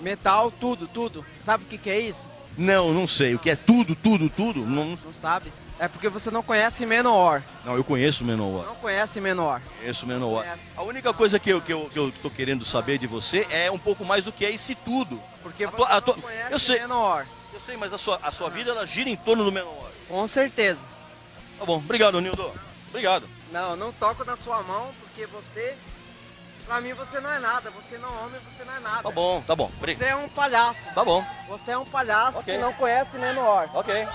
Metal, 0.00 0.50
tudo, 0.50 0.86
tudo. 0.88 1.24
Sabe 1.40 1.64
o 1.64 1.66
que, 1.66 1.78
que 1.78 1.90
é 1.90 1.98
isso? 2.00 2.28
Não, 2.56 2.92
não 2.92 3.06
sei. 3.06 3.34
O 3.34 3.38
que 3.38 3.50
é 3.50 3.56
tudo, 3.56 3.94
tudo, 3.94 4.28
tudo? 4.28 4.66
Não, 4.66 4.96
Não 5.04 5.12
sabe? 5.12 5.52
É 5.78 5.88
porque 5.88 6.08
você 6.08 6.30
não 6.30 6.42
conhece 6.42 6.86
Menor. 6.86 7.42
não 7.64 7.74
eu 7.76 7.82
conheço 7.82 8.24
Menor. 8.24 8.66
Não 8.66 8.74
conhece 8.76 9.20
Menor. 9.20 9.60
Conheço 9.78 10.06
Menor. 10.06 10.44
Conhece. 10.44 10.70
A 10.76 10.82
única 10.82 11.12
coisa 11.12 11.38
que 11.40 11.50
eu, 11.50 11.60
que, 11.60 11.72
eu, 11.72 11.88
que 11.90 11.98
eu 11.98 12.12
tô 12.22 12.30
querendo 12.30 12.64
saber 12.64 12.98
de 12.98 13.06
você 13.06 13.46
é 13.50 13.68
um 13.70 13.78
pouco 13.78 14.04
mais 14.04 14.24
do 14.24 14.30
que 14.32 14.44
é 14.44 14.50
esse 14.52 14.74
tudo. 14.76 15.20
Porque 15.42 15.64
A 15.64 15.70
você 15.70 15.76
tua- 15.76 15.88
a 15.88 15.94
não 15.94 16.00
tua- 16.02 16.14
conhece 16.18 16.52
eu 16.52 16.58
sei. 16.58 16.80
Menor. 16.80 17.26
Eu 17.52 17.58
sei, 17.60 17.76
mas 17.76 17.92
a 17.92 17.98
sua, 17.98 18.20
a 18.22 18.30
sua 18.30 18.48
vida 18.48 18.70
ela 18.70 18.86
gira 18.86 19.10
em 19.10 19.16
torno 19.16 19.44
do 19.44 19.50
Menor. 19.50 19.90
Com 20.08 20.26
certeza. 20.28 20.82
Tá 21.58 21.64
bom, 21.64 21.78
obrigado, 21.78 22.20
Nildo. 22.20 22.52
Obrigado. 22.88 23.28
Não, 23.50 23.74
não 23.74 23.92
toco 23.92 24.24
na 24.24 24.36
sua 24.36 24.62
mão 24.62 24.90
porque 25.00 25.26
você... 25.26 25.76
Pra 26.66 26.80
mim 26.80 26.92
você 26.94 27.20
não 27.20 27.30
é 27.32 27.38
nada. 27.38 27.70
Você 27.70 27.98
não 27.98 28.08
é 28.08 28.24
homem, 28.24 28.40
você 28.56 28.64
não 28.64 28.74
é 28.74 28.80
nada. 28.80 29.02
Tá 29.02 29.10
bom, 29.10 29.42
tá 29.46 29.54
bom. 29.56 29.70
Obrigado. 29.78 30.06
Você 30.06 30.12
é 30.12 30.16
um 30.16 30.28
palhaço. 30.28 30.94
Tá 30.94 31.04
bom, 31.04 31.24
Você 31.48 31.70
é 31.72 31.78
um 31.78 31.84
palhaço 31.84 32.38
Ok. 32.38 32.54
que 32.54 32.60
não 32.60 32.72
conhece 32.74 33.18
Menor. 33.18 33.68
ok. 33.74 34.06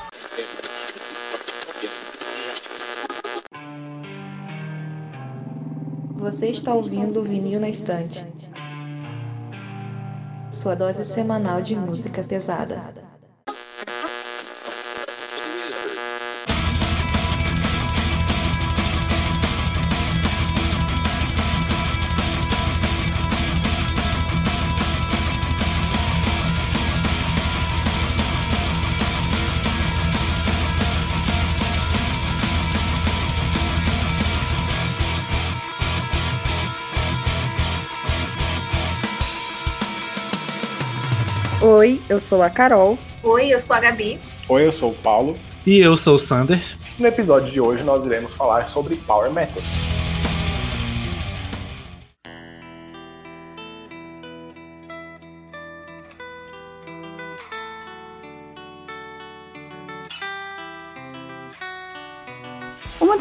Você 6.16 6.48
está 6.50 6.74
ouvindo 6.74 7.20
o 7.20 7.24
Vinil 7.24 7.60
na 7.60 7.70
Estante. 7.70 8.26
Sua 10.52 10.76
dose 10.76 11.06
semanal 11.06 11.62
de 11.62 11.76
música 11.76 12.24
pesada. 12.24 12.82
Eu 42.10 42.20
sou 42.20 42.42
a 42.42 42.50
Carol. 42.50 42.98
Oi, 43.24 43.54
eu 43.54 43.60
sou 43.60 43.76
a 43.76 43.80
Gabi. 43.80 44.20
Oi, 44.48 44.66
eu 44.66 44.72
sou 44.72 44.92
o 44.92 44.96
Paulo. 44.96 45.36
E 45.66 45.80
eu 45.80 45.98
sou 45.98 46.16
o 46.16 46.20
Sander. 46.20 46.62
No 46.98 47.08
episódio 47.08 47.52
de 47.52 47.60
hoje 47.60 47.84
nós 47.84 48.06
iremos 48.06 48.34
falar 48.34 48.66
sobre 48.66 48.96
Power 48.96 49.32
Metal. 49.32 49.62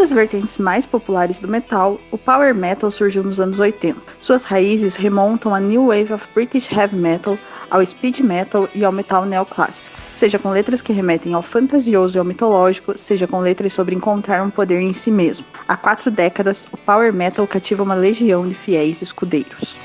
Das 0.06 0.12
vertentes 0.12 0.56
mais 0.56 0.86
populares 0.86 1.40
do 1.40 1.48
metal, 1.48 2.00
o 2.12 2.18
power 2.18 2.54
metal 2.54 2.92
surgiu 2.92 3.24
nos 3.24 3.40
anos 3.40 3.58
80. 3.58 4.00
Suas 4.20 4.44
raízes 4.44 4.94
remontam 4.94 5.52
à 5.52 5.58
new 5.58 5.88
wave 5.88 6.12
of 6.12 6.24
British 6.32 6.70
heavy 6.70 6.94
metal, 6.94 7.36
ao 7.68 7.84
speed 7.84 8.20
metal 8.20 8.68
e 8.72 8.84
ao 8.84 8.92
metal 8.92 9.26
neoclássico, 9.26 10.00
seja 10.00 10.38
com 10.38 10.50
letras 10.50 10.80
que 10.80 10.92
remetem 10.92 11.34
ao 11.34 11.42
fantasioso 11.42 12.16
e 12.16 12.20
ao 12.20 12.24
mitológico, 12.24 12.96
seja 12.96 13.26
com 13.26 13.40
letras 13.40 13.72
sobre 13.72 13.96
encontrar 13.96 14.44
um 14.44 14.50
poder 14.50 14.80
em 14.80 14.92
si 14.92 15.10
mesmo. 15.10 15.44
Há 15.66 15.76
quatro 15.76 16.08
décadas, 16.08 16.68
o 16.70 16.76
power 16.76 17.12
metal 17.12 17.44
cativa 17.48 17.82
uma 17.82 17.96
legião 17.96 18.48
de 18.48 18.54
fiéis 18.54 19.02
escudeiros. 19.02 19.76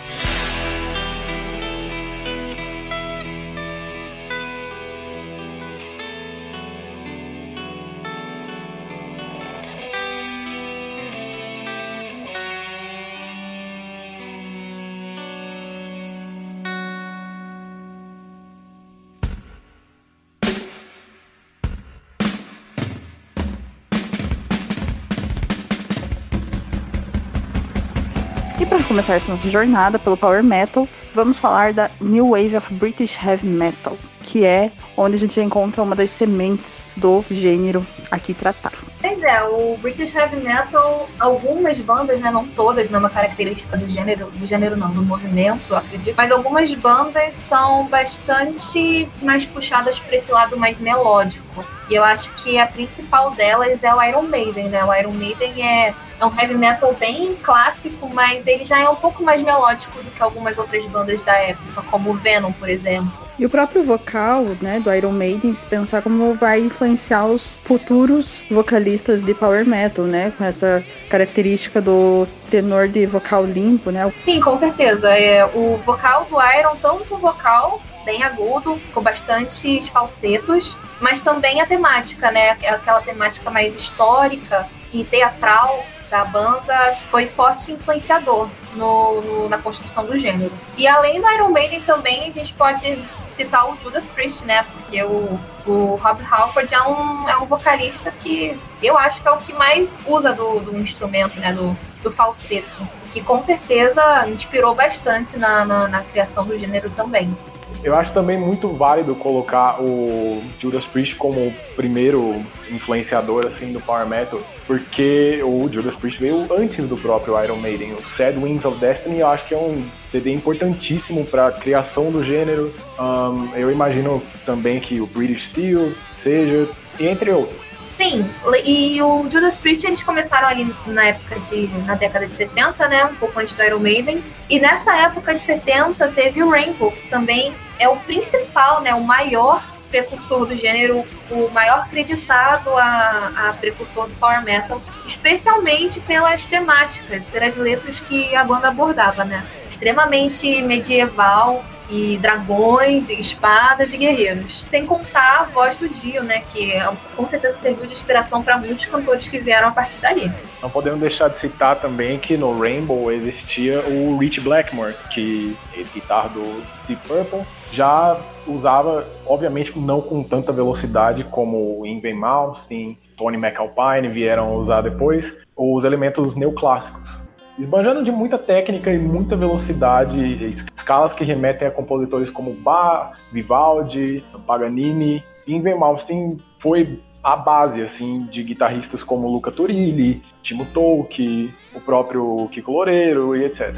Começar 28.91 29.13
essa 29.13 29.31
nossa 29.31 29.49
jornada 29.49 29.97
pelo 29.97 30.17
Power 30.17 30.43
Metal, 30.43 30.85
vamos 31.15 31.39
falar 31.39 31.71
da 31.71 31.89
New 32.01 32.31
Wave 32.31 32.57
of 32.57 32.73
British 32.73 33.17
Heavy 33.23 33.47
Metal, 33.47 33.97
que 34.23 34.43
é 34.43 34.69
onde 34.97 35.15
a 35.15 35.17
gente 35.17 35.39
encontra 35.39 35.81
uma 35.81 35.95
das 35.95 36.09
sementes 36.09 36.91
do 36.97 37.23
gênero 37.31 37.85
aqui 38.11 38.33
tratado. 38.33 38.75
Pois 38.99 39.23
é, 39.23 39.43
o 39.43 39.77
British 39.77 40.13
Heavy 40.13 40.41
Metal, 40.41 41.07
algumas 41.17 41.77
bandas, 41.77 42.19
né, 42.19 42.29
não 42.31 42.45
todas, 42.45 42.89
não 42.89 42.97
é 42.97 42.99
uma 42.99 43.09
característica 43.09 43.77
do 43.77 43.89
gênero, 43.89 44.29
do 44.31 44.45
gênero 44.45 44.75
não, 44.75 44.91
do 44.91 45.01
movimento, 45.01 45.73
acredito, 45.73 46.13
mas 46.17 46.29
algumas 46.29 46.73
bandas 46.73 47.33
são 47.33 47.87
bastante 47.87 49.07
mais 49.21 49.45
puxadas 49.45 49.97
para 49.99 50.17
esse 50.17 50.29
lado 50.33 50.57
mais 50.57 50.81
melódico. 50.81 51.65
E 51.91 51.95
eu 51.95 52.05
acho 52.05 52.31
que 52.35 52.57
a 52.57 52.65
principal 52.65 53.31
delas 53.31 53.83
é 53.83 53.93
o 53.93 54.01
Iron 54.01 54.21
Maiden, 54.21 54.69
né? 54.69 54.81
O 54.85 54.95
Iron 54.95 55.11
Maiden 55.11 55.61
é, 55.61 55.93
é 56.21 56.25
um 56.25 56.31
heavy 56.39 56.53
metal 56.53 56.95
bem 56.97 57.35
clássico, 57.43 58.09
mas 58.13 58.47
ele 58.47 58.63
já 58.63 58.79
é 58.79 58.87
um 58.87 58.95
pouco 58.95 59.21
mais 59.21 59.41
melódico 59.41 60.01
do 60.01 60.09
que 60.09 60.23
algumas 60.23 60.57
outras 60.57 60.85
bandas 60.85 61.21
da 61.21 61.33
época, 61.33 61.81
como 61.91 62.11
o 62.11 62.13
Venom, 62.13 62.53
por 62.53 62.69
exemplo. 62.69 63.11
E 63.37 63.45
o 63.45 63.49
próprio 63.49 63.83
vocal 63.83 64.43
né, 64.61 64.79
do 64.79 64.93
Iron 64.93 65.11
Maiden, 65.11 65.53
se 65.53 65.65
pensar 65.65 66.01
como 66.01 66.33
vai 66.35 66.61
influenciar 66.61 67.25
os 67.25 67.59
futuros 67.65 68.41
vocalistas 68.49 69.21
de 69.21 69.33
Power 69.33 69.67
Metal, 69.67 70.05
né? 70.05 70.31
Com 70.37 70.45
essa 70.45 70.81
característica 71.09 71.81
do 71.81 72.25
tenor 72.49 72.87
de 72.87 73.05
vocal 73.05 73.43
limpo, 73.43 73.91
né? 73.91 74.09
Sim, 74.17 74.39
com 74.39 74.57
certeza. 74.57 75.09
É, 75.09 75.43
o 75.43 75.75
vocal 75.85 76.23
do 76.23 76.37
Iron, 76.57 76.77
tanto 76.81 77.15
o 77.15 77.17
vocal 77.17 77.81
bem 78.03 78.23
agudo, 78.23 78.79
com 78.93 79.01
bastantes 79.01 79.87
falsetos, 79.87 80.77
mas 80.99 81.21
também 81.21 81.61
a 81.61 81.65
temática, 81.65 82.31
né? 82.31 82.51
Aquela 82.51 83.01
temática 83.01 83.49
mais 83.49 83.75
histórica 83.75 84.67
e 84.93 85.03
teatral 85.03 85.83
da 86.09 86.25
banda 86.25 86.91
foi 87.09 87.25
forte 87.25 87.71
influenciador 87.71 88.49
no, 88.75 89.21
no- 89.21 89.49
na 89.49 89.57
construção 89.57 90.05
do 90.05 90.17
gênero. 90.17 90.51
E 90.75 90.85
além 90.87 91.21
do 91.21 91.29
Iron 91.29 91.49
Maiden 91.49 91.81
também 91.81 92.29
a 92.29 92.31
gente 92.33 92.53
pode 92.53 93.01
citar 93.29 93.65
o 93.69 93.77
Judas 93.81 94.05
Priest, 94.07 94.43
né? 94.45 94.65
Porque 94.73 95.01
o, 95.03 95.39
o 95.65 95.95
Rob 95.95 96.21
Halford 96.29 96.73
é 96.73 96.81
um, 96.81 97.29
é 97.29 97.37
um 97.37 97.45
vocalista 97.45 98.11
que 98.11 98.59
eu 98.83 98.97
acho 98.97 99.21
que 99.21 99.27
é 99.27 99.31
o 99.31 99.37
que 99.37 99.53
mais 99.53 99.97
usa 100.05 100.33
do, 100.33 100.59
do 100.59 100.77
instrumento, 100.77 101.39
né? 101.39 101.53
Do, 101.53 101.77
do 102.03 102.11
falseto. 102.11 102.67
Que 103.13 103.21
com 103.21 103.41
certeza 103.41 104.27
inspirou 104.27 104.75
bastante 104.75 105.37
na, 105.37 105.63
na, 105.63 105.87
na 105.87 106.01
criação 106.01 106.43
do 106.45 106.57
gênero 106.59 106.89
também. 106.89 107.35
Eu 107.83 107.95
acho 107.95 108.13
também 108.13 108.37
muito 108.37 108.69
válido 108.69 109.15
colocar 109.15 109.81
o 109.81 110.41
Judas 110.59 110.85
Priest 110.85 111.15
como 111.15 111.47
o 111.47 111.53
primeiro 111.75 112.45
influenciador 112.69 113.47
assim 113.47 113.73
do 113.73 113.81
Power 113.81 114.05
Metal, 114.05 114.39
porque 114.67 115.41
o 115.43 115.67
Judas 115.71 115.95
Priest 115.95 116.19
veio 116.19 116.47
antes 116.55 116.87
do 116.87 116.95
próprio 116.95 117.43
Iron 117.43 117.55
Maiden. 117.55 117.93
O 117.93 118.03
Sad 118.03 118.37
Wings 118.37 118.65
of 118.65 118.79
Destiny 118.79 119.19
eu 119.19 119.27
acho 119.27 119.47
que 119.47 119.55
é 119.55 119.57
um 119.57 119.83
CD 120.05 120.31
importantíssimo 120.31 121.25
para 121.25 121.47
a 121.47 121.51
criação 121.51 122.11
do 122.11 122.23
gênero. 122.23 122.71
Ahn, 122.99 123.49
eu 123.55 123.71
imagino 123.71 124.21
também 124.45 124.79
que 124.79 125.01
o 125.01 125.07
British 125.07 125.47
Steel 125.47 125.91
seja, 126.07 126.69
entre 126.99 127.31
outros. 127.31 127.70
Sim, 127.85 128.29
e 128.63 129.01
o 129.01 129.29
Judas 129.29 129.57
Priest 129.57 129.85
eles 129.85 130.03
começaram 130.03 130.47
ali 130.47 130.73
na 130.85 131.07
época 131.07 131.39
de. 131.39 131.67
na 131.85 131.95
década 131.95 132.25
de 132.25 132.31
70, 132.31 132.87
né? 132.87 133.05
Um 133.05 133.15
pouco 133.15 133.39
antes 133.39 133.53
do 133.53 133.63
Iron 133.63 133.79
Maiden. 133.79 134.23
E 134.49 134.59
nessa 134.59 134.95
época 134.95 135.33
de 135.33 135.41
70 135.41 136.07
teve 136.09 136.41
o 136.43 136.49
Rainbow, 136.49 136.91
que 136.91 137.07
também 137.09 137.53
é 137.79 137.89
o 137.89 137.97
principal, 137.97 138.81
né? 138.81 138.93
O 138.93 139.03
maior 139.03 139.61
precursor 139.91 140.45
do 140.45 140.55
gênero, 140.55 141.03
o 141.29 141.49
maior 141.49 141.87
creditado 141.89 142.69
a, 142.77 143.49
a 143.49 143.53
precursor 143.59 144.07
do 144.07 144.15
Power 144.15 144.41
Metal, 144.41 144.81
especialmente 145.05 145.99
pelas 145.99 146.47
temáticas, 146.47 147.25
pelas 147.25 147.57
letras 147.57 147.99
que 147.99 148.33
a 148.33 148.43
banda 148.43 148.69
abordava, 148.69 149.25
né? 149.25 149.45
Extremamente 149.69 150.61
medieval, 150.61 151.63
e 151.91 152.17
dragões, 152.17 153.09
e 153.09 153.19
espadas 153.19 153.93
e 153.93 153.97
guerreiros. 153.97 154.63
Sem 154.63 154.85
contar 154.85 155.41
a 155.41 155.43
voz 155.43 155.75
do 155.75 155.89
Dio, 155.89 156.23
né? 156.23 156.41
Que 156.51 156.73
com 157.15 157.27
certeza 157.27 157.57
serviu 157.57 157.85
de 157.85 157.93
inspiração 157.93 158.41
para 158.41 158.57
muitos 158.57 158.85
cantores 158.85 159.27
que 159.27 159.37
vieram 159.39 159.67
a 159.67 159.71
partir 159.71 159.97
dali. 159.97 160.31
Não 160.61 160.69
podemos 160.69 160.99
deixar 160.99 161.27
de 161.27 161.37
citar 161.37 161.75
também 161.75 162.17
que 162.17 162.37
no 162.37 162.57
Rainbow 162.57 163.11
existia 163.11 163.81
o 163.81 164.17
Rich 164.17 164.39
Blackmore, 164.39 164.95
que 165.11 165.55
ex-guitarra 165.75 166.29
do 166.29 166.63
Deep 166.87 167.07
Purple, 167.07 167.41
já 167.71 168.17
usava, 168.47 169.05
obviamente 169.25 169.77
não 169.77 170.01
com 170.01 170.23
tanta 170.23 170.51
velocidade 170.51 171.23
como 171.25 171.85
Ingrid 171.85 172.15
Malmsteen, 172.15 172.97
Tony 173.17 173.37
McAlpine 173.37 174.09
vieram 174.09 174.55
usar 174.55 174.81
depois, 174.81 175.35
os 175.55 175.83
elementos 175.83 176.35
neoclássicos. 176.35 177.19
Esbanjando 177.57 178.03
de 178.03 178.11
muita 178.11 178.37
técnica 178.37 178.91
e 178.91 178.97
muita 178.97 179.35
velocidade, 179.35 180.47
escalas 180.73 181.13
que 181.13 181.23
remetem 181.23 181.67
a 181.67 181.71
compositores 181.71 182.29
como 182.29 182.53
Bach, 182.53 183.17
Vivaldi, 183.31 184.23
Paganini. 184.45 185.23
E 185.45 185.55
Ingvar 185.55 185.77
Malmsteen 185.77 186.37
foi 186.59 186.99
a 187.23 187.35
base 187.35 187.81
assim 187.81 188.25
de 188.25 188.43
guitarristas 188.43 189.03
como 189.03 189.27
Luca 189.27 189.51
Turilli, 189.51 190.23
Timo 190.41 190.65
Tolkki, 190.67 191.53
o 191.75 191.81
próprio 191.81 192.47
Kiko 192.51 192.71
Loureiro 192.71 193.35
e 193.35 193.45
etc. 193.45 193.75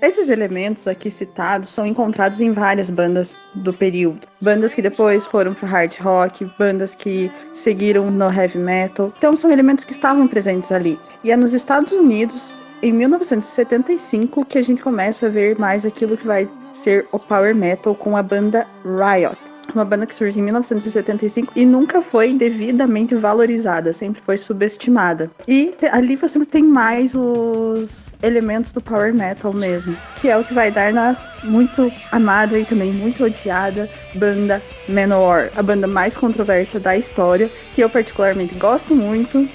Esses 0.00 0.28
elementos 0.28 0.86
aqui 0.86 1.10
citados 1.10 1.70
são 1.70 1.84
encontrados 1.84 2.40
em 2.40 2.52
várias 2.52 2.88
bandas 2.88 3.36
do 3.52 3.72
período. 3.72 4.28
Bandas 4.40 4.72
que 4.72 4.80
depois 4.80 5.26
foram 5.26 5.54
pro 5.54 5.66
hard 5.66 5.92
rock, 5.98 6.48
bandas 6.56 6.94
que 6.94 7.30
seguiram 7.52 8.08
no 8.08 8.32
heavy 8.32 8.58
metal. 8.58 9.12
Então 9.18 9.36
são 9.36 9.50
elementos 9.50 9.84
que 9.84 9.90
estavam 9.90 10.28
presentes 10.28 10.70
ali. 10.70 10.98
E 11.24 11.32
é 11.32 11.36
nos 11.36 11.52
Estados 11.52 11.92
Unidos, 11.92 12.60
em 12.82 12.92
1975, 12.92 14.44
que 14.44 14.58
a 14.58 14.62
gente 14.62 14.82
começa 14.82 15.26
a 15.26 15.28
ver 15.28 15.58
mais 15.58 15.84
aquilo 15.84 16.16
que 16.16 16.26
vai 16.26 16.48
ser 16.72 17.06
o 17.12 17.18
power 17.18 17.54
metal 17.54 17.94
com 17.94 18.16
a 18.16 18.22
banda 18.22 18.66
Riot 18.84 19.38
uma 19.74 19.84
banda 19.84 20.06
que 20.06 20.14
surge 20.14 20.38
em 20.38 20.42
1975 20.42 21.52
e 21.54 21.64
nunca 21.64 22.00
foi 22.00 22.34
devidamente 22.34 23.14
valorizada, 23.14 23.92
sempre 23.92 24.22
foi 24.22 24.36
subestimada. 24.36 25.30
E 25.46 25.74
ali 25.92 26.16
você 26.16 26.44
tem 26.46 26.62
mais 26.62 27.14
os 27.14 28.10
elementos 28.22 28.72
do 28.72 28.80
power 28.80 29.14
metal 29.14 29.52
mesmo, 29.52 29.96
que 30.20 30.28
é 30.28 30.36
o 30.36 30.44
que 30.44 30.54
vai 30.54 30.70
dar 30.70 30.92
na 30.92 31.16
muito 31.44 31.92
amada 32.10 32.58
e 32.58 32.64
também 32.64 32.92
muito 32.92 33.24
odiada 33.24 33.88
banda 34.14 34.62
Manowar, 34.88 35.50
a 35.56 35.62
banda 35.62 35.86
mais 35.86 36.16
controversa 36.16 36.80
da 36.80 36.96
história, 36.96 37.50
que 37.74 37.82
eu 37.82 37.90
particularmente 37.90 38.54
gosto 38.54 38.94
muito. 38.94 39.48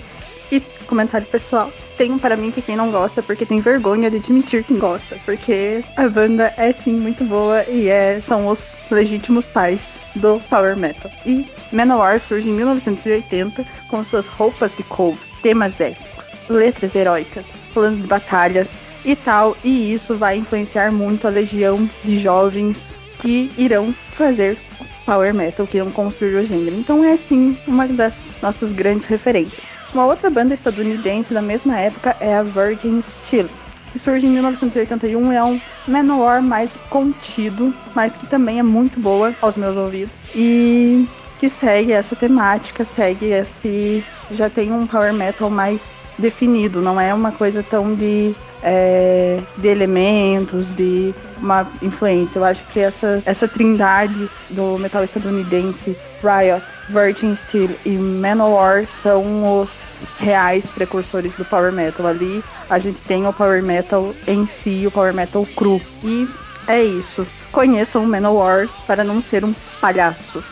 E 0.52 0.62
comentário 0.86 1.25
pessoal, 1.25 1.72
tem 1.98 2.12
um 2.12 2.18
para 2.19 2.36
mim 2.36 2.51
que 2.51 2.62
quem 2.62 2.75
não 2.75 2.92
gosta 2.92 3.22
porque 3.22 3.45
tem 3.45 3.60
vergonha 3.60 4.10
de 4.10 4.18
admitir 4.18 4.63
que 4.63 4.74
gosta, 4.75 5.18
porque 5.25 5.84
a 5.95 6.07
banda 6.07 6.54
é 6.57 6.72
sim 6.72 6.94
muito 6.94 7.24
boa 7.24 7.63
e 7.63 7.88
é, 7.88 8.19
são 8.22 8.48
os 8.48 8.63
legítimos 8.92 9.45
pais 9.45 9.81
do 10.16 10.40
power 10.50 10.75
metal. 10.75 11.12
E 11.25 11.48
Manowar 11.72 12.19
surge 12.19 12.50
em 12.50 12.54
1980 12.54 13.66
com 13.90 14.04
suas 14.04 14.28
roupas 14.28 14.75
de 14.75 14.84
couro, 14.84 15.18
temas 15.42 15.80
épicos, 15.80 16.25
letras 16.50 16.95
heróicas, 16.95 17.45
planos 17.74 18.01
de 18.01 18.07
batalhas 18.07 18.80
e 19.06 19.16
tal, 19.16 19.57
e 19.63 19.92
isso 19.92 20.16
vai 20.16 20.38
influenciar 20.38 20.92
muito 20.92 21.28
a 21.28 21.30
legião 21.30 21.89
de 22.04 22.19
jovens 22.19 22.94
que 23.19 23.51
irão 23.57 23.94
fazer 24.12 24.57
power 25.06 25.34
metal, 25.34 25.68
que 25.68 25.78
irão 25.78 25.92
construir 25.92 26.36
o 26.36 26.46
gênero. 26.46 26.75
Então 26.75 27.04
é 27.04 27.18
sim 27.18 27.57
uma 27.68 27.88
das 27.88 28.22
nossas 28.42 28.72
grandes 28.72 29.07
referências. 29.07 29.73
Uma 29.94 30.06
outra 30.06 30.30
banda 30.30 30.56
estadunidense 30.56 31.34
da 31.34 31.42
mesma 31.42 31.78
época 31.80 32.18
é 32.19 32.36
a 32.36 32.42
Virgin 32.42 33.00
Steel, 33.01 33.48
que 33.92 34.00
surge 34.00 34.25
em 34.25 34.30
1981 34.30 35.31
é 35.31 35.44
um 35.44 35.62
Manowar 35.88 36.42
mais 36.42 36.78
contido, 36.90 37.72
mas 37.94 38.18
que 38.18 38.25
também 38.25 38.57
é 38.57 38.63
muito 38.63 39.00
boa 39.00 39.36
aos 39.40 39.56
meus 39.56 39.78
ouvidos. 39.78 40.16
E 40.34 41.07
que 41.40 41.48
segue 41.48 41.92
essa 41.92 42.16
temática, 42.16 42.84
segue 42.84 43.28
esse. 43.28 44.04
já 44.31 44.50
tem 44.50 44.72
um 44.72 44.88
power 44.88 45.13
metal 45.13 45.50
mais 45.50 45.80
definido, 46.18 46.81
não 46.81 47.00
é 47.00 47.13
uma 47.13 47.31
coisa 47.31 47.62
tão 47.62 47.94
de, 47.94 48.34
é, 48.63 49.39
de 49.57 49.68
elementos, 49.68 50.74
de 50.74 51.13
uma 51.38 51.68
influência. 51.81 52.39
Eu 52.39 52.46
acho 52.46 52.66
que 52.68 52.80
essa, 52.80 53.22
essa 53.25 53.48
trindade 53.48 54.28
do 54.50 54.80
metal 54.80 55.04
estadunidense, 55.04 55.96
Riot, 56.24 56.64
Virgin 56.90 57.36
Steel 57.36 57.70
e 57.86 57.92
Manowar 57.92 58.88
são 58.88 59.62
os 59.62 59.98
reais 60.18 60.70
precursores 60.70 61.36
do 61.36 61.46
power 61.46 61.72
metal. 61.72 62.08
Ali 62.08 62.44
a 62.70 62.80
gente 62.80 63.00
tem 63.02 63.28
o 63.28 63.34
power 63.34 63.62
metal 63.62 64.14
em 64.28 64.48
si, 64.48 64.86
o 64.88 64.92
power 64.92 65.14
metal 65.14 65.46
cru. 65.56 65.81
E 66.04 66.28
é 66.68 66.81
isso. 66.81 67.28
Conheçam 67.52 68.04
o 68.04 68.08
Manowar 68.08 68.68
para 68.88 69.04
não 69.04 69.22
ser 69.22 69.44
um 69.44 69.54
palhaço. 69.80 70.44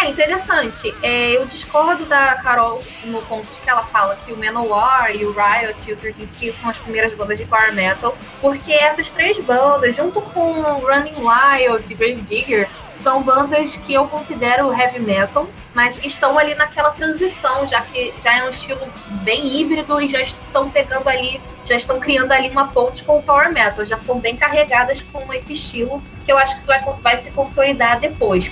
É 0.00 0.08
interessante. 0.08 0.94
É, 1.02 1.36
eu 1.36 1.44
discordo 1.44 2.06
da 2.06 2.36
Carol 2.36 2.82
no 3.04 3.20
ponto 3.22 3.46
que 3.62 3.68
ela 3.68 3.84
fala 3.84 4.16
que 4.24 4.32
o 4.32 4.38
Manowar 4.38 5.14
e 5.14 5.26
o 5.26 5.32
Riot 5.32 5.90
e 5.90 5.92
o 5.92 5.96
13 5.96 6.26
Steel 6.28 6.54
são 6.54 6.70
as 6.70 6.78
primeiras 6.78 7.12
bandas 7.14 7.36
de 7.36 7.44
power 7.44 7.74
metal, 7.74 8.16
porque 8.40 8.72
essas 8.72 9.10
três 9.10 9.38
bandas, 9.44 9.96
junto 9.96 10.22
com 10.22 10.52
Running 10.62 11.14
Wild 11.16 11.92
e 11.92 11.94
Grave 11.94 12.22
Digger, 12.22 12.68
são 12.92 13.22
bandas 13.22 13.76
que 13.76 13.94
eu 13.94 14.06
considero 14.08 14.72
heavy 14.72 15.00
metal, 15.00 15.48
mas 15.74 15.98
que 15.98 16.08
estão 16.08 16.38
ali 16.38 16.54
naquela 16.54 16.90
transição, 16.90 17.66
já 17.66 17.80
que 17.80 18.12
já 18.22 18.38
é 18.38 18.44
um 18.44 18.50
estilo 18.50 18.80
bem 19.22 19.60
híbrido 19.60 20.00
e 20.00 20.08
já 20.08 20.20
estão 20.20 20.70
pegando 20.70 21.08
ali, 21.08 21.40
já 21.64 21.76
estão 21.76 22.00
criando 22.00 22.32
ali 22.32 22.48
uma 22.48 22.68
ponte 22.68 23.04
com 23.04 23.18
o 23.18 23.22
power 23.22 23.52
metal, 23.52 23.84
já 23.84 23.96
são 23.96 24.18
bem 24.18 24.36
carregadas 24.36 25.02
com 25.02 25.32
esse 25.32 25.52
estilo, 25.52 26.02
que 26.24 26.32
eu 26.32 26.38
acho 26.38 26.54
que 26.54 26.60
isso 26.60 26.66
vai, 26.66 26.82
vai 27.02 27.18
se 27.18 27.30
consolidar 27.30 28.00
depois. 28.00 28.50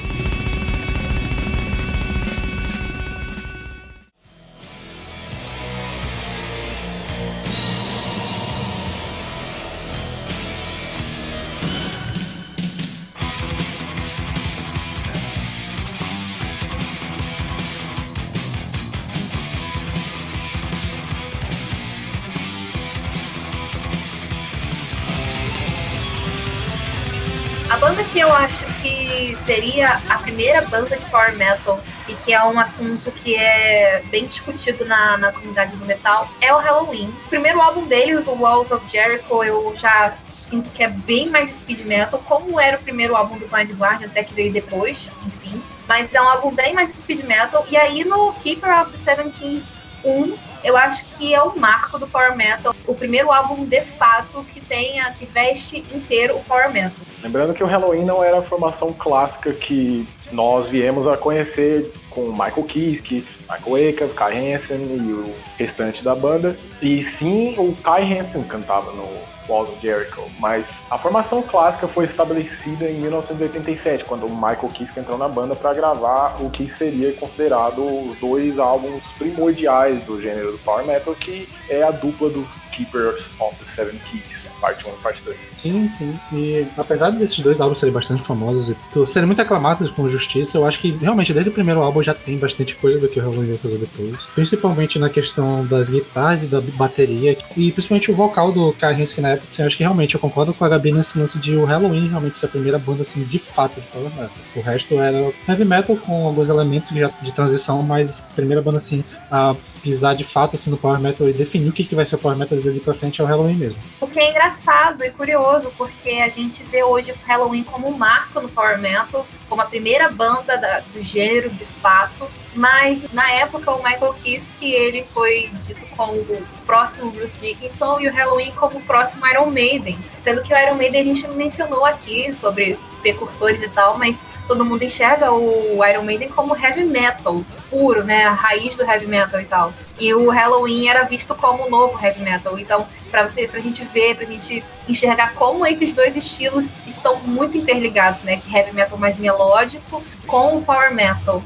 Seria 29.47 30.01
a 30.09 30.19
primeira 30.19 30.61
banda 30.63 30.97
de 30.97 31.05
power 31.07 31.33
metal 31.37 31.81
e 32.09 32.15
que 32.15 32.35
é 32.35 32.45
um 32.45 32.59
assunto 32.59 33.13
que 33.13 33.37
é 33.37 34.03
bem 34.11 34.27
discutido 34.27 34.85
na, 34.85 35.17
na 35.17 35.33
comunidade 35.33 35.77
do 35.77 35.87
metal 35.87 36.29
é 36.41 36.53
o 36.53 36.59
Halloween. 36.59 37.09
O 37.27 37.29
primeiro 37.29 37.61
álbum 37.61 37.87
deles, 37.87 38.27
o 38.27 38.33
Walls 38.33 38.73
of 38.73 38.87
Jericho, 38.91 39.45
eu 39.45 39.75
já 39.79 40.17
sinto 40.35 40.69
que 40.71 40.83
é 40.83 40.89
bem 40.89 41.31
mais 41.31 41.55
speed 41.55 41.81
metal, 41.83 42.21
como 42.27 42.61
era 42.61 42.77
o 42.77 42.83
primeiro 42.83 43.15
álbum 43.15 43.39
do 43.39 43.47
Blind 43.47 43.71
Guardian, 43.71 44.09
até 44.09 44.25
que 44.25 44.35
veio 44.35 44.53
depois, 44.53 45.11
enfim. 45.25 45.63
Mas 45.87 46.13
é 46.13 46.21
um 46.21 46.29
álbum 46.29 46.53
bem 46.53 46.75
mais 46.75 46.91
speed 46.91 47.25
metal. 47.25 47.65
E 47.71 47.77
aí 47.77 48.05
no 48.05 48.33
Keeper 48.35 48.81
of 48.81 48.91
the 48.91 48.99
Seven 48.99 49.31
Kings 49.31 49.79
1, 50.05 50.37
eu 50.65 50.77
acho 50.77 51.05
que 51.17 51.33
é 51.33 51.41
o 51.41 51.57
marco 51.59 51.99
do 51.99 52.09
power 52.09 52.37
metal, 52.37 52.75
o 52.87 52.95
primeiro 52.95 53.31
álbum 53.33 53.65
de 53.65 53.81
fato 53.81 54.45
que 54.53 54.61
tenha, 54.61 55.13
que 55.13 55.25
veste 55.25 55.79
inteiro 55.95 56.37
o 56.37 56.45
power 56.45 56.73
metal. 56.73 57.07
Lembrando 57.27 57.55
que 57.55 57.65
o 57.65 57.67
Halloween 57.67 58.05
não 58.05 58.23
era 58.23 58.39
a 58.39 58.43
formação 58.43 58.93
clássica 58.93 59.53
que 59.53 60.09
nós 60.31 60.69
viemos 60.69 61.09
a 61.09 61.17
conhecer 61.17 61.91
com 62.09 62.31
Michael 62.31 62.63
Kiske, 62.63 63.27
Michael 63.51 63.91
Aker, 63.91 64.09
Kai 64.15 64.55
Hansen 64.55 64.77
e 64.77 65.13
o 65.13 65.35
restante 65.59 66.05
da 66.05 66.15
banda. 66.15 66.57
E 66.81 67.03
sim, 67.03 67.57
o 67.59 67.75
Kai 67.83 68.17
Hansen 68.17 68.45
cantava 68.45 68.93
no 68.93 69.09
Walls 69.49 69.71
of 69.71 69.81
Jericho, 69.81 70.23
mas 70.39 70.83
a 70.91 70.99
formação 70.99 71.43
clássica 71.43 71.87
foi 71.87 72.05
estabelecida 72.05 72.89
em 72.89 73.01
1987, 73.01 74.05
quando 74.05 74.27
o 74.27 74.35
Michael 74.35 74.69
Kiske 74.73 75.01
entrou 75.01 75.19
na 75.19 75.29
banda 75.29 75.55
para 75.55 75.73
gravar 75.75 76.37
o 76.41 76.51
que 76.51 76.69
seria 76.69 77.13
considerado 77.15 77.85
os 77.85 78.17
dois 78.19 78.59
álbuns 78.59 79.13
primordiais 79.13 80.05
do 80.05 80.21
gênero 80.21 80.53
do 80.53 80.59
power 80.59 80.87
metal, 80.87 81.15
que 81.15 81.49
é 81.69 81.83
a 81.83 81.91
dupla 81.91 82.31
dos 82.31 82.47
Keepers 82.73 83.31
of 83.41 83.57
the 83.57 83.67
Seven 83.67 83.99
Keys, 84.11 84.47
parte 84.61 84.87
1 84.87 84.91
e 84.91 84.97
parte 85.03 85.23
2. 85.23 85.49
Sim, 85.57 85.91
sim. 85.91 86.19
E 86.33 86.67
apesar 86.77 87.11
desses 87.11 87.41
dois 87.41 87.61
álbuns 87.61 87.81
serem 87.81 87.93
bastante 87.93 88.23
famosos 88.23 88.71
e 88.71 89.07
serem 89.07 89.27
muito 89.27 89.41
aclamados 89.41 89.91
com 89.91 90.09
justiça, 90.09 90.59
eu 90.59 90.67
acho 90.67 90.81
que 90.81 90.91
realmente 90.91 91.33
desde 91.33 91.51
o 91.51 91.53
primeiro 91.53 91.81
álbum 91.81 92.03
já 92.03 92.15
tem 92.15 92.37
bastante 92.37 92.75
coisa 92.77 92.99
do 92.99 93.09
que 93.09 93.19
o 93.19 93.23
Halloween 93.23 93.49
vai 93.49 93.59
fazer 93.59 93.79
depois. 93.79 94.27
Principalmente 94.35 94.99
na 94.99 95.09
questão 95.09 95.67
das 95.67 95.89
guitarras 95.89 96.43
e 96.43 96.47
da 96.47 96.61
bateria, 96.75 97.37
e 97.57 97.73
principalmente 97.73 98.11
o 98.11 98.15
vocal 98.15 98.53
do 98.53 98.73
Carrins, 98.75 99.17
na 99.17 99.36
assim, 99.49 99.63
eu 99.63 99.67
acho 99.67 99.77
que 99.77 99.83
realmente 99.83 100.15
eu 100.15 100.21
concordo 100.21 100.53
com 100.53 100.65
a 100.65 100.69
Gabi 100.69 100.93
nesse 100.93 101.19
lance 101.19 101.39
de 101.39 101.55
o 101.55 101.65
Halloween 101.65 102.09
realmente 102.09 102.39
ser 102.39 102.47
a 102.47 102.49
primeira 102.49 102.79
banda 102.79 103.03
assim, 103.03 103.25
de 103.25 103.39
fato 103.39 103.81
de 103.81 103.87
power 103.89 104.11
metal. 104.11 104.31
O 104.55 104.61
resto 104.61 104.95
era 104.95 105.33
heavy 105.49 105.65
metal 105.65 105.97
com 105.97 106.27
alguns 106.27 106.49
elementos 106.49 106.91
de, 106.91 107.01
de 107.23 107.33
transição, 107.33 107.83
mas 107.83 108.27
a 108.31 108.35
primeira 108.35 108.63
banda 108.63 108.79
assim 108.79 109.03
a 109.31 109.55
pisar 109.83 110.15
de 110.15 110.25
fato 110.25 110.57
assim, 110.57 110.71
no 110.71 110.77
power 110.77 111.01
metal 111.01 111.29
e 111.29 111.33
definir 111.33 111.69
o 111.69 111.73
que, 111.73 111.85
que 111.85 111.95
vai 111.95 112.05
ser 112.05 112.17
o 112.17 112.19
power 112.19 112.37
metal 112.37 112.59
dali 112.59 112.81
pra 112.81 112.95
frente 112.95 113.21
é 113.21 113.25
o 113.25 113.27
Halloween 113.27 113.57
mesmo. 113.57 113.79
O 114.01 114.07
que 114.07 114.19
é 114.19 114.31
engraçado 114.31 115.05
e 115.05 115.11
curioso, 115.11 115.73
porque 115.77 116.11
a 116.11 116.29
gente 116.29 116.63
vê 116.65 116.83
hoje 116.83 117.13
o 117.13 117.17
Halloween 117.27 117.65
como 117.65 117.89
um 117.89 117.97
marco 117.97 118.41
no 118.41 118.49
power 118.49 118.79
metal, 118.79 119.27
como 119.49 119.63
a 119.63 119.67
primeira 119.67 120.09
banda 120.11 120.57
da, 120.57 120.81
do 120.81 121.03
gênero 121.03 121.51
de 121.51 121.65
fato, 121.65 122.29
mas 122.57 123.03
na 123.13 123.31
época 123.33 123.71
o 123.73 123.83
Michael 123.83 124.15
Kiske 124.15 124.73
ele 124.73 125.05
foi 125.05 125.51
dito 125.65 125.87
como 125.97 126.13
o 126.13 126.47
próximo 126.65 127.11
Bruce 127.11 127.39
Dickinson 127.39 128.01
e 128.01 128.09
o 128.09 128.13
Halloween 128.13 128.53
como 128.53 128.79
o 128.79 128.83
próximo 128.83 129.27
Iron 129.27 129.51
Maiden, 129.51 129.97
sendo 130.21 130.43
que 130.43 130.53
o 130.53 130.59
Iron 130.59 130.75
Maiden 130.75 131.01
a 131.01 131.05
gente 131.05 131.29
mencionou 131.29 131.85
aqui 131.85 132.33
sobre 132.33 132.79
precursores 133.03 133.63
e 133.63 133.69
tal, 133.69 133.99
mas 133.99 134.21
todo 134.49 134.65
mundo 134.65 134.83
enxerga 134.83 135.33
o 135.33 135.85
Iron 135.85 136.03
Maiden 136.03 136.29
como 136.29 136.57
heavy 136.57 136.85
metal 136.85 137.45
puro, 137.71 138.03
né? 138.03 138.25
A 138.25 138.33
raiz 138.33 138.75
do 138.77 138.85
heavy 138.85 139.07
metal 139.07 139.41
e 139.41 139.45
tal. 139.45 139.73
E 139.99 140.13
o 140.15 140.31
Halloween 140.31 140.89
era 140.89 141.05
visto 141.05 141.35
como 141.35 141.67
o 141.67 141.71
novo 141.71 141.99
heavy 142.05 142.23
metal. 142.23 142.59
Então, 142.59 142.85
para 143.11 143.29
você, 143.29 143.47
pra 143.47 143.61
gente 143.61 143.85
ver, 143.85 144.17
pra 144.17 144.25
gente 144.25 144.65
enxergar 144.89 145.35
como 145.35 145.67
esses 145.67 145.93
dois 145.93 146.17
estilos 146.17 146.73
estão 146.87 147.21
muito 147.21 147.57
interligados, 147.57 148.23
né? 148.23 148.35
Esse 148.35 148.55
heavy 148.55 148.73
metal 148.73 148.99
mais 148.99 149.19
melódico 149.19 150.03
com 150.27 150.57
o 150.57 150.63
power 150.63 150.93
metal. 150.95 151.43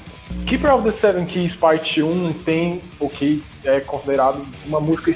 Keeper 0.47 0.73
of 0.73 0.85
the 0.85 0.91
Seven 0.91 1.27
Keys 1.27 1.55
Parte 1.55 2.03
1 2.03 2.33
tem 2.45 2.83
o 2.99 3.09
que 3.09 3.43
é 3.65 3.81
considerado 3.81 4.45
uma 4.67 4.81
música 4.81 5.13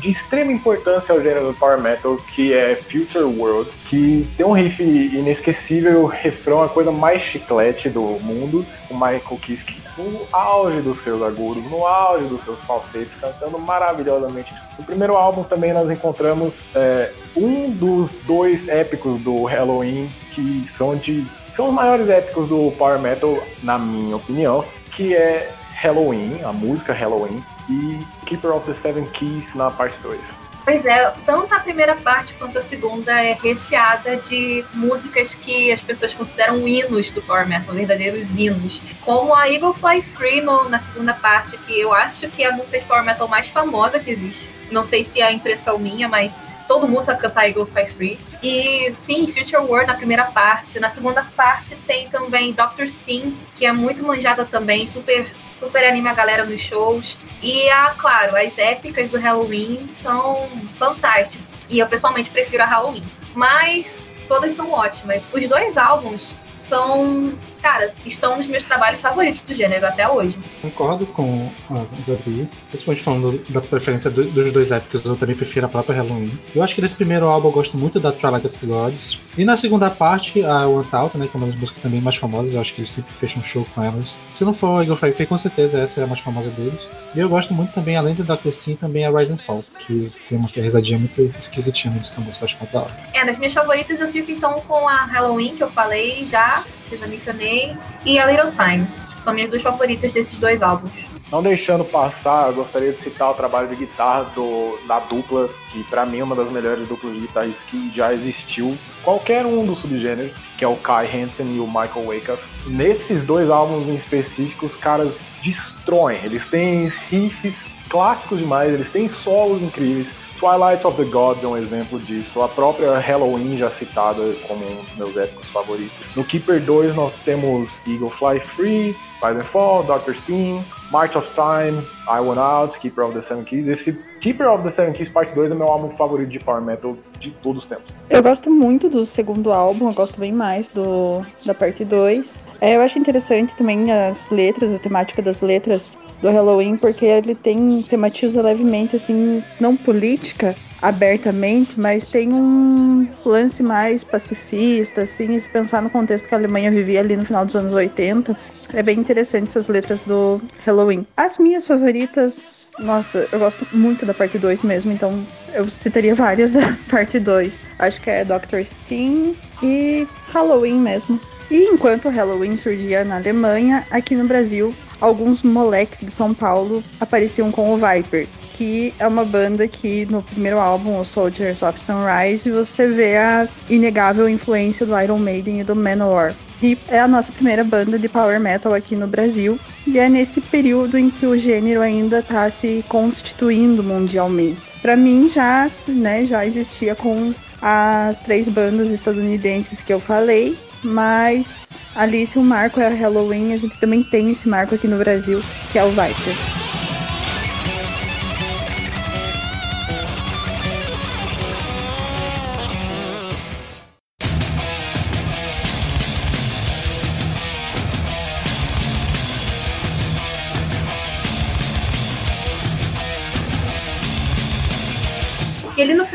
de 0.00 0.08
extrema 0.08 0.52
importância 0.52 1.14
ao 1.14 1.20
gênero 1.20 1.48
do 1.48 1.54
power 1.54 1.80
metal, 1.80 2.16
que 2.34 2.52
é 2.52 2.76
Future 2.76 3.24
World, 3.24 3.70
que 3.88 4.26
tem 4.36 4.46
um 4.46 4.52
riff 4.52 4.82
inesquecível, 4.82 6.04
o 6.04 6.06
refrão 6.06 6.62
é 6.62 6.66
a 6.66 6.68
coisa 6.68 6.90
mais 6.90 7.22
chiclete 7.22 7.88
do 7.88 8.00
mundo, 8.00 8.64
o 8.90 8.94
Michael 8.94 9.38
Kiske 9.42 9.88
no 9.98 10.26
auge 10.32 10.80
dos 10.80 10.98
seus 10.98 11.20
agudos, 11.22 11.68
no 11.70 11.84
auge 11.84 12.26
dos 12.26 12.42
seus 12.42 12.62
falsetes, 12.62 13.14
cantando 13.16 13.58
maravilhosamente. 13.58 14.54
No 14.78 14.84
primeiro 14.84 15.16
álbum 15.16 15.42
também 15.42 15.72
nós 15.72 15.90
encontramos 15.90 16.66
é, 16.74 17.10
um 17.36 17.70
dos 17.70 18.12
dois 18.24 18.68
épicos 18.68 19.20
do 19.20 19.44
Halloween, 19.44 20.10
que 20.34 20.64
são 20.64 20.96
de 20.96 21.26
são 21.58 21.70
os 21.70 21.74
maiores 21.74 22.08
épicos 22.08 22.46
do 22.46 22.70
power 22.78 23.00
metal, 23.00 23.36
na 23.64 23.76
minha 23.76 24.14
opinião, 24.14 24.64
que 24.92 25.12
é 25.12 25.52
Halloween, 25.74 26.40
a 26.44 26.52
música 26.52 26.92
Halloween, 26.92 27.42
e 27.68 27.98
Keeper 28.26 28.54
of 28.54 28.64
the 28.64 28.74
Seven 28.74 29.04
Keys 29.06 29.56
na 29.56 29.68
parte 29.68 29.98
2. 29.98 30.38
Pois 30.68 30.84
é, 30.84 31.10
tanto 31.24 31.54
a 31.54 31.60
primeira 31.60 31.96
parte 31.96 32.34
quanto 32.34 32.58
a 32.58 32.60
segunda 32.60 33.10
é 33.24 33.32
recheada 33.32 34.18
de 34.18 34.62
músicas 34.74 35.32
que 35.32 35.72
as 35.72 35.80
pessoas 35.80 36.12
consideram 36.12 36.68
hinos 36.68 37.10
do 37.10 37.22
Power 37.22 37.48
Metal, 37.48 37.74
verdadeiros 37.74 38.28
hinos. 38.36 38.78
Como 39.00 39.34
a 39.34 39.48
Eagle 39.48 39.72
Fly 39.72 40.02
Free 40.02 40.42
na 40.42 40.78
segunda 40.78 41.14
parte, 41.14 41.56
que 41.56 41.80
eu 41.80 41.90
acho 41.94 42.28
que 42.28 42.44
é 42.44 42.48
a 42.48 42.52
música 42.52 42.78
de 42.78 42.84
Power 42.84 43.02
Metal 43.02 43.26
mais 43.26 43.48
famosa 43.48 43.98
que 43.98 44.10
existe. 44.10 44.50
Não 44.70 44.84
sei 44.84 45.04
se 45.04 45.22
é 45.22 45.28
a 45.28 45.32
impressão 45.32 45.78
minha, 45.78 46.06
mas 46.06 46.44
todo 46.68 46.86
mundo 46.86 47.02
sabe 47.02 47.22
cantar 47.22 47.48
Eagle 47.48 47.64
Fly 47.64 47.86
Free. 47.86 48.18
E 48.42 48.92
sim, 48.94 49.26
Future 49.26 49.62
World 49.62 49.86
na 49.86 49.94
primeira 49.94 50.26
parte. 50.26 50.78
Na 50.78 50.90
segunda 50.90 51.24
parte 51.34 51.76
tem 51.86 52.10
também 52.10 52.52
Dr. 52.52 52.88
Steam, 52.88 53.32
que 53.56 53.64
é 53.64 53.72
muito 53.72 54.02
manjada 54.02 54.44
também, 54.44 54.86
super 54.86 55.32
super 55.58 55.84
anima 55.84 56.10
a 56.10 56.14
galera 56.14 56.44
nos 56.44 56.60
shows. 56.60 57.18
E, 57.42 57.68
a, 57.70 57.90
claro, 57.90 58.36
as 58.36 58.56
épicas 58.58 59.08
do 59.08 59.18
Halloween 59.18 59.88
são 59.88 60.48
fantásticas. 60.76 61.46
E 61.68 61.78
eu 61.78 61.86
pessoalmente 61.86 62.30
prefiro 62.30 62.62
a 62.62 62.66
Halloween. 62.66 63.02
Mas 63.34 64.02
todas 64.26 64.52
são 64.54 64.70
ótimas. 64.70 65.26
Os 65.32 65.48
dois 65.48 65.76
álbuns 65.76 66.32
são 66.54 67.32
cara, 67.62 67.92
estão 68.06 68.36
nos 68.36 68.46
meus 68.46 68.62
trabalhos 68.62 69.00
favoritos 69.00 69.42
do 69.42 69.52
gênero 69.52 69.86
até 69.86 70.08
hoje. 70.08 70.38
Concordo 70.62 71.06
com 71.06 71.50
a 71.70 71.84
Gabi, 72.06 72.48
principalmente 72.70 73.02
falando 73.02 73.40
da 73.48 73.60
preferência 73.60 74.10
do, 74.10 74.24
dos 74.24 74.52
dois 74.52 74.72
épicos, 74.72 75.04
eu 75.04 75.16
também 75.16 75.34
prefiro 75.34 75.66
a 75.66 75.68
própria 75.68 75.96
Halloween. 75.96 76.38
Eu 76.54 76.62
acho 76.62 76.74
que 76.74 76.82
nesse 76.82 76.94
primeiro 76.94 77.26
álbum 77.26 77.48
eu 77.48 77.52
gosto 77.52 77.76
muito 77.76 77.98
da 77.98 78.12
Twilight 78.12 78.46
of 78.46 78.58
the 78.58 78.66
Gods. 78.66 79.32
E 79.36 79.44
na 79.44 79.56
segunda 79.56 79.90
parte, 79.90 80.44
a 80.44 80.66
One 80.66 80.86
Out, 80.92 81.16
né, 81.16 81.26
que 81.26 81.36
é 81.36 81.38
uma 81.38 81.46
das 81.46 81.56
músicas 81.56 81.82
também 81.82 82.00
mais 82.00 82.16
famosas, 82.16 82.54
eu 82.54 82.60
acho 82.60 82.74
que 82.74 82.80
eles 82.80 82.90
sempre 82.90 83.14
fecham 83.14 83.40
um 83.40 83.44
show 83.44 83.66
com 83.74 83.82
elas. 83.82 84.16
Se 84.28 84.44
não 84.44 84.52
for 84.52 84.78
a 84.78 84.82
Eagle 84.82 84.96
Fire 84.96 85.26
com 85.26 85.38
certeza 85.38 85.78
essa 85.78 86.00
é 86.00 86.04
a 86.04 86.06
mais 86.06 86.20
famosa 86.20 86.50
deles. 86.50 86.90
E 87.14 87.20
eu 87.20 87.28
gosto 87.28 87.54
muito 87.54 87.72
também, 87.72 87.96
além 87.96 88.14
da 88.14 88.34
Dr. 88.34 88.50
Steam, 88.50 88.76
também 88.76 89.04
a 89.04 89.10
Rise 89.10 89.32
and 89.32 89.38
Fall, 89.38 89.62
que 89.86 90.10
tem 90.28 90.38
uma 90.38 90.48
risadinha 90.48 90.98
muito 90.98 91.32
esquisitinha 91.38 91.92
no 91.92 92.00
também, 92.14 92.32
eu 92.38 92.44
acho 92.44 92.56
muito 92.58 92.72
da 92.72 92.80
hora. 92.80 92.90
É, 93.12 93.24
nas 93.24 93.38
minhas 93.38 93.52
favoritas 93.52 94.00
eu 94.00 94.08
fico 94.08 94.30
então 94.30 94.60
com 94.66 94.88
a 94.88 95.04
Halloween, 95.06 95.54
que 95.54 95.62
eu 95.62 95.70
falei 95.70 96.24
já, 96.24 96.64
que 96.88 96.94
eu 96.94 96.98
já 96.98 97.06
mencionei, 97.06 97.76
e 98.04 98.18
A 98.18 98.26
Little 98.26 98.50
Time. 98.50 98.86
Que 99.14 99.22
são 99.22 99.34
minhas 99.34 99.50
duas 99.50 99.62
favoritas 99.62 100.12
desses 100.12 100.38
dois 100.38 100.62
álbuns. 100.62 101.07
Não 101.30 101.42
deixando 101.42 101.84
passar, 101.84 102.48
eu 102.48 102.54
gostaria 102.54 102.90
de 102.90 102.98
citar 102.98 103.30
o 103.30 103.34
trabalho 103.34 103.68
de 103.68 103.76
guitarra 103.76 104.30
do, 104.34 104.78
da 104.86 104.98
dupla, 104.98 105.50
que 105.70 105.84
para 105.84 106.06
mim 106.06 106.20
é 106.20 106.24
uma 106.24 106.34
das 106.34 106.50
melhores 106.50 106.88
duplas 106.88 107.14
de 107.14 107.20
guitarras 107.20 107.62
que 107.64 107.92
já 107.94 108.14
existiu, 108.14 108.74
qualquer 109.04 109.44
um 109.44 109.66
dos 109.66 109.80
subgêneros, 109.80 110.34
que 110.56 110.64
é 110.64 110.68
o 110.68 110.76
Kai 110.76 111.06
Hansen 111.06 111.54
e 111.54 111.60
o 111.60 111.66
Michael 111.66 112.06
Wakeff. 112.06 112.42
Nesses 112.66 113.24
dois 113.24 113.50
álbuns 113.50 113.88
em 113.88 113.94
específico, 113.94 114.64
os 114.64 114.74
caras 114.74 115.18
destroem. 115.42 116.18
Eles 116.24 116.46
têm 116.46 116.88
riffs 117.10 117.66
clássicos 117.90 118.38
demais, 118.38 118.72
eles 118.72 118.88
têm 118.88 119.06
solos 119.08 119.62
incríveis. 119.62 120.12
Twilight 120.38 120.86
of 120.86 120.96
the 120.96 121.10
Gods 121.10 121.44
é 121.44 121.46
um 121.46 121.56
exemplo 121.56 121.98
disso. 121.98 122.40
A 122.40 122.48
própria 122.48 122.98
Halloween 122.98 123.54
já 123.54 123.70
citada 123.70 124.32
como 124.46 124.64
um 124.64 124.82
dos 124.82 124.96
meus 124.96 125.16
épicos 125.16 125.48
favoritos. 125.50 125.92
No 126.14 126.24
Keeper 126.24 126.62
2 126.62 126.94
nós 126.94 127.20
temos 127.20 127.80
Eagle 127.86 128.10
Fly 128.10 128.40
Free, 128.40 128.96
Rise 129.22 129.40
and 129.40 129.44
Fall, 129.44 129.82
Doctor 129.82 130.14
Steam, 130.14 130.64
March 130.92 131.16
of 131.16 131.30
Time, 131.32 131.84
I 132.08 132.20
Want 132.20 132.38
Out, 132.38 132.78
Keeper 132.78 133.04
of 133.04 133.14
the 133.14 133.22
Seven 133.22 133.44
Keys. 133.44 133.66
Esse 133.66 133.92
Keeper 134.20 134.48
of 134.48 134.62
the 134.62 134.70
Seven 134.70 134.92
Keys 134.92 135.08
parte 135.08 135.34
2 135.34 135.50
é 135.50 135.54
meu 135.54 135.66
álbum 135.66 135.90
favorito 135.90 136.28
de 136.28 136.38
power 136.38 136.62
metal 136.62 136.96
de 137.18 137.30
todos 137.30 137.62
os 137.62 137.68
tempos. 137.68 137.92
Eu 138.08 138.22
gosto 138.22 138.50
muito 138.50 138.88
do 138.88 139.04
segundo 139.04 139.52
álbum, 139.52 139.88
eu 139.88 139.94
gosto 139.94 140.20
bem 140.20 140.32
mais 140.32 140.68
do 140.68 141.20
da 141.44 141.52
parte 141.52 141.84
2. 141.84 142.48
É, 142.60 142.76
eu 142.76 142.80
acho 142.80 142.98
interessante 142.98 143.54
também 143.56 143.90
as 143.92 144.30
letras, 144.30 144.72
a 144.72 144.78
temática 144.78 145.20
das 145.20 145.40
letras 145.40 145.98
do 146.20 146.30
Halloween, 146.30 146.76
porque 146.76 147.04
ele 147.04 147.34
tem 147.34 147.82
tematiza 147.82 148.40
levemente 148.42 148.96
assim, 148.96 149.42
não 149.60 149.76
política 149.76 150.54
abertamente, 150.80 151.78
mas 151.78 152.10
tem 152.10 152.32
um 152.32 153.08
lance 153.24 153.62
mais 153.62 154.04
pacifista, 154.04 155.02
assim, 155.02 155.38
se 155.38 155.48
pensar 155.48 155.82
no 155.82 155.90
contexto 155.90 156.28
que 156.28 156.34
a 156.34 156.38
Alemanha 156.38 156.70
vivia 156.70 157.00
ali 157.00 157.16
no 157.16 157.24
final 157.24 157.44
dos 157.44 157.56
anos 157.56 157.72
80, 157.72 158.36
é 158.72 158.82
bem 158.82 158.98
interessante 158.98 159.48
essas 159.48 159.68
letras 159.68 160.02
do 160.02 160.40
Halloween. 160.64 161.06
As 161.16 161.38
minhas 161.38 161.66
favoritas 161.66 162.58
nossa, 162.78 163.26
eu 163.32 163.40
gosto 163.40 163.66
muito 163.72 164.06
da 164.06 164.14
parte 164.14 164.38
2 164.38 164.62
mesmo, 164.62 164.92
então 164.92 165.26
eu 165.52 165.68
citaria 165.68 166.14
várias 166.14 166.52
da 166.54 166.76
parte 166.88 167.18
2. 167.18 167.52
Acho 167.78 168.00
que 168.00 168.08
é 168.08 168.24
Dr. 168.24 168.62
Steam 168.64 169.34
e 169.62 170.06
Halloween 170.32 170.78
mesmo. 170.78 171.20
E 171.50 171.64
enquanto 171.64 172.08
Halloween 172.08 172.56
surgia 172.56 173.04
na 173.04 173.16
Alemanha, 173.16 173.84
aqui 173.90 174.14
no 174.14 174.26
Brasil, 174.26 174.72
alguns 175.00 175.42
moleques 175.42 176.00
de 176.00 176.10
São 176.10 176.34
Paulo 176.34 176.82
apareciam 177.00 177.50
com 177.50 177.72
o 177.72 177.78
Viper, 177.78 178.28
que 178.58 178.92
é 178.98 179.06
uma 179.06 179.24
banda 179.24 179.68
que 179.68 180.04
no 180.06 180.20
primeiro 180.20 180.58
álbum, 180.58 180.98
o 180.98 181.04
Soldiers 181.04 181.62
of 181.62 181.80
Sunrise, 181.80 182.50
você 182.50 182.88
vê 182.88 183.16
a 183.16 183.48
inegável 183.70 184.28
influência 184.28 184.84
do 184.84 185.00
Iron 185.00 185.18
Maiden 185.18 185.60
e 185.60 185.64
do 185.64 185.76
Manowar. 185.76 186.34
E 186.60 186.76
é 186.88 186.98
a 186.98 187.06
nossa 187.06 187.30
primeira 187.30 187.62
banda 187.62 187.96
de 187.96 188.08
power 188.08 188.40
metal 188.40 188.74
aqui 188.74 188.96
no 188.96 189.06
Brasil. 189.06 189.60
E 189.86 189.96
é 189.96 190.08
nesse 190.08 190.40
período 190.40 190.98
em 190.98 191.08
que 191.08 191.24
o 191.24 191.38
gênero 191.38 191.80
ainda 191.80 192.18
está 192.18 192.50
se 192.50 192.84
constituindo 192.88 193.80
mundialmente. 193.80 194.60
Para 194.82 194.96
mim 194.96 195.30
já, 195.32 195.70
né, 195.86 196.24
já 196.24 196.44
existia 196.44 196.96
com 196.96 197.32
as 197.62 198.18
três 198.20 198.48
bandas 198.48 198.90
estadunidenses 198.90 199.80
que 199.80 199.92
eu 199.92 200.00
falei, 200.00 200.56
mas 200.82 201.70
ali 201.94 202.26
se 202.26 202.38
o 202.38 202.42
marco 202.42 202.80
é 202.80 202.88
a 202.88 202.94
Halloween, 202.94 203.52
a 203.52 203.56
gente 203.56 203.78
também 203.78 204.02
tem 204.02 204.32
esse 204.32 204.48
marco 204.48 204.74
aqui 204.74 204.88
no 204.88 204.98
Brasil, 204.98 205.40
que 205.70 205.78
é 205.78 205.84
o 205.84 205.90
Viper. 205.90 206.67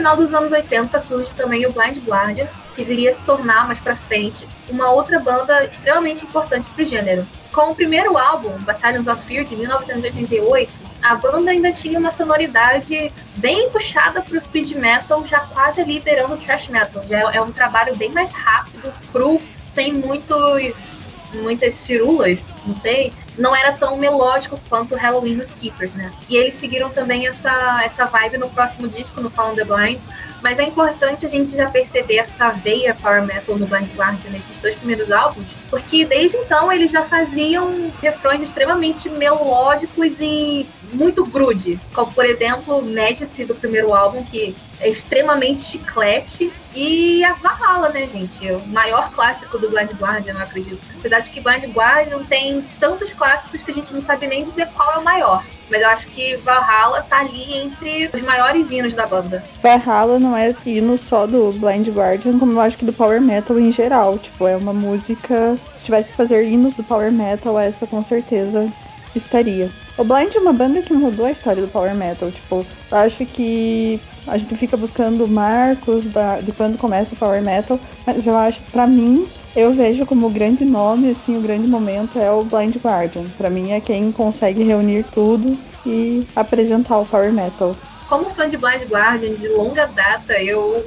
Final 0.04 0.18
dos 0.18 0.34
anos 0.34 0.52
80 0.52 1.00
surge 1.00 1.30
também 1.30 1.66
o 1.66 1.72
Blind 1.72 2.06
Guardian, 2.06 2.46
que 2.76 2.84
viria 2.84 3.12
a 3.12 3.14
se 3.14 3.22
tornar 3.22 3.66
mais 3.68 3.80
pra 3.80 3.96
frente 3.96 4.46
uma 4.70 4.92
outra 4.92 5.18
banda 5.18 5.64
extremamente 5.64 6.26
importante 6.26 6.70
pro 6.72 6.86
gênero. 6.86 7.26
Com 7.54 7.72
o 7.72 7.76
primeiro 7.76 8.18
álbum, 8.18 8.52
Battalions 8.64 9.08
of 9.08 9.24
Fear, 9.24 9.46
de 9.46 9.56
1988, 9.56 10.70
a 11.02 11.16
banda 11.16 11.52
ainda 11.52 11.72
tinha 11.72 11.98
uma 11.98 12.12
sonoridade 12.12 13.14
bem 13.38 13.70
puxada 13.70 14.22
pro 14.22 14.40
speed 14.42 14.72
metal, 14.74 15.26
já 15.26 15.40
quase 15.40 15.82
liberando 15.84 16.34
o 16.34 16.38
thrash 16.38 16.68
metal. 16.68 17.02
Já 17.08 17.32
é 17.32 17.40
um 17.40 17.54
trabalho 17.54 17.96
bem 17.96 18.12
mais 18.12 18.32
rápido, 18.32 18.92
cru, 19.10 19.42
sem 19.74 19.94
muitos 19.94 21.08
muitas 21.36 21.80
firulas, 21.80 22.58
não 22.66 22.76
sei, 22.76 23.12
não 23.38 23.56
era 23.56 23.72
tão 23.74 23.98
melódico 23.98 24.60
quanto 24.70 24.96
Halloween 24.96 25.38
dos 25.38 25.52
Keepers, 25.54 25.94
né? 25.94 26.12
E 26.30 26.36
eles 26.36 26.56
seguiram 26.56 26.90
também 26.90 27.28
essa, 27.28 27.82
essa 27.84 28.06
vibe 28.06 28.38
no 28.38 28.50
próximo 28.50 28.88
disco, 28.88 29.22
no 29.22 29.30
Fall 29.30 29.52
on 29.52 29.56
the 29.56 29.64
Blind, 29.64 30.02
mas 30.44 30.60
é 30.60 30.64
importante 30.64 31.26
a 31.26 31.30
gente 31.30 31.56
já 31.56 31.70
perceber 31.70 32.18
essa 32.18 32.50
veia 32.50 32.94
power 32.94 33.24
metal 33.24 33.58
no 33.58 33.66
Blind 33.66 33.90
Guardian 33.96 34.30
nesses 34.30 34.58
dois 34.58 34.76
primeiros 34.76 35.10
álbuns, 35.10 35.48
porque 35.70 36.04
desde 36.06 36.36
então 36.38 36.70
eles 36.70 36.92
já 36.92 37.04
faziam 37.04 37.90
refrões 38.02 38.44
extremamente 38.44 39.10
melódicos 39.10 40.18
e 40.20 40.68
muito 40.92 41.26
grude, 41.26 41.80
como 41.94 42.12
por 42.12 42.26
exemplo 42.26 42.82
Medici 42.82 43.46
do 43.46 43.56
primeiro 43.56 43.94
álbum, 43.94 44.22
que 44.22 44.54
é 44.82 44.90
extremamente 44.90 45.62
chiclete, 45.62 46.52
e 46.76 47.24
a 47.24 47.34
Valhalla, 47.34 47.90
né, 47.90 48.08
gente? 48.08 48.46
O 48.52 48.68
maior 48.68 49.12
clássico 49.12 49.58
do 49.58 49.70
Blind 49.70 49.92
Guardian, 49.92 50.34
eu 50.34 50.42
acredito. 50.42 50.80
Apesar 50.98 51.20
de 51.20 51.30
que 51.30 51.40
Blind 51.40 51.66
Guardian 51.74 52.24
tem 52.26 52.62
tantos 52.80 53.14
clássicos 53.14 53.62
que 53.62 53.72
a 53.72 53.74
gente 53.74 53.94
não 53.94 54.02
sabe 54.02 54.28
nem 54.28 54.44
dizer 54.44 54.68
qual 54.76 54.92
é 54.94 54.98
o 54.98 55.04
maior. 55.04 55.44
Mas 55.74 55.82
eu 55.82 55.90
acho 55.90 56.08
que 56.10 56.36
Valhalla 56.36 57.02
tá 57.02 57.22
ali 57.22 57.58
entre 57.58 58.08
os 58.14 58.22
maiores 58.22 58.70
hinos 58.70 58.94
da 58.94 59.08
banda. 59.08 59.44
Valhalla 59.60 60.20
não 60.20 60.38
é 60.38 60.54
hino 60.64 61.00
só 61.00 61.26
do 61.26 61.52
Blind 61.54 61.88
Guardian, 61.88 62.38
como 62.38 62.52
eu 62.52 62.62
acho 62.62 62.78
que 62.78 62.86
do 62.86 62.94
Power 62.94 63.20
Metal 63.20 63.60
em 63.60 63.72
geral. 63.74 64.20
Tipo, 64.20 64.48
é 64.48 64.56
uma 64.56 64.72
música. 64.72 65.58
Se 65.76 65.86
tivesse 65.86 66.12
que 66.12 66.16
fazer 66.16 66.48
hinos 66.48 66.76
do 66.76 66.84
Power 66.84 67.12
Metal, 67.12 67.60
essa 67.60 67.88
com 67.88 68.04
certeza 68.04 68.72
estaria. 69.16 69.68
O 69.98 70.04
Blind 70.04 70.36
é 70.36 70.40
uma 70.40 70.54
banda 70.54 70.84
que 70.84 70.94
mudou 70.94 71.26
a 71.26 71.32
história 71.32 71.64
do 71.64 71.68
Power 71.68 71.96
Metal. 71.96 72.30
Tipo, 72.30 72.64
eu 72.92 72.98
acho 73.00 73.26
que 73.26 74.00
a 74.28 74.38
gente 74.38 74.56
fica 74.56 74.78
buscando 74.78 75.28
marcos 75.28 76.06
da, 76.06 76.40
de 76.40 76.52
quando 76.52 76.78
começa 76.78 77.16
o 77.16 77.18
Power 77.18 77.42
Metal, 77.42 77.80
mas 78.06 78.28
eu 78.28 78.38
acho, 78.38 78.62
para 78.72 78.86
mim, 78.86 79.28
eu 79.56 79.72
vejo 79.74 80.06
como 80.06 80.28
o 80.28 80.30
grande 80.30 80.66
nome, 80.66 81.12
assim, 81.12 81.38
o 81.38 81.42
grande 81.42 81.68
momento 81.68 82.18
é 82.18 82.32
o 82.32 82.44
Blind 82.44 82.76
Guardian. 82.78 83.24
Para 83.38 83.50
mim 83.50 83.72
é 83.72 83.80
quem 83.80 84.12
consegue 84.12 84.64
reunir 84.64 85.06
tudo 85.14 85.58
e 85.86 86.26
apresentar 86.36 86.98
o 86.98 87.06
Power 87.06 87.32
Metal. 87.32 87.76
Como 88.10 88.30
fã 88.32 88.48
de 88.50 88.58
Blind 88.58 88.84
Guardian 88.90 89.34
de 89.36 89.48
longa 89.50 89.86
data, 89.86 90.34
eu 90.42 90.84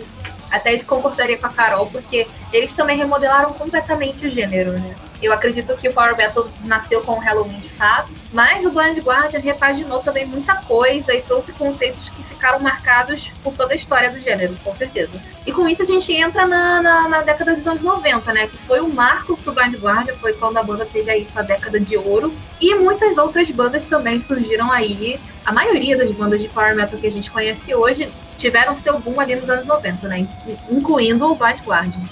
até 0.51 0.77
concordaria 0.79 1.39
com 1.39 1.47
a 1.47 1.51
Carol, 1.51 1.87
porque 1.87 2.27
eles 2.53 2.75
também 2.75 2.97
remodelaram 2.97 3.53
completamente 3.53 4.27
o 4.27 4.31
gênero, 4.31 4.73
né? 4.73 4.95
Eu 5.21 5.33
acredito 5.33 5.75
que 5.77 5.89
o 5.89 5.93
Power 5.93 6.17
Metal 6.17 6.47
nasceu 6.65 7.01
com 7.01 7.13
o 7.13 7.19
Halloween 7.19 7.59
de 7.59 7.71
fato, 7.71 8.11
mas 8.33 8.67
o 8.67 8.71
Blind 8.71 8.99
Guardian 8.99 9.41
repaginou 9.41 10.01
também 10.01 10.27
muita 10.27 10.57
coisa 10.57 11.15
e 11.15 11.23
trouxe 11.23 11.53
conceitos 11.53 12.09
que 12.11 12.23
ficaram 12.23 12.61
marcados 12.61 13.31
por 13.43 13.55
toda 13.55 13.73
a 13.73 13.77
história 13.77 14.11
do 14.11 14.19
gênero, 14.19 14.55
com 14.63 14.77
certeza. 14.77 15.13
E 15.47 15.53
com 15.53 15.67
isso 15.69 15.81
a 15.83 15.87
gente 15.87 16.13
entra 16.13 16.47
na, 16.47 16.83
na, 16.83 17.09
na 17.09 17.23
década 17.23 17.55
dos 17.55 17.67
anos 17.67 17.83
90, 17.83 18.33
né? 18.33 18.47
Que 18.47 18.59
foi 18.59 18.81
um 18.81 18.93
marco 18.93 19.37
pro 19.39 19.53
Blind 19.53 19.77
Guardian, 19.77 20.15
foi 20.15 20.35
quando 20.35 20.59
a 20.59 20.63
banda 20.63 20.85
teve 20.85 21.11
aí 21.11 21.27
sua 21.27 21.43
década 21.43 21.81
de 21.81 21.97
ouro. 21.97 22.35
E 22.61 22.75
muitas 22.75 23.17
outras 23.17 23.51
bandas 23.51 23.87
também 23.87 24.21
surgiram 24.21 24.71
aí. 24.71 25.19
A 25.45 25.53
maioria 25.53 25.97
das 25.97 26.11
bandas 26.11 26.43
de 26.43 26.49
Power 26.49 26.75
Metal 26.75 26.99
que 26.99 27.07
a 27.07 27.11
gente 27.11 27.31
conhece 27.31 27.75
hoje 27.75 28.11
tiveram 28.37 28.77
seu 28.77 28.99
boom 28.99 29.19
ali 29.19 29.35
nos 29.35 29.49
anos 29.49 29.65
90, 29.65 30.09
né? 30.09 30.27
Incluindo 30.71 31.25
o 31.25 31.35
Blind 31.35 31.61
Guardian. 31.65 32.03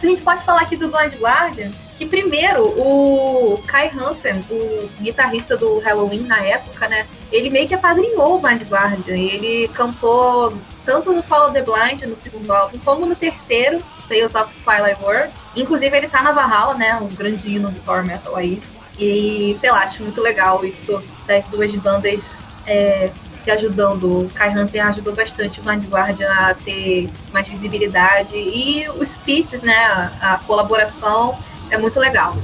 A 0.00 0.06
gente 0.06 0.22
pode 0.22 0.44
falar 0.44 0.60
aqui 0.60 0.76
do 0.76 0.88
Blind 0.88 1.14
Guardian 1.14 1.70
que 1.96 2.06
primeiro 2.06 2.64
o 2.64 3.62
Kai 3.66 3.90
Hansen, 3.94 4.44
o 4.50 4.88
guitarrista 5.00 5.56
do 5.56 5.78
Halloween 5.78 6.22
na 6.22 6.40
época, 6.40 6.88
né, 6.88 7.06
ele 7.30 7.50
meio 7.50 7.68
que 7.68 7.74
apadrinhou 7.74 8.36
o 8.36 8.38
Blind 8.38 8.62
Guardian. 8.62 9.16
Ele 9.16 9.68
cantou 9.68 10.52
tanto 10.84 11.12
no 11.12 11.22
Follow 11.22 11.52
the 11.52 11.62
Blind, 11.62 12.02
no 12.02 12.16
segundo 12.16 12.52
álbum, 12.52 12.78
como 12.84 13.06
no 13.06 13.14
terceiro, 13.14 13.82
Tales 14.08 14.34
of 14.34 14.52
Twilight 14.62 15.02
World. 15.02 15.32
Inclusive 15.56 15.96
ele 15.96 16.08
tá 16.08 16.22
na 16.22 16.32
Valhalla, 16.32 16.74
né, 16.74 16.94
um 16.96 17.08
grande 17.08 17.54
hino 17.54 17.70
do 17.70 17.80
power 17.80 18.04
metal 18.04 18.36
aí. 18.36 18.60
E, 18.98 19.56
sei 19.60 19.70
lá, 19.70 19.80
acho 19.80 20.02
muito 20.02 20.20
legal 20.20 20.64
isso 20.64 21.02
das 21.26 21.44
duas 21.46 21.74
bandas 21.74 22.38
é, 22.66 23.10
se 23.28 23.50
ajudando. 23.50 24.04
O 24.04 24.30
Kai 24.34 24.50
Hunter 24.50 24.86
ajudou 24.86 25.14
bastante 25.14 25.60
o 25.60 25.62
Blind 25.62 25.84
Guardian 25.88 26.30
a 26.30 26.54
ter 26.54 27.10
mais 27.32 27.48
visibilidade. 27.48 28.36
E 28.36 28.88
os 28.90 29.16
feats, 29.16 29.62
né, 29.62 29.84
a 30.20 30.40
colaboração 30.46 31.36
é 31.70 31.78
muito 31.78 31.98
legal. 31.98 32.36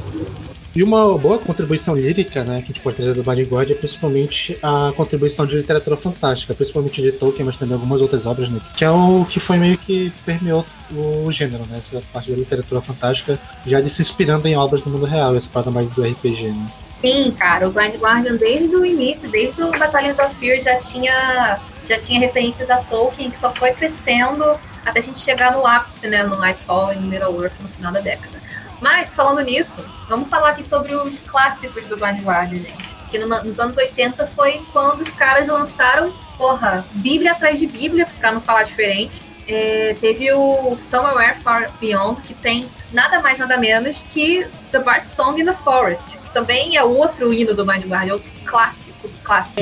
E 0.75 0.85
uma 0.85 1.19
boa 1.19 1.37
contribuição 1.37 1.97
lírica, 1.97 2.45
né, 2.45 2.59
que 2.59 2.67
a 2.67 2.67
gente 2.69 2.81
pode 2.81 2.97
trazer 2.97 3.13
do 3.15 3.25
God 3.25 3.71
é 3.71 3.75
principalmente 3.75 4.57
a 4.63 4.93
contribuição 4.97 5.45
de 5.45 5.57
literatura 5.57 5.97
fantástica, 5.97 6.55
principalmente 6.55 7.03
de 7.03 7.11
Tolkien, 7.11 7.45
mas 7.45 7.57
também 7.57 7.75
algumas 7.75 8.01
outras 8.01 8.25
obras, 8.25 8.49
né, 8.49 8.61
que 8.77 8.85
é 8.85 8.91
o 8.91 9.27
que 9.29 9.41
foi 9.41 9.59
meio 9.59 9.77
que 9.77 10.13
permeou 10.25 10.65
o 10.93 11.31
gênero, 11.33 11.65
né, 11.69 11.79
essa 11.79 12.01
parte 12.13 12.31
da 12.31 12.37
literatura 12.37 12.81
fantástica, 12.81 13.37
já 13.67 13.81
de 13.81 13.91
se 13.91 14.01
inspirando 14.01 14.47
em 14.47 14.57
obras 14.57 14.83
do 14.83 14.91
mundo 14.91 15.07
real, 15.07 15.35
essa 15.35 15.49
parte 15.49 15.69
mais 15.71 15.91
do 15.91 16.05
RPG, 16.05 16.51
né. 16.51 16.67
Sim, 17.01 17.35
cara, 17.37 17.67
o 17.67 17.73
Blind 17.73 17.97
Guardian 17.97 18.37
desde 18.37 18.77
o 18.77 18.85
início, 18.85 19.29
desde 19.29 19.61
o 19.63 19.73
Battalions 19.73 20.19
of 20.21 20.35
Fear 20.37 20.61
já 20.61 20.77
tinha 20.77 21.59
já 21.83 21.99
tinha 21.99 22.21
referências 22.21 22.69
a 22.69 22.77
Tolkien 22.77 23.31
que 23.31 23.39
só 23.39 23.51
foi 23.51 23.73
crescendo 23.73 24.45
até 24.85 25.01
a 25.01 25.03
gente 25.03 25.19
chegar 25.19 25.53
no 25.53 25.67
ápice, 25.67 26.07
né, 26.09 26.23
no 26.23 26.37
Nightfall 26.37 26.93
e 26.93 26.97
no 26.97 27.09
Middle-earth 27.09 27.55
no 27.61 27.69
final 27.69 27.91
da 27.91 28.01
década. 28.01 28.40
Mas, 28.81 29.15
falando 29.15 29.41
nisso, 29.43 29.85
vamos 30.09 30.29
falar 30.29 30.51
aqui 30.51 30.65
sobre 30.65 30.95
os 30.95 31.19
clássicos 31.19 31.85
do 31.87 31.97
Guardian, 31.97 32.63
gente. 32.63 32.97
Que 33.11 33.19
no, 33.19 33.29
nos 33.45 33.61
anos 33.61 33.77
80 33.77 34.27
foi 34.27 34.63
quando 34.73 35.03
os 35.03 35.11
caras 35.11 35.47
lançaram, 35.49 36.13
porra, 36.37 36.85
Bíblia 36.93 37.33
atrás 37.33 37.59
de 37.59 37.67
Bíblia, 37.67 38.07
pra 38.19 38.33
não 38.33 38.41
falar 38.41 38.63
diferente. 38.63 39.21
É, 39.47 39.97
teve 40.01 40.33
o 40.33 40.77
Somewhere 40.79 41.35
Far 41.41 41.71
Beyond, 41.81 42.23
que 42.23 42.35
tem 42.35 42.69
nada 42.93 43.21
mais, 43.21 43.39
nada 43.39 43.57
menos 43.57 44.05
que 44.11 44.47
The 44.71 44.79
Bard 44.79 45.07
Song 45.09 45.41
in 45.41 45.45
the 45.45 45.53
Forest, 45.53 46.19
que 46.19 46.33
também 46.33 46.77
é 46.77 46.85
outro 46.85 47.35
hino 47.35 47.53
do 47.53 47.65
Blind 47.65 47.85
Guardian, 47.85 48.15
outro 48.15 48.31
clássico, 48.45 49.09
clássico. 49.25 49.61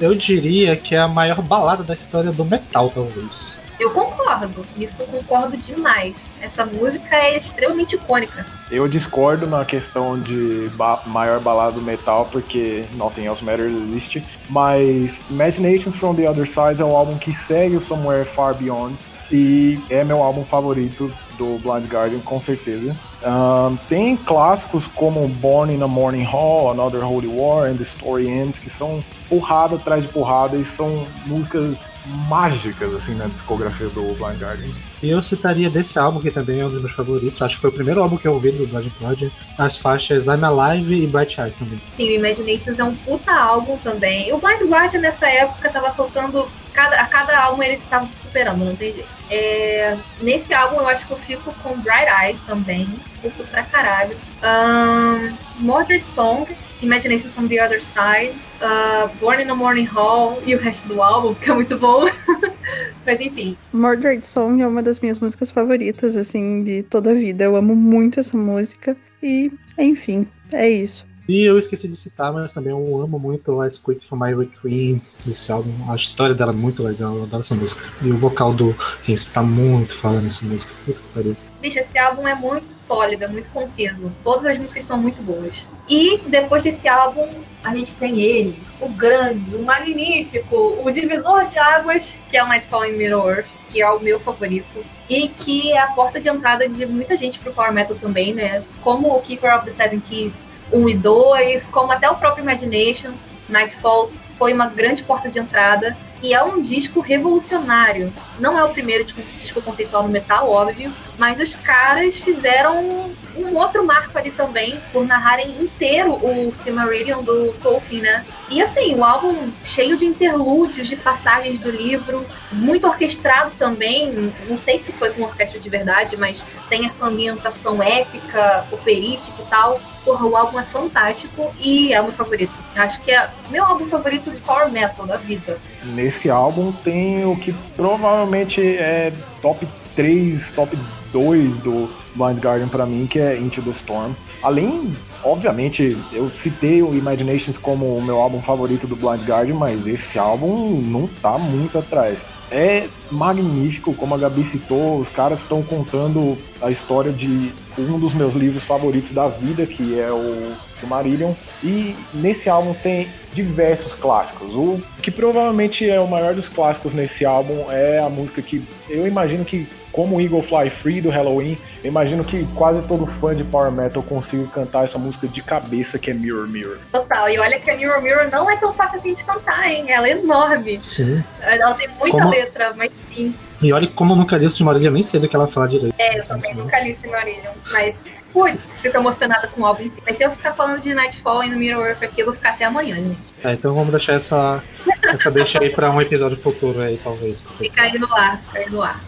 Eu 0.00 0.14
diria 0.14 0.76
que 0.76 0.94
é 0.94 0.98
a 0.98 1.08
maior 1.08 1.42
balada 1.42 1.84
da 1.84 1.94
história 1.94 2.32
do 2.32 2.44
metal, 2.44 2.90
talvez. 2.90 3.58
Eu 3.78 3.90
concordo, 3.90 4.64
isso 4.76 5.02
eu 5.02 5.06
concordo 5.06 5.56
demais. 5.56 6.32
Essa 6.40 6.66
música 6.66 7.14
é 7.14 7.36
extremamente 7.36 7.94
icônica. 7.94 8.44
Eu 8.70 8.88
discordo 8.88 9.46
na 9.46 9.64
questão 9.64 10.18
de 10.18 10.68
ba 10.74 11.00
maior 11.06 11.40
balada 11.40 11.72
do 11.72 11.80
metal, 11.80 12.28
porque 12.30 12.84
Nothing 12.94 13.26
Else 13.26 13.44
Matters 13.44 13.72
existe, 13.72 14.24
mas 14.50 15.22
Imaginations 15.30 15.96
from 15.96 16.14
the 16.14 16.28
Other 16.28 16.46
Side 16.46 16.82
é 16.82 16.84
um 16.84 16.96
álbum 16.96 17.16
que 17.16 17.32
segue 17.32 17.76
o 17.76 17.80
Somewhere 17.80 18.24
Far 18.24 18.54
Beyond 18.54 19.06
e 19.30 19.78
é 19.88 20.02
meu 20.02 20.22
álbum 20.22 20.44
favorito 20.44 21.12
do 21.38 21.58
Blind 21.58 21.86
Guardian, 21.86 22.18
com 22.20 22.40
certeza. 22.40 22.94
Um, 23.22 23.76
tem 23.88 24.16
clássicos 24.16 24.86
como 24.86 25.26
Born 25.26 25.74
in 25.74 25.82
a 25.82 25.88
Morning 25.88 26.24
Hall, 26.24 26.70
Another 26.70 27.04
Holy 27.04 27.28
War 27.28 27.70
and 27.70 27.76
The 27.76 27.82
Story 27.82 28.28
Ends, 28.28 28.58
que 28.58 28.68
são 28.68 29.02
porrada 29.28 29.76
atrás 29.76 30.04
de 30.04 30.08
porrada 30.10 30.56
e 30.56 30.64
são 30.64 31.06
músicas 31.26 31.86
mágicas 32.28 32.94
assim 32.94 33.14
na 33.14 33.26
discografia 33.26 33.88
do 33.88 34.02
Blind 34.14 34.40
Guardian. 34.40 34.72
E 35.02 35.10
eu 35.10 35.22
citaria 35.22 35.68
desse 35.68 35.98
álbum, 35.98 36.20
que 36.20 36.30
também 36.30 36.60
é 36.60 36.66
um 36.66 36.68
dos 36.68 36.80
meus 36.80 36.94
favoritos, 36.94 37.40
acho 37.40 37.56
que 37.56 37.60
foi 37.60 37.70
o 37.70 37.72
primeiro 37.72 38.02
álbum 38.02 38.16
que 38.16 38.26
eu 38.26 38.32
ouvi 38.32 38.50
do 38.50 38.66
Blind 38.66 38.90
Guardian, 39.00 39.30
as 39.56 39.76
faixas 39.76 40.26
I'm 40.26 40.44
Alive 40.44 41.02
e 41.02 41.06
Bright 41.06 41.40
Eyes 41.40 41.54
também. 41.54 41.78
Sim, 41.90 42.08
o 42.08 42.12
Imaginations 42.12 42.78
é 42.78 42.84
um 42.84 42.94
puta 42.94 43.32
álbum 43.32 43.76
também. 43.78 44.32
O 44.32 44.38
Blind 44.38 44.62
Guardian 44.62 45.00
nessa 45.00 45.28
época 45.28 45.70
tava 45.70 45.92
soltando 45.92 46.46
cada, 46.78 47.00
a 47.00 47.06
cada 47.06 47.36
álbum 47.40 47.60
eles 47.60 47.80
estavam 47.80 48.06
se 48.06 48.20
superando, 48.20 48.64
não 48.64 48.76
tem 48.76 48.92
jeito. 48.92 49.08
É, 49.28 49.96
nesse 50.22 50.54
álbum 50.54 50.76
eu 50.76 50.86
acho 50.86 51.04
que 51.04 51.12
eu 51.12 51.16
fico 51.16 51.52
com 51.60 51.76
Bright 51.80 52.06
Eyes 52.22 52.40
também, 52.42 52.88
curto 53.20 53.42
pra 53.50 53.64
caralho. 53.64 54.16
Um, 54.44 55.34
Mordred 55.58 56.06
Song, 56.06 56.48
Imagination 56.80 57.30
from 57.30 57.48
the 57.48 57.60
Other 57.60 57.82
Side, 57.82 58.32
uh, 58.62 59.08
Born 59.18 59.42
in 59.42 59.50
a 59.50 59.56
Morning 59.56 59.86
Hall 59.86 60.40
e 60.46 60.54
o 60.54 60.58
resto 60.58 60.86
do 60.86 61.02
álbum, 61.02 61.34
que 61.34 61.50
é 61.50 61.54
muito 61.54 61.76
bom. 61.76 62.08
Mas 63.04 63.20
enfim. 63.20 63.56
Mordred 63.72 64.24
Song 64.24 64.62
é 64.62 64.66
uma 64.66 64.82
das 64.82 65.00
minhas 65.00 65.18
músicas 65.18 65.50
favoritas, 65.50 66.14
assim, 66.14 66.62
de 66.62 66.84
toda 66.84 67.10
a 67.10 67.14
vida. 67.14 67.42
Eu 67.42 67.56
amo 67.56 67.74
muito 67.74 68.20
essa 68.20 68.36
música. 68.36 68.96
E, 69.20 69.50
enfim, 69.76 70.28
é 70.52 70.68
isso. 70.68 71.07
E 71.28 71.44
eu 71.44 71.58
esqueci 71.58 71.86
de 71.86 71.94
citar, 71.94 72.32
mas 72.32 72.52
também 72.52 72.70
eu 72.70 73.02
amo 73.02 73.18
muito 73.18 73.60
a 73.60 73.68
Squeak 73.68 74.08
for 74.08 74.18
My 74.18 74.46
Queen, 74.46 75.02
esse 75.30 75.52
álbum. 75.52 75.70
A 75.86 75.94
história 75.94 76.34
dela 76.34 76.52
é 76.52 76.54
muito 76.54 76.82
legal, 76.82 77.16
eu 77.16 77.24
adoro 77.24 77.42
essa 77.42 77.54
música. 77.54 77.82
E 78.00 78.10
o 78.10 78.16
vocal 78.16 78.54
do 78.54 78.74
Renzi 79.02 79.30
tá 79.30 79.42
muito 79.42 79.94
falando 79.94 80.22
nessa 80.22 80.46
música. 80.46 80.72
Muito 80.86 81.02
pariu. 81.12 81.36
Bicho, 81.60 81.78
esse 81.78 81.98
álbum 81.98 82.26
é 82.26 82.34
muito 82.34 82.72
sólido, 82.72 83.24
é 83.24 83.28
muito 83.28 83.50
conciso. 83.50 84.10
Todas 84.24 84.46
as 84.46 84.56
músicas 84.56 84.84
são 84.84 84.96
muito 84.96 85.20
boas. 85.20 85.68
E 85.86 86.18
depois 86.28 86.62
desse 86.62 86.88
álbum, 86.88 87.28
a 87.62 87.74
gente 87.76 87.94
tem 87.96 88.22
ele, 88.22 88.58
o 88.80 88.88
grande, 88.88 89.54
o 89.54 89.62
magnífico, 89.62 90.80
o 90.82 90.90
divisor 90.90 91.44
de 91.44 91.58
águas, 91.58 92.16
que 92.30 92.38
é 92.38 92.42
o 92.42 92.48
Nightfall 92.48 92.86
in 92.86 92.92
Middle 92.92 93.28
Earth, 93.28 93.48
que 93.68 93.82
é 93.82 93.90
o 93.90 94.00
meu 94.00 94.18
favorito. 94.18 94.82
E 95.10 95.28
que 95.28 95.72
é 95.72 95.78
a 95.78 95.88
porta 95.88 96.18
de 96.18 96.30
entrada 96.30 96.66
de 96.66 96.86
muita 96.86 97.18
gente 97.18 97.38
pro 97.38 97.52
Power 97.52 97.72
Metal 97.72 97.96
também, 97.96 98.32
né? 98.32 98.64
Como 98.80 99.14
o 99.14 99.20
Keeper 99.20 99.54
of 99.54 99.66
the 99.66 99.70
Seven 99.70 100.00
Keys 100.00 100.46
1 100.72 100.88
e 100.88 100.94
2, 100.94 101.68
como 101.68 101.92
até 101.92 102.08
o 102.10 102.16
próprio 102.16 102.42
Imaginations, 102.42 103.28
Nightfall 103.48 104.10
foi 104.38 104.52
uma 104.52 104.68
grande 104.68 105.02
porta 105.02 105.28
de 105.28 105.38
entrada 105.38 105.96
e 106.22 106.32
é 106.32 106.42
um 106.42 106.60
disco 106.60 107.00
revolucionário. 107.00 108.12
Não 108.38 108.58
é 108.58 108.64
o 108.64 108.70
primeiro 108.70 109.04
disco, 109.04 109.60
conceitual 109.62 110.04
no 110.04 110.08
metal, 110.08 110.48
óbvio, 110.48 110.92
mas 111.16 111.40
os 111.40 111.54
caras 111.54 112.16
fizeram 112.16 113.10
um 113.36 113.56
outro 113.56 113.84
marco 113.84 114.16
ali 114.16 114.30
também, 114.30 114.80
por 114.92 115.04
narrarem 115.04 115.50
inteiro 115.60 116.12
o 116.12 116.52
Silmarillion 116.54 117.22
do 117.22 117.52
Tolkien, 117.54 118.02
né? 118.02 118.24
E 118.48 118.62
assim, 118.62 118.94
o 118.94 119.04
álbum 119.04 119.50
cheio 119.64 119.96
de 119.96 120.06
interlúdios, 120.06 120.86
de 120.86 120.96
passagens 120.96 121.58
do 121.58 121.70
livro, 121.70 122.24
muito 122.52 122.86
orquestrado 122.86 123.52
também, 123.58 124.32
não 124.48 124.58
sei 124.58 124.78
se 124.78 124.92
foi 124.92 125.10
com 125.10 125.22
orquestra 125.22 125.58
de 125.58 125.68
verdade, 125.68 126.16
mas 126.16 126.44
tem 126.68 126.86
essa 126.86 127.06
ambientação 127.06 127.82
épica, 127.82 128.66
operística 128.70 129.42
e 129.42 129.46
tal. 129.46 129.80
Porra, 130.08 130.26
o 130.26 130.34
álbum 130.34 130.58
é 130.58 130.64
fantástico 130.64 131.52
e 131.60 131.92
é 131.92 132.00
o 132.00 132.04
meu 132.04 132.12
favorito. 132.14 132.54
Acho 132.74 132.98
que 133.02 133.10
é 133.10 133.28
meu 133.50 133.62
álbum 133.62 133.84
favorito 133.84 134.30
de 134.30 134.38
power 134.38 134.70
metal 134.70 135.06
da 135.06 135.18
vida. 135.18 135.58
Nesse 135.84 136.30
álbum 136.30 136.72
tem 136.72 137.26
o 137.26 137.36
que 137.36 137.54
provavelmente 137.76 138.58
é 138.58 139.12
top 139.42 139.68
3, 139.94 140.52
top 140.52 140.78
2 141.12 141.58
do 141.58 141.90
Blind 142.14 142.38
Guardian 142.38 142.68
para 142.68 142.86
mim, 142.86 143.06
que 143.06 143.18
é 143.18 143.38
Into 143.38 143.60
the 143.60 143.68
Storm. 143.70 144.14
Além, 144.42 144.96
obviamente, 145.22 145.94
eu 146.10 146.30
citei 146.30 146.82
o 146.82 146.94
Imaginations 146.94 147.58
como 147.58 147.94
o 147.94 148.02
meu 148.02 148.18
álbum 148.18 148.40
favorito 148.40 148.86
do 148.86 148.96
Blind 148.96 149.24
Guardian, 149.24 149.56
mas 149.56 149.86
esse 149.86 150.18
álbum 150.18 150.80
não 150.86 151.06
tá 151.06 151.36
muito 151.36 151.78
atrás. 151.78 152.24
É 152.50 152.88
magnífico, 153.10 153.92
como 153.92 154.14
a 154.14 154.18
Gabi 154.18 154.42
citou, 154.42 154.98
os 154.98 155.10
caras 155.10 155.40
estão 155.40 155.62
contando 155.62 156.38
a 156.62 156.70
história 156.70 157.12
de 157.12 157.52
um 157.78 157.98
dos 157.98 158.12
meus 158.14 158.34
livros 158.34 158.64
favoritos 158.64 159.12
da 159.12 159.28
vida, 159.28 159.66
que 159.66 159.98
é 159.98 160.10
o 160.10 160.52
Silmarillion. 160.78 161.32
E 161.62 161.96
nesse 162.14 162.48
álbum 162.48 162.74
tem 162.74 163.08
diversos 163.32 163.94
clássicos. 163.94 164.50
O 164.54 164.80
que 165.02 165.10
provavelmente 165.10 165.88
é 165.88 166.00
o 166.00 166.06
maior 166.08 166.34
dos 166.34 166.48
clássicos 166.48 166.94
nesse 166.94 167.24
álbum 167.24 167.70
é 167.70 167.98
a 167.98 168.08
música 168.08 168.42
que 168.42 168.62
eu 168.88 169.06
imagino 169.06 169.44
que 169.44 169.66
como 169.92 170.20
Eagle 170.20 170.42
Fly 170.42 170.70
Free 170.70 171.00
do 171.00 171.08
Halloween, 171.08 171.58
eu 171.82 171.88
imagino 171.90 172.22
que 172.22 172.46
quase 172.54 172.80
todo 172.86 173.04
fã 173.06 173.34
de 173.34 173.42
Power 173.42 173.72
Metal 173.72 174.02
consiga 174.02 174.46
cantar 174.48 174.84
essa 174.84 174.98
música 174.98 175.26
de 175.26 175.42
cabeça 175.42 175.98
que 175.98 176.10
é 176.10 176.14
Mirror 176.14 176.46
Mirror. 176.46 176.76
Total, 176.92 177.28
e 177.28 177.38
olha 177.38 177.58
que 177.58 177.70
a 177.70 177.76
Mirror 177.76 178.00
Mirror 178.02 178.28
não 178.30 178.48
é 178.48 178.56
tão 178.56 178.72
fácil 178.72 178.98
assim 178.98 179.14
de 179.14 179.24
cantar, 179.24 179.68
hein? 179.68 179.86
Ela 179.88 180.08
é 180.08 180.12
enorme. 180.12 180.78
Sim. 180.80 181.24
Ela 181.40 181.74
tem 181.74 181.88
muita 181.98 182.18
Como- 182.18 182.30
letra, 182.30 182.72
mas 182.76 182.92
sim. 183.12 183.34
E 183.60 183.72
olha 183.72 183.88
como 183.88 184.12
eu 184.12 184.16
nunca 184.16 184.36
li 184.36 184.46
o 184.46 184.50
Silmarillion, 184.50 184.92
nem 184.92 185.02
sei 185.02 185.18
do 185.18 185.28
que 185.28 185.34
ela 185.34 185.46
fala 185.46 185.66
direito. 185.66 185.94
É, 185.98 186.18
eu 186.18 186.26
também 186.26 186.54
nunca 186.54 186.78
li 186.80 186.94
Silmarillion, 186.94 187.52
mas, 187.72 188.08
putz, 188.32 188.74
fico 188.80 188.96
emocionada 188.96 189.48
com 189.48 189.62
o 189.62 189.66
álbum 189.66 189.82
inteiro. 189.82 190.02
Mas 190.06 190.16
se 190.16 190.24
eu 190.24 190.30
ficar 190.30 190.52
falando 190.52 190.80
de 190.80 190.94
Nightfall 190.94 191.42
e 191.44 191.50
no 191.50 191.56
Mirror 191.56 191.86
Earth 191.86 192.02
aqui, 192.02 192.20
eu 192.20 192.26
vou 192.26 192.34
ficar 192.34 192.50
até 192.50 192.64
amanhã, 192.66 192.94
gente. 192.94 193.18
É, 193.42 193.52
então 193.54 193.74
vamos 193.74 193.90
deixar 193.90 194.14
essa, 194.14 194.62
essa 195.02 195.30
deixa 195.30 195.60
aí 195.60 195.70
pra 195.70 195.90
um 195.90 196.00
episódio 196.00 196.36
futuro 196.36 196.80
aí, 196.80 197.00
talvez. 197.02 197.40
Fica 197.40 197.82
aí 197.82 197.98
no 197.98 198.12
ar, 198.14 198.40
fica 198.42 198.58
aí 198.60 198.70
no 198.70 198.82
ar. 198.82 199.00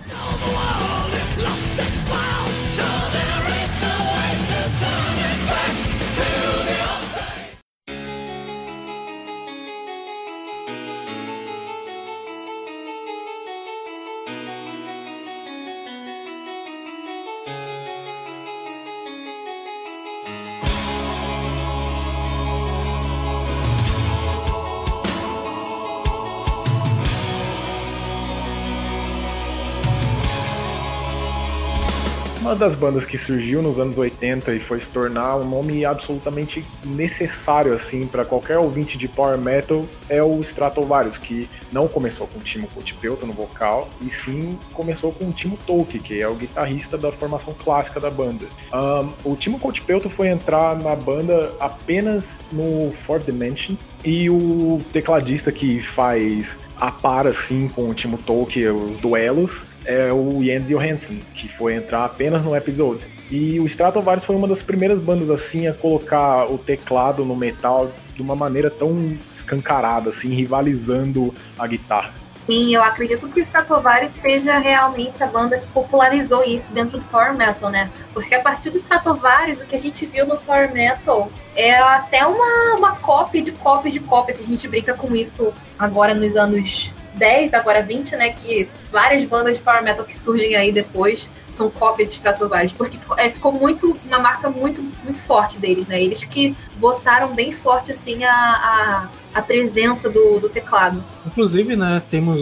Uma 32.50 32.56
das 32.56 32.74
bandas 32.74 33.06
que 33.06 33.16
surgiu 33.16 33.62
nos 33.62 33.78
anos 33.78 33.96
80 33.96 34.52
e 34.56 34.58
foi 34.58 34.80
se 34.80 34.90
tornar 34.90 35.36
um 35.36 35.48
nome 35.48 35.84
absolutamente 35.84 36.64
necessário 36.84 37.72
assim 37.72 38.08
para 38.08 38.24
qualquer 38.24 38.58
ouvinte 38.58 38.98
de 38.98 39.06
power 39.06 39.38
metal 39.38 39.86
é 40.08 40.20
o 40.20 40.40
Stratovarius, 40.40 41.16
que 41.16 41.48
não 41.70 41.86
começou 41.86 42.26
com 42.26 42.40
o 42.40 42.42
Timo 42.42 42.66
Kotipeuta 42.66 43.24
no 43.24 43.32
vocal, 43.32 43.88
e 44.02 44.10
sim 44.10 44.58
começou 44.72 45.12
com 45.12 45.28
o 45.28 45.32
Timo 45.32 45.56
Tolki, 45.64 46.00
que 46.00 46.20
é 46.20 46.26
o 46.26 46.34
guitarrista 46.34 46.98
da 46.98 47.12
formação 47.12 47.54
clássica 47.54 48.00
da 48.00 48.10
banda. 48.10 48.46
Ahn, 48.72 49.10
o 49.22 49.36
Timo 49.36 49.56
Kotipeuta 49.56 50.10
foi 50.10 50.26
entrar 50.26 50.76
na 50.76 50.96
banda 50.96 51.54
apenas 51.60 52.40
no 52.50 52.90
Fourth 52.90 53.26
Dimension, 53.26 53.76
e 54.04 54.28
o 54.28 54.80
tecladista 54.92 55.52
que 55.52 55.78
faz 55.78 56.58
a 56.80 56.90
par 56.90 57.28
assim 57.28 57.68
com 57.68 57.88
o 57.90 57.94
Timo 57.94 58.18
Tolki 58.18 58.66
os 58.66 58.96
duelos 58.96 59.69
é 59.84 60.12
o 60.12 60.42
Jens 60.42 60.68
Johansson, 60.68 61.16
que 61.34 61.48
foi 61.48 61.74
entrar 61.74 62.04
apenas 62.04 62.42
no 62.42 62.54
episódio. 62.54 63.08
E 63.30 63.58
o 63.60 63.66
Stratovarius 63.66 64.24
foi 64.24 64.36
uma 64.36 64.48
das 64.48 64.62
primeiras 64.62 64.98
bandas 64.98 65.30
assim 65.30 65.66
a 65.66 65.74
colocar 65.74 66.50
o 66.50 66.58
teclado 66.58 67.24
no 67.24 67.36
metal 67.36 67.90
de 68.14 68.22
uma 68.22 68.34
maneira 68.34 68.70
tão 68.70 69.12
escancarada, 69.28 70.08
assim, 70.08 70.28
rivalizando 70.34 71.34
a 71.58 71.66
guitarra. 71.66 72.12
Sim, 72.34 72.74
eu 72.74 72.82
acredito 72.82 73.28
que 73.28 73.40
o 73.40 73.44
Stratovarius 73.44 74.12
seja 74.12 74.58
realmente 74.58 75.22
a 75.22 75.26
banda 75.26 75.58
que 75.58 75.66
popularizou 75.68 76.42
isso 76.42 76.72
dentro 76.72 76.98
do 76.98 77.04
Power 77.04 77.36
Metal, 77.36 77.70
né? 77.70 77.90
Porque 78.14 78.34
a 78.34 78.40
partir 78.40 78.70
do 78.70 78.78
Stratovarius, 78.78 79.60
o 79.60 79.66
que 79.66 79.76
a 79.76 79.78
gente 79.78 80.06
viu 80.06 80.26
no 80.26 80.38
Power 80.38 80.72
Metal 80.72 81.30
é 81.54 81.76
até 81.76 82.24
uma, 82.24 82.76
uma 82.76 82.96
cópia 82.96 83.42
de 83.42 83.52
cópia 83.52 83.92
de 83.92 84.00
cópia, 84.00 84.34
se 84.34 84.42
a 84.42 84.46
gente 84.46 84.66
brinca 84.66 84.94
com 84.94 85.14
isso 85.14 85.52
agora 85.78 86.14
nos 86.14 86.34
anos 86.34 86.90
10, 87.14 87.54
agora 87.54 87.82
20, 87.82 88.16
né? 88.16 88.30
Que 88.30 88.68
várias 88.90 89.24
bandas 89.24 89.56
de 89.56 89.62
Power 89.62 89.82
Metal 89.82 90.04
que 90.04 90.16
surgem 90.16 90.54
aí 90.56 90.72
depois 90.72 91.28
são 91.52 91.68
cópias 91.68 92.08
de 92.08 92.14
Stratovarius, 92.14 92.72
porque 92.72 92.96
ficou, 92.96 93.18
é, 93.18 93.28
ficou 93.28 93.52
muito 93.52 93.96
uma 94.06 94.18
marca 94.18 94.48
muito 94.48 94.82
muito 95.04 95.20
forte 95.22 95.58
deles, 95.58 95.86
né? 95.86 96.00
Eles 96.02 96.24
que 96.24 96.56
botaram 96.76 97.34
bem 97.34 97.52
forte 97.52 97.90
assim 97.90 98.24
a, 98.24 98.32
a, 98.32 99.08
a 99.34 99.42
presença 99.42 100.08
do, 100.08 100.38
do 100.38 100.48
teclado. 100.48 101.02
Inclusive, 101.26 101.76
né, 101.76 102.02
temos. 102.10 102.40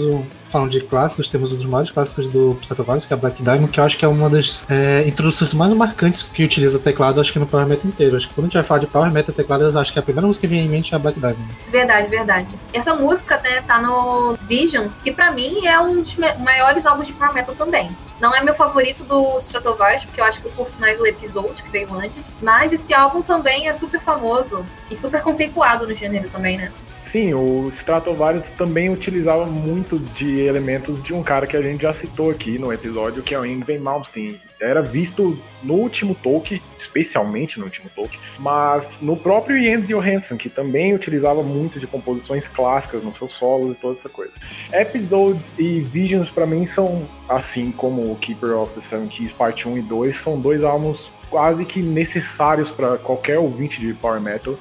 Falando 0.49 0.71
de 0.71 0.81
clássicos, 0.81 1.29
temos 1.29 1.53
um 1.53 1.57
dos 1.57 1.67
maiores 1.67 1.91
clássicos 1.91 2.27
do 2.27 2.59
Stratovarius, 2.63 3.05
que 3.05 3.13
é 3.13 3.17
a 3.17 3.19
Black 3.19 3.43
Diamond, 3.43 3.71
que 3.71 3.79
eu 3.79 3.85
acho 3.85 3.99
que 3.99 4.05
é 4.05 4.09
uma 4.09 4.31
das 4.31 4.65
é, 4.69 5.07
introduções 5.07 5.53
mais 5.53 5.73
marcantes 5.75 6.23
que 6.23 6.43
utiliza 6.43 6.79
teclado, 6.79 7.21
acho 7.21 7.33
que 7.33 7.39
no 7.39 7.47
Power 7.47 7.67
Metal 7.67 7.87
inteiro. 7.87 8.17
Acho 8.17 8.29
que 8.29 8.35
quando 8.35 8.47
a 8.47 8.49
gente 8.49 8.55
vai 8.55 8.65
falar 8.65 8.81
de 8.81 8.87
Power 8.87 9.13
Metal 9.13 9.35
teclado, 9.35 9.65
eu 9.65 9.79
acho 9.79 9.93
que 9.93 9.99
a 9.99 10.03
primeira 10.03 10.27
música 10.27 10.47
que 10.47 10.55
vem 10.55 10.65
em 10.65 10.69
mente 10.69 10.95
é 10.95 10.97
a 10.97 10.99
Black 10.99 11.21
Diamond. 11.21 11.45
Verdade, 11.71 12.09
verdade. 12.09 12.49
Essa 12.73 12.95
música, 12.95 13.39
né, 13.43 13.61
tá 13.67 13.81
no 13.81 14.39
Visions, 14.43 14.97
que 14.97 15.13
pra 15.13 15.31
mim 15.31 15.67
é 15.67 15.79
um 15.81 16.01
dos 16.01 16.17
maiores 16.17 16.87
álbuns 16.87 17.07
de 17.07 17.13
Power 17.13 17.35
Metal 17.35 17.55
também. 17.55 17.91
Não 18.19 18.35
é 18.35 18.43
meu 18.43 18.55
favorito 18.55 19.05
do 19.05 19.39
Stratovarius, 19.41 20.05
porque 20.05 20.21
eu 20.21 20.25
acho 20.25 20.41
que 20.41 20.47
eu 20.47 20.53
curto 20.53 20.73
mais 20.81 20.99
o 20.99 21.07
episódio 21.07 21.63
que 21.63 21.71
veio 21.71 21.93
antes. 21.95 22.27
Mas 22.43 22.73
esse 22.73 22.93
álbum 22.93 23.23
também 23.23 23.69
é 23.69 23.75
super 23.75 24.01
famoso 24.01 24.65
e 24.91 24.97
super 24.97 25.21
conceituado 25.21 25.87
no 25.87 25.95
gênero 25.95 26.29
também, 26.29 26.57
né? 26.57 26.73
Sim, 27.09 27.33
o 27.33 27.69
Stratovarius 27.69 28.51
também 28.51 28.91
utilizava 28.91 29.47
muito 29.47 29.99
de 29.99 30.41
elementos 30.41 31.03
de 31.03 31.15
um 31.15 31.23
cara 31.23 31.47
que 31.47 31.57
a 31.57 31.63
gente 31.63 31.81
já 31.81 31.91
citou 31.91 32.31
aqui 32.31 32.59
no 32.59 32.71
episódio, 32.71 33.23
que 33.23 33.35
é 33.35 33.39
o 33.39 33.47
Ingvar 33.47 33.81
Malmsteen. 33.81 34.39
Era 34.61 34.83
visto 34.83 35.41
no 35.63 35.73
último 35.73 36.15
Tolkien, 36.15 36.61
especialmente 36.77 37.59
no 37.59 37.65
último 37.65 37.89
Tolkien, 37.97 38.21
mas 38.39 39.01
no 39.01 39.17
próprio 39.17 39.59
Jens 39.59 39.89
Johansson, 39.89 40.37
que 40.37 40.51
também 40.51 40.95
utilizava 40.95 41.43
muito 41.43 41.81
de 41.81 41.87
composições 41.87 42.47
clássicas 42.47 43.03
nos 43.03 43.17
seus 43.17 43.33
solos 43.33 43.75
e 43.75 43.79
toda 43.79 43.95
essa 43.95 44.11
coisa. 44.11 44.35
Episodes 44.71 45.51
e 45.59 45.81
Visions 45.81 46.29
para 46.29 46.45
mim 46.45 46.67
são, 46.67 47.09
assim 47.27 47.73
como 47.73 48.13
o 48.13 48.17
Keeper 48.17 48.55
of 48.55 48.75
the 48.75 48.83
Seven 48.83 49.09
Keys 49.09 49.33
Parte 49.33 49.67
1 49.67 49.79
e 49.79 49.81
2, 49.81 50.15
são 50.15 50.39
dois 50.39 50.63
álbuns 50.63 51.11
quase 51.31 51.65
que 51.65 51.83
necessários 51.83 52.71
para 52.71 52.97
qualquer 52.99 53.39
ouvinte 53.39 53.81
de 53.81 53.93
Power 53.95 54.21
Metal 54.21 54.59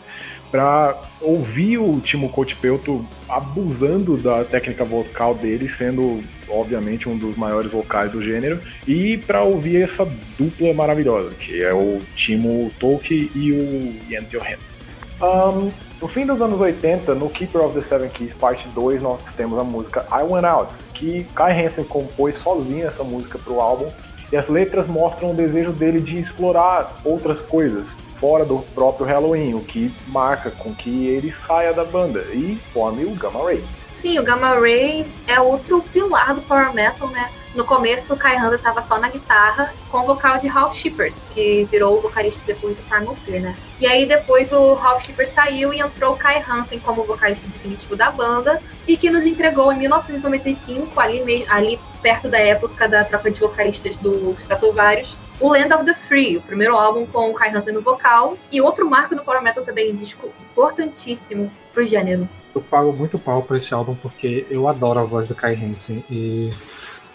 para 0.51 0.95
ouvir 1.21 1.77
o 1.77 1.99
Timo 1.99 2.29
Kotipeuto 2.29 3.05
abusando 3.27 4.17
da 4.17 4.43
técnica 4.43 4.83
vocal 4.83 5.35
dele, 5.35 5.67
sendo 5.67 6.21
obviamente 6.49 7.09
um 7.09 7.17
dos 7.17 7.35
maiores 7.35 7.71
vocais 7.71 8.11
do 8.11 8.21
gênero, 8.21 8.59
e 8.87 9.17
para 9.17 9.43
ouvir 9.43 9.81
essa 9.81 10.07
dupla 10.37 10.73
maravilhosa, 10.73 11.31
que 11.35 11.61
é 11.61 11.73
o 11.73 11.99
Timo 12.15 12.71
Tolki 12.79 13.31
e 13.35 13.51
o 13.51 14.09
Jens 14.09 14.31
Johansson. 14.31 14.79
Um, 15.21 15.71
no 15.99 16.07
fim 16.07 16.27
dos 16.27 16.41
anos 16.41 16.61
80, 16.61 17.15
no 17.15 17.27
Keeper 17.27 17.63
of 17.63 17.73
the 17.73 17.81
Seven 17.81 18.09
Keys, 18.09 18.35
parte 18.35 18.69
2, 18.69 19.01
nós 19.01 19.33
temos 19.33 19.57
a 19.57 19.63
música 19.63 20.05
I 20.11 20.21
Went 20.21 20.45
Out, 20.45 20.75
que 20.93 21.23
Kai 21.35 21.65
Hansen 21.65 21.85
compôs 21.85 22.35
sozinho 22.35 22.85
essa 22.85 23.03
música 23.03 23.39
para 23.39 23.51
o 23.51 23.59
álbum, 23.59 23.91
e 24.31 24.37
as 24.37 24.47
letras 24.47 24.87
mostram 24.87 25.31
o 25.31 25.35
desejo 25.35 25.71
dele 25.71 25.99
de 25.99 26.19
explorar 26.19 26.99
outras 27.03 27.41
coisas 27.41 27.99
fora 28.15 28.43
do 28.43 28.59
próprio 28.73 29.05
Halloween, 29.05 29.53
o 29.53 29.61
que 29.61 29.93
marca 30.07 30.51
com 30.51 30.73
que 30.73 31.07
ele 31.07 31.31
saia 31.31 31.73
da 31.73 31.83
banda 31.83 32.21
e 32.33 32.57
forme 32.73 33.05
o 33.05 33.11
Gamma 33.11 33.43
Ray. 33.43 33.63
Sim, 33.97 34.19
o 34.19 34.23
Gamma 34.23 34.53
Ray 34.53 35.11
é 35.25 35.41
outro 35.41 35.81
pilar 35.81 36.35
do 36.35 36.41
Power 36.43 36.71
Metal, 36.71 37.07
né? 37.07 37.31
No 37.55 37.65
começo, 37.65 38.13
o 38.13 38.17
Kai 38.17 38.37
Hansen 38.37 38.53
estava 38.53 38.79
só 38.79 38.99
na 38.99 39.09
guitarra, 39.09 39.73
com 39.89 39.97
o 39.97 40.03
vocal 40.03 40.37
de 40.37 40.47
Ralph 40.47 40.75
Shippers, 40.75 41.23
que 41.33 41.63
virou 41.71 41.97
o 41.97 42.01
vocalista 42.01 42.39
depois 42.45 42.77
do 42.77 42.83
Primal 42.83 43.15
Fear, 43.15 43.41
né? 43.41 43.55
E 43.79 43.87
aí 43.87 44.05
depois 44.05 44.51
o 44.51 44.75
Ralph 44.75 45.03
Shippers 45.03 45.31
saiu 45.31 45.73
e 45.73 45.79
entrou 45.79 46.13
o 46.13 46.15
Kai 46.17 46.43
Hansen 46.47 46.79
como 46.79 47.03
vocalista 47.05 47.47
definitivo 47.47 47.95
da 47.95 48.11
banda, 48.11 48.61
e 48.87 48.95
que 48.95 49.09
nos 49.09 49.25
entregou 49.25 49.73
em 49.73 49.79
1995, 49.79 50.99
ali, 50.99 51.43
ali 51.49 51.79
perto 51.99 52.29
da 52.29 52.37
época 52.37 52.87
da 52.87 53.03
troca 53.03 53.31
de 53.31 53.39
vocalistas 53.39 53.97
do 53.97 54.35
Stratovarius, 54.37 55.17
o 55.39 55.49
Land 55.49 55.73
of 55.73 55.85
the 55.85 55.95
Free, 55.95 56.37
o 56.37 56.41
primeiro 56.43 56.75
álbum 56.75 57.07
com 57.07 57.31
o 57.31 57.33
Kai 57.33 57.49
Hansen 57.49 57.73
no 57.73 57.81
vocal, 57.81 58.37
e 58.51 58.61
outro 58.61 58.87
marco 58.87 59.15
do 59.15 59.23
Power 59.23 59.41
Metal 59.41 59.63
também, 59.63 59.91
um 59.91 59.95
disco 59.95 60.31
importantíssimo 60.51 61.51
pro 61.77 61.85
gênero. 61.85 62.27
Eu 62.55 62.61
pago 62.61 62.91
muito 62.91 63.19
pau 63.19 63.43
pra 63.43 63.57
esse 63.57 63.71
álbum 63.71 63.93
porque 63.93 64.47
eu 64.49 64.67
adoro 64.67 64.99
a 64.99 65.03
voz 65.03 65.27
do 65.27 65.35
Kai 65.35 65.53
Hansen 65.53 66.03
e 66.09 66.51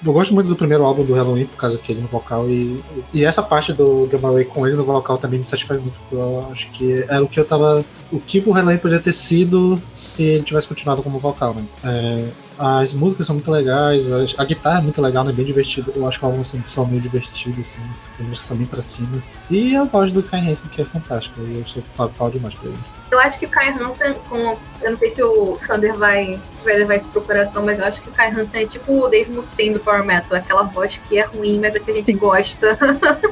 eu 0.05 0.13
gosto 0.13 0.33
muito 0.33 0.47
do 0.47 0.55
primeiro 0.55 0.85
álbum 0.85 1.05
do 1.05 1.15
Halloween 1.15 1.47
por 1.47 1.57
causa 1.57 1.79
que 1.79 1.91
ele 1.91 2.01
no 2.01 2.07
vocal 2.07 2.49
e, 2.49 2.81
e 3.13 3.25
essa 3.25 3.43
parte 3.43 3.73
do 3.73 4.09
Gamma 4.11 4.33
Ray 4.33 4.45
com 4.45 4.65
ele 4.67 4.77
no 4.77 4.85
vocal 4.85 5.19
também 5.19 5.41
me 5.41 5.45
satisfaz 5.45 5.81
muito. 5.81 5.99
Eu 6.13 6.49
acho 6.53 6.71
que 6.71 7.05
era 7.09 7.25
o 7.25 7.29
que 7.29 7.41
eu 7.41 7.45
tava. 7.45 7.85
O 8.13 8.21
que 8.21 8.39
o 8.47 8.53
Halloween 8.53 8.79
podia 8.79 9.01
ter 9.01 9.13
sido 9.13 9.83
se 9.93 10.23
ele 10.23 10.45
tivesse 10.45 10.69
continuado 10.69 11.03
como 11.03 11.19
vocal, 11.19 11.55
né? 11.55 11.65
É, 11.85 12.29
as 12.57 12.93
músicas 12.93 13.27
são 13.27 13.35
muito 13.35 13.51
legais, 13.51 14.13
a, 14.39 14.45
guitarra 14.45 14.79
é 14.79 14.83
muito 14.83 15.03
legal, 15.03 15.25
né? 15.25 15.33
Bem 15.33 15.45
divertido. 15.45 15.93
Eu 15.97 16.07
acho 16.07 16.21
que 16.21 16.25
o 16.25 16.29
álbum 16.29 16.43
é 16.43 16.57
um 16.57 16.63
pessoal 16.63 16.87
meio 16.87 17.03
divertido, 17.03 17.61
assim. 17.61 17.81
As 18.21 18.27
músicas 18.27 18.45
são 18.45 18.57
bem 18.57 18.67
pra 18.67 18.83
cima. 18.83 19.23
E 19.51 19.75
a 19.75 19.83
voz 19.83 20.13
do 20.13 20.23
Kai 20.23 20.49
Hansen, 20.49 20.71
que 20.71 20.83
é 20.83 20.85
fantástica. 20.85 21.41
E 21.41 21.59
eu 21.59 21.67
sou 21.67 21.83
pau 21.97 22.31
demais 22.31 22.55
pra 22.55 22.69
ele. 22.69 23.02
Eu 23.13 23.21
acho 23.21 23.39
que 23.39 23.45
o 23.45 23.49
Kai 23.51 23.69
Hansen, 23.69 24.15
com, 24.27 24.57
eu 24.83 24.91
não 24.91 24.99
sei 24.99 25.11
se 25.11 25.23
o 25.23 25.57
Sander 25.67 25.95
vai, 25.95 26.39
vai 26.65 26.77
levar 26.77 26.97
isso 26.97 27.09
pro 27.09 27.23
coração, 27.23 27.65
mas 27.65 27.79
eu 27.79 27.85
acho 27.85 28.01
que 28.01 28.09
o 28.09 28.13
Kai 28.13 28.31
Hansen 28.31 28.63
é 28.63 28.67
tipo 28.67 28.93
o 28.93 29.09
Dave 29.09 29.31
Mustaine 29.31 29.75
do 29.75 29.81
Power 29.81 30.05
Metal, 30.05 30.37
aquela 30.37 30.63
voz 30.63 31.01
que 31.09 31.19
é 31.19 31.23
ruim, 31.25 31.59
mas 31.61 31.75
é 31.75 31.81
que 31.81 31.91
a 31.91 31.95
gente 31.95 32.07
Sim. 32.07 32.17
gosta. 32.17 32.79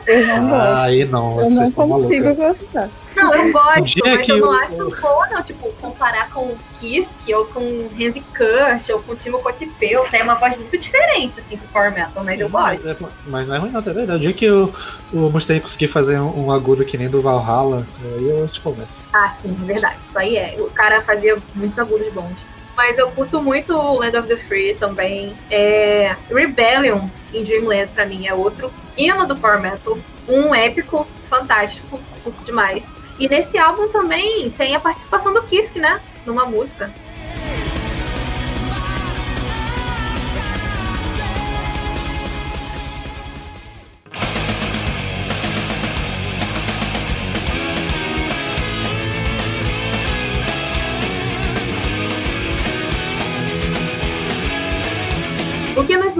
Eu 0.06 0.26
não 0.26 0.48
gosto. 0.48 0.54
Ah, 0.54 0.82
aí 0.84 1.04
não, 1.04 1.40
eu 1.40 1.50
não 1.50 1.70
consigo 1.70 2.24
maluca. 2.24 2.48
gostar. 2.48 2.88
Não, 3.14 3.34
eu 3.34 3.52
gosto, 3.52 3.98
mas 4.04 4.28
eu 4.28 4.38
não 4.38 4.52
acho 4.52 5.00
boa, 5.00 5.28
não. 5.28 5.42
Tipo, 5.42 5.72
comparar 5.80 6.30
com 6.30 6.54
Kiske 6.78 7.34
ou 7.34 7.44
com 7.46 7.88
Renzi 7.96 8.20
Kush 8.20 8.88
ou 8.90 9.02
com 9.02 9.14
Timo 9.16 9.40
Cotipeu, 9.40 10.04
tem 10.10 10.22
uma 10.22 10.34
voz 10.34 10.56
muito 10.56 10.76
diferente, 10.78 11.40
assim, 11.40 11.56
pro 11.56 11.68
Power 11.68 11.92
Metal, 11.92 12.10
mas 12.16 12.26
Sim, 12.26 12.40
eu 12.40 12.48
gosto. 12.48 12.80
Mas, 12.84 12.86
é, 12.86 12.96
mas 13.26 13.48
não 13.48 13.54
é 13.54 13.58
ruim, 13.58 13.70
não, 13.70 13.82
tá 13.82 13.92
verdade. 13.92 14.18
O 14.18 14.20
dia 14.20 14.32
que 14.32 14.50
o, 14.50 14.72
o 15.12 15.30
Mustaine 15.30 15.60
conseguir 15.60 15.88
fazer 15.88 16.20
um, 16.20 16.46
um, 16.46 16.52
agudo 16.52 16.84
que 16.84 16.96
nem 16.96 17.08
do 17.08 17.20
Valhalla, 17.20 17.86
aí 18.04 18.28
eu 18.28 18.48
te 18.48 18.60
converso. 18.60 19.00
Ah, 19.12 19.34
sim, 19.40 19.52
verdade. 19.60 19.96
Isso 20.04 20.18
aí 20.18 20.36
é. 20.36 20.56
O 20.58 20.70
cara 20.70 21.02
fazia 21.02 21.36
muitos 21.54 21.78
agudos 21.78 22.12
bons. 22.12 22.36
Mas 22.76 22.96
eu 22.96 23.10
curto 23.10 23.42
muito 23.42 23.72
Land 23.74 24.16
of 24.16 24.28
the 24.28 24.36
Free 24.36 24.74
também. 24.74 25.36
É... 25.50 26.16
Rebellion 26.30 27.08
em 27.32 27.44
Dreamland, 27.44 27.90
pra 27.94 28.06
mim, 28.06 28.26
é 28.26 28.34
outro 28.34 28.72
hino 28.96 29.26
do 29.26 29.36
Power 29.36 29.60
Metal. 29.60 29.98
Um 30.28 30.54
épico, 30.54 31.06
fantástico, 31.28 32.00
curto 32.22 32.44
demais. 32.44 32.88
E 33.18 33.28
nesse 33.28 33.58
álbum 33.58 33.88
também 33.88 34.50
tem 34.50 34.74
a 34.74 34.80
participação 34.80 35.34
do 35.34 35.42
Kisk, 35.42 35.76
né? 35.76 36.00
Numa 36.24 36.46
música. 36.46 36.92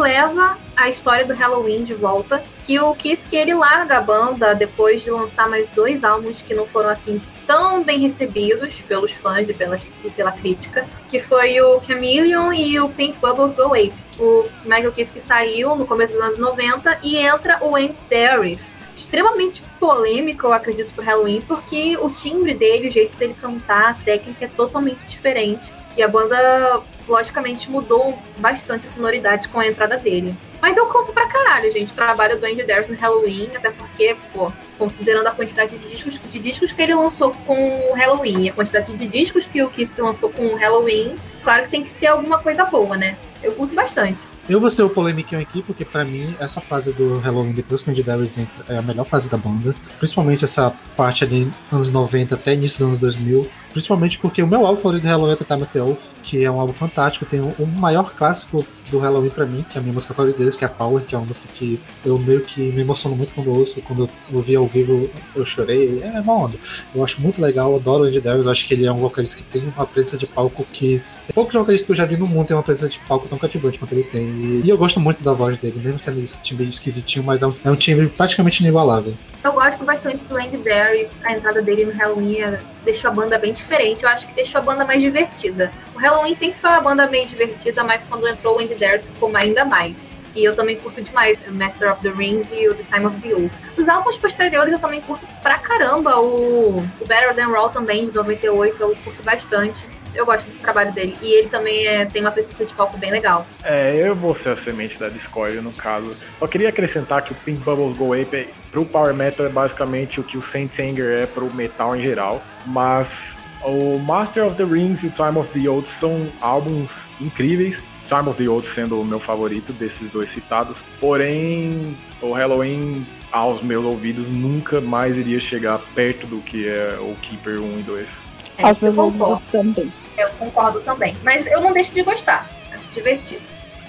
Leva 0.01 0.57
à 0.75 0.89
história 0.89 1.25
do 1.25 1.35
Halloween 1.35 1.85
de 1.85 1.95
volta, 1.95 2.43
que 2.67 2.81
o 2.81 2.95
Kiss 2.95 3.27
que 3.27 3.37
ele 3.37 3.55
larga 3.55 3.99
a 3.99 4.01
banda 4.01 4.55
depois 4.55 5.03
de 5.03 5.11
lançar 5.11 5.49
mais 5.49 5.71
dois 5.71 6.03
álbuns 6.03 6.41
que 6.41 6.55
não 6.55 6.67
foram 6.67 6.89
assim 6.89 7.21
tão 7.47 7.83
bem 7.83 7.99
recebidos 7.99 8.81
pelos 8.83 9.13
fãs 9.13 9.49
e, 9.49 9.57
e 10.05 10.11
pela 10.11 10.33
crítica, 10.33 10.87
que 11.09 11.21
foi 11.21 11.61
o 11.61 11.81
Chameleon 11.81 12.53
e 12.53 12.81
o 12.81 12.89
Pink 12.89 13.19
Bubbles 13.19 13.53
Go 13.53 13.75
Ape. 13.75 13.93
O 14.19 14.47
Michael 14.65 14.93
Kiss 14.93 15.13
que 15.13 15.21
saiu 15.21 15.77
no 15.77 15.87
começo 15.87 16.15
dos 16.15 16.23
anos 16.23 16.39
90 16.39 17.01
e 17.03 17.17
entra 17.17 17.59
o 17.63 17.77
Andy 17.77 17.99
Darius, 18.09 18.75
extremamente 18.97 19.63
polêmico, 19.79 20.47
eu 20.47 20.53
acredito, 20.53 20.93
pro 20.95 21.05
Halloween, 21.05 21.43
porque 21.43 21.97
o 21.99 22.11
timbre 22.11 22.55
dele, 22.55 22.89
o 22.89 22.93
jeito 22.93 23.17
dele 23.17 23.35
cantar, 23.41 23.91
a 23.91 23.95
técnica 23.95 24.45
é 24.45 24.49
totalmente 24.49 25.05
diferente. 25.07 25.73
E 25.97 26.03
a 26.03 26.09
banda, 26.09 26.83
logicamente, 27.11 27.71
mudou 27.71 28.19
bastante 28.39 28.87
a 28.87 28.89
sonoridade 28.89 29.49
com 29.49 29.59
a 29.59 29.67
entrada 29.67 29.97
dele. 29.97 30.35
Mas 30.61 30.77
eu 30.77 30.87
conto 30.87 31.13
pra 31.13 31.27
caralho, 31.27 31.73
gente, 31.73 31.91
o 31.91 31.95
trabalho 31.95 32.39
do 32.39 32.47
Andy 32.47 32.63
Darius 32.65 32.89
no 32.89 32.97
Halloween, 32.97 33.51
até 33.57 33.71
porque, 33.71 34.17
pô, 34.33 34.53
considerando 34.79 35.27
a 35.27 35.31
quantidade 35.31 35.77
de 35.77 35.89
discos, 35.89 36.21
de 36.29 36.39
discos 36.39 36.73
que 36.73 36.83
ele 36.83 36.95
lançou 36.95 37.35
com 37.47 37.91
o 37.91 37.95
Halloween, 37.95 38.51
a 38.51 38.53
quantidade 38.53 38.93
de 38.93 39.07
discos 39.07 39.47
que 39.47 39.63
o 39.63 39.71
Kiss 39.71 39.93
lançou 40.01 40.31
com 40.31 40.47
o 40.47 40.57
Halloween, 40.57 41.17
claro 41.43 41.65
que 41.65 41.71
tem 41.71 41.83
que 41.83 41.95
ter 41.95 42.09
alguma 42.09 42.39
coisa 42.39 42.65
boa, 42.65 42.97
né? 42.97 43.17
Eu 43.43 43.53
curto 43.53 43.75
bastante. 43.75 44.21
Eu 44.51 44.59
vou 44.59 44.69
ser 44.69 44.83
o 44.83 44.91
polêmico 44.91 45.37
aqui, 45.37 45.63
porque 45.63 45.85
para 45.85 46.05
mim, 46.05 46.35
essa 46.41 46.61
fase 46.61 46.93
do 46.93 47.19
Halloween, 47.19 47.53
depois 47.53 47.83
que 47.83 47.89
o 47.89 47.93
Andy 47.93 48.01
entra, 48.01 48.65
é 48.69 48.79
a 48.79 48.83
melhor 48.83 49.05
fase 49.05 49.31
da 49.31 49.37
banda. 49.37 49.73
Principalmente 49.99 50.45
essa 50.45 50.73
parte 50.97 51.23
ali, 51.23 51.49
anos 51.71 51.89
90 51.89 52.35
até 52.35 52.55
início 52.55 52.79
dos 52.79 52.89
anos 52.89 52.99
2000. 52.99 53.49
Principalmente 53.71 54.19
porque 54.19 54.43
o 54.43 54.49
meu 54.49 54.67
álbum 54.67 54.83
favorito 54.83 55.05
do 55.05 55.09
Halloween 55.09 55.37
é 55.41 55.45
Time 55.45 55.63
of 55.63 55.73
the 55.73 56.15
que 56.25 56.45
é 56.45 56.51
um 56.51 56.59
álbum 56.59 56.73
fantástico, 56.73 57.25
tem 57.25 57.39
o 57.39 57.55
um, 57.61 57.63
um 57.63 57.67
maior 57.67 58.13
clássico 58.13 58.67
do 58.91 58.99
Halloween 58.99 59.31
pra 59.31 59.47
mim, 59.47 59.65
que 59.69 59.77
é 59.77 59.81
a 59.81 59.83
minha 59.83 59.95
música 59.95 60.15
favorita 60.15 60.39
deles, 60.39 60.57
que 60.57 60.65
é 60.65 60.67
a 60.67 60.71
Power, 60.71 61.05
que 61.05 61.15
é 61.15 61.19
uma 61.19 61.27
música 61.27 61.49
que 61.55 61.81
eu 62.05 62.19
meio 62.19 62.43
que 62.45 62.61
me 62.61 62.81
emociono 62.81 63.17
muito 63.17 63.33
quando 63.35 63.57
ouço, 63.57 63.81
quando 63.83 64.05
eu 64.31 64.37
ouvi 64.37 64.57
ao 64.57 64.67
vivo 64.67 65.11
eu 65.35 65.45
chorei, 65.45 66.03
é 66.03 66.21
uma 66.21 66.35
onda. 66.35 66.59
Eu 66.95 67.05
acho 67.05 67.21
muito 67.21 67.41
legal, 67.41 67.71
eu 67.71 67.77
adoro 67.77 68.05
o 68.05 68.07
Andy 68.07 68.21
Darius, 68.21 68.47
acho 68.47 68.67
que 68.67 68.75
ele 68.75 68.87
é 68.87 68.93
um 68.93 69.01
vocalista 69.01 69.39
que 69.39 69.45
tem 69.45 69.63
uma 69.77 69.87
presença 69.87 70.17
de 70.17 70.27
palco 70.27 70.67
que... 70.73 71.01
Poucos 71.35 71.55
vocalistas 71.55 71.87
que 71.87 71.93
eu 71.93 71.97
já 71.97 72.05
vi 72.05 72.17
no 72.17 72.27
mundo 72.27 72.47
tem 72.47 72.57
uma 72.57 72.63
presença 72.63 72.93
de 72.93 73.01
palco 73.01 73.29
tão 73.29 73.39
cativante 73.39 73.79
quanto 73.79 73.93
ele 73.93 74.03
tem. 74.03 74.25
E, 74.65 74.69
eu 74.69 74.77
gosto 74.77 74.99
muito 74.99 75.23
da 75.23 75.33
voz 75.33 75.57
dele, 75.59 75.81
mesmo 75.83 75.99
sendo 75.99 76.21
esse 76.21 76.41
timbre 76.43 76.69
esquisitinho, 76.69 77.25
mas 77.25 77.43
é 77.43 77.47
um, 77.47 77.55
é 77.65 77.71
um 77.71 77.77
timbre 77.77 78.09
praticamente 78.09 78.63
inigualável. 78.63 79.15
Eu 79.43 79.53
gosto 79.53 79.85
bastante 79.85 80.23
do 80.25 80.37
Andy 80.37 80.59
Darius, 80.59 81.25
a 81.25 81.33
entrada 81.33 81.63
dele 81.63 81.87
no 81.87 81.93
Halloween 81.93 82.43
é, 82.43 82.61
deixou 82.85 83.11
a 83.11 83.15
banda 83.15 83.39
bem 83.39 83.55
diferente, 83.55 84.03
eu 84.03 84.09
acho 84.11 84.27
que 84.27 84.35
deixou 84.35 84.61
a 84.61 84.63
banda 84.63 84.85
mais 84.85 85.01
divertida. 85.01 85.73
O 85.95 85.99
Halloween 85.99 86.35
sempre 86.35 86.61
foi 86.61 86.69
uma 86.69 86.81
banda 86.83 87.07
meio 87.07 87.27
divertida, 87.27 87.83
mas 87.83 88.05
quando 88.05 88.29
entrou 88.29 88.57
o 88.57 88.61
Andy 88.61 88.75
Darius 88.75 89.07
ficou 89.07 89.35
ainda 89.35 89.65
mais. 89.65 90.11
E 90.35 90.45
eu 90.45 90.55
também 90.55 90.77
curto 90.77 91.03
demais 91.03 91.39
o 91.49 91.53
Master 91.53 91.91
of 91.91 92.03
the 92.03 92.11
Rings 92.11 92.53
e 92.53 92.69
o 92.69 92.75
The 92.75 92.83
Time 92.83 93.07
of 93.07 93.21
the 93.21 93.35
Wolf. 93.35 93.53
Os 93.77 93.89
álbuns 93.89 94.17
posteriores 94.17 94.73
eu 94.73 94.79
também 94.79 95.01
curto 95.01 95.27
pra 95.43 95.59
caramba. 95.59 96.21
O, 96.21 96.79
o 97.01 97.07
Better 97.07 97.35
Than 97.35 97.49
Raw 97.49 97.69
também, 97.71 98.05
de 98.05 98.13
98, 98.13 98.81
eu 98.81 98.97
curto 99.03 99.23
bastante 99.23 99.87
eu 100.15 100.27
gosto 100.27 100.51
do 100.51 100.59
trabalho 100.59 100.93
dele. 100.93 101.17
E 101.23 101.33
ele 101.33 101.49
também 101.49 101.87
é, 101.87 102.05
tem 102.05 102.23
uma 102.23 102.31
presença 102.31 102.65
de 102.65 102.75
palco 102.75 102.99
bem 102.99 103.11
legal. 103.11 103.47
É, 103.63 103.95
eu 103.97 104.15
vou 104.15 104.35
ser 104.35 104.51
a 104.51 104.57
semente 104.57 104.99
da 104.99 105.09
Discord 105.09 105.61
no 105.61 105.73
caso. 105.73 106.17
Só 106.39 106.47
queria 106.47 106.69
acrescentar 106.69 107.23
que 107.23 107.33
o 107.33 107.35
Pink 107.35 107.63
Bubbles 107.63 107.97
Go 107.97 108.13
Ape 108.13 108.49
pro 108.71 108.85
Power 108.85 109.15
Metal 109.15 109.47
é 109.47 109.49
basicamente 109.49 110.21
o 110.21 110.23
que 110.23 110.37
o 110.37 110.43
Saint 110.43 110.79
Anger 110.79 111.19
é 111.19 111.27
pro 111.27 111.53
metal 111.55 111.97
em 111.97 112.03
geral. 112.03 112.43
Mas 112.67 113.39
o 113.65 113.99
Master 113.99 114.47
of 114.47 114.57
the 114.57 114.65
Rings 114.65 115.03
e 115.03 115.11
Time 115.11 115.39
of 115.39 115.51
the 115.51 115.69
Old 115.69 115.89
são 115.89 116.29
álbuns 116.41 117.11
incríveis. 117.21 117.83
Time 118.07 118.29
of 118.29 118.43
the 118.43 118.49
Old 118.49 118.67
sendo 118.67 119.01
o 119.01 119.05
meu 119.05 119.21
favorito 119.21 119.73
desses 119.73 120.11
dois 120.11 120.31
citados. 120.31 120.83
Porém, 120.99 121.97
o 122.21 122.33
Halloween 122.33 123.07
aos 123.31 123.63
meus 123.63 123.85
ouvidos 123.85 124.29
nunca 124.29 124.81
mais 124.81 125.17
iria 125.17 125.39
chegar 125.39 125.79
perto 125.95 126.27
do 126.27 126.41
que 126.41 126.69
é 126.69 126.99
o 127.01 127.15
Keeper 127.23 127.61
1 127.61 127.81
e 127.81 127.83
2. 127.83 128.19
É, 128.59 128.65
Aos 128.65 128.79
meus 128.79 128.99
ouvidos 128.99 129.41
também. 129.53 129.93
Eu 130.19 130.29
concordo 130.31 130.81
também. 130.81 131.17
Mas 131.23 131.47
eu 131.47 131.61
não 131.61 131.73
deixo 131.73 131.93
de 131.93 132.03
gostar. 132.03 132.51
Acho 132.73 132.87
divertido. 132.89 133.43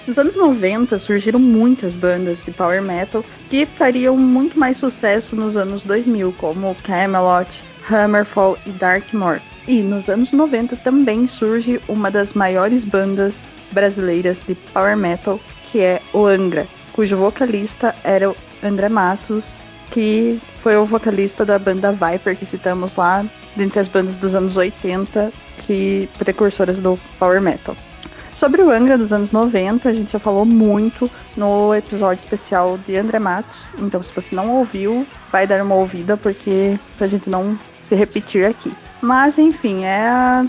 Nos 0.06 0.18
anos 0.18 0.36
90 0.36 0.98
surgiram 0.98 1.38
muitas 1.38 1.94
bandas 1.94 2.42
de 2.44 2.50
power 2.50 2.82
metal 2.82 3.24
que 3.48 3.64
fariam 3.64 4.16
muito 4.16 4.58
mais 4.58 4.76
sucesso 4.76 5.36
nos 5.36 5.56
anos 5.56 5.84
2000, 5.84 6.32
como 6.38 6.74
Camelot, 6.82 7.62
Hammerfall 7.88 8.58
e 8.66 8.70
Darkmoor. 8.70 9.40
E 9.68 9.80
nos 9.80 10.08
anos 10.08 10.32
90 10.32 10.74
também 10.76 11.28
surge 11.28 11.80
uma 11.88 12.10
das 12.10 12.32
maiores 12.32 12.82
bandas 12.82 13.48
brasileiras 13.70 14.42
de 14.44 14.56
power 14.56 14.96
metal, 14.96 15.38
que 15.70 15.78
é 15.78 16.02
o 16.12 16.26
Angra, 16.26 16.66
cujo 16.92 17.16
vocalista 17.16 17.94
era 18.02 18.28
o 18.28 18.36
André 18.60 18.88
Matos, 18.88 19.66
que 19.92 20.40
foi 20.64 20.76
o 20.76 20.84
vocalista 20.84 21.44
da 21.44 21.60
banda 21.60 21.92
Viper 21.92 22.36
que 22.36 22.44
citamos 22.44 22.96
lá, 22.96 23.24
dentre 23.54 23.78
as 23.78 23.86
bandas 23.86 24.16
dos 24.16 24.34
anos 24.34 24.56
80, 24.56 25.32
que 25.64 26.08
precursoras 26.18 26.80
do 26.80 26.98
power 27.20 27.40
metal. 27.40 27.76
Sobre 28.34 28.62
o 28.62 28.70
Angra 28.70 28.96
dos 28.96 29.12
anos 29.12 29.30
90, 29.30 29.88
a 29.88 29.92
gente 29.92 30.12
já 30.12 30.18
falou 30.18 30.44
muito 30.44 31.10
no 31.36 31.74
episódio 31.74 32.22
especial 32.22 32.78
de 32.78 32.96
André 32.96 33.18
Matos. 33.18 33.74
Então, 33.78 34.02
se 34.02 34.12
você 34.12 34.34
não 34.34 34.56
ouviu, 34.56 35.06
vai 35.30 35.46
dar 35.46 35.62
uma 35.62 35.74
ouvida, 35.74 36.16
porque 36.16 36.78
pra 36.96 37.06
gente 37.06 37.28
não 37.28 37.58
se 37.80 37.94
repetir 37.94 38.46
aqui. 38.46 38.72
Mas, 39.00 39.38
enfim, 39.38 39.84
é 39.84 40.08
a 40.08 40.46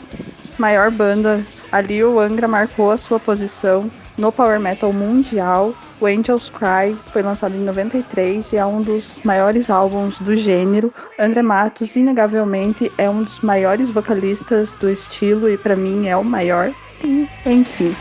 maior 0.58 0.89
banda 0.91 1.43
Ali 1.74 2.04
o 2.04 2.19
Angra 2.19 2.48
marcou 2.48 2.91
a 2.91 2.98
sua 2.98 3.19
posição 3.19 3.89
no 4.15 4.32
Power 4.32 4.60
Metal 4.60 4.93
mundial. 4.93 5.74
O 6.00 6.06
Angels 6.06 6.48
Cry 6.48 6.96
foi 7.12 7.24
lançado 7.24 7.56
em 7.56 7.62
93 7.65 8.54
e 8.54 8.58
é 8.58 8.63
um 8.63 8.80
dos 8.80 9.19
maiores 9.24 9.72
álbuns 9.72 10.19
do 10.19 10.36
gênero. 10.36 10.93
André 11.17 11.41
Matos, 11.41 11.96
inegavelmente, 11.96 12.91
é 12.96 13.10
um 13.10 13.24
dos 13.24 13.39
maiores 13.39 13.89
vocalistas 13.89 14.78
do 14.78 14.88
estilo 14.88 15.50
e 15.50 15.58
para 15.58 15.76
mim 15.76 16.06
é 16.06 16.15
o 16.15 16.24
maior. 16.24 16.72
E, 17.04 17.28
enfim. 17.46 17.96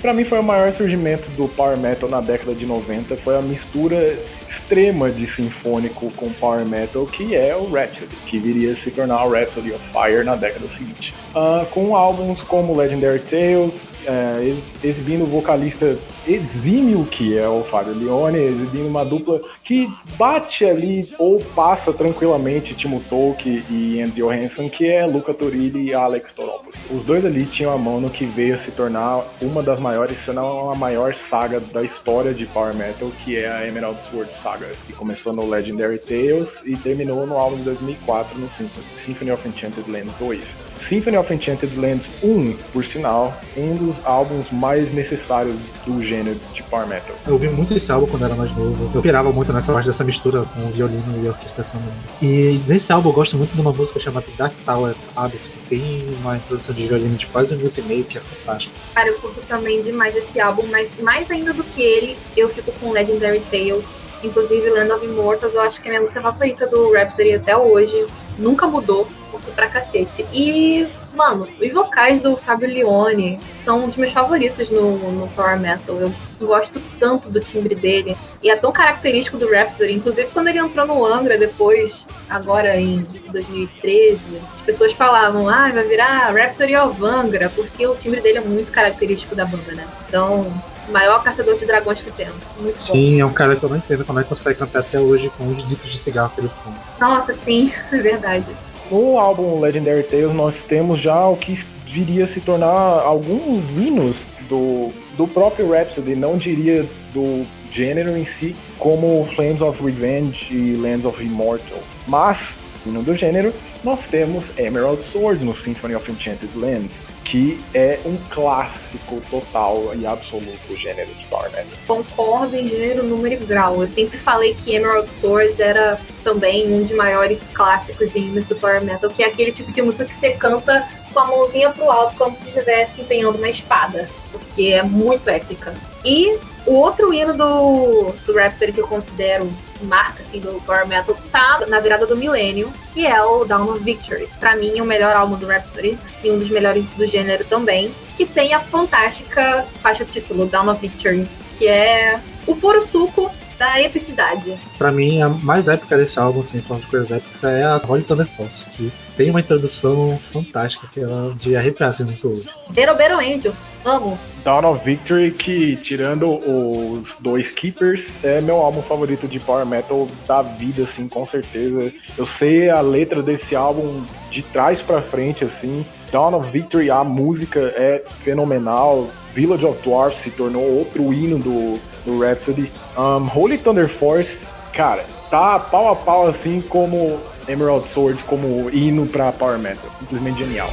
para 0.00 0.14
mim 0.14 0.24
foi 0.24 0.40
o 0.40 0.42
maior 0.42 0.72
surgimento 0.72 1.30
do 1.32 1.46
power 1.46 1.78
metal 1.78 2.08
na 2.08 2.20
década 2.20 2.54
de 2.54 2.66
90, 2.66 3.16
foi 3.16 3.36
a 3.36 3.42
mistura 3.42 4.18
extrema 4.50 5.08
de 5.10 5.26
sinfônico 5.28 6.10
com 6.16 6.32
power 6.32 6.66
metal, 6.66 7.06
que 7.06 7.36
é 7.36 7.54
o 7.54 7.70
Rhapsody, 7.70 8.16
que 8.26 8.38
viria 8.38 8.72
a 8.72 8.74
se 8.74 8.90
tornar 8.90 9.24
o 9.24 9.30
Rhapsody 9.30 9.72
of 9.72 9.84
Fire 9.92 10.24
na 10.24 10.34
década 10.34 10.68
seguinte. 10.68 11.14
Uh, 11.30 11.64
com 11.66 11.94
álbuns 11.94 12.42
como 12.42 12.76
Legendary 12.76 13.20
Tales, 13.20 13.92
uh, 14.08 14.84
exibindo 14.84 15.22
o 15.22 15.26
vocalista 15.26 15.96
exímio 16.26 17.04
que 17.04 17.38
é 17.38 17.48
o 17.48 17.62
Fábio 17.62 17.94
Leone, 17.94 18.38
exibindo 18.38 18.88
uma 18.88 19.04
dupla 19.04 19.40
que 19.64 19.88
bate 20.16 20.64
ali 20.64 21.08
ou 21.18 21.40
passa 21.54 21.92
tranquilamente 21.92 22.74
Timo 22.74 23.00
Tolkien 23.08 23.64
e 23.70 24.02
Andy 24.02 24.20
Johansson, 24.20 24.68
que 24.68 24.88
é 24.88 25.06
Luca 25.06 25.32
Turilli 25.32 25.86
e 25.86 25.94
Alex 25.94 26.32
Toropoulos. 26.32 26.74
Os 26.90 27.04
dois 27.04 27.24
ali 27.24 27.46
tinham 27.46 27.72
a 27.72 27.78
mão 27.78 28.00
no 28.00 28.10
que 28.10 28.24
veio 28.24 28.54
a 28.54 28.58
se 28.58 28.72
tornar 28.72 29.24
uma 29.40 29.62
das 29.62 29.78
maiores, 29.78 30.18
se 30.18 30.32
não 30.32 30.70
a 30.70 30.74
maior 30.74 31.14
saga 31.14 31.60
da 31.60 31.82
história 31.82 32.34
de 32.34 32.46
Power 32.46 32.74
Metal, 32.74 33.10
que 33.24 33.36
é 33.36 33.48
a 33.48 33.66
Emerald 33.66 34.02
Sword 34.02 34.32
Saga, 34.40 34.68
que 34.86 34.94
começou 34.94 35.34
no 35.34 35.46
Legendary 35.46 35.98
Tales 35.98 36.62
e 36.64 36.74
terminou 36.74 37.26
no 37.26 37.36
álbum 37.36 37.56
de 37.56 37.62
2004 37.64 38.38
no 38.38 38.48
Symphony 38.48 39.30
of 39.30 39.46
Enchanted 39.46 39.90
Lands 39.90 40.14
2. 40.18 40.56
Symphony 40.78 41.18
of 41.18 41.34
Enchanted 41.34 41.78
Lands 41.78 42.10
1, 42.22 42.56
por 42.72 42.82
sinal, 42.82 43.38
um 43.54 43.74
dos 43.74 44.00
álbuns 44.06 44.50
mais 44.50 44.92
necessários 44.92 45.54
do 45.84 46.02
gênero 46.02 46.40
de 46.54 46.62
Power 46.62 46.86
Metal. 46.86 47.14
Eu 47.26 47.34
ouvi 47.34 47.50
muito 47.50 47.74
esse 47.74 47.92
álbum 47.92 48.06
quando 48.06 48.24
era 48.24 48.34
mais 48.34 48.50
novo, 48.56 48.90
eu 48.94 49.02
pirava 49.02 49.30
muito 49.30 49.52
nessa 49.52 49.74
parte 49.74 49.86
dessa 49.86 50.04
mistura 50.04 50.42
com 50.42 50.60
o 50.66 50.70
violino 50.70 51.22
e 51.22 51.26
a 51.26 51.32
orquestração. 51.32 51.80
E 52.22 52.62
nesse 52.66 52.90
álbum 52.92 53.10
eu 53.10 53.12
gosto 53.12 53.36
muito 53.36 53.54
de 53.54 53.60
uma 53.60 53.72
música 53.72 54.00
chamada 54.00 54.26
Dark 54.38 54.54
Tower 54.64 54.94
Abyss, 55.16 55.48
que 55.48 55.58
tem 55.68 56.06
uma 56.22 56.38
introdução 56.38 56.74
de 56.74 56.86
violino 56.86 57.14
de 57.14 57.26
quase 57.26 57.54
um 57.54 57.58
minuto 57.58 57.78
e 57.78 57.82
meio, 57.82 58.04
que 58.04 58.16
é 58.16 58.20
fantástico. 58.22 58.74
Cara, 58.94 59.08
eu 59.08 59.18
curto 59.18 59.40
também 59.46 59.82
demais 59.82 60.16
esse 60.16 60.40
álbum, 60.40 60.66
mas 60.70 60.88
mais 61.02 61.30
ainda 61.30 61.52
do 61.52 61.62
que 61.62 61.82
ele, 61.82 62.16
eu 62.34 62.48
fico 62.48 62.72
com 62.80 62.90
Legendary 62.90 63.42
Tales 63.50 63.98
Inclusive, 64.30 64.70
Land 64.70 64.92
of 64.92 65.04
Immortals, 65.04 65.54
eu 65.54 65.60
acho 65.60 65.80
que 65.80 65.88
é 65.88 65.90
minha 65.90 66.00
música 66.00 66.22
favorita 66.22 66.64
do 66.68 66.92
Rhapsody 66.92 67.34
até 67.34 67.56
hoje. 67.56 68.06
Nunca 68.38 68.66
mudou, 68.68 69.08
curto 69.30 69.50
pra 69.52 69.66
cacete. 69.66 70.24
E, 70.32 70.86
mano, 71.14 71.48
os 71.60 71.72
vocais 71.72 72.22
do 72.22 72.36
Fabio 72.36 72.68
Leone 72.68 73.40
são 73.64 73.82
um 73.82 73.86
dos 73.86 73.96
meus 73.96 74.12
favoritos 74.12 74.70
no, 74.70 74.96
no 75.10 75.26
Power 75.28 75.58
Metal. 75.58 75.96
Eu 75.96 76.12
gosto 76.46 76.80
tanto 77.00 77.28
do 77.28 77.40
timbre 77.40 77.74
dele. 77.74 78.16
E 78.40 78.48
é 78.48 78.54
tão 78.54 78.70
característico 78.70 79.36
do 79.36 79.50
Rhapsody. 79.50 79.94
Inclusive, 79.94 80.28
quando 80.32 80.46
ele 80.46 80.58
entrou 80.58 80.86
no 80.86 81.04
Angra 81.04 81.36
depois, 81.36 82.06
agora 82.28 82.80
em 82.80 83.04
2013, 83.32 84.40
as 84.54 84.60
pessoas 84.60 84.92
falavam, 84.92 85.48
ah, 85.48 85.70
vai 85.72 85.82
virar 85.82 86.32
Rhapsody 86.32 86.76
of 86.76 87.04
Angra, 87.04 87.50
porque 87.50 87.84
o 87.84 87.96
timbre 87.96 88.20
dele 88.20 88.38
é 88.38 88.42
muito 88.42 88.70
característico 88.70 89.34
da 89.34 89.44
banda, 89.44 89.72
né? 89.72 89.86
Então, 90.08 90.46
maior 90.88 91.22
caçador 91.22 91.56
de 91.56 91.66
dragões 91.66 92.02
que 92.02 92.10
temos. 92.10 92.36
Muito 92.58 92.82
sim, 92.82 93.16
bom. 93.16 93.20
é 93.20 93.24
um 93.24 93.32
cara 93.32 93.56
que 93.56 93.62
eu 93.62 93.68
não 93.68 93.76
entendo 93.76 94.04
como 94.04 94.18
é 94.18 94.22
que 94.22 94.28
consegue 94.28 94.58
cantar 94.58 94.80
até 94.80 94.98
hoje 94.98 95.30
com 95.36 95.46
os 95.48 95.62
litros 95.68 95.90
de 95.90 95.98
cigarro 95.98 96.30
que 96.34 96.40
ele 96.40 96.50
fuma. 96.62 96.76
Nossa, 96.98 97.32
sim, 97.34 97.72
é 97.92 97.96
verdade. 97.98 98.46
No 98.90 99.18
álbum 99.18 99.60
Legendary 99.60 100.02
Tales 100.02 100.34
nós 100.34 100.64
temos 100.64 100.98
já 100.98 101.26
o 101.26 101.36
que 101.36 101.54
viria 101.86 102.24
a 102.24 102.26
se 102.26 102.40
tornar 102.40 102.66
alguns 102.66 103.76
hinos 103.76 104.24
do, 104.48 104.90
do 105.16 105.28
próprio 105.28 105.70
Rhapsody, 105.70 106.14
não 106.14 106.36
diria 106.36 106.86
do 107.12 107.46
gênero 107.70 108.16
em 108.16 108.24
si, 108.24 108.56
como 108.78 109.26
Flames 109.34 109.62
of 109.62 109.82
Revenge 109.82 110.48
e 110.50 110.74
Lands 110.74 111.04
of 111.04 111.22
Immortal. 111.22 111.78
Mas, 112.06 112.60
hino 112.84 113.02
do 113.02 113.14
gênero, 113.14 113.52
nós 113.82 114.06
temos 114.06 114.56
Emerald 114.58 115.04
Sword 115.04 115.44
no 115.44 115.54
Symphony 115.54 115.94
of 115.94 116.10
Enchanted 116.10 116.56
Lands, 116.56 117.00
que 117.24 117.62
é 117.74 117.98
um 118.04 118.16
clássico 118.30 119.22
total 119.30 119.94
e 119.94 120.06
absoluto 120.06 120.58
do 120.68 120.76
gênero 120.76 121.12
de 121.14 121.24
Power 121.26 121.50
Metal. 121.50 121.66
Concordo 121.86 122.56
em 122.56 122.66
gênero, 122.66 123.04
número 123.04 123.34
e 123.34 123.38
grau. 123.38 123.80
Eu 123.80 123.88
sempre 123.88 124.18
falei 124.18 124.54
que 124.54 124.74
Emerald 124.74 125.10
Sword 125.10 125.60
era 125.60 126.00
também 126.22 126.72
um 126.72 126.82
dos 126.82 126.90
maiores 126.96 127.48
clássicos 127.52 128.14
hinos 128.14 128.46
do 128.46 128.56
Power 128.56 128.82
Metal, 128.82 129.08
que 129.10 129.22
é 129.22 129.26
aquele 129.26 129.52
tipo 129.52 129.72
de 129.72 129.82
música 129.82 130.04
que 130.04 130.14
você 130.14 130.32
canta 130.32 130.86
com 131.12 131.20
a 131.20 131.26
mãozinha 131.26 131.70
pro 131.70 131.90
alto, 131.90 132.14
como 132.16 132.36
se 132.36 132.46
estivesse 132.46 133.00
empenhando 133.00 133.38
uma 133.38 133.48
espada, 133.48 134.08
porque 134.30 134.68
é 134.68 134.82
muito 134.82 135.28
épica. 135.28 135.74
E 136.04 136.38
o 136.66 136.74
outro 136.74 137.12
hino 137.12 137.32
do, 137.32 138.12
do 138.26 138.34
Rhapsody 138.34 138.72
que 138.72 138.80
eu 138.80 138.86
considero 138.86 139.50
marca 139.82 140.22
assim, 140.22 140.40
do 140.40 140.60
Power 140.66 140.86
Metal 140.86 141.16
tá 141.32 141.64
na 141.66 141.80
virada 141.80 142.06
do 142.06 142.16
milênio, 142.16 142.72
que 142.92 143.06
é 143.06 143.22
o 143.22 143.44
Down 143.44 143.70
of 143.70 143.82
Victory. 143.82 144.28
Para 144.38 144.56
mim, 144.56 144.78
é 144.78 144.82
o 144.82 144.86
melhor 144.86 145.14
álbum 145.16 145.36
do 145.36 145.46
Rhapsody 145.46 145.98
e 146.22 146.30
um 146.30 146.38
dos 146.38 146.50
melhores 146.50 146.90
do 146.90 147.06
gênero 147.06 147.44
também, 147.44 147.92
que 148.16 148.26
tem 148.26 148.54
a 148.54 148.60
fantástica 148.60 149.66
faixa 149.80 150.04
título 150.04 150.46
Down 150.46 150.68
of 150.68 150.80
Victory, 150.80 151.28
que 151.56 151.66
é 151.66 152.20
o 152.46 152.54
puro 152.54 152.86
suco 152.86 153.30
da 153.58 153.80
epicidade. 153.80 154.58
Pra 154.78 154.90
mim, 154.90 155.20
a 155.20 155.28
mais 155.28 155.68
épica 155.68 155.96
desse 155.96 156.18
álbum, 156.18 156.40
assim, 156.40 156.62
falar 156.62 156.80
de 156.80 156.86
coisas 156.86 157.10
épicas, 157.10 157.44
é 157.44 157.62
a 157.62 157.80
Holy 157.86 158.02
Thunder 158.02 158.26
Force, 158.26 158.70
que 158.70 158.90
tem 159.20 159.28
uma 159.28 159.40
introdução 159.40 160.18
fantástica 160.32 160.88
que 160.90 160.98
ela 160.98 161.34
de 161.34 161.54
arrepiar 161.54 161.90
assim 161.90 162.04
muito 162.04 162.26
hoje. 162.26 162.48
Bero 162.70 162.96
Bero 162.96 163.18
Angels, 163.18 163.66
amo. 163.84 164.18
Dawn 164.42 164.64
of 164.64 164.82
Victory, 164.82 165.30
que 165.30 165.76
tirando 165.76 166.38
os 166.38 167.18
dois 167.20 167.50
Keepers, 167.50 168.16
é 168.24 168.40
meu 168.40 168.56
álbum 168.56 168.80
favorito 168.80 169.28
de 169.28 169.38
Power 169.38 169.66
Metal 169.66 170.08
da 170.26 170.40
vida, 170.40 170.84
assim, 170.84 171.06
com 171.06 171.26
certeza. 171.26 171.92
Eu 172.16 172.24
sei 172.24 172.70
a 172.70 172.80
letra 172.80 173.22
desse 173.22 173.54
álbum 173.54 174.02
de 174.30 174.42
trás 174.42 174.80
para 174.80 175.02
frente, 175.02 175.44
assim. 175.44 175.84
Dawn 176.10 176.34
of 176.34 176.50
Victory, 176.50 176.90
a 176.90 177.04
música 177.04 177.74
é 177.76 178.02
fenomenal. 178.20 179.10
Village 179.34 179.66
of 179.66 179.82
Dwarfs 179.82 180.18
se 180.18 180.30
tornou 180.30 180.64
outro 180.78 181.12
hino 181.12 181.38
do, 181.38 181.78
do 182.06 182.18
Rhapsody. 182.18 182.72
Um, 182.96 183.28
Holy 183.38 183.58
Thunder 183.58 183.86
Force, 183.86 184.54
cara, 184.72 185.04
tá 185.30 185.58
pau 185.58 185.90
a 185.90 185.96
pau 185.96 186.26
assim 186.26 186.62
como 186.62 187.20
Emerald 187.50 187.86
Swords, 187.86 188.22
como 188.22 188.70
hino 188.70 189.06
pra 189.06 189.32
Power 189.32 189.58
Metal. 189.58 189.90
Simplesmente 189.98 190.38
genial. 190.38 190.70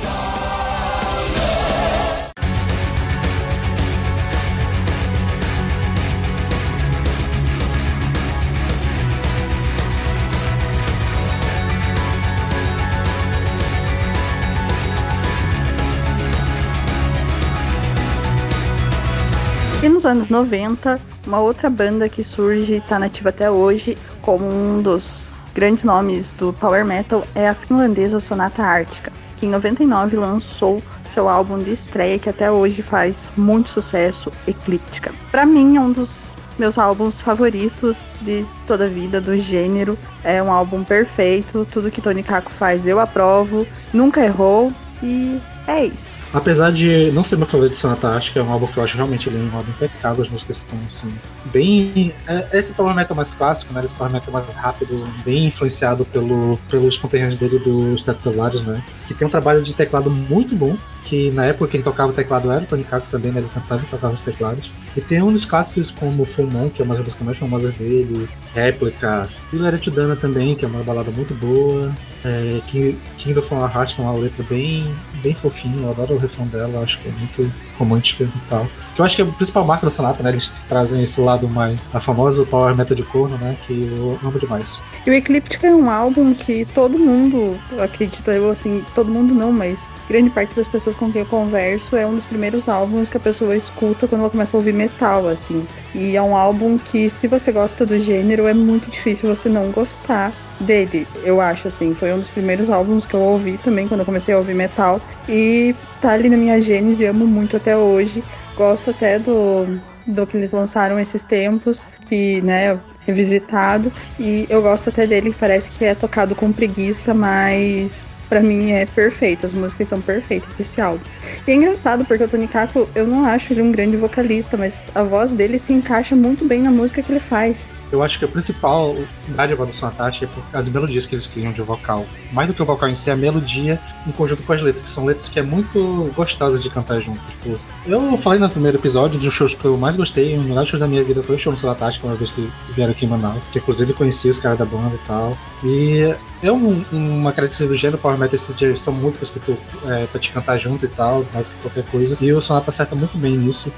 E 19.83 19.89
nos 19.89 20.05
anos 20.05 20.29
90, 20.29 20.99
uma 21.25 21.39
outra 21.39 21.69
banda 21.69 22.09
que 22.09 22.23
surge 22.23 22.73
e 22.73 22.77
está 22.77 22.99
nativa 22.99 23.29
até 23.29 23.49
hoje 23.49 23.97
como 24.21 24.45
um 24.45 24.81
dos 24.81 25.31
grandes 25.57 25.83
nomes 25.83 26.29
do 26.29 26.53
power 26.53 26.85
metal 26.85 27.23
é 27.33 27.49
a 27.49 27.55
finlandesa 27.55 28.19
Sonata 28.19 28.61
Ártica, 28.61 29.11
que 29.37 29.47
em 29.47 29.49
99 29.49 30.15
lançou 30.15 30.83
seu 31.03 31.27
álbum 31.27 31.57
de 31.57 31.71
estreia 31.71 32.19
que 32.19 32.29
até 32.29 32.51
hoje 32.51 32.83
faz 32.83 33.27
muito 33.35 33.67
sucesso, 33.69 34.31
Eclíptica. 34.47 35.11
Para 35.31 35.47
mim 35.47 35.75
é 35.75 35.81
um 35.81 35.91
dos 35.91 36.35
meus 36.59 36.77
álbuns 36.77 37.19
favoritos 37.19 38.07
de 38.21 38.45
toda 38.67 38.85
a 38.85 38.87
vida 38.87 39.19
do 39.19 39.35
gênero. 39.35 39.97
É 40.23 40.43
um 40.43 40.51
álbum 40.51 40.83
perfeito, 40.83 41.67
tudo 41.71 41.89
que 41.89 42.01
Tony 42.01 42.21
Kako 42.21 42.51
faz 42.51 42.85
eu 42.85 42.99
aprovo, 42.99 43.65
nunca 43.91 44.23
errou 44.23 44.71
e 45.01 45.39
É 45.67 45.85
isso. 45.85 46.17
Apesar 46.33 46.71
de 46.71 47.11
não 47.11 47.23
ser 47.23 47.37
meu 47.37 47.45
favorito 47.45 47.73
de 47.73 47.77
Sonata, 47.77 48.09
acho 48.09 48.33
que 48.33 48.39
é 48.39 48.43
um 48.43 48.51
álbum 48.51 48.67
que 48.67 48.77
eu 48.77 48.83
acho 48.83 48.95
realmente 48.95 49.29
ele 49.29 49.37
é 49.37 49.53
um 49.53 49.55
álbum 49.55 49.71
impecável, 49.71 50.23
as 50.23 50.29
músicas 50.29 50.57
estão 50.57 50.77
assim, 50.85 51.13
bem. 51.45 52.13
É, 52.27 52.57
esse 52.57 52.73
power 52.73 52.93
metal 52.93 53.15
mais 53.15 53.33
clássico, 53.33 53.73
né? 53.73 53.83
Esse 53.83 53.93
power 53.93 54.11
metal 54.11 54.33
mais 54.33 54.53
rápido, 54.53 55.05
bem 55.23 55.45
influenciado 55.45 56.05
pelo, 56.05 56.59
pelos 56.69 56.97
conterrâneos 56.97 57.37
dele 57.37 57.59
dos 57.59 58.01
Stratovarius, 58.01 58.63
né? 58.63 58.83
Que 59.07 59.13
tem 59.13 59.27
um 59.27 59.31
trabalho 59.31 59.61
de 59.61 59.73
teclado 59.73 60.11
muito 60.11 60.55
bom, 60.55 60.77
que 61.03 61.31
na 61.31 61.45
época 61.45 61.75
ele 61.75 61.83
tocava 61.83 62.11
o 62.11 62.13
teclado 62.13 62.51
era 62.51 62.63
o 62.63 62.67
Tony 62.67 62.83
Kaku 62.83 63.07
também, 63.09 63.31
né? 63.31 63.39
Ele 63.39 63.49
cantava 63.53 63.81
e 63.81 63.87
tocava 63.87 64.13
os 64.13 64.19
teclados. 64.19 64.73
E 64.95 65.01
tem 65.01 65.19
dos 65.25 65.45
clássicos 65.45 65.91
como 65.91 66.25
Full 66.25 66.47
Moon, 66.47 66.69
que 66.69 66.81
é 66.81 66.85
uma 66.85 66.95
das 66.95 67.05
músicas 67.05 67.25
mais 67.25 67.37
famosas 67.37 67.73
dele, 67.75 68.27
Réplica, 68.53 69.29
e 69.53 69.55
Let 69.55 69.89
Dana 69.89 70.15
também, 70.15 70.55
que 70.55 70.65
é 70.65 70.67
uma 70.67 70.83
balada 70.83 71.09
muito 71.11 71.33
boa. 71.35 71.95
É, 72.25 72.59
King 72.67 73.39
of 73.39 73.53
Heart, 73.53 73.95
que 73.95 74.01
é 74.01 74.03
uma 74.03 74.13
letra 74.17 74.43
bem, 74.49 74.93
bem 75.27 75.35
fofinha, 75.35 75.81
eu 75.81 75.89
adoro 75.89 76.15
o 76.15 76.17
refrão 76.17 76.47
dela, 76.47 76.81
acho 76.81 76.99
que 76.99 77.09
é 77.09 77.11
muito 77.11 77.53
romântica 77.77 78.23
e 78.23 78.49
tal. 78.49 78.65
Que 78.95 79.01
eu 79.01 79.05
acho 79.05 79.15
que 79.15 79.21
é 79.21 79.25
a 79.25 79.27
principal 79.27 79.65
marca 79.65 79.85
da 79.85 79.91
Sonata, 79.91 80.23
né? 80.23 80.29
Eles 80.29 80.49
trazem 80.69 81.01
esse 81.01 81.19
lado 81.19 81.49
mais, 81.49 81.89
a 81.93 81.99
famosa 81.99 82.45
power 82.45 82.75
metal 82.75 82.95
de 82.95 83.03
corno, 83.03 83.37
né? 83.37 83.57
Que 83.65 83.73
eu 83.73 84.17
amo 84.23 84.39
demais. 84.39 84.79
E 85.05 85.09
o 85.09 85.13
Ecliptic 85.13 85.63
é 85.63 85.73
um 85.73 85.89
álbum 85.89 86.33
que 86.33 86.65
todo 86.73 86.97
mundo, 86.97 87.59
acredito 87.79 88.29
eu, 88.31 88.49
assim, 88.49 88.83
todo 88.95 89.11
mundo 89.11 89.33
não, 89.33 89.51
mas 89.51 89.79
grande 90.07 90.29
parte 90.29 90.55
das 90.55 90.67
pessoas 90.67 90.95
com 90.95 91.11
quem 91.11 91.21
eu 91.21 91.25
converso 91.25 91.95
é 91.95 92.05
um 92.05 92.15
dos 92.15 92.25
primeiros 92.25 92.69
álbuns 92.69 93.09
que 93.09 93.17
a 93.17 93.19
pessoa 93.19 93.55
escuta 93.55 94.07
quando 94.07 94.21
ela 94.21 94.29
começa 94.29 94.55
a 94.55 94.59
ouvir 94.59 94.73
metal, 94.73 95.27
assim. 95.27 95.65
E 95.93 96.15
é 96.15 96.21
um 96.21 96.35
álbum 96.35 96.77
que, 96.77 97.09
se 97.09 97.27
você 97.27 97.51
gosta 97.51 97.85
do 97.85 97.99
gênero, 97.99 98.47
é 98.47 98.53
muito 98.53 98.89
difícil 98.89 99.27
você 99.33 99.49
não 99.49 99.71
gostar 99.71 100.31
dele, 100.59 101.07
eu 101.23 101.41
acho, 101.41 101.67
assim. 101.67 101.93
Foi 101.93 102.13
um 102.13 102.19
dos 102.19 102.29
primeiros 102.29 102.69
álbuns 102.69 103.05
que 103.05 103.13
eu 103.13 103.21
ouvi 103.21 103.57
também 103.57 103.87
quando 103.87 104.01
eu 104.01 104.05
comecei 104.05 104.33
a 104.33 104.37
ouvir 104.37 104.55
metal. 104.55 105.01
E 105.27 105.75
tá 106.01 106.11
ali 106.11 106.29
na 106.29 106.37
minha 106.37 106.59
gênese, 106.61 107.05
amo 107.05 107.27
muito 107.27 107.57
até 107.57 107.75
hoje. 107.75 108.23
Gosto 108.55 108.89
até 108.89 109.19
do, 109.19 109.79
do 110.05 110.25
que 110.25 110.37
eles 110.37 110.51
lançaram 110.51 110.99
esses 110.99 111.21
tempos, 111.21 111.85
que, 112.07 112.41
né, 112.41 112.79
revisitado. 113.05 113.91
E 114.19 114.47
eu 114.49 114.61
gosto 114.61 114.89
até 114.89 115.05
dele, 115.05 115.35
parece 115.37 115.69
que 115.69 115.85
é 115.85 115.93
tocado 115.93 116.33
com 116.33 116.51
preguiça, 116.51 117.13
mas 117.13 118.16
para 118.27 118.41
mim 118.41 118.71
é 118.71 118.85
perfeito, 118.85 119.45
as 119.45 119.53
músicas 119.53 119.87
são 119.87 120.01
perfeitas 120.01 120.53
desse 120.53 120.79
álbum. 120.81 121.03
E 121.45 121.51
é 121.51 121.55
engraçado 121.55 122.05
porque 122.05 122.23
o 122.23 122.27
Tony 122.27 122.47
Kako, 122.47 122.87
eu 122.95 123.07
não 123.07 123.25
acho 123.25 123.53
ele 123.53 123.61
um 123.61 123.71
grande 123.71 123.97
vocalista, 123.97 124.57
mas 124.57 124.87
a 124.93 125.03
voz 125.03 125.31
dele 125.31 125.59
se 125.59 125.73
encaixa 125.73 126.15
muito 126.15 126.45
bem 126.45 126.61
na 126.61 126.71
música 126.71 127.01
que 127.01 127.11
ele 127.11 127.19
faz. 127.19 127.67
Eu 127.91 128.03
acho 128.03 128.19
que 128.19 128.25
a 128.25 128.27
principal 128.27 128.95
dádiva 129.29 129.65
do 129.65 129.73
Sonatati 129.73 130.25
é 130.25 130.29
as 130.51 130.67
melodias 130.67 131.05
que 131.05 131.15
eles 131.15 131.25
criam 131.25 131.53
de 131.53 131.61
vocal. 131.61 132.05
Mais 132.33 132.47
do 132.47 132.53
que 132.53 132.61
o 132.61 132.65
vocal 132.65 132.89
em 132.89 132.95
si, 132.95 133.09
é 133.09 133.13
a 133.13 133.15
melodia 133.15 133.79
em 134.05 134.11
conjunto 134.11 134.43
com 134.43 134.51
as 134.51 134.61
letras, 134.61 134.83
que 134.83 134.89
são 134.89 135.05
letras 135.05 135.29
que 135.29 135.39
é 135.39 135.41
muito 135.41 136.11
gostosas 136.15 136.61
de 136.61 136.69
cantar 136.69 136.99
junto. 136.99 137.19
Tipo, 137.41 137.57
eu 137.85 138.17
falei 138.17 138.39
no 138.39 138.49
primeiro 138.49 138.77
episódio 138.77 139.17
dos 139.17 139.33
shows 139.33 139.53
que 139.53 139.63
eu 139.63 139.77
mais 139.77 139.95
gostei, 139.95 140.33
um 140.33 140.39
dos 140.39 140.47
melhores 140.47 140.69
shows 140.69 140.81
da 140.81 140.87
minha 140.87 141.03
vida 141.03 141.23
foi 141.23 141.37
o 141.37 141.39
show 141.39 141.51
no 141.51 141.57
Sonatati, 141.57 142.01
uma 142.03 142.15
vez 142.15 142.29
que 142.29 142.51
vieram 142.71 142.91
aqui 142.91 143.05
em 143.05 143.09
Manaus, 143.09 143.47
que 143.47 143.59
inclusive 143.59 143.93
conheci 143.93 144.29
os 144.29 144.37
caras 144.37 144.57
da 144.57 144.65
banda 144.65 144.95
e 144.95 145.07
tal. 145.07 145.37
E 145.63 146.13
é 146.43 146.51
um, 146.51 146.83
uma 146.91 147.31
característica 147.31 147.69
do 147.69 147.75
gênero 147.75 147.97
Power 147.97 148.17
Metal, 148.17 148.37
são 148.75 148.93
músicas 148.93 149.29
que 149.29 149.39
tu, 149.39 149.57
é, 149.85 150.05
pra 150.07 150.19
te 150.19 150.31
cantar 150.33 150.57
junto 150.57 150.83
e 150.83 150.89
tal, 150.89 151.16
mais 151.33 151.47
do 151.47 151.51
que 151.51 151.61
qualquer 151.61 151.85
coisa. 151.85 152.17
E 152.19 152.31
o 152.31 152.41
Sonata 152.41 152.69
acerta 152.69 152.95
muito 152.95 153.17
bem 153.17 153.37
nisso. 153.37 153.73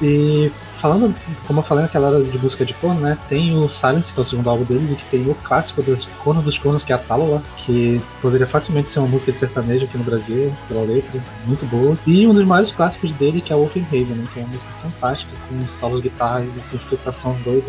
E 0.00 0.50
falando, 0.82 1.14
como 1.46 1.60
eu 1.60 1.62
falei 1.62 1.84
naquela 1.84 2.08
hora 2.08 2.24
de 2.24 2.38
música 2.38 2.64
de 2.64 2.74
corno, 2.74 3.00
né? 3.00 3.16
Tem 3.28 3.56
o 3.56 3.70
Silence, 3.70 4.12
que 4.12 4.18
é 4.18 4.22
o 4.22 4.26
segundo 4.26 4.50
álbum 4.50 4.64
deles, 4.64 4.90
e 4.90 4.96
que 4.96 5.04
tem 5.04 5.30
o 5.30 5.34
clássico 5.36 5.80
do 5.80 5.96
Corno 6.18 6.42
dos 6.42 6.58
Cornos, 6.58 6.82
que 6.82 6.92
é 6.92 6.96
a 6.96 6.98
Tálula, 6.98 7.40
que 7.56 8.02
poderia 8.20 8.46
facilmente 8.46 8.88
ser 8.88 8.98
uma 8.98 9.06
música 9.06 9.30
de 9.30 9.38
sertanejo 9.38 9.84
aqui 9.84 9.96
no 9.96 10.02
Brasil, 10.02 10.52
pela 10.66 10.82
letra, 10.82 11.22
muito 11.46 11.64
boa. 11.66 11.96
E 12.04 12.26
um 12.26 12.34
dos 12.34 12.44
maiores 12.44 12.72
clássicos 12.72 13.12
dele, 13.12 13.40
que 13.40 13.52
é 13.52 13.56
o 13.56 13.60
Wolfenhaven, 13.60 14.16
né? 14.16 14.26
Que 14.34 14.40
é 14.40 14.42
uma 14.42 14.52
música 14.52 14.72
fantástica, 14.82 15.32
com 15.48 15.68
solos 15.68 16.02
de 16.02 16.08
guitarras, 16.08 16.48
assim, 16.58 16.76
infiltração 16.76 17.36
doida. 17.44 17.64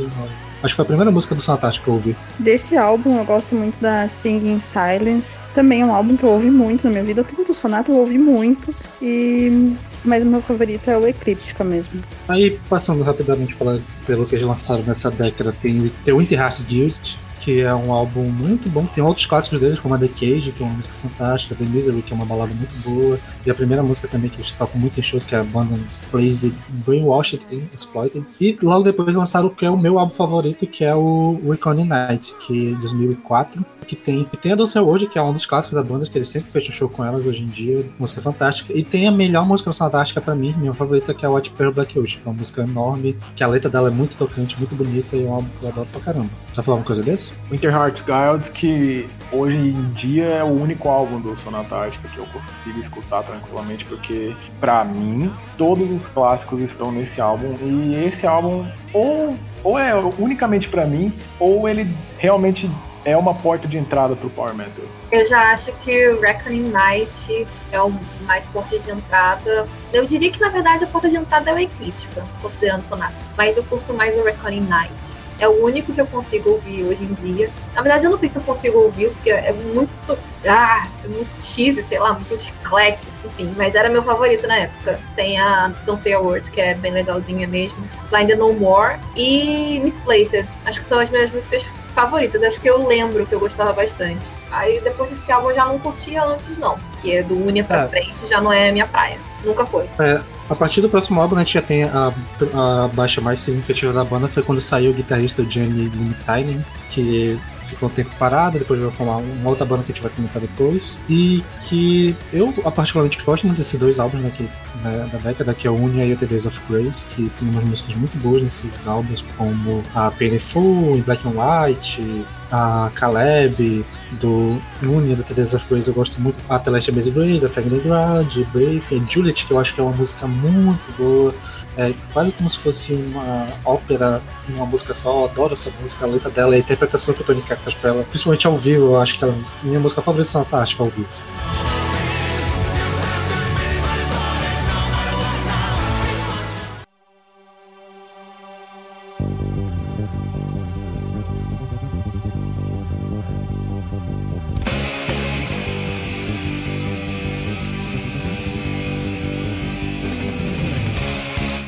Acho 0.63 0.73
que 0.73 0.75
foi 0.75 0.83
a 0.83 0.87
primeira 0.87 1.11
música 1.11 1.35
do 1.35 1.41
Sonatas 1.41 1.77
que 1.77 1.87
eu 1.87 1.93
ouvi. 1.93 2.15
Desse 2.39 2.75
álbum, 2.75 3.19
eu 3.19 3.25
gosto 3.25 3.53
muito 3.53 3.79
da 3.79 4.07
Singing 4.07 4.59
Silence. 4.59 5.35
Também 5.53 5.81
é 5.81 5.85
um 5.85 5.93
álbum 5.93 6.17
que 6.17 6.23
eu 6.23 6.29
ouvi 6.29 6.49
muito 6.49 6.85
na 6.85 6.89
minha 6.89 7.03
vida. 7.03 7.23
Tudo 7.23 7.43
do 7.43 7.53
Sonata 7.53 7.91
eu 7.91 7.97
ouvi 7.97 8.17
muito. 8.17 8.73
E 9.01 9.75
mas 10.03 10.23
o 10.23 10.25
meu 10.25 10.41
favorito 10.41 10.89
é 10.89 10.97
o 10.97 11.07
Eclíptica 11.07 11.63
mesmo. 11.63 12.01
Aí, 12.27 12.59
passando 12.69 13.02
rapidamente 13.03 13.55
pela, 13.55 13.81
pelo 14.05 14.25
que 14.25 14.35
eles 14.35 14.45
lançaram 14.45 14.83
nessa 14.83 15.11
década, 15.11 15.53
tem 15.61 15.79
o 15.81 16.21
Heart 16.21 16.59
Duty, 16.61 17.19
que 17.43 17.59
é 17.59 17.75
um 17.75 17.91
álbum 17.91 18.23
muito 18.23 18.69
bom. 18.69 18.85
Tem 18.85 19.03
outros 19.03 19.25
clássicos 19.25 19.59
deles, 19.59 19.77
como 19.77 19.93
a 19.93 19.97
The 19.97 20.07
Cage, 20.07 20.53
que 20.53 20.63
é 20.63 20.65
uma 20.65 20.75
música 20.75 20.95
fantástica, 21.01 21.53
The 21.55 21.65
Misery, 21.65 22.01
que 22.01 22.13
é 22.13 22.15
uma 22.15 22.25
balada 22.25 22.53
muito 22.53 22.73
boa, 22.87 23.19
e 23.45 23.51
a 23.51 23.53
primeira 23.53 23.83
música 23.83 24.07
também 24.07 24.29
que 24.29 24.37
eles 24.37 24.53
tocam 24.53 24.79
muito 24.79 24.97
em 24.97 25.03
shows, 25.03 25.25
que 25.25 25.35
é 25.35 25.39
a 25.39 25.43
banda 25.43 25.77
Crazy 26.09 26.53
Brainwashed 26.85 27.45
and 27.51 27.63
Exploited. 27.73 28.25
E 28.39 28.57
logo 28.61 28.83
depois 28.83 29.13
lançaram 29.13 29.47
o 29.47 29.49
que 29.49 29.65
é 29.65 29.69
o 29.69 29.77
meu 29.77 29.99
álbum 29.99 30.13
favorito, 30.13 30.65
que 30.65 30.85
é 30.85 30.95
o 30.95 31.37
Reckoning 31.45 31.85
Night, 31.85 32.33
que 32.47 32.71
é 32.71 32.75
de 32.75 32.81
2004 32.81 33.65
que 33.83 33.95
tem, 33.95 34.27
e 34.31 34.37
tem 34.37 34.51
a 34.51 34.55
Dulce 34.55 34.77
World, 34.79 35.07
que 35.07 35.17
é 35.17 35.21
um 35.21 35.33
dos 35.33 35.45
clássicos 35.45 35.75
da 35.75 35.83
banda, 35.83 36.05
que 36.05 36.17
eles 36.17 36.29
sempre 36.29 36.51
fecham 36.51 36.71
show 36.71 36.89
com 36.89 37.03
elas 37.03 37.25
hoje 37.25 37.43
em 37.43 37.47
dia, 37.47 37.85
música 37.99 38.21
fantástica. 38.21 38.73
E 38.73 38.83
tem 38.83 39.07
a 39.07 39.11
melhor 39.11 39.45
música 39.45 39.71
fantástica 39.73 40.21
para 40.21 40.35
mim, 40.35 40.53
minha 40.57 40.73
favorita, 40.73 41.13
que 41.13 41.25
é 41.25 41.29
White 41.29 41.51
Pearl 41.51 41.71
Black 41.71 41.97
Ocean, 41.97 42.21
que 42.21 42.27
é 42.27 42.31
uma 42.31 42.37
música 42.37 42.61
enorme, 42.61 43.17
que 43.35 43.43
a 43.43 43.47
letra 43.47 43.69
dela 43.69 43.89
é 43.89 43.91
muito 43.91 44.15
tocante, 44.15 44.57
muito 44.57 44.75
bonita 44.75 45.15
e 45.15 45.25
um 45.25 45.43
que 45.43 45.63
eu 45.63 45.69
adoro 45.69 45.87
pra 45.91 46.01
caramba. 46.01 46.29
Já 46.53 46.61
falou 46.61 46.77
alguma 46.77 46.85
coisa 46.85 47.03
desse? 47.03 47.33
Winter 47.51 47.73
Hearts 47.73 48.01
Guilds, 48.01 48.49
que 48.49 49.07
hoje 49.31 49.57
em 49.57 49.83
dia 49.93 50.25
é 50.25 50.43
o 50.43 50.51
único 50.51 50.89
álbum 50.89 51.19
do 51.19 51.35
Sonata 51.35 51.75
Ártica 51.75 52.07
que 52.09 52.17
eu 52.17 52.25
consigo 52.27 52.79
escutar 52.79 53.23
tranquilamente, 53.23 53.85
porque 53.85 54.35
para 54.59 54.83
mim 54.83 55.31
todos 55.57 55.89
os 55.89 56.05
clássicos 56.07 56.59
estão 56.59 56.91
nesse 56.91 57.19
álbum 57.19 57.55
e 57.63 57.95
esse 58.05 58.27
álbum 58.27 58.65
ou, 58.93 59.35
ou 59.63 59.79
é 59.79 59.93
unicamente 60.19 60.69
para 60.69 60.85
mim, 60.85 61.11
ou 61.39 61.67
ele 61.67 61.87
realmente 62.17 62.69
é 63.05 63.15
uma 63.17 63.33
porta 63.33 63.67
de 63.67 63.77
entrada 63.77 64.15
pro 64.15 64.29
Power 64.29 64.53
Metal. 64.53 64.85
Eu 65.11 65.27
já 65.27 65.51
acho 65.51 65.71
que 65.83 66.09
o 66.09 66.21
Reckoning 66.21 66.69
Night 66.69 67.47
é 67.71 67.81
o 67.81 67.91
mais 68.21 68.45
porta 68.47 68.79
de 68.79 68.91
entrada. 68.91 69.67
Eu 69.91 70.05
diria 70.05 70.31
que 70.31 70.39
na 70.39 70.49
verdade 70.49 70.83
a 70.83 70.87
porta 70.87 71.09
de 71.09 71.17
entrada 71.17 71.51
é 71.51 71.63
Eclíptica, 71.63 72.23
considerando 72.41 72.87
Sonata. 72.87 73.13
Mas 73.37 73.57
eu 73.57 73.63
curto 73.63 73.93
mais 73.93 74.17
o 74.17 74.23
Reckoning 74.23 74.67
Night. 74.67 75.15
É 75.39 75.47
o 75.47 75.65
único 75.65 75.91
que 75.91 75.99
eu 75.99 76.05
consigo 76.07 76.51
ouvir 76.51 76.83
hoje 76.83 77.03
em 77.03 77.13
dia. 77.15 77.49
Na 77.73 77.81
verdade, 77.81 78.05
eu 78.05 78.11
não 78.11 78.17
sei 78.17 78.29
se 78.29 78.37
eu 78.37 78.41
consigo 78.43 78.77
ouvir, 78.79 79.09
porque 79.09 79.31
é 79.31 79.51
muito. 79.51 80.17
Ah, 80.47 80.87
é 81.03 81.07
muito 81.07 81.43
cheesy, 81.43 81.83
sei 81.83 81.99
lá, 81.99 82.13
muito 82.13 82.39
chiclete, 82.39 83.01
enfim. 83.25 83.53
Mas 83.57 83.73
era 83.73 83.89
meu 83.89 84.03
favorito 84.03 84.45
na 84.47 84.57
época. 84.57 84.99
Tem 85.15 85.39
a 85.39 85.69
Don't 85.85 85.99
Say 85.99 86.13
a 86.13 86.19
Word, 86.19 86.49
que 86.51 86.61
é 86.61 86.75
bem 86.75 86.91
legalzinha 86.91 87.47
mesmo. 87.47 87.77
Blind 88.09 88.29
No 88.37 88.53
More 88.53 88.97
e 89.15 89.81
Misplaced. 89.83 90.47
Acho 90.65 90.79
que 90.79 90.85
são 90.85 90.99
as 90.99 91.09
minhas 91.09 91.31
músicas 91.31 91.65
favoritas. 91.93 92.43
Acho 92.43 92.59
que 92.59 92.69
eu 92.69 92.85
lembro 92.85 93.25
que 93.25 93.33
eu 93.33 93.39
gostava 93.39 93.73
bastante. 93.73 94.25
Aí 94.51 94.79
depois 94.81 95.09
desse 95.09 95.31
álbum 95.31 95.49
eu 95.49 95.55
já 95.55 95.65
não 95.65 95.79
curtia 95.79 96.23
antes, 96.23 96.57
não. 96.57 96.77
Que 97.01 97.17
é 97.17 97.23
do 97.23 97.35
Unia 97.35 97.63
pra 97.63 97.83
é. 97.83 97.87
frente, 97.87 98.27
já 98.27 98.41
não 98.41 98.51
é 98.51 98.71
minha 98.71 98.87
praia. 98.87 99.17
Nunca 99.43 99.65
foi. 99.65 99.85
É, 99.99 100.21
a 100.49 100.55
partir 100.55 100.81
do 100.81 100.89
próximo 100.89 101.21
álbum, 101.21 101.35
a 101.35 101.39
gente 101.39 101.53
já 101.53 101.61
tem 101.61 101.83
a, 101.83 102.13
a 102.53 102.87
baixa 102.89 103.21
mais 103.21 103.39
significativa 103.39 103.93
da 103.93 104.03
banda. 104.03 104.27
Foi 104.27 104.43
quando 104.43 104.61
saiu 104.61 104.91
o 104.91 104.93
guitarrista 104.93 105.43
Johnny 105.43 105.89
Limitainen, 105.89 106.65
que 106.89 107.39
ficou 107.73 107.89
um 107.89 107.91
tempo 107.91 108.11
parado, 108.17 108.59
depois 108.59 108.79
vai 108.79 108.91
formar 108.91 109.17
uma 109.17 109.49
outra 109.49 109.65
banda 109.65 109.83
que 109.83 109.91
a 109.91 109.95
gente 109.95 110.03
vai 110.03 110.11
comentar 110.11 110.41
depois. 110.41 110.99
E 111.09 111.43
que 111.61 112.15
eu 112.31 112.51
particularmente 112.71 113.21
gosto 113.23 113.45
muito 113.45 113.57
desses 113.57 113.79
dois 113.79 113.99
álbuns 113.99 114.23
daqui, 114.23 114.49
né, 114.81 115.09
da 115.11 115.17
década, 115.19 115.53
que 115.53 115.67
é 115.67 115.71
o 115.71 115.75
Unia 115.75 116.05
e 116.05 116.13
o 116.13 116.17
The 116.17 116.25
Days 116.25 116.45
of 116.45 116.59
Grace, 116.69 117.07
que 117.07 117.29
tem 117.37 117.49
umas 117.49 117.63
músicas 117.63 117.95
muito 117.95 118.17
boas 118.19 118.41
nesses 118.41 118.87
álbuns, 118.87 119.23
como 119.37 119.83
a 119.95 120.11
Painful, 120.11 121.01
Black 121.05 121.27
and 121.27 121.31
White, 121.31 122.25
a 122.51 122.91
Caleb, 122.95 123.85
do 124.19 124.61
Unia, 124.83 125.15
do 125.15 125.23
The 125.23 125.33
Days 125.33 125.53
of 125.53 125.65
Grace, 125.69 125.87
eu 125.87 125.93
gosto 125.93 126.19
muito. 126.21 126.37
A 126.49 126.59
Celestial 126.63 126.95
Base 126.95 127.11
Grace, 127.11 127.45
a 127.45 127.49
Fagner 127.49 127.81
Ground, 127.81 128.37
Brave, 128.53 129.03
Juliet, 129.09 129.45
que 129.45 129.51
eu 129.51 129.59
acho 129.59 129.73
que 129.73 129.81
é 129.81 129.83
uma 129.83 129.93
música 129.93 130.27
muito 130.27 130.97
boa 130.97 131.33
é 131.77 131.93
quase 132.11 132.31
como 132.33 132.49
se 132.49 132.59
fosse 132.59 132.93
uma 132.93 133.47
ópera, 133.65 134.21
uma 134.49 134.65
música 134.65 134.93
só. 134.93 135.11
Eu 135.21 135.25
adoro 135.25 135.53
essa 135.53 135.71
música, 135.81 136.05
a 136.05 136.07
letra 136.07 136.29
dela, 136.29 136.55
a 136.55 136.57
interpretação 136.57 137.13
que 137.13 137.21
o 137.21 137.23
Tony 137.23 137.41
faz 137.41 137.73
pra 137.73 137.91
ela, 137.91 138.03
principalmente 138.03 138.47
ao 138.47 138.57
vivo, 138.57 138.85
eu 138.85 139.01
acho 139.01 139.17
que 139.17 139.23
ela, 139.23 139.35
minha 139.61 139.79
música 139.79 140.01
favorita 140.01 140.29
é 140.29 140.33
Fantástica 140.33 140.83
ao 140.83 140.89
vivo. 140.89 141.09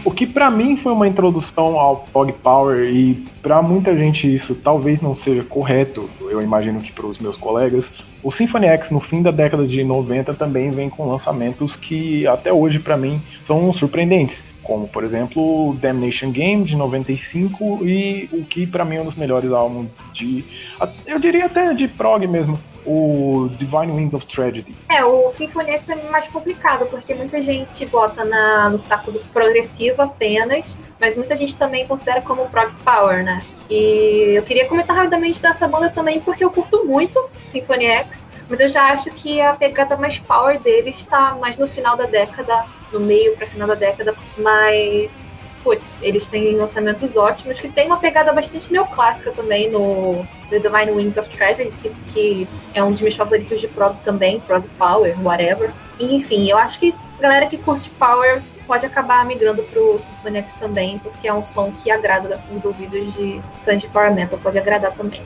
O 0.05 0.11
que 0.11 0.27
para 0.27 0.51
mim 0.51 0.77
foi 0.77 0.93
uma 0.93 1.07
introdução 1.07 1.79
ao 1.79 1.97
Pog 1.97 2.31
Power 2.31 2.87
e 2.87 3.15
para 3.41 3.59
muita 3.63 3.95
gente 3.95 4.31
isso 4.31 4.53
talvez 4.53 5.01
não 5.01 5.15
seja 5.15 5.43
correto, 5.43 6.07
eu 6.21 6.39
imagino 6.43 6.79
que 6.79 6.91
para 6.91 7.07
os 7.07 7.17
meus 7.17 7.35
colegas. 7.37 7.91
O 8.21 8.31
Symphony 8.31 8.67
X 8.67 8.91
no 8.91 8.99
fim 8.99 9.23
da 9.23 9.31
década 9.31 9.65
de 9.65 9.83
90 9.83 10.35
também 10.35 10.69
vem 10.69 10.91
com 10.91 11.09
lançamentos 11.09 11.75
que 11.75 12.27
até 12.27 12.53
hoje 12.53 12.77
para 12.77 12.95
mim 12.95 13.19
são 13.47 13.73
surpreendentes, 13.73 14.43
como 14.61 14.87
por 14.87 15.03
exemplo 15.03 15.69
o 15.69 15.73
Damnation 15.73 16.29
Game 16.29 16.63
de 16.63 16.75
95 16.75 17.79
e 17.83 18.29
o 18.31 18.45
que 18.45 18.67
para 18.67 18.85
mim 18.85 18.97
é 18.97 19.01
um 19.01 19.05
dos 19.05 19.15
melhores 19.15 19.51
álbuns 19.51 19.87
de 20.13 20.45
eu 21.07 21.17
diria 21.17 21.45
até 21.45 21.73
de 21.73 21.87
prog 21.87 22.27
mesmo, 22.27 22.59
o 22.85 23.49
Divine 23.55 23.91
Winds 23.91 24.13
of 24.13 24.25
Tragedy. 24.27 24.75
É, 24.89 25.03
o 25.03 25.31
Symphony 25.31 25.71
X 25.71 25.89
é 25.89 25.95
mais 26.09 26.27
complicado, 26.27 26.85
porque 26.85 27.13
muita 27.13 27.41
gente 27.41 27.85
bota 27.85 28.23
na, 28.23 28.69
no 28.69 28.77
saco 28.77 29.11
do 29.11 29.19
progressivo 29.33 30.01
apenas, 30.01 30.77
mas 30.99 31.15
muita 31.15 31.35
gente 31.35 31.55
também 31.55 31.87
considera 31.87 32.21
como 32.21 32.47
prog 32.49 32.71
power, 32.83 33.23
né? 33.23 33.43
E 33.69 34.35
eu 34.35 34.43
queria 34.43 34.67
comentar 34.67 34.95
rapidamente 34.95 35.41
dessa 35.41 35.67
banda 35.67 35.89
também, 35.89 36.19
porque 36.19 36.45
eu 36.45 36.51
curto 36.51 36.85
muito 36.85 37.19
Symphony 37.47 37.85
X, 37.85 38.27
mas 38.47 38.59
eu 38.59 38.69
já 38.69 38.91
acho 38.91 39.09
que 39.11 39.41
a 39.41 39.53
pegada 39.53 39.97
mais 39.97 40.19
power 40.19 40.59
dele 40.59 40.91
está 40.91 41.35
mais 41.35 41.57
no 41.57 41.67
final 41.67 41.97
da 41.97 42.05
década, 42.05 42.65
no 42.91 42.99
meio 42.99 43.35
para 43.35 43.47
final 43.47 43.67
da 43.67 43.75
década, 43.75 44.13
mas 44.37 45.34
putz, 45.65 45.99
eles 46.03 46.27
têm 46.27 46.55
lançamentos 46.55 47.17
ótimos, 47.17 47.59
que 47.59 47.67
tem 47.67 47.87
uma 47.87 47.97
pegada 47.97 48.31
bastante 48.31 48.71
neoclássica 48.71 49.31
também 49.31 49.71
no 49.71 50.23
The 50.51 50.59
Divine 50.59 50.91
Wings 50.91 51.17
of 51.17 51.27
Tragedy, 51.35 51.71
que, 51.81 51.89
que 52.13 52.47
é 52.75 52.83
um 52.83 52.91
dos 52.91 53.01
meus 53.01 53.15
favoritos 53.15 53.59
de 53.59 53.67
prog 53.67 53.97
também, 54.05 54.39
prog 54.41 54.63
power, 54.77 55.19
whatever. 55.25 55.73
E, 55.99 56.15
enfim, 56.15 56.47
eu 56.47 56.57
acho 56.59 56.79
que 56.79 56.93
a 57.17 57.21
galera 57.21 57.47
que 57.47 57.57
curte 57.57 57.89
power 57.89 58.43
pode 58.67 58.85
acabar 58.85 59.25
migrando 59.25 59.63
pro 59.63 59.97
Symphony 59.97 60.37
X 60.37 60.53
também, 60.53 60.99
porque 60.99 61.27
é 61.27 61.33
um 61.33 61.43
som 61.43 61.71
que 61.71 61.89
agrada 61.89 62.39
os 62.55 62.63
ouvidos 62.63 63.11
de 63.15 63.41
fãs 63.63 63.81
de 63.81 63.87
power 63.87 64.13
metal, 64.13 64.37
pode 64.37 64.59
agradar 64.59 64.93
também. 64.93 65.21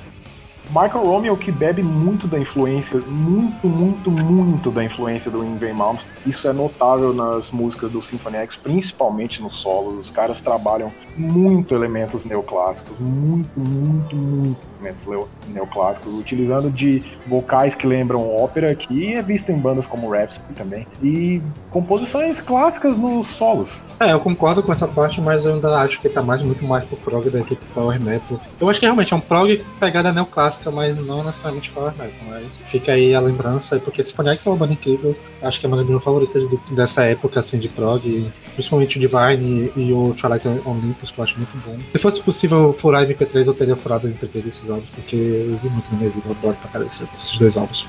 Michael 0.70 1.04
Romeo 1.04 1.36
que 1.36 1.52
bebe 1.52 1.82
muito 1.82 2.28
da 2.28 2.38
influência, 2.38 3.00
muito, 3.00 3.68
muito, 3.68 4.12
muito 4.12 4.70
da 4.70 4.84
influência 4.84 5.32
do 5.32 5.44
Ingrid 5.44 5.74
Malmsteen. 5.74 6.14
Isso 6.28 6.48
é 6.48 6.54
notável 6.54 7.12
nas 7.12 7.50
músicas 7.50 7.92
do 7.92 8.02
Symphony 8.04 8.38
X, 8.38 8.56
principalmente 8.56 9.42
no 9.42 9.50
solo. 9.50 10.00
Os 10.00 10.12
caras 10.12 10.42
trabalham 10.42 10.92
muito 11.18 11.74
elementos 11.74 12.24
neoclássicos, 12.24 13.00
muito, 13.00 13.60
muito, 13.60 14.16
muito 14.16 14.68
elementos 14.80 15.08
neoclássicos, 15.48 16.14
utilizando 16.16 16.70
de 16.70 17.04
vocais 17.26 17.74
que 17.74 17.88
lembram 17.88 18.30
ópera, 18.30 18.74
que 18.76 19.14
é 19.16 19.24
visto 19.24 19.52
em 19.52 19.58
bandas 19.58 19.88
como 19.88 20.10
Rhapsody 20.10 20.54
também, 20.56 20.86
e 21.02 21.42
composições 21.72 22.40
clássicas 22.40 22.96
nos 22.96 23.28
solos. 23.28 23.82
É, 24.00 24.14
eu 24.14 24.20
concordo 24.20 24.62
com 24.62 24.72
essa 24.72 24.88
parte, 24.88 25.20
mas 25.20 25.46
eu 25.46 25.56
ainda 25.56 25.76
acho 25.80 26.00
que 26.00 26.08
tá 26.10 26.22
mais, 26.22 26.44
muito 26.44 26.64
mais 26.64 26.86
pro 26.86 26.98
prog 26.98 27.28
do 27.28 27.44
que 27.44 27.56
pro 27.56 27.68
power 27.74 28.00
metal. 28.00 28.40
Eu 28.60 28.70
acho 28.70 28.80
que 28.80 28.86
realmente 28.86 29.14
é 29.14 29.18
um 29.18 29.20
prog 29.20 29.66
pegada 29.80 30.14
neoclássica 30.14 30.59
clássica, 30.60 30.72
mas 30.72 31.06
não 31.06 31.24
necessariamente 31.24 31.72
power 31.72 31.94
metal. 31.98 32.14
Mas 32.28 32.46
fica 32.66 32.92
aí 32.92 33.16
a 33.16 33.20
lembrança, 33.20 33.80
porque 33.80 34.04
Symphony 34.04 34.30
X 34.30 34.46
é 34.46 34.50
uma 34.50 34.58
banda 34.58 34.74
incrível. 34.74 35.16
Acho 35.42 35.60
que 35.60 35.66
é 35.66 35.68
uma 35.68 35.78
das 35.78 35.86
minhas 35.86 36.04
favoritas 36.04 36.46
dessa 36.72 37.04
época 37.04 37.40
assim, 37.40 37.58
de 37.58 37.70
prog, 37.70 38.32
principalmente 38.54 38.98
o 38.98 39.00
Divine 39.00 39.72
e, 39.76 39.94
o 39.94 40.14
Twilight 40.14 40.48
Olympus, 40.66 41.12
que 41.12 41.20
eu 41.20 41.24
acho 41.24 41.38
muito 41.38 41.58
bom. 41.66 41.78
Se 41.94 42.00
fosse 42.00 42.22
possível 42.22 42.74
furar 42.74 43.06
MP3, 43.06 43.48
eu 43.48 43.54
teria 43.54 43.76
furado 43.76 44.08
o 44.08 44.12
MP3 44.12 44.44
desses 44.44 44.70
álbuns, 44.70 44.90
porque 44.90 45.16
eu 45.16 45.58
vi 45.58 45.70
muito 45.70 45.92
na 45.92 45.98
minha 45.98 46.10
vida, 46.10 46.28
eu 46.28 46.32
adoro 46.32 46.58
pra 46.58 46.70
caralho 46.70 46.88
esses 46.88 47.38
dois 47.40 47.58
álbuns. 47.58 47.88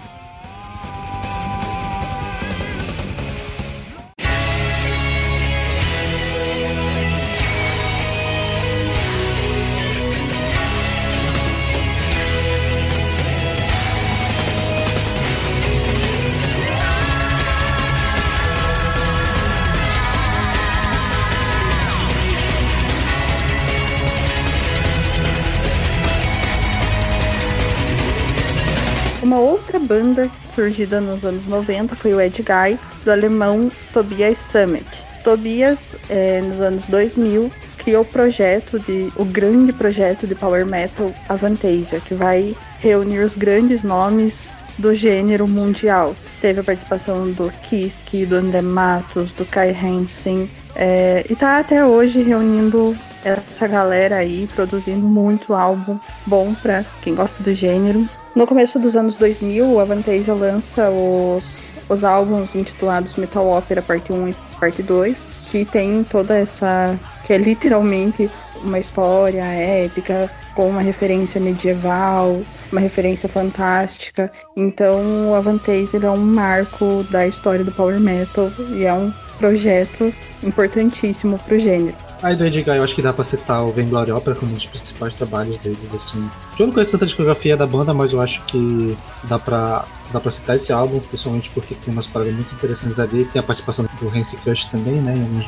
Banda 29.90 30.30
surgida 30.54 31.00
nos 31.00 31.24
anos 31.24 31.44
90 31.48 31.96
foi 31.96 32.14
o 32.14 32.20
Ed 32.20 32.40
Guy, 32.44 32.78
do 33.04 33.10
alemão 33.10 33.68
Tobias 33.92 34.38
Summit. 34.38 34.86
Tobias, 35.24 35.96
é, 36.08 36.40
nos 36.40 36.60
anos 36.60 36.86
2000, 36.86 37.50
criou 37.76 38.02
o 38.02 38.06
projeto 38.06 38.78
de 38.78 39.12
o 39.16 39.24
grande 39.24 39.72
projeto 39.72 40.28
de 40.28 40.36
power 40.36 40.64
metal 40.64 41.12
Avantasia, 41.28 41.98
que 41.98 42.14
vai 42.14 42.56
reunir 42.78 43.18
os 43.18 43.34
grandes 43.34 43.82
nomes 43.82 44.54
do 44.78 44.94
gênero 44.94 45.48
mundial. 45.48 46.14
Teve 46.40 46.60
a 46.60 46.64
participação 46.64 47.28
do 47.32 47.50
Kiske, 47.68 48.24
do 48.24 48.36
André 48.36 48.62
Matos, 48.62 49.32
do 49.32 49.44
Kai 49.44 49.70
Hansen, 49.70 50.48
é, 50.76 51.26
e 51.28 51.34
tá 51.34 51.58
até 51.58 51.84
hoje 51.84 52.22
reunindo 52.22 52.96
essa 53.24 53.66
galera 53.66 54.16
aí, 54.16 54.48
produzindo 54.54 55.04
muito 55.04 55.52
álbum 55.52 55.98
bom 56.24 56.54
para 56.54 56.84
quem 57.02 57.12
gosta 57.12 57.42
do 57.42 57.52
gênero. 57.52 58.08
No 58.34 58.46
começo 58.46 58.78
dos 58.78 58.94
anos 58.94 59.16
2000, 59.16 59.80
a 59.80 59.84
Vantage 59.84 60.30
lança 60.30 60.88
os, 60.88 61.44
os 61.88 62.04
álbuns 62.04 62.54
intitulados 62.54 63.16
Metal 63.16 63.44
Opera 63.44 63.82
Parte 63.82 64.12
1 64.12 64.28
e 64.28 64.36
Parte 64.58 64.84
2, 64.84 65.48
que 65.50 65.64
tem 65.64 66.04
toda 66.04 66.38
essa. 66.38 66.96
que 67.26 67.32
é 67.32 67.38
literalmente 67.38 68.30
uma 68.62 68.78
história 68.78 69.42
épica, 69.42 70.30
com 70.54 70.68
uma 70.68 70.80
referência 70.80 71.40
medieval, 71.40 72.40
uma 72.70 72.80
referência 72.80 73.28
fantástica. 73.28 74.30
Então, 74.56 75.30
o 75.30 75.34
Avantasia 75.34 75.98
é 76.00 76.10
um 76.10 76.16
marco 76.18 77.04
da 77.10 77.26
história 77.26 77.64
do 77.64 77.72
Power 77.72 77.98
Metal 77.98 78.48
e 78.72 78.84
é 78.84 78.92
um 78.92 79.12
projeto 79.38 80.12
importantíssimo 80.44 81.36
para 81.38 81.56
o 81.56 81.58
gênero. 81.58 82.09
Aí 82.22 82.36
do 82.36 82.44
Edgar 82.44 82.76
eu 82.76 82.84
acho 82.84 82.94
que 82.94 83.00
dá 83.00 83.12
pra 83.12 83.24
citar 83.24 83.64
o 83.64 83.72
Vainglory 83.72 84.12
Opera 84.12 84.36
como 84.36 84.52
um 84.52 84.54
dos 84.54 84.66
principais 84.66 85.14
trabalhos 85.14 85.56
deles, 85.58 85.94
assim. 85.94 86.28
Eu 86.58 86.66
não 86.66 86.72
conheço 86.72 86.92
tanta 86.92 87.06
discografia 87.06 87.56
da 87.56 87.66
banda, 87.66 87.94
mas 87.94 88.12
eu 88.12 88.20
acho 88.20 88.42
que 88.44 88.96
dá 89.24 89.38
pra, 89.38 89.86
dá 90.12 90.20
pra 90.20 90.30
citar 90.30 90.56
esse 90.56 90.70
álbum, 90.72 91.00
principalmente 91.00 91.48
porque 91.50 91.74
tem 91.74 91.92
umas 91.92 92.06
paradas 92.06 92.34
muito 92.34 92.54
interessantes 92.54 92.98
ali. 92.98 93.24
Tem 93.24 93.40
a 93.40 93.42
participação 93.42 93.86
do 94.00 94.08
Hansi 94.08 94.36
Kush 94.38 94.66
também, 94.66 94.94
né, 94.96 95.16
em 95.16 95.22
algumas, 95.22 95.46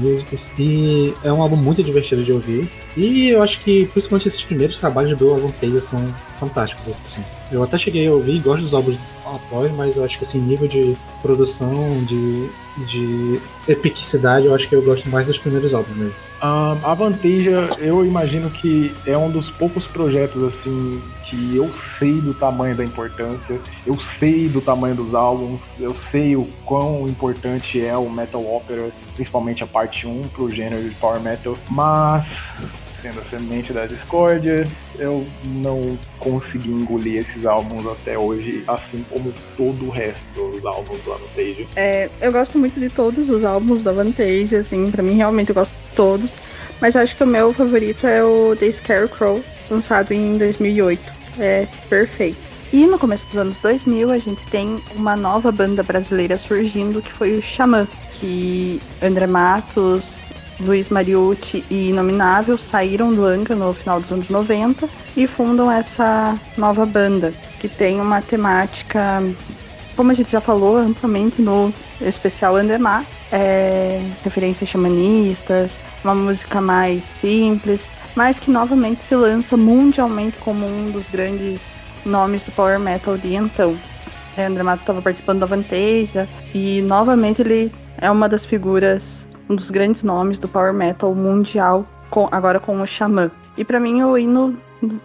músicas. 0.00 0.48
E 0.56 1.12
é 1.24 1.32
um 1.32 1.42
álbum 1.42 1.56
muito 1.56 1.82
divertido 1.82 2.22
de 2.22 2.32
ouvir. 2.32 2.70
E 2.96 3.28
eu 3.28 3.42
acho 3.42 3.60
que 3.60 3.86
principalmente 3.86 4.28
esses 4.28 4.44
primeiros 4.44 4.78
trabalhos 4.78 5.18
do 5.18 5.30
álbum 5.30 5.50
Taser 5.50 5.82
são 5.82 6.14
fantásticos, 6.38 6.88
assim. 6.88 7.24
Eu 7.50 7.62
até 7.62 7.76
cheguei 7.76 8.06
a 8.06 8.12
ouvir, 8.12 8.38
gosto 8.40 8.62
dos 8.62 8.74
álbuns 8.74 8.96
após, 9.26 9.72
mas 9.72 9.96
eu 9.96 10.04
acho 10.04 10.16
que 10.18 10.24
assim, 10.24 10.40
nível 10.40 10.68
de 10.68 10.96
produção, 11.22 12.02
de, 12.04 12.48
de 12.76 13.40
epicidade, 13.68 14.46
eu 14.46 14.54
acho 14.54 14.68
que 14.68 14.74
eu 14.74 14.82
gosto 14.82 15.08
mais 15.08 15.26
dos 15.26 15.38
primeiros 15.38 15.74
álbuns 15.74 15.96
mesmo. 15.96 16.14
A 16.40 16.92
Vanteja, 16.92 17.70
eu 17.78 18.04
imagino 18.04 18.50
que 18.50 18.94
é 19.06 19.16
um 19.16 19.30
dos 19.30 19.50
poucos 19.50 19.86
projetos 19.86 20.42
assim 20.42 21.00
que 21.24 21.56
eu 21.56 21.72
sei 21.72 22.20
do 22.20 22.34
tamanho 22.34 22.76
da 22.76 22.84
importância, 22.84 23.58
eu 23.86 23.98
sei 23.98 24.46
do 24.46 24.60
tamanho 24.60 24.94
dos 24.94 25.14
álbuns, 25.14 25.76
eu 25.80 25.94
sei 25.94 26.36
o 26.36 26.46
quão 26.66 27.06
importante 27.08 27.82
é 27.82 27.96
o 27.96 28.10
metal 28.10 28.44
opera, 28.44 28.90
principalmente 29.14 29.64
a 29.64 29.66
parte 29.66 30.06
1 30.06 30.22
pro 30.34 30.50
gênero 30.50 30.86
de 30.86 30.94
power 30.96 31.18
metal, 31.18 31.56
mas 31.70 32.50
sendo 33.04 33.20
a 33.20 33.24
semente 33.24 33.70
da 33.70 33.84
discórdia, 33.84 34.66
eu 34.98 35.26
não 35.44 35.98
consegui 36.18 36.70
engolir 36.70 37.18
esses 37.18 37.44
álbuns 37.44 37.86
até 37.86 38.16
hoje, 38.16 38.64
assim 38.66 39.04
como 39.10 39.30
todo 39.58 39.84
o 39.84 39.90
resto 39.90 40.24
dos 40.34 40.64
álbuns 40.64 40.98
do 41.02 41.12
Avantage. 41.12 41.68
É, 41.76 42.08
eu 42.18 42.32
gosto 42.32 42.58
muito 42.58 42.80
de 42.80 42.88
todos 42.88 43.28
os 43.28 43.44
álbuns 43.44 43.82
do 43.82 43.90
Avantage, 43.90 44.56
assim, 44.56 44.90
pra 44.90 45.02
mim 45.02 45.16
realmente 45.16 45.50
eu 45.50 45.54
gosto 45.54 45.70
de 45.70 45.94
todos, 45.94 46.30
mas 46.80 46.96
acho 46.96 47.14
que 47.14 47.22
o 47.22 47.26
meu 47.26 47.52
favorito 47.52 48.06
é 48.06 48.24
o 48.24 48.56
The 48.56 48.72
Scarecrow, 48.72 49.44
lançado 49.68 50.12
em 50.12 50.38
2008. 50.38 51.12
É 51.38 51.68
perfeito. 51.90 52.38
E 52.72 52.86
no 52.86 52.98
começo 52.98 53.26
dos 53.26 53.36
anos 53.36 53.58
2000, 53.58 54.10
a 54.10 54.18
gente 54.18 54.42
tem 54.46 54.76
uma 54.96 55.14
nova 55.14 55.52
banda 55.52 55.82
brasileira 55.82 56.38
surgindo, 56.38 57.02
que 57.02 57.12
foi 57.12 57.32
o 57.32 57.42
Xamã, 57.42 57.86
que 58.18 58.80
André 59.02 59.26
Matos, 59.26 60.24
Luiz 60.60 60.88
Mariucci 60.88 61.64
e 61.70 61.88
Inominável 61.88 62.56
saíram 62.56 63.12
do 63.12 63.24
Anca 63.24 63.54
no 63.56 63.72
final 63.72 64.00
dos 64.00 64.12
anos 64.12 64.28
90 64.28 64.88
e 65.16 65.26
fundam 65.26 65.70
essa 65.70 66.38
nova 66.56 66.86
banda, 66.86 67.32
que 67.60 67.68
tem 67.68 68.00
uma 68.00 68.22
temática, 68.22 69.22
como 69.96 70.10
a 70.10 70.14
gente 70.14 70.30
já 70.30 70.40
falou 70.40 70.76
amplamente 70.76 71.42
no 71.42 71.72
especial 72.00 72.56
Andemar, 72.56 73.04
é, 73.32 74.00
referências 74.22 74.70
xamanistas, 74.70 75.78
uma 76.04 76.14
música 76.14 76.60
mais 76.60 77.02
simples, 77.04 77.90
mas 78.14 78.38
que 78.38 78.50
novamente 78.50 79.02
se 79.02 79.14
lança 79.16 79.56
mundialmente 79.56 80.38
como 80.38 80.66
um 80.66 80.90
dos 80.90 81.08
grandes 81.08 81.82
nomes 82.06 82.42
do 82.42 82.52
power 82.52 82.78
metal 82.78 83.16
de 83.16 83.34
então. 83.34 83.76
É, 84.36 84.46
André 84.46 84.62
Matos 84.62 84.82
estava 84.82 85.00
participando 85.00 85.40
da 85.40 85.46
Vanteja 85.46 86.28
e 86.54 86.82
novamente 86.82 87.42
ele 87.42 87.72
é 87.98 88.10
uma 88.10 88.28
das 88.28 88.44
figuras 88.44 89.26
um 89.48 89.54
dos 89.54 89.70
grandes 89.70 90.02
nomes 90.02 90.38
do 90.38 90.48
power 90.48 90.72
metal 90.72 91.14
mundial, 91.14 91.86
com, 92.10 92.28
agora 92.30 92.60
com 92.60 92.80
o 92.80 92.86
Xamã. 92.86 93.30
E 93.56 93.64
para 93.64 93.78
mim 93.78 94.02
o 94.02 94.16
hino 94.16 94.56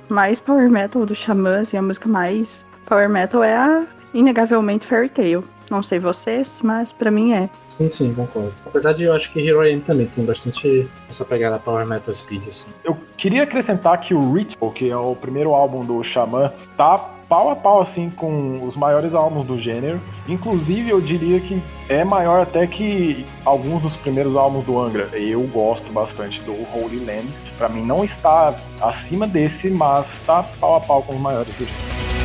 mais 0.08 0.40
power 0.40 0.70
metal 0.70 1.06
do 1.06 1.16
Xamã, 1.16 1.62
assim, 1.62 1.78
a 1.78 1.82
música 1.82 2.10
mais 2.10 2.66
power 2.86 3.10
metal 3.10 3.44
é 3.44 3.56
a 3.56 3.86
inegavelmente 4.14 4.86
Fairy 4.86 5.10
Tail. 5.10 5.44
Não 5.70 5.84
sei 5.84 6.00
vocês, 6.00 6.62
mas 6.64 6.92
para 6.92 7.12
mim 7.12 7.34
é. 7.34 7.50
Sim, 7.78 7.90
sim, 7.90 8.14
concordo. 8.14 8.52
Apesar 8.66 8.94
de 8.94 9.06
eu 9.06 9.14
acho 9.14 9.32
que 9.32 9.40
Hero 9.40 9.64
M 9.64 9.82
também 9.82 10.08
tem 10.08 10.26
bastante 10.26 10.90
essa 11.08 11.24
pegada 11.24 11.60
Power 11.60 11.86
Metal 11.86 12.14
Speed, 12.14 12.48
assim. 12.48 12.72
Eu 12.84 12.98
queria 13.16 13.44
acrescentar 13.44 14.02
que 14.02 14.14
o 14.14 14.34
Ritual, 14.34 14.72
que 14.72 14.90
é 14.90 14.98
o 14.98 15.16
primeiro 15.16 15.54
álbum 15.54 15.86
do 15.86 16.04
Xamã, 16.04 16.52
tá 16.76 17.19
pau 17.30 17.52
a 17.52 17.56
pau 17.56 17.80
assim 17.80 18.10
com 18.10 18.66
os 18.66 18.76
maiores 18.76 19.14
álbuns 19.14 19.46
do 19.46 19.58
gênero. 19.58 20.02
Inclusive, 20.28 20.90
eu 20.90 21.00
diria 21.00 21.40
que 21.40 21.62
é 21.88 22.04
maior 22.04 22.42
até 22.42 22.66
que 22.66 23.26
alguns 23.46 23.84
dos 23.84 23.96
primeiros 23.96 24.36
álbuns 24.36 24.66
do 24.66 24.80
Angra. 24.80 25.08
Eu 25.14 25.44
gosto 25.44 25.92
bastante 25.94 26.42
do 26.42 26.54
Holy 26.76 27.06
Lands. 27.06 27.40
Para 27.58 27.70
mim 27.70 27.86
não 27.86 28.04
está 28.04 28.54
acima 28.82 29.28
desse, 29.28 29.70
mas 29.70 30.16
está 30.16 30.44
pau 30.60 30.76
a 30.76 30.82
pau 30.82 31.04
com 31.04 31.14
os 31.14 31.22
maiores 31.22 31.54
do 31.54 31.66
gênero. 31.66 32.19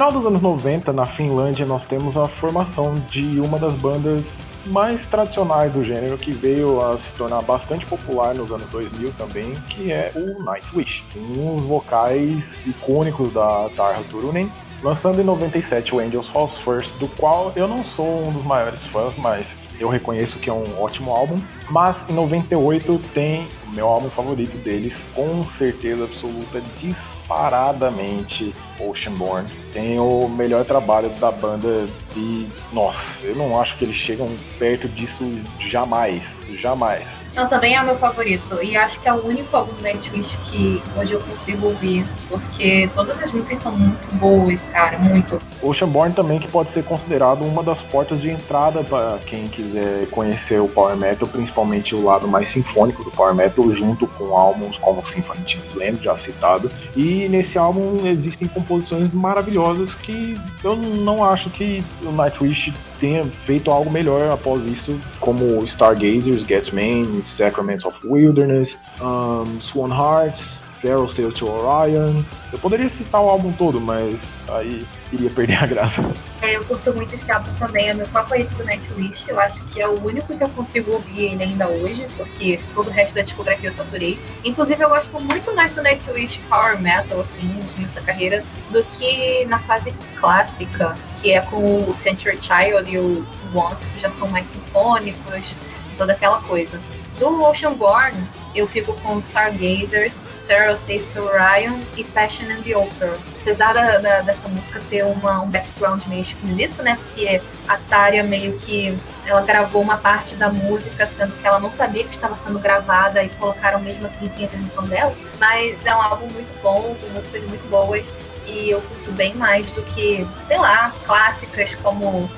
Final 0.00 0.12
dos 0.12 0.24
anos 0.24 0.40
90, 0.40 0.94
na 0.94 1.04
Finlândia, 1.04 1.66
nós 1.66 1.86
temos 1.86 2.16
a 2.16 2.26
formação 2.26 2.94
de 3.10 3.38
uma 3.38 3.58
das 3.58 3.74
bandas 3.74 4.48
mais 4.68 5.06
tradicionais 5.06 5.70
do 5.70 5.84
gênero, 5.84 6.16
que 6.16 6.32
veio 6.32 6.82
a 6.82 6.96
se 6.96 7.12
tornar 7.12 7.42
bastante 7.42 7.84
popular 7.84 8.34
nos 8.34 8.50
anos 8.50 8.66
2000 8.70 9.12
também, 9.18 9.52
que 9.68 9.92
é 9.92 10.10
o 10.14 10.42
Nightwish. 10.42 11.04
Dos 11.14 11.64
vocais 11.64 12.66
icônicos 12.66 13.30
da 13.34 13.68
Tarja 13.76 14.02
Turunen, 14.10 14.50
lançando 14.82 15.20
em 15.20 15.24
97 15.24 15.94
o 15.94 15.98
Angels 15.98 16.28
Falls 16.28 16.56
First, 16.56 16.96
do 16.96 17.06
qual 17.06 17.52
eu 17.54 17.68
não 17.68 17.84
sou 17.84 18.26
um 18.26 18.32
dos 18.32 18.46
maiores 18.46 18.82
fãs, 18.86 19.12
mas 19.18 19.54
eu 19.78 19.90
reconheço 19.90 20.38
que 20.38 20.48
é 20.48 20.52
um 20.54 20.80
ótimo 20.80 21.10
álbum. 21.10 21.38
Mas 21.70 22.04
em 22.08 22.12
98 22.12 23.00
tem 23.14 23.46
o 23.68 23.70
meu 23.70 23.86
álbum 23.86 24.10
favorito 24.10 24.56
deles, 24.58 25.06
com 25.14 25.46
certeza 25.46 26.04
absoluta, 26.04 26.60
disparadamente 26.80 28.52
Oceanborn. 28.80 29.46
Tem 29.72 30.00
o 30.00 30.28
melhor 30.28 30.64
trabalho 30.64 31.08
da 31.20 31.30
banda 31.30 31.86
e, 32.16 32.48
nossa, 32.72 33.24
eu 33.24 33.36
não 33.36 33.60
acho 33.60 33.76
que 33.76 33.84
eles 33.84 33.94
chegam 33.94 34.28
perto 34.58 34.88
disso 34.88 35.24
jamais, 35.60 36.44
jamais. 36.58 37.20
Não, 37.36 37.48
também 37.48 37.76
é 37.76 37.80
o 37.80 37.84
meu 37.84 37.96
favorito. 37.96 38.60
E 38.60 38.76
acho 38.76 38.98
que 38.98 39.08
é 39.08 39.12
o 39.12 39.24
único 39.24 39.56
álbum 39.56 39.72
do 39.74 39.82
Nightwish 39.82 40.36
que 40.46 40.82
hoje 40.96 41.12
eu 41.12 41.20
consigo 41.20 41.68
ouvir. 41.68 42.04
Porque 42.28 42.90
todas 42.96 43.22
as 43.22 43.30
músicas 43.30 43.58
são 43.58 43.72
muito 43.72 44.14
boas, 44.16 44.66
cara. 44.66 44.98
Muito. 44.98 45.38
Oceanborn 45.62 46.12
também 46.12 46.40
que 46.40 46.48
pode 46.48 46.70
ser 46.70 46.82
considerado 46.82 47.42
uma 47.42 47.62
das 47.62 47.80
portas 47.82 48.20
de 48.20 48.30
entrada 48.30 48.82
para 48.82 49.20
quem 49.24 49.46
quiser 49.46 50.08
conhecer 50.10 50.60
o 50.60 50.66
Power 50.66 50.96
Metal, 50.96 51.28
principalmente 51.28 51.59
o 51.94 52.04
lado 52.04 52.28
mais 52.28 52.48
sinfônico 52.48 53.04
do 53.04 53.10
Power 53.10 53.34
Metal, 53.34 53.70
junto 53.70 54.06
com 54.06 54.36
álbuns 54.36 54.78
como 54.78 55.02
Symphony 55.02 55.44
of 55.44 55.78
Land, 55.78 56.02
já 56.02 56.16
citado. 56.16 56.70
E 56.96 57.28
nesse 57.28 57.58
álbum 57.58 58.06
existem 58.06 58.48
composições 58.48 59.12
maravilhosas 59.12 59.94
que 59.94 60.38
eu 60.62 60.76
não 60.76 61.24
acho 61.24 61.50
que 61.50 61.82
o 62.02 62.12
Nightwish 62.12 62.72
tenha 62.98 63.24
feito 63.24 63.70
algo 63.70 63.90
melhor 63.90 64.30
após 64.30 64.64
isso, 64.66 64.98
como 65.20 65.62
Stargazers, 65.64 66.44
Man, 66.72 67.22
Sacraments 67.22 67.84
of 67.84 67.98
Wilderness, 68.06 68.78
um, 69.00 69.60
Swan 69.60 69.90
Hearts, 69.90 70.60
Feral 70.80 71.06
Sail 71.06 71.30
to 71.30 71.46
Orion. 71.46 72.22
Eu 72.52 72.58
poderia 72.58 72.88
citar 72.88 73.20
o 73.20 73.28
álbum 73.28 73.52
todo, 73.52 73.80
mas 73.80 74.34
aí 74.48 74.86
iria 75.12 75.30
perder 75.30 75.62
a 75.62 75.66
graça. 75.66 76.02
É, 76.40 76.56
eu 76.56 76.64
curto 76.64 76.94
muito 76.94 77.14
esse 77.14 77.30
álbum 77.30 77.52
também, 77.58 77.90
é 77.90 77.94
meu 77.94 78.06
favorito 78.06 78.54
do 78.56 78.64
Nightwish. 78.64 79.28
Eu 79.28 79.38
acho 79.38 79.62
que 79.66 79.80
é 79.80 79.86
o 79.86 80.02
único 80.02 80.36
que 80.36 80.42
eu 80.42 80.48
consigo 80.48 80.92
ouvir 80.92 81.32
ele 81.32 81.42
ainda 81.42 81.68
hoje, 81.68 82.06
porque 82.16 82.60
todo 82.74 82.88
o 82.88 82.90
resto 82.90 83.14
da 83.14 83.22
discografia 83.22 83.68
eu 83.68 83.72
saturei. 83.72 84.18
Inclusive, 84.44 84.82
eu 84.82 84.88
gosto 84.88 85.20
muito 85.20 85.54
mais 85.54 85.72
do 85.72 85.82
Nightwish 85.82 86.38
Power 86.48 86.80
Metal, 86.80 87.20
assim, 87.20 87.46
no 87.46 87.64
começo 87.74 87.94
da 87.94 88.00
carreira, 88.00 88.42
do 88.70 88.82
que 88.84 89.44
na 89.46 89.58
fase 89.58 89.92
clássica, 90.18 90.94
que 91.20 91.32
é 91.32 91.40
com 91.42 91.88
o 91.88 91.94
Century 91.94 92.38
Child 92.40 92.90
e 92.90 92.98
o 92.98 93.26
Once, 93.54 93.86
que 93.88 94.00
já 94.00 94.08
são 94.08 94.28
mais 94.28 94.46
sinfônicos, 94.46 95.54
toda 95.98 96.12
aquela 96.12 96.40
coisa. 96.42 96.80
Do 97.18 97.42
Oceanborn, 97.42 98.16
eu 98.54 98.66
fico 98.66 98.94
com 99.02 99.18
Stargazers, 99.18 100.24
Feral 100.50 100.76
Says 100.76 101.06
to 101.06 101.22
Orion 101.22 101.78
e 101.96 102.02
Passion 102.02 102.50
and 102.50 102.62
the 102.62 102.76
Opera. 102.76 103.16
Apesar 103.40 103.72
da, 103.72 103.98
da, 103.98 104.20
dessa 104.22 104.48
música 104.48 104.80
ter 104.90 105.04
uma, 105.04 105.42
um 105.42 105.48
background 105.48 106.04
meio 106.08 106.22
esquisito, 106.22 106.82
né? 106.82 106.96
Porque 106.96 107.40
a 107.68 107.76
Tária 107.76 108.24
meio 108.24 108.58
que 108.58 108.98
ela 109.24 109.42
gravou 109.42 109.80
uma 109.80 109.96
parte 109.96 110.34
da 110.34 110.50
música, 110.50 111.06
sendo 111.06 111.40
que 111.40 111.46
ela 111.46 111.60
não 111.60 111.72
sabia 111.72 112.02
que 112.02 112.10
estava 112.10 112.34
sendo 112.34 112.58
gravada 112.58 113.22
e 113.22 113.28
colocaram 113.28 113.80
mesmo 113.80 114.04
assim 114.06 114.28
sem 114.28 114.44
a 114.44 114.48
permissão 114.48 114.82
dela. 114.86 115.14
Mas 115.38 115.86
é 115.86 115.94
um 115.94 116.02
álbum 116.02 116.26
muito 116.32 116.60
bom, 116.60 116.96
com 117.00 117.06
músicas 117.10 117.44
muito 117.44 117.70
boas 117.70 118.18
e 118.44 118.70
eu 118.70 118.80
curto 118.80 119.12
bem 119.12 119.32
mais 119.34 119.70
do 119.70 119.82
que, 119.82 120.26
sei 120.42 120.58
lá, 120.58 120.92
clássicas 121.06 121.76
como 121.76 122.28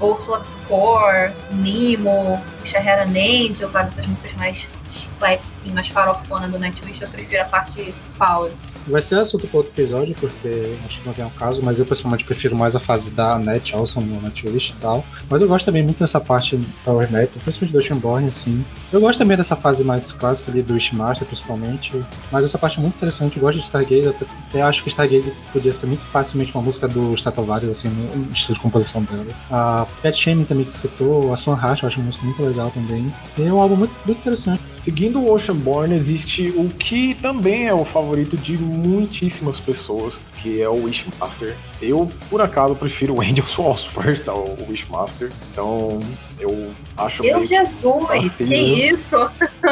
Ghost 0.00 0.28
Love 0.28 0.44
Score, 0.44 1.32
Nemo, 1.52 2.42
Shahara 2.64 3.04
Angel, 3.04 3.70
sabe? 3.70 3.90
Essas 3.90 4.06
músicas 4.08 4.32
mais 4.32 4.66
chiclete, 5.20 5.42
assim, 5.42 5.70
mais 5.72 5.88
farofona 5.88 6.48
do 6.48 6.58
Nightwish, 6.58 7.02
eu 7.02 7.08
prefiro 7.08 7.42
a 7.42 7.44
parte 7.44 7.94
power. 8.18 8.50
Vai 8.86 9.02
ser 9.02 9.18
assunto 9.18 9.46
para 9.46 9.58
outro 9.58 9.72
episódio, 9.72 10.14
porque 10.18 10.74
acho 10.86 11.00
que 11.00 11.06
não 11.06 11.12
tem 11.12 11.24
o 11.24 11.30
caso, 11.30 11.60
mas 11.62 11.78
eu 11.78 11.84
pessoalmente 11.84 12.24
prefiro 12.24 12.56
mais 12.56 12.74
a 12.74 12.80
fase 12.80 13.10
da 13.10 13.38
Net 13.38 13.74
Awesome 13.74 14.06
no 14.06 14.20
Nightwish 14.22 14.70
e 14.70 14.80
tal. 14.80 15.04
Mas 15.28 15.42
eu 15.42 15.48
gosto 15.48 15.66
também 15.66 15.82
muito 15.82 15.98
dessa 15.98 16.18
parte 16.18 16.58
Power 16.82 17.10
Metal, 17.12 17.40
principalmente 17.42 17.72
do 17.72 17.78
Oceanborn, 17.78 18.28
assim. 18.28 18.64
Eu 18.90 19.00
gosto 19.00 19.18
também 19.18 19.36
dessa 19.36 19.54
fase 19.54 19.84
mais 19.84 20.12
clássica 20.12 20.50
ali 20.50 20.62
do 20.62 20.74
Wishmaster, 20.74 21.26
principalmente. 21.26 22.02
Mas 22.32 22.44
essa 22.44 22.58
parte 22.58 22.78
é 22.78 22.80
muito 22.80 22.96
interessante, 22.96 23.36
eu 23.36 23.42
gosto 23.42 23.58
de 23.58 23.64
Stargaze, 23.64 24.08
até, 24.08 24.26
até 24.48 24.62
acho 24.62 24.82
que 24.82 24.88
Stargaze 24.88 25.32
podia 25.52 25.72
ser 25.74 25.86
muito 25.86 26.02
facilmente 26.02 26.52
uma 26.54 26.62
música 26.62 26.88
do 26.88 27.14
Stratovarius, 27.14 27.70
assim, 27.70 27.88
no 27.90 28.32
estilo 28.32 28.54
de 28.54 28.60
composição 28.60 29.02
dela. 29.02 29.26
A 29.50 29.86
Pet 30.00 30.16
Shaming 30.16 30.44
também 30.44 30.64
que 30.64 30.74
citou, 30.74 31.32
a 31.34 31.36
Swan 31.36 31.54
Rash, 31.54 31.82
eu 31.82 31.88
acho 31.88 31.98
uma 31.98 32.06
música 32.06 32.24
muito 32.24 32.42
legal 32.42 32.70
também. 32.70 33.12
E 33.36 33.42
é 33.42 33.52
um 33.52 33.60
álbum 33.60 33.76
muito, 33.76 33.94
muito 34.06 34.18
interessante. 34.18 34.62
Seguindo 34.80 35.20
o 35.20 35.30
Oceanborn, 35.30 35.94
existe 35.94 36.54
o 36.56 36.66
que 36.70 37.14
também 37.16 37.68
é 37.68 37.74
o 37.74 37.84
favorito 37.84 38.34
de 38.34 38.56
muitíssimas 38.56 39.60
pessoas, 39.60 40.18
que 40.36 40.62
é 40.62 40.68
o 40.70 40.84
Wishmaster. 40.84 41.54
Eu, 41.82 42.10
por 42.30 42.40
acaso, 42.40 42.74
prefiro 42.74 43.14
o 43.14 43.20
Angels 43.22 43.52
Falls 43.52 43.84
First 43.84 44.26
ao 44.26 44.56
Wishmaster, 44.66 45.30
então 45.52 46.00
eu 46.38 46.72
acho 46.96 47.22
Meu 47.22 47.46
Jesus, 47.46 48.08
vacilo. 48.08 48.48
que 48.48 48.56
isso? 48.56 49.16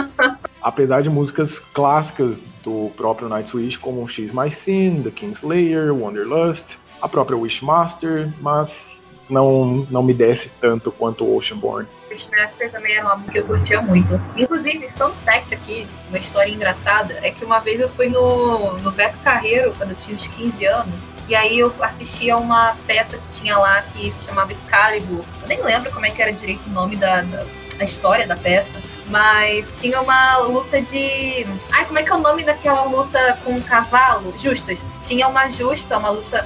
Apesar 0.61 1.01
de 1.01 1.09
músicas 1.09 1.59
clássicas 1.59 2.47
do 2.63 2.91
próprio 2.95 3.31
Nightwish, 3.31 3.79
como 3.79 4.07
X 4.07 4.35
My 4.35 4.51
Sin, 4.51 5.03
The 5.03 5.11
Kingslayer, 5.11 5.91
Wanderlust, 5.91 6.77
a 7.01 7.09
própria 7.09 7.39
Wishmaster, 7.39 8.31
mas 8.43 9.09
não, 9.31 9.87
não 9.91 10.03
me 10.03 10.13
desce 10.13 10.51
tanto 10.61 10.93
quanto 10.93 11.25
o 11.25 11.35
Oceanborn. 11.35 11.89
Beastmaster 12.19 12.71
também 12.71 12.97
era 12.97 13.07
um 13.07 13.09
álbum 13.09 13.31
que 13.31 13.39
eu 13.39 13.45
curtia 13.45 13.81
muito. 13.81 14.21
Inclusive, 14.37 14.89
fun 14.91 15.11
fact 15.25 15.55
aqui, 15.55 15.87
uma 16.09 16.19
história 16.19 16.51
engraçada, 16.51 17.14
é 17.23 17.31
que 17.31 17.45
uma 17.45 17.61
vez 17.61 17.81
eu 17.81 17.89
fui 17.89 18.09
no, 18.09 18.75
no 18.79 18.91
Beto 18.91 19.16
Carreiro, 19.19 19.73
quando 19.79 19.91
eu 19.91 19.97
tinha 19.97 20.16
uns 20.16 20.27
15 20.27 20.64
anos, 20.66 21.05
e 21.29 21.35
aí 21.35 21.59
eu 21.59 21.73
assisti 21.81 22.31
a 22.31 22.37
uma 22.37 22.77
peça 22.87 23.16
que 23.16 23.29
tinha 23.41 23.57
lá 23.57 23.83
que 23.83 24.11
se 24.11 24.25
chamava 24.25 24.51
Excalibur. 24.51 25.25
Eu 25.43 25.49
nem 25.49 25.62
lembro 25.62 25.93
como 25.93 26.07
é 26.07 26.11
que 26.11 26.21
era 26.21 26.33
direito 26.33 26.66
o 26.66 26.71
nome 26.71 26.97
da, 26.97 27.23
da 27.23 27.45
a 27.79 27.85
história 27.85 28.27
da 28.27 28.37
peça. 28.37 28.81
Mas 29.07 29.81
tinha 29.81 30.01
uma 30.01 30.39
luta 30.39 30.83
de. 30.83 31.47
Ai, 31.73 31.85
como 31.87 31.99
é 31.99 32.03
que 32.03 32.11
é 32.11 32.14
o 32.14 32.19
nome 32.19 32.43
daquela 32.43 32.83
luta 32.83 33.39
com 33.45 33.53
um 33.53 33.62
cavalo? 33.62 34.35
Justas. 34.37 34.79
Tinha 35.03 35.29
uma 35.29 35.49
justa, 35.49 35.97
uma 35.97 36.11
luta 36.11 36.45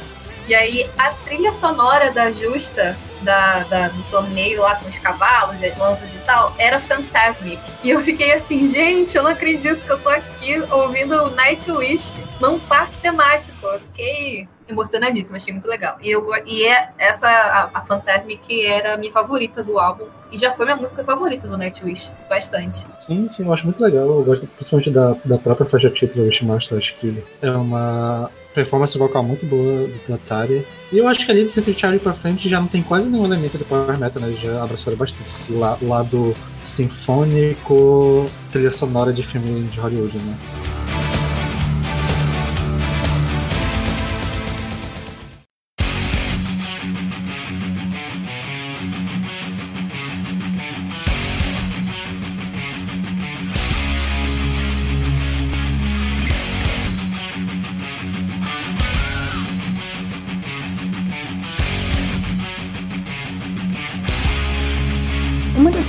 e 0.48 0.54
aí 0.54 0.90
a 0.98 1.10
trilha 1.24 1.52
sonora 1.52 2.10
da 2.10 2.32
Justa, 2.32 2.96
da, 3.22 3.60
da, 3.64 3.88
do 3.88 4.02
torneio 4.04 4.60
lá 4.60 4.76
com 4.76 4.88
os 4.88 4.98
cavalos, 4.98 5.62
as 5.62 5.78
lanças 5.78 6.08
e 6.12 6.18
tal, 6.26 6.54
era 6.58 6.78
Fantasmic. 6.78 7.62
E 7.82 7.90
eu 7.90 8.00
fiquei 8.00 8.32
assim, 8.32 8.72
gente, 8.72 9.16
eu 9.16 9.22
não 9.22 9.30
acredito 9.30 9.80
que 9.80 9.90
eu 9.90 9.98
tô 9.98 10.08
aqui 10.08 10.62
ouvindo 10.70 11.30
Nightwish 11.30 12.20
num 12.40 12.58
parque 12.58 12.96
temático. 12.98 13.66
Eu 13.66 13.80
fiquei 13.80 14.48
emocionadíssima, 14.68 15.36
achei 15.36 15.52
muito 15.52 15.68
legal. 15.68 15.96
E, 16.00 16.10
eu, 16.10 16.26
e 16.46 16.64
é 16.64 16.90
essa, 16.98 17.28
a, 17.28 17.70
a 17.74 17.80
Fantasmic 17.80 18.64
era 18.64 18.94
a 18.94 18.96
minha 18.96 19.12
favorita 19.12 19.62
do 19.62 19.78
álbum. 19.78 20.06
E 20.30 20.38
já 20.38 20.50
foi 20.50 20.64
minha 20.64 20.76
música 20.76 21.04
favorita 21.04 21.46
do 21.46 21.58
Nightwish, 21.58 22.10
bastante. 22.28 22.86
Sim, 22.98 23.28
sim, 23.28 23.44
eu 23.44 23.52
acho 23.52 23.64
muito 23.64 23.82
legal. 23.82 24.06
Eu 24.06 24.24
gosto 24.24 24.46
principalmente 24.46 24.90
da, 24.90 25.14
da 25.24 25.38
própria 25.38 25.68
faixa 25.68 25.90
título 25.90 26.24
Wishmaster. 26.24 26.78
Acho 26.78 26.94
que 26.96 27.22
é 27.42 27.50
uma 27.50 28.30
performance 28.54 28.96
vocal 28.96 29.22
muito 29.22 29.44
boa 29.46 29.88
da 30.08 30.18
Tari. 30.18 30.66
E 30.90 30.98
eu 30.98 31.08
acho 31.08 31.24
que 31.24 31.32
ali 31.32 31.44
de 31.44 31.50
Century 31.50 31.78
Charlie 31.78 32.00
pra 32.00 32.12
frente 32.12 32.48
já 32.48 32.60
não 32.60 32.66
tem 32.66 32.82
quase 32.82 33.08
nenhum 33.08 33.24
elemento 33.24 33.58
de 33.58 33.64
Power 33.64 33.98
Metal, 33.98 34.22
né? 34.22 34.32
Já 34.32 34.62
abraçaram 34.62 34.96
bastante 34.96 35.24
esse 35.24 35.52
lado 35.52 36.34
sinfônico, 36.60 38.26
trilha 38.50 38.70
sonora 38.70 39.12
de 39.12 39.22
filme 39.22 39.62
de 39.68 39.80
Hollywood, 39.80 40.16
né? 40.18 41.01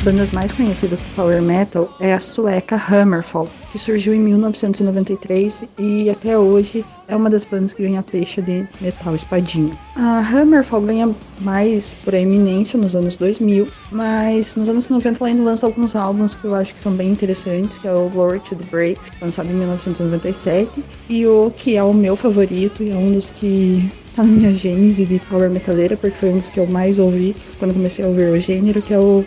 Bandas 0.04 0.32
mais 0.32 0.52
conhecidas 0.52 1.02
do 1.02 1.08
power 1.16 1.42
metal 1.42 1.90
é 1.98 2.14
a 2.14 2.20
sueca 2.20 2.76
Hammerfall, 2.76 3.48
que 3.72 3.80
surgiu 3.80 4.14
em 4.14 4.20
1993 4.20 5.64
e 5.80 6.10
até 6.10 6.38
hoje 6.38 6.84
é 7.08 7.16
uma 7.16 7.30
das 7.30 7.46
bandas 7.46 7.72
que 7.72 7.84
ganha 7.84 8.04
peixe 8.04 8.42
de 8.42 8.68
metal 8.82 9.16
espadinha. 9.16 9.74
A 9.96 10.20
Hammerfall 10.20 10.82
ganha 10.82 11.16
mais 11.40 11.94
por 11.94 12.14
eminência 12.14 12.78
nos 12.78 12.98
anos 12.98 13.16
2000, 13.16 13.66
mas 13.94 14.58
nos 14.58 14.68
anos 14.68 14.90
90 14.90 15.20
ela 15.20 15.30
ainda 15.30 15.44
lança 15.44 15.66
alguns 15.66 15.96
álbuns 15.96 16.36
que 16.36 16.44
eu 16.44 16.54
acho 16.54 16.74
que 16.74 16.82
são 16.82 16.92
bem 16.92 17.10
interessantes, 17.10 17.78
que 17.78 17.88
é 17.88 17.94
o 17.94 18.10
Glory 18.10 18.42
to 18.42 18.58
the 18.58 18.66
Brave, 18.70 18.98
lançado 19.22 19.50
em 19.50 19.54
1997, 19.54 20.84
e 21.08 21.26
o 21.26 21.50
que 21.56 21.78
é 21.78 21.84
o 21.84 21.94
meu 21.94 22.18
favorito 22.18 22.84
e 22.84 22.92
é 22.92 22.96
um 22.96 23.14
dos 23.14 23.30
que 23.30 23.90
tá 24.18 24.24
na 24.24 24.30
minha 24.30 24.54
gênese 24.54 25.06
de 25.06 25.20
power 25.30 25.50
metaleira, 25.50 25.96
porque 25.96 26.18
foi 26.18 26.30
um 26.30 26.40
dos 26.40 26.50
que 26.50 26.60
eu 26.60 26.68
mais 26.68 27.00
ouvi 27.00 27.34
quando 27.58 27.74
comecei 27.74 28.04
a 28.04 28.08
ouvir 28.10 28.30
o 28.32 28.40
gênero, 28.40 28.82
que 28.82 28.94
é 28.94 29.00
o 29.00 29.24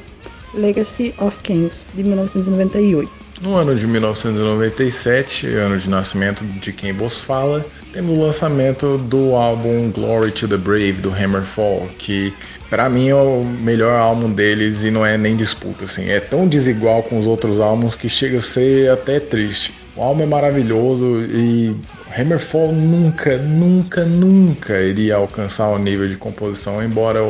Legacy 0.56 1.14
of 1.18 1.38
Kings, 1.40 1.86
de 1.94 2.02
1998. 2.02 3.26
No 3.40 3.54
ano 3.54 3.74
de 3.74 3.86
1997, 3.86 5.46
ano 5.46 5.78
de 5.78 5.90
nascimento 5.90 6.42
de 6.42 6.72
quem 6.72 6.92
vos 6.92 7.18
fala, 7.18 7.64
temos 7.92 8.16
o 8.16 8.22
lançamento 8.22 8.96
do 8.96 9.36
álbum 9.36 9.90
Glory 9.90 10.32
to 10.32 10.48
the 10.48 10.56
Brave 10.56 10.94
do 10.94 11.10
Hammerfall, 11.10 11.86
que 11.98 12.32
para 12.70 12.88
mim 12.88 13.08
é 13.08 13.14
o 13.14 13.44
melhor 13.44 13.94
álbum 13.94 14.32
deles 14.32 14.84
e 14.84 14.90
não 14.90 15.04
é 15.04 15.18
nem 15.18 15.36
disputa, 15.36 15.84
assim, 15.84 16.08
é 16.08 16.18
tão 16.18 16.48
desigual 16.48 17.02
com 17.02 17.18
os 17.18 17.26
outros 17.26 17.60
álbuns 17.60 17.94
que 17.94 18.08
chega 18.08 18.38
a 18.38 18.42
ser 18.42 18.90
até 18.90 19.20
triste. 19.20 19.74
O 19.94 20.02
álbum 20.02 20.22
é 20.22 20.26
maravilhoso 20.26 21.22
e 21.22 21.76
Hammerfall 22.18 22.72
nunca, 22.72 23.36
nunca, 23.36 24.04
nunca 24.04 24.80
iria 24.80 25.16
alcançar 25.16 25.68
o 25.68 25.78
nível 25.78 26.08
de 26.08 26.16
composição, 26.16 26.82
embora 26.82 27.20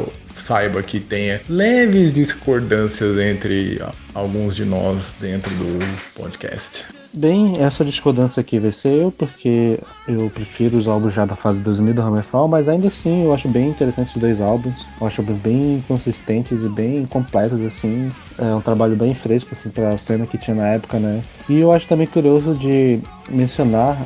saiba 0.47 0.81
que 0.83 1.01
tenha 1.01 1.41
leves 1.49 2.13
discordâncias 2.13 3.19
entre 3.19 3.83
alguns 4.15 4.55
de 4.55 4.65
nós 4.65 5.13
dentro 5.21 5.51
do 5.57 5.79
podcast. 6.15 6.85
Bem, 7.13 7.55
essa 7.59 7.85
discordância 7.85 8.41
aqui 8.41 8.61
vai 8.61 8.71
ser 8.71 8.91
eu, 8.91 9.11
porque 9.11 9.79
eu 10.07 10.31
prefiro 10.31 10.77
os 10.77 10.87
álbuns 10.87 11.15
já 11.15 11.25
da 11.25 11.35
fase 11.35 11.59
2000 11.61 11.95
do 11.95 12.03
Hammerfall, 12.03 12.47
mas 12.47 12.69
ainda 12.69 12.89
assim 12.89 13.25
eu 13.25 13.35
acho 13.35 13.49
bem 13.49 13.71
interessante 13.71 14.09
esses 14.09 14.21
dois 14.21 14.41
álbuns. 14.41 14.87
Eu 15.01 15.07
acho 15.07 15.23
bem 15.23 15.83
consistentes 15.89 16.63
e 16.63 16.69
bem 16.69 17.07
completos, 17.07 17.61
assim. 17.65 18.13
É 18.39 18.55
um 18.55 18.61
trabalho 18.61 18.95
bem 18.95 19.15
fresco, 19.15 19.49
assim, 19.53 19.71
pra 19.71 19.97
cena 19.97 20.27
que 20.27 20.37
tinha 20.37 20.55
na 20.55 20.69
época, 20.69 20.99
né? 20.99 21.23
E 21.49 21.59
eu 21.59 21.73
acho 21.73 21.89
também 21.89 22.07
curioso 22.07 22.55
de 22.55 23.01
mencionar 23.31 23.97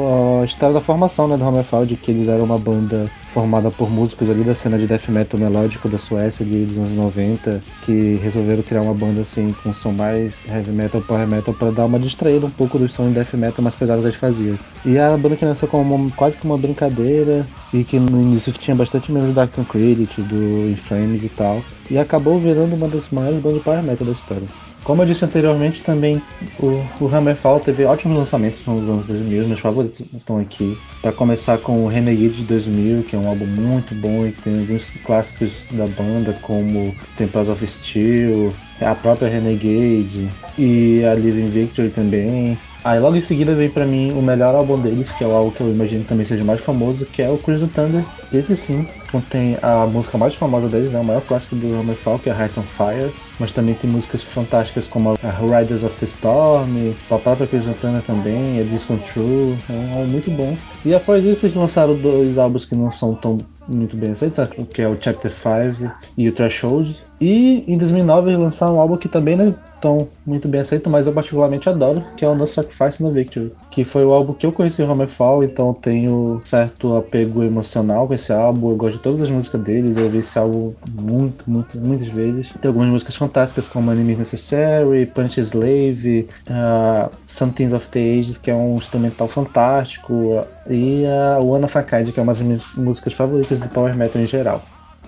a 0.00 0.44
história 0.44 0.74
da 0.74 0.80
formação, 0.80 1.26
né, 1.28 1.36
do 1.36 1.44
Hammerfall, 1.44 1.86
que 1.86 2.10
eles 2.10 2.28
eram 2.28 2.44
uma 2.44 2.58
banda 2.58 3.10
formada 3.32 3.70
por 3.70 3.90
músicos 3.90 4.30
ali 4.30 4.42
da 4.42 4.54
cena 4.54 4.78
de 4.78 4.86
death 4.86 5.08
metal 5.08 5.38
melódico 5.38 5.88
da 5.88 5.98
Suécia 5.98 6.44
de, 6.44 6.64
dos 6.64 6.78
anos 6.78 6.92
90, 6.92 7.60
que 7.82 8.16
resolveram 8.22 8.62
criar 8.62 8.82
uma 8.82 8.94
banda 8.94 9.22
assim 9.22 9.54
com 9.62 9.74
som 9.74 9.92
mais 9.92 10.34
heavy 10.48 10.70
metal, 10.70 11.02
power 11.02 11.26
metal 11.26 11.52
para 11.52 11.70
dar 11.70 11.84
uma 11.84 11.98
distraída 11.98 12.46
um 12.46 12.50
pouco 12.50 12.78
do 12.78 12.88
som 12.88 13.08
de 13.08 13.14
death 13.14 13.34
metal 13.34 13.62
mais 13.62 13.74
pesado 13.74 14.00
que 14.00 14.08
eles 14.08 14.18
faziam. 14.18 14.58
E 14.84 14.98
a 14.98 15.16
banda 15.16 15.36
que 15.36 15.44
nasceu 15.44 15.68
como 15.68 15.94
uma, 15.94 16.10
quase 16.12 16.36
que 16.36 16.44
uma 16.44 16.56
brincadeira 16.56 17.46
e 17.72 17.84
que 17.84 17.98
no 17.98 18.20
início 18.20 18.52
tinha 18.52 18.74
bastante 18.74 19.12
membros 19.12 19.34
do 19.34 19.40
Acton 19.40 19.64
Credit, 19.64 20.22
do 20.22 20.70
Inflames 20.70 21.22
e 21.22 21.28
tal, 21.28 21.62
e 21.90 21.98
acabou 21.98 22.38
virando 22.38 22.74
uma 22.74 22.88
das 22.88 23.10
maiores 23.10 23.40
bandas 23.40 23.58
de 23.58 23.64
power 23.64 23.82
metal 23.82 24.06
da 24.06 24.12
história. 24.12 24.65
Como 24.86 25.02
eu 25.02 25.06
disse 25.06 25.24
anteriormente, 25.24 25.82
também 25.82 26.22
o, 26.60 26.80
o 27.00 27.08
Hammerfall 27.12 27.58
teve 27.58 27.84
ótimos 27.84 28.16
lançamentos 28.16 28.64
nos 28.64 28.88
anos 28.88 29.04
2000, 29.06 29.48
meus 29.48 29.58
favoritos 29.58 29.98
estão 30.14 30.38
aqui. 30.38 30.78
Para 31.02 31.10
começar 31.10 31.58
com 31.58 31.84
o 31.84 31.88
Renegade 31.88 32.36
de 32.36 32.44
2000, 32.44 33.02
que 33.02 33.16
é 33.16 33.18
um 33.18 33.26
álbum 33.26 33.46
muito 33.46 33.92
bom 33.96 34.24
e 34.24 34.30
tem 34.30 34.60
alguns 34.60 34.92
clássicos 35.04 35.64
da 35.72 35.88
banda, 35.88 36.38
como 36.40 36.94
Temples 37.18 37.48
of 37.48 37.66
Steel, 37.66 38.52
a 38.80 38.94
própria 38.94 39.28
Renegade 39.28 40.28
e 40.56 41.02
a 41.04 41.14
Living 41.14 41.48
Victory 41.48 41.90
também. 41.90 42.56
Aí 42.86 43.00
logo 43.00 43.16
em 43.16 43.20
seguida 43.20 43.52
veio 43.52 43.72
para 43.72 43.84
mim 43.84 44.12
o 44.12 44.22
melhor 44.22 44.54
álbum 44.54 44.78
deles, 44.78 45.10
que 45.10 45.24
é 45.24 45.26
o 45.26 45.32
álbum 45.32 45.50
que 45.50 45.60
eu 45.60 45.68
imagino 45.68 46.04
também 46.04 46.24
seja 46.24 46.44
mais 46.44 46.60
famoso, 46.60 47.04
que 47.04 47.20
é 47.20 47.28
o 47.28 47.36
Crimson 47.36 47.66
Thunder. 47.66 48.04
Esse 48.32 48.54
sim 48.54 48.86
contém 49.10 49.58
a 49.60 49.84
música 49.88 50.16
mais 50.16 50.36
famosa 50.36 50.68
deles, 50.68 50.92
né, 50.92 51.00
o 51.00 51.04
maior 51.04 51.20
clássico 51.22 51.56
do 51.56 51.80
Hammerfall, 51.80 52.20
que 52.20 52.30
é 52.30 52.32
Hearts 52.32 52.56
on 52.56 52.62
Fire. 52.62 53.12
Mas 53.40 53.52
também 53.52 53.74
tem 53.74 53.90
músicas 53.90 54.22
fantásticas 54.22 54.86
como 54.86 55.18
a 55.20 55.58
Riders 55.58 55.82
of 55.82 55.96
the 55.96 56.06
Storm, 56.06 56.94
a 57.10 57.18
própria 57.18 57.48
Crimson 57.48 57.72
Thunder 57.72 58.02
também, 58.02 58.60
a 58.60 58.62
Discontrol, 58.62 59.56
é 59.68 59.72
um 59.72 59.98
álbum 59.98 60.12
muito 60.12 60.30
bom. 60.30 60.56
E 60.84 60.94
após 60.94 61.24
isso 61.24 61.44
eles 61.44 61.56
lançaram 61.56 61.96
dois 61.96 62.38
álbuns 62.38 62.64
que 62.64 62.76
não 62.76 62.92
são 62.92 63.16
tão 63.16 63.38
muito 63.68 63.96
bem 63.96 64.12
aceitos, 64.12 64.48
que 64.72 64.80
é 64.80 64.88
o 64.88 64.96
Chapter 65.00 65.32
5 65.32 65.92
e 66.16 66.28
o 66.28 66.32
Threshold. 66.32 66.96
E 67.20 67.64
em 67.66 67.76
2009 67.76 68.30
eles 68.30 68.40
lançaram 68.40 68.76
um 68.76 68.80
álbum 68.80 68.96
que 68.96 69.08
também 69.08 69.36
não 69.36 69.48
é 69.48 69.54
tão 69.86 70.08
muito 70.26 70.48
bem 70.48 70.60
aceito, 70.60 70.90
mas 70.90 71.06
eu 71.06 71.12
particularmente 71.12 71.68
adoro, 71.68 72.02
que 72.16 72.24
é 72.24 72.28
o 72.28 72.34
No 72.34 72.48
Sacrifice 72.48 73.00
No 73.00 73.12
Victory, 73.12 73.52
que 73.70 73.84
foi 73.84 74.04
o 74.04 74.12
álbum 74.12 74.32
que 74.32 74.44
eu 74.44 74.50
conheci 74.50 74.82
o 74.82 74.90
Hammerfall, 74.90 75.44
então 75.44 75.72
tenho 75.72 76.40
certo 76.44 76.96
apego 76.96 77.44
emocional 77.44 78.08
com 78.08 78.14
esse 78.14 78.32
álbum, 78.32 78.70
eu 78.70 78.76
gosto 78.76 78.96
de 78.96 79.02
todas 79.04 79.22
as 79.22 79.30
músicas 79.30 79.60
deles, 79.60 79.96
eu 79.96 80.06
ouvi 80.06 80.18
esse 80.18 80.36
álbum 80.36 80.72
muito, 80.90 81.48
muito, 81.48 81.78
muitas 81.78 82.08
vezes. 82.08 82.52
Tem 82.60 82.68
algumas 82.68 82.88
músicas 82.88 83.14
fantásticas 83.14 83.68
como 83.68 83.92
Enemy 83.92 84.16
Necessary, 84.16 85.06
Punch 85.06 85.40
Slave, 85.40 86.28
uh, 86.50 87.08
Some 87.28 87.52
of 87.72 87.88
the 87.90 88.00
Ages, 88.00 88.38
que 88.38 88.50
é 88.50 88.54
um 88.56 88.74
instrumental 88.74 89.28
fantástico, 89.28 90.44
e 90.68 91.04
a 91.06 91.38
uh, 91.38 91.48
One 91.48 91.64
of 91.64 91.78
a 91.78 91.82
Kind, 91.84 92.10
que 92.10 92.18
é 92.18 92.22
uma 92.24 92.32
das 92.32 92.42
minhas 92.42 92.64
músicas 92.76 93.12
favoritas 93.12 93.60
do 93.60 93.68
Power 93.68 93.94
Metal 93.94 94.20
em 94.20 94.26
geral. 94.26 94.64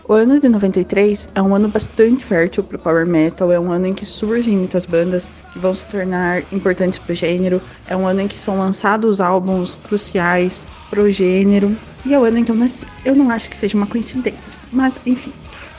O 0.09 0.15
ano 0.15 0.41
de 0.41 0.49
93 0.49 1.29
é 1.35 1.43
um 1.43 1.55
ano 1.55 1.69
bastante 1.69 2.25
fértil 2.25 2.65
para 2.65 2.77
o 2.77 2.79
power 2.79 3.07
metal, 3.07 3.53
é 3.53 3.61
um 3.61 3.71
ano 3.71 3.89
em 3.89 3.93
que 3.93 4.07
surgem 4.07 4.57
muitas 4.57 4.87
bandas 4.87 5.31
que 5.53 5.59
vão 5.59 5.75
se 5.75 5.87
tornar 5.87 6.43
importantes 6.51 6.99
para 6.99 7.13
o 7.13 7.15
gênero, 7.15 7.61
é 7.87 7.95
um 7.95 8.07
ano 8.07 8.23
em 8.23 8.27
que 8.27 8.39
são 8.41 8.59
lançados 8.59 9.21
álbuns 9.21 9.75
cruciais 9.75 10.67
para 10.89 11.03
o 11.03 11.11
gênero, 11.11 11.77
e 12.07 12.15
é 12.15 12.19
o 12.19 12.25
ano 12.25 12.39
em 12.39 12.45
que 12.45 12.51
eu 12.51 12.57
nasci. 12.57 12.87
Eu 13.05 13.15
não 13.15 13.31
acho 13.31 13.51
que 13.51 13.57
seja 13.57 13.77
uma 13.77 13.87
coincidência, 13.87 14.59
mas 14.73 14.99
enfim. 15.05 15.31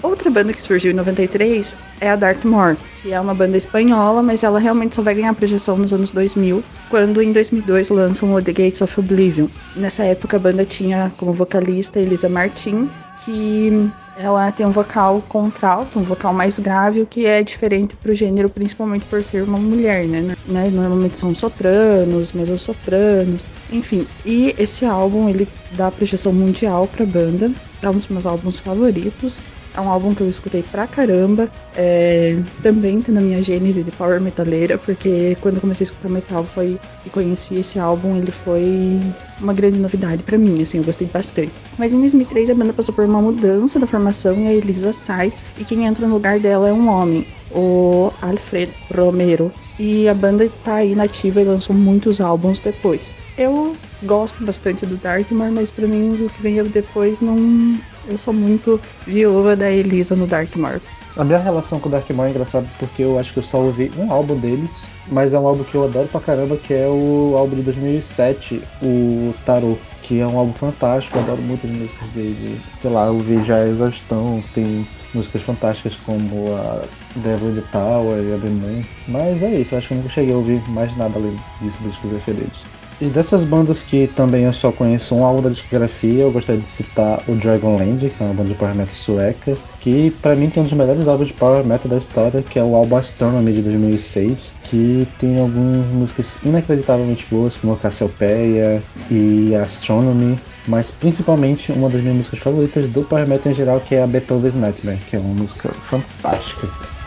Outra 0.04 0.30
banda 0.30 0.54
que 0.54 0.62
surgiu 0.62 0.92
em 0.92 0.96
93 0.96 1.76
é 2.00 2.12
a 2.12 2.16
Dartmoor, 2.16 2.78
que 3.02 3.12
é 3.12 3.20
uma 3.20 3.34
banda 3.34 3.58
espanhola, 3.58 4.22
mas 4.22 4.44
ela 4.44 4.60
realmente 4.60 4.94
só 4.94 5.02
vai 5.02 5.16
ganhar 5.16 5.34
projeção 5.34 5.76
nos 5.76 5.92
anos 5.92 6.12
2000, 6.12 6.64
quando 6.88 7.20
em 7.20 7.34
2002 7.34 7.90
lançam 7.90 8.32
o 8.32 8.40
The 8.40 8.54
Gates 8.54 8.82
of 8.84 9.00
Oblivion. 9.00 9.48
Nessa 9.76 10.04
época 10.04 10.38
a 10.38 10.40
banda 10.40 10.64
tinha 10.64 11.12
como 11.18 11.34
vocalista 11.34 12.00
Elisa 12.00 12.30
Martin, 12.30 12.88
que 13.24 13.92
ela 14.18 14.52
tem 14.52 14.66
um 14.66 14.72
vocal 14.72 15.24
contralto, 15.30 15.98
um 15.98 16.04
vocal 16.04 16.34
mais 16.34 16.60
grave, 16.60 17.02
o 17.02 17.06
que 17.06 17.26
é 17.26 17.42
diferente 17.42 17.96
pro 17.96 18.14
gênero, 18.14 18.50
principalmente 18.50 19.06
por 19.06 19.24
ser 19.24 19.44
uma 19.44 19.58
mulher, 19.58 20.06
né? 20.06 20.36
né? 20.46 20.70
Normalmente 20.70 21.18
são 21.18 21.34
sopranos, 21.34 22.34
mezzo-sopranos, 22.34 23.48
enfim. 23.72 24.06
E 24.26 24.54
esse 24.58 24.86
álbum, 24.86 25.30
ele 25.30 25.48
dá 25.72 25.90
projeção 25.90 26.34
mundial 26.34 26.86
pra 26.88 27.06
banda, 27.06 27.50
é 27.82 27.90
um 27.90 27.94
dos 27.94 28.10
meus 28.10 28.26
álbuns 28.26 28.60
favoritos. 28.60 29.42
É 29.76 29.82
um 29.82 29.90
álbum 29.90 30.14
que 30.14 30.22
eu 30.22 30.30
escutei 30.30 30.64
pra 30.64 30.88
caramba. 30.88 31.50
É, 31.76 32.38
também 32.62 33.02
tá 33.02 33.12
na 33.12 33.22
minha 33.22 33.42
gênese 33.42 33.84
de 33.84 33.92
power 33.92 34.20
metaleira, 34.20 34.78
porque 34.78 35.38
quando 35.42 35.62
comecei 35.62 35.86
a 35.86 35.90
escutar 35.90 36.10
metal 36.10 36.44
foi 36.44 36.78
e 37.06 37.10
conheci 37.10 37.56
esse 37.56 37.80
álbum, 37.80 38.18
ele 38.18 38.32
foi 38.32 39.00
uma 39.40 39.54
grande 39.54 39.80
novidade 39.80 40.24
para 40.24 40.38
mim, 40.38 40.62
assim, 40.62 40.80
eu 40.80 40.84
gostei 40.84 41.08
bastante. 41.08 41.52
Mas 41.78 41.94
em 41.94 42.00
2003 42.00 42.50
a 42.50 42.56
banda 42.56 42.74
passou 42.74 42.94
por 42.94 43.06
uma 43.06 43.22
mudança 43.22 43.80
da 43.80 43.88
formação 43.88 44.36
e 44.40 44.48
a 44.48 44.54
Elisa 44.54 44.92
sai, 44.92 45.32
e 45.58 45.64
quem 45.64 45.86
entra 45.86 46.06
no 46.08 46.16
lugar 46.16 46.40
dela 46.40 46.68
é 46.68 46.74
um 46.74 46.90
homem, 46.90 47.26
o 47.52 48.12
Alfred 48.22 48.72
Romero. 48.94 49.52
E 49.80 50.10
a 50.10 50.14
banda 50.14 50.52
tá 50.66 50.76
aí 50.76 50.94
nativa 50.94 51.40
e 51.40 51.46
lançou 51.46 51.74
muitos 51.74 52.20
álbuns 52.20 52.60
depois. 52.60 53.14
Eu 53.38 53.78
gosto 54.04 54.44
bastante 54.44 54.86
do 54.86 54.98
Darkmore, 54.98 55.52
mas 55.52 55.72
para 55.72 55.88
mim 55.88 56.10
o 56.22 56.30
que 56.30 56.42
veio 56.42 56.66
depois 56.66 57.22
não 57.22 57.78
eu 58.10 58.18
sou 58.18 58.34
muito 58.34 58.82
viúva 59.06 59.56
da 59.56 59.72
Elisa 59.72 60.16
no 60.16 60.28
Darkmoor. 60.28 60.80
A 61.18 61.24
minha 61.24 61.40
relação 61.40 61.80
com 61.80 61.90
o 61.90 61.92
Darkmoor 61.92 62.28
é 62.28 62.32
engraçada 62.32 62.68
porque 62.78 63.04
eu 63.04 63.20
acho 63.20 63.34
que 63.34 63.40
eu 63.40 63.44
só 63.44 63.58
ouvi 63.60 63.92
um 63.98 64.12
álbum 64.12 64.36
deles, 64.36 64.86
mas 65.08 65.34
é 65.34 65.40
um 65.40 65.48
álbum 65.48 65.64
que 65.64 65.76
eu 65.76 65.84
adoro 65.84 66.08
pra 66.08 66.22
caramba, 66.22 66.58
que 66.58 66.74
é 66.74 66.88
o 66.88 67.36
álbum 67.38 67.56
de 67.56 67.64
2007, 67.64 68.62
o 68.82 69.34
Tarot 69.46 69.80
que 70.10 70.20
é 70.20 70.26
um 70.26 70.40
álbum 70.40 70.54
fantástico, 70.54 71.16
eu 71.16 71.22
adoro 71.22 71.42
muito 71.44 71.68
as 71.68 71.72
músicas 71.72 72.10
dele. 72.10 72.60
Sei 72.82 72.90
lá, 72.90 73.06
eu 73.06 73.20
vi 73.20 73.44
já 73.44 73.58
a 73.58 73.68
exaustão, 73.68 74.44
tem 74.56 74.88
músicas 75.14 75.44
fantásticas 75.44 75.96
como 75.98 76.56
a 76.56 76.82
Devil 77.18 77.54
the 77.54 77.62
Tower 77.72 78.18
e 78.20 78.34
a 78.34 78.40
The 78.40 78.50
Moon. 78.50 78.84
Mas 79.08 79.44
é 79.44 79.54
isso, 79.54 79.76
acho 79.76 79.88
que 79.88 79.94
eu 79.94 79.98
nunca 79.98 80.10
cheguei 80.10 80.34
a 80.34 80.38
ouvir 80.38 80.68
mais 80.70 80.98
nada 80.98 81.14
além 81.16 81.36
disso 81.62 81.78
da 81.84 81.90
discografia 81.90 82.34
deles. 82.34 82.79
E 83.02 83.06
dessas 83.06 83.46
bandas 83.46 83.82
que 83.82 84.08
também 84.08 84.44
eu 84.44 84.52
só 84.52 84.74
conheço 84.74 85.16
um 85.16 85.24
álbum 85.24 85.42
da 85.42 85.50
discografia, 85.50 86.24
eu 86.24 86.32
gostaria 86.32 86.62
de 86.62 86.68
citar 86.68 87.24
o 87.30 87.34
Dragonland, 87.34 88.10
que 88.10 88.22
é 88.22 88.26
uma 88.26 88.34
banda 88.34 88.50
de 88.50 88.56
power 88.56 88.76
metal 88.76 88.94
sueca, 88.94 89.58
que 89.80 90.12
para 90.22 90.36
mim 90.36 90.50
tem 90.50 90.62
um 90.62 90.66
dos 90.66 90.76
melhores 90.76 91.08
álbuns 91.08 91.30
de 91.30 91.34
power 91.34 91.66
metal 91.66 91.90
da 91.90 91.98
história, 91.98 92.42
que 92.42 92.60
é 92.60 92.64
o 92.64 92.76
álbum 92.76 92.98
Astronomy 92.98 93.54
de 93.54 93.62
2006, 93.62 94.52
que 94.64 95.08
tem 95.18 95.40
algumas 95.40 95.86
músicas 95.94 96.36
inacreditavelmente 96.44 97.26
boas, 97.32 97.56
como 97.56 97.78
Cassiopeia 97.78 98.82
e 99.10 99.56
Astronomy, 99.56 100.38
mas 100.68 100.92
principalmente 100.92 101.72
uma 101.72 101.90
das 101.90 102.02
minhas 102.02 102.18
músicas 102.18 102.40
favoritas 102.40 102.92
do 102.92 103.04
power 103.04 103.26
metal 103.26 103.50
em 103.50 103.56
geral, 103.56 103.80
que 103.80 103.96
é 103.96 104.04
a 104.04 104.08
Beethoven's 104.08 104.56
Nightmare, 104.56 105.00
que 105.10 105.16
é 105.16 105.20
uma 105.20 105.34
música 105.36 105.70
fantástica. 105.90 106.99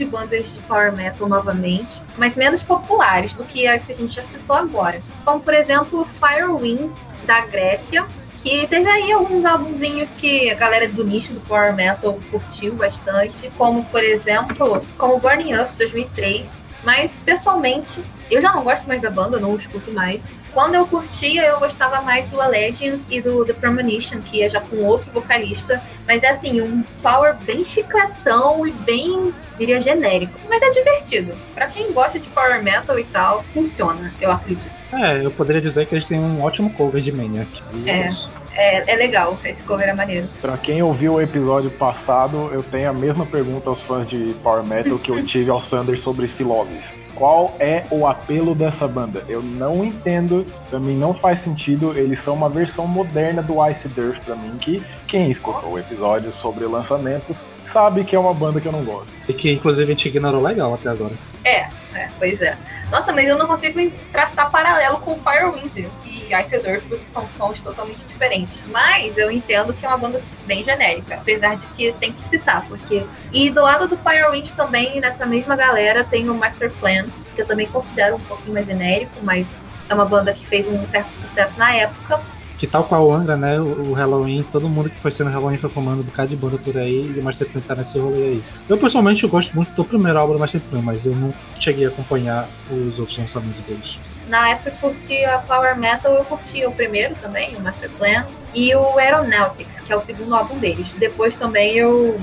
De 0.00 0.04
bandas 0.06 0.54
de 0.54 0.60
power 0.62 0.92
metal 0.92 1.28
novamente, 1.28 2.02
mas 2.16 2.34
menos 2.34 2.62
populares 2.62 3.34
do 3.34 3.44
que 3.44 3.66
as 3.66 3.84
que 3.84 3.92
a 3.92 3.94
gente 3.94 4.14
já 4.14 4.22
citou 4.22 4.56
agora. 4.56 4.98
Como, 5.24 5.40
por 5.40 5.52
exemplo, 5.52 6.06
Firewind, 6.06 6.96
da 7.26 7.42
Grécia, 7.42 8.02
que 8.42 8.66
teve 8.66 8.88
aí 8.88 9.12
alguns 9.12 9.44
álbumzinhos 9.44 10.10
que 10.12 10.50
a 10.50 10.54
galera 10.54 10.88
do 10.88 11.04
nicho 11.04 11.34
do 11.34 11.40
power 11.40 11.74
metal 11.74 12.18
curtiu 12.30 12.74
bastante, 12.74 13.50
como, 13.58 13.84
por 13.84 14.02
exemplo, 14.02 14.82
como 14.96 15.18
Burning 15.18 15.54
Up, 15.54 15.76
2003. 15.76 16.62
Mas, 16.82 17.20
pessoalmente, 17.22 18.02
eu 18.30 18.40
já 18.40 18.52
não 18.52 18.64
gosto 18.64 18.88
mais 18.88 19.02
da 19.02 19.10
banda, 19.10 19.38
não 19.38 19.54
escuto 19.54 19.92
mais. 19.92 20.30
Quando 20.52 20.74
eu 20.74 20.86
curtia, 20.86 21.44
eu 21.44 21.58
gostava 21.58 22.00
mais 22.02 22.28
do 22.28 22.40
Allegiance 22.40 23.06
e 23.08 23.20
do 23.20 23.44
The 23.44 23.52
Premonition, 23.52 24.20
que 24.20 24.42
é 24.42 24.50
já 24.50 24.60
com 24.60 24.76
outro 24.78 25.10
vocalista. 25.12 25.80
Mas 26.06 26.22
é 26.22 26.30
assim, 26.30 26.60
um 26.60 26.82
power 27.02 27.36
bem 27.36 27.64
chicletão 27.64 28.66
e 28.66 28.72
bem, 28.72 29.32
diria, 29.56 29.80
genérico. 29.80 30.32
Mas 30.48 30.60
é 30.62 30.70
divertido. 30.70 31.32
Pra 31.54 31.68
quem 31.68 31.92
gosta 31.92 32.18
de 32.18 32.28
power 32.28 32.62
metal 32.62 32.98
e 32.98 33.04
tal, 33.04 33.44
funciona, 33.54 34.12
eu 34.20 34.32
acredito. 34.32 34.70
É, 34.92 35.24
eu 35.24 35.30
poderia 35.30 35.60
dizer 35.60 35.86
que 35.86 35.94
eles 35.94 36.06
têm 36.06 36.18
um 36.18 36.42
ótimo 36.42 36.70
cover 36.70 37.00
de 37.00 37.12
Maniac. 37.12 37.48
É. 37.86 38.06
isso. 38.06 38.30
É, 38.52 38.92
é 38.92 38.96
legal, 38.96 39.38
esse 39.44 39.62
cover 39.62 39.88
é 39.88 39.94
maneiro. 39.94 40.26
Pra 40.40 40.58
quem 40.58 40.82
ouviu 40.82 41.14
o 41.14 41.20
episódio 41.20 41.70
passado, 41.70 42.50
eu 42.52 42.62
tenho 42.62 42.90
a 42.90 42.92
mesma 42.92 43.24
pergunta 43.24 43.70
aos 43.70 43.80
fãs 43.80 44.08
de 44.08 44.34
Power 44.42 44.64
Metal 44.64 44.98
que 44.98 45.10
eu 45.10 45.24
tive 45.24 45.50
ao 45.50 45.60
Sander 45.60 45.98
sobre 45.98 46.26
Silovis. 46.26 46.92
Qual 47.20 47.54
é 47.60 47.84
o 47.90 48.06
apelo 48.06 48.54
dessa 48.54 48.88
banda? 48.88 49.22
Eu 49.28 49.42
não 49.42 49.84
entendo, 49.84 50.46
pra 50.70 50.80
mim 50.80 50.96
não 50.96 51.12
faz 51.12 51.40
sentido. 51.40 51.92
Eles 51.94 52.18
são 52.18 52.32
uma 52.32 52.48
versão 52.48 52.86
moderna 52.86 53.42
do 53.42 53.56
Ice 53.68 53.86
Dirt 53.90 54.22
pra 54.24 54.34
mim, 54.34 54.56
que 54.56 54.82
quem 55.06 55.30
escutou 55.30 55.72
o 55.72 55.78
episódio 55.78 56.32
sobre 56.32 56.64
lançamentos 56.64 57.42
sabe 57.62 58.04
que 58.04 58.16
é 58.16 58.18
uma 58.18 58.32
banda 58.32 58.58
que 58.58 58.66
eu 58.66 58.72
não 58.72 58.82
gosto. 58.82 59.12
E 59.28 59.34
que 59.34 59.52
inclusive 59.52 59.92
a 59.92 59.94
gente 59.94 60.08
ignorou 60.08 60.40
legal 60.40 60.72
até 60.72 60.88
agora. 60.88 61.12
É, 61.44 61.68
é, 61.94 62.08
pois 62.18 62.40
é. 62.40 62.56
Nossa, 62.90 63.12
mas 63.12 63.28
eu 63.28 63.38
não 63.38 63.46
consigo 63.46 63.90
traçar 64.10 64.50
paralelo 64.50 64.98
com 64.98 65.18
Firewind 65.18 65.88
e 66.04 66.34
Ice 66.34 66.54
Earth, 66.56 66.84
porque 66.88 67.04
são 67.06 67.28
sons 67.28 67.60
totalmente 67.60 68.04
diferentes. 68.04 68.60
Mas 68.66 69.16
eu 69.16 69.30
entendo 69.30 69.72
que 69.72 69.86
é 69.86 69.88
uma 69.88 69.98
banda 69.98 70.20
bem 70.44 70.64
genérica, 70.64 71.14
apesar 71.14 71.56
de 71.56 71.66
que 71.68 71.92
tem 71.92 72.12
que 72.12 72.24
citar, 72.24 72.64
porque. 72.66 73.04
E 73.32 73.48
do 73.48 73.62
lado 73.62 73.86
do 73.86 73.96
Firewind 73.96 74.50
também, 74.52 75.00
nessa 75.00 75.24
mesma 75.24 75.54
galera, 75.54 76.02
tem 76.02 76.28
o 76.28 76.34
Master 76.34 76.70
Plan, 76.72 77.06
que 77.34 77.42
eu 77.42 77.46
também 77.46 77.68
considero 77.68 78.16
um 78.16 78.20
pouquinho 78.20 78.54
mais 78.54 78.66
genérico, 78.66 79.12
mas 79.22 79.64
é 79.88 79.94
uma 79.94 80.04
banda 80.04 80.32
que 80.32 80.44
fez 80.44 80.66
um 80.66 80.86
certo 80.86 81.10
sucesso 81.12 81.56
na 81.56 81.72
época. 81.74 82.20
Que 82.60 82.66
tal 82.66 82.86
a 82.90 83.16
Angra, 83.16 83.38
né? 83.38 83.58
O 83.58 83.90
o 83.90 83.92
Halloween, 83.94 84.42
todo 84.52 84.68
mundo 84.68 84.90
que 84.90 85.00
foi 85.00 85.10
sendo 85.10 85.30
Halloween 85.30 85.56
foi 85.56 85.70
formando 85.70 86.00
um 86.00 86.02
bocado 86.02 86.28
de 86.28 86.36
banda 86.36 86.58
por 86.58 86.76
aí 86.76 87.10
e 87.16 87.18
o 87.18 87.24
Master 87.24 87.48
Plan 87.48 87.62
tá 87.62 87.74
nesse 87.74 87.98
rolê 87.98 88.22
aí. 88.22 88.42
Eu 88.68 88.76
pessoalmente 88.76 89.24
eu 89.24 89.30
gosto 89.30 89.56
muito 89.56 89.72
do 89.72 89.82
primeiro 89.82 90.18
álbum 90.18 90.34
do 90.34 90.38
Master 90.38 90.60
Plan, 90.68 90.82
mas 90.82 91.06
eu 91.06 91.16
não 91.16 91.32
cheguei 91.58 91.86
a 91.86 91.88
acompanhar 91.88 92.46
os 92.70 92.98
outros 92.98 93.16
lançamentos 93.16 93.60
deles. 93.62 93.98
Na 94.28 94.50
época 94.50 94.70
eu 94.70 94.90
curtia 94.90 95.38
Power 95.48 95.78
Metal, 95.78 96.12
eu 96.12 96.24
curtia 96.26 96.68
o 96.68 96.72
primeiro 96.72 97.14
também, 97.14 97.56
o 97.56 97.60
Master 97.62 97.88
Plan, 97.98 98.26
e 98.54 98.74
o 98.74 98.98
Aeronautics, 98.98 99.80
que 99.80 99.90
é 99.90 99.96
o 99.96 100.00
segundo 100.00 100.34
álbum 100.34 100.58
deles. 100.58 100.86
Depois 100.98 101.36
também 101.36 101.76
eu. 101.76 102.20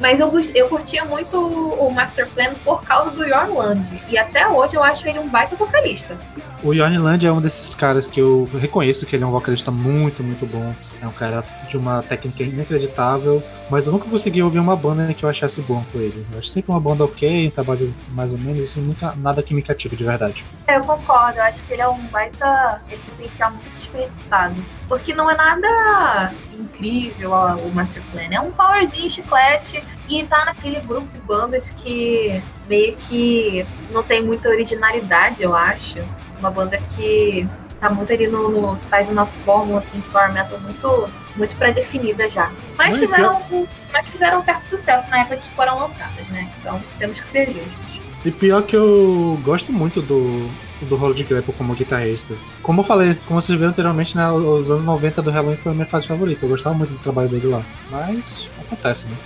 Mas 0.00 0.18
eu, 0.18 0.32
eu 0.54 0.68
curtia 0.68 1.04
muito 1.04 1.38
o 1.38 1.90
Master 1.90 2.26
Plan 2.28 2.54
por 2.64 2.82
causa 2.82 3.10
do 3.10 3.22
Yorland. 3.22 3.86
E 4.08 4.16
até 4.16 4.48
hoje 4.48 4.74
eu 4.76 4.82
acho 4.82 5.06
ele 5.06 5.18
um 5.18 5.28
baita 5.28 5.54
vocalista. 5.56 6.16
O 6.64 6.72
Johnny 6.72 6.96
Land 6.96 7.26
é 7.26 7.30
um 7.30 7.42
desses 7.42 7.74
caras 7.74 8.06
que 8.06 8.18
eu 8.18 8.48
reconheço 8.54 9.04
que 9.04 9.14
ele 9.14 9.22
é 9.22 9.26
um 9.26 9.30
vocalista 9.30 9.70
muito, 9.70 10.22
muito 10.24 10.46
bom. 10.46 10.74
É 11.02 11.06
um 11.06 11.12
cara 11.12 11.44
de 11.68 11.76
uma 11.76 12.02
técnica 12.02 12.42
inacreditável, 12.42 13.42
mas 13.68 13.84
eu 13.84 13.92
nunca 13.92 14.08
consegui 14.08 14.42
ouvir 14.42 14.60
uma 14.60 14.74
banda 14.74 15.12
que 15.12 15.26
eu 15.26 15.28
achasse 15.28 15.60
bom 15.60 15.84
com 15.92 15.98
ele. 15.98 16.26
Eu 16.32 16.38
acho 16.38 16.48
sempre 16.48 16.72
uma 16.72 16.80
banda 16.80 17.04
ok, 17.04 17.48
um 17.48 17.50
trabalho 17.50 17.94
mais 18.12 18.32
ou 18.32 18.38
menos, 18.38 18.62
assim, 18.62 18.80
nunca 18.80 19.14
nada 19.14 19.42
que 19.42 19.52
me 19.52 19.60
cative 19.60 19.94
de 19.94 20.04
verdade. 20.04 20.42
É, 20.66 20.78
eu 20.78 20.84
concordo, 20.84 21.36
eu 21.36 21.42
acho 21.42 21.62
que 21.64 21.74
ele 21.74 21.82
é 21.82 21.88
um 21.88 22.00
baita 22.06 22.80
potencial 23.10 23.50
muito 23.50 23.70
desperdiçado. 23.76 24.54
Porque 24.88 25.12
não 25.12 25.30
é 25.30 25.36
nada 25.36 26.32
incrível 26.58 27.32
ó, 27.32 27.56
o 27.56 27.74
Master 27.74 28.02
Plan. 28.10 28.28
É 28.30 28.40
um 28.40 28.50
powerzinho 28.50 29.10
chiclete 29.10 29.84
e 30.08 30.24
tá 30.24 30.46
naquele 30.46 30.80
grupo 30.80 31.06
de 31.12 31.18
bandas 31.20 31.68
que 31.68 32.42
meio 32.66 32.96
que 32.96 33.66
não 33.90 34.02
tem 34.02 34.24
muita 34.24 34.48
originalidade, 34.48 35.42
eu 35.42 35.54
acho. 35.54 36.02
Uma 36.44 36.50
banda 36.50 36.76
que 36.76 37.48
tá 37.80 37.88
muito 37.88 38.12
ali 38.12 38.26
no. 38.26 38.50
no- 38.50 38.76
faz 38.76 39.08
uma 39.08 39.24
fórmula 39.24 39.78
assim, 39.78 39.96
de 39.98 40.04
power 40.10 40.30
metal 40.30 40.58
muito, 40.60 41.08
muito 41.36 41.56
pré-definida 41.56 42.28
já. 42.28 42.50
Mas 42.76 42.98
Mas 42.98 42.98
fizeram, 43.10 43.40
um- 43.50 43.66
mas 43.90 44.06
fizeram 44.08 44.38
um 44.40 44.42
certo 44.42 44.62
sucesso 44.64 45.08
na 45.08 45.20
época 45.20 45.38
que 45.38 45.50
foram 45.56 45.78
lançadas, 45.78 46.26
né? 46.28 46.46
Então 46.60 46.78
temos 46.98 47.18
que 47.18 47.24
ser 47.24 47.46
justos. 47.46 48.00
E 48.26 48.30
pior 48.30 48.62
que 48.62 48.76
eu 48.76 49.40
gosto 49.42 49.72
muito 49.72 50.02
do, 50.02 50.46
do 50.82 50.96
rolo 50.96 51.14
de 51.14 51.24
Grepo 51.24 51.50
como 51.54 51.74
guitarrista. 51.74 52.34
Como 52.62 52.80
eu 52.82 52.84
falei, 52.84 53.14
como 53.26 53.40
vocês 53.40 53.58
viram 53.58 53.70
anteriormente, 53.70 54.14
né, 54.14 54.30
os 54.30 54.70
anos 54.70 54.82
90 54.84 55.22
do 55.22 55.30
Halloween 55.30 55.56
foi 55.56 55.72
a 55.72 55.74
minha 55.74 55.86
fase 55.86 56.06
favorita. 56.06 56.44
Eu 56.44 56.50
gostava 56.50 56.76
muito 56.76 56.90
do 56.90 56.98
trabalho 56.98 57.30
dele 57.30 57.46
lá. 57.46 57.62
Mas 57.90 58.50
acontece, 58.66 59.06
né? 59.06 59.16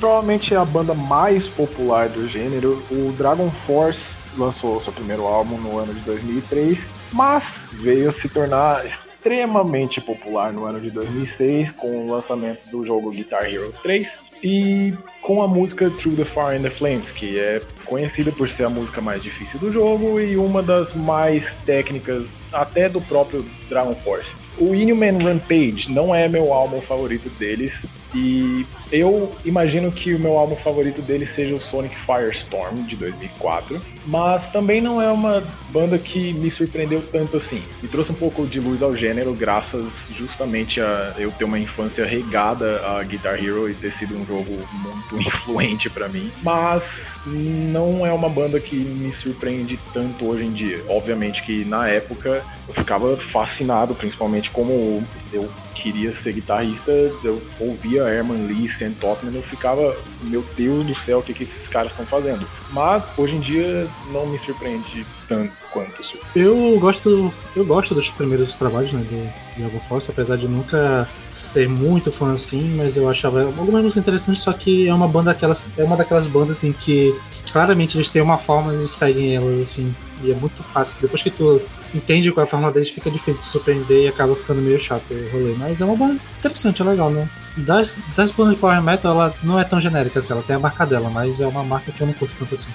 Provavelmente 0.00 0.54
é 0.54 0.56
a 0.56 0.64
banda 0.64 0.94
mais 0.94 1.46
popular 1.46 2.08
do 2.08 2.26
gênero, 2.26 2.82
o 2.90 3.12
Dragon 3.12 3.50
Force 3.50 4.24
lançou 4.36 4.80
seu 4.80 4.92
primeiro 4.92 5.26
álbum 5.26 5.58
no 5.58 5.78
ano 5.78 5.92
de 5.92 6.00
2003, 6.00 6.88
mas 7.12 7.66
veio 7.74 8.08
a 8.08 8.12
se 8.12 8.28
tornar 8.30 8.84
extremamente 8.86 10.00
popular 10.00 10.52
no 10.52 10.64
ano 10.64 10.80
de 10.80 10.90
2006 10.90 11.72
com 11.72 12.06
o 12.06 12.10
lançamento 12.10 12.64
do 12.70 12.82
jogo 12.82 13.10
Guitar 13.10 13.44
Hero 13.44 13.72
3 13.82 14.18
e 14.42 14.94
com 15.22 15.42
a 15.42 15.48
música 15.48 15.90
Through 15.90 16.16
the 16.16 16.24
Fire 16.24 16.56
and 16.56 16.62
the 16.62 16.70
Flames, 16.70 17.10
que 17.10 17.38
é 17.38 17.62
conhecida 17.84 18.30
por 18.32 18.48
ser 18.48 18.64
a 18.64 18.70
música 18.70 19.00
mais 19.00 19.22
difícil 19.22 19.58
do 19.58 19.72
jogo 19.72 20.20
e 20.20 20.36
uma 20.36 20.62
das 20.62 20.94
mais 20.94 21.58
técnicas 21.58 22.30
até 22.52 22.88
do 22.88 23.00
próprio 23.00 23.44
Dragon 23.68 23.94
Force. 23.94 24.34
O 24.58 24.74
Inhuman 24.74 25.18
Rampage 25.18 25.90
não 25.90 26.14
é 26.14 26.28
meu 26.28 26.52
álbum 26.52 26.80
favorito 26.80 27.28
deles, 27.30 27.84
e 28.14 28.66
eu 28.90 29.32
imagino 29.44 29.92
que 29.92 30.14
o 30.14 30.18
meu 30.18 30.36
álbum 30.36 30.56
favorito 30.56 31.00
deles 31.00 31.30
seja 31.30 31.54
o 31.54 31.58
Sonic 31.58 31.96
Firestorm 31.96 32.82
de 32.84 32.96
2004, 32.96 33.80
mas 34.06 34.48
também 34.48 34.80
não 34.80 35.00
é 35.00 35.10
uma 35.10 35.42
banda 35.70 35.96
que 35.96 36.32
me 36.34 36.50
surpreendeu 36.50 37.02
tanto 37.12 37.36
assim. 37.36 37.62
Me 37.80 37.88
trouxe 37.88 38.10
um 38.10 38.16
pouco 38.16 38.46
de 38.46 38.58
luz 38.58 38.82
ao 38.82 38.96
gênero, 38.96 39.32
graças 39.32 40.08
justamente 40.12 40.80
a 40.80 41.14
eu 41.18 41.30
ter 41.30 41.44
uma 41.44 41.58
infância 41.58 42.04
regada 42.04 42.80
a 42.84 43.02
Guitar 43.04 43.42
Hero 43.42 43.70
e 43.70 43.74
ter 43.74 43.92
sido 43.92 44.16
um 44.16 44.26
jogo 44.26 44.58
muito 44.72 45.09
influente 45.18 45.88
para 45.90 46.08
mim, 46.08 46.30
mas 46.42 47.20
não 47.26 48.06
é 48.06 48.12
uma 48.12 48.28
banda 48.28 48.60
que 48.60 48.76
me 48.76 49.12
surpreende 49.12 49.78
tanto 49.92 50.26
hoje 50.26 50.44
em 50.44 50.52
dia. 50.52 50.84
Obviamente 50.88 51.42
que 51.42 51.64
na 51.64 51.88
época 51.88 52.44
eu 52.68 52.74
ficava 52.74 53.16
fascinado, 53.16 53.94
principalmente 53.94 54.50
como 54.50 55.06
eu 55.32 55.48
queria 55.74 56.12
ser 56.12 56.34
guitarrista, 56.34 56.92
eu 56.92 57.42
ouvia 57.58 58.02
Herman 58.02 58.46
Lee, 58.46 58.68
Sam 58.68 58.92
Totman, 58.92 59.34
eu 59.34 59.42
ficava, 59.42 59.96
meu 60.22 60.44
Deus 60.56 60.84
do 60.84 60.94
céu, 60.94 61.18
o 61.18 61.22
que, 61.22 61.32
que 61.32 61.42
esses 61.42 61.66
caras 61.66 61.92
estão 61.92 62.04
fazendo? 62.04 62.46
Mas 62.70 63.12
hoje 63.16 63.36
em 63.36 63.40
dia 63.40 63.88
não 64.12 64.26
me 64.26 64.38
surpreende 64.38 65.06
tanto 65.30 65.52
quanto. 65.72 66.02
Eu 66.34 66.76
gosto, 66.80 67.32
eu 67.54 67.64
gosto 67.64 67.94
dos 67.94 68.10
primeiros 68.10 68.54
trabalhos 68.54 68.92
né, 68.92 69.00
do 69.00 69.56
Diablo 69.56 69.80
Force, 69.80 70.10
apesar 70.10 70.36
de 70.36 70.48
nunca 70.48 71.08
ser 71.32 71.68
muito 71.68 72.10
fã 72.10 72.34
assim, 72.34 72.74
mas 72.76 72.96
eu 72.96 73.08
achava 73.08 73.44
algumas 73.44 73.82
músicas 73.82 74.02
interessantes, 74.02 74.42
só 74.42 74.52
que 74.52 74.88
é 74.88 74.92
uma 74.92 75.06
banda 75.06 75.32
daquelas, 75.32 75.64
é 75.78 75.84
uma 75.84 75.96
daquelas 75.96 76.26
bandas 76.26 76.56
assim 76.56 76.72
que 76.72 77.14
claramente 77.52 77.96
eles 77.96 78.08
têm 78.08 78.20
uma 78.20 78.36
forma, 78.36 78.74
eles 78.74 78.90
seguem 78.90 79.36
elas 79.36 79.60
assim, 79.60 79.94
e 80.24 80.32
é 80.32 80.34
muito 80.34 80.62
fácil. 80.64 81.00
Depois 81.00 81.22
que 81.22 81.30
tu 81.30 81.62
entende 81.94 82.32
qual 82.32 82.44
é 82.44 82.48
a 82.48 82.50
forma 82.50 82.72
deles, 82.72 82.90
fica 82.90 83.08
difícil 83.08 83.40
de 83.40 83.48
surpreender 83.48 84.02
e 84.02 84.08
acaba 84.08 84.34
ficando 84.34 84.60
meio 84.60 84.80
chato 84.80 85.04
o 85.12 85.30
rolê. 85.30 85.54
Mas 85.56 85.80
é 85.80 85.84
uma 85.84 85.96
banda 85.96 86.20
interessante, 86.38 86.82
é 86.82 86.84
legal, 86.84 87.08
né? 87.10 87.28
Das, 87.56 88.00
das 88.16 88.32
bandas 88.32 88.54
de 88.54 88.60
Power 88.60 88.82
Metal, 88.82 89.12
ela 89.12 89.34
não 89.44 89.58
é 89.60 89.64
tão 89.64 89.80
genérica 89.80 90.18
assim, 90.18 90.32
ela 90.32 90.42
tem 90.42 90.56
a 90.56 90.58
marca 90.58 90.84
dela, 90.84 91.08
mas 91.08 91.40
é 91.40 91.46
uma 91.46 91.62
marca 91.62 91.92
que 91.92 92.00
eu 92.00 92.06
não 92.08 92.14
curto 92.14 92.34
tanto 92.36 92.54
assim. 92.54 92.68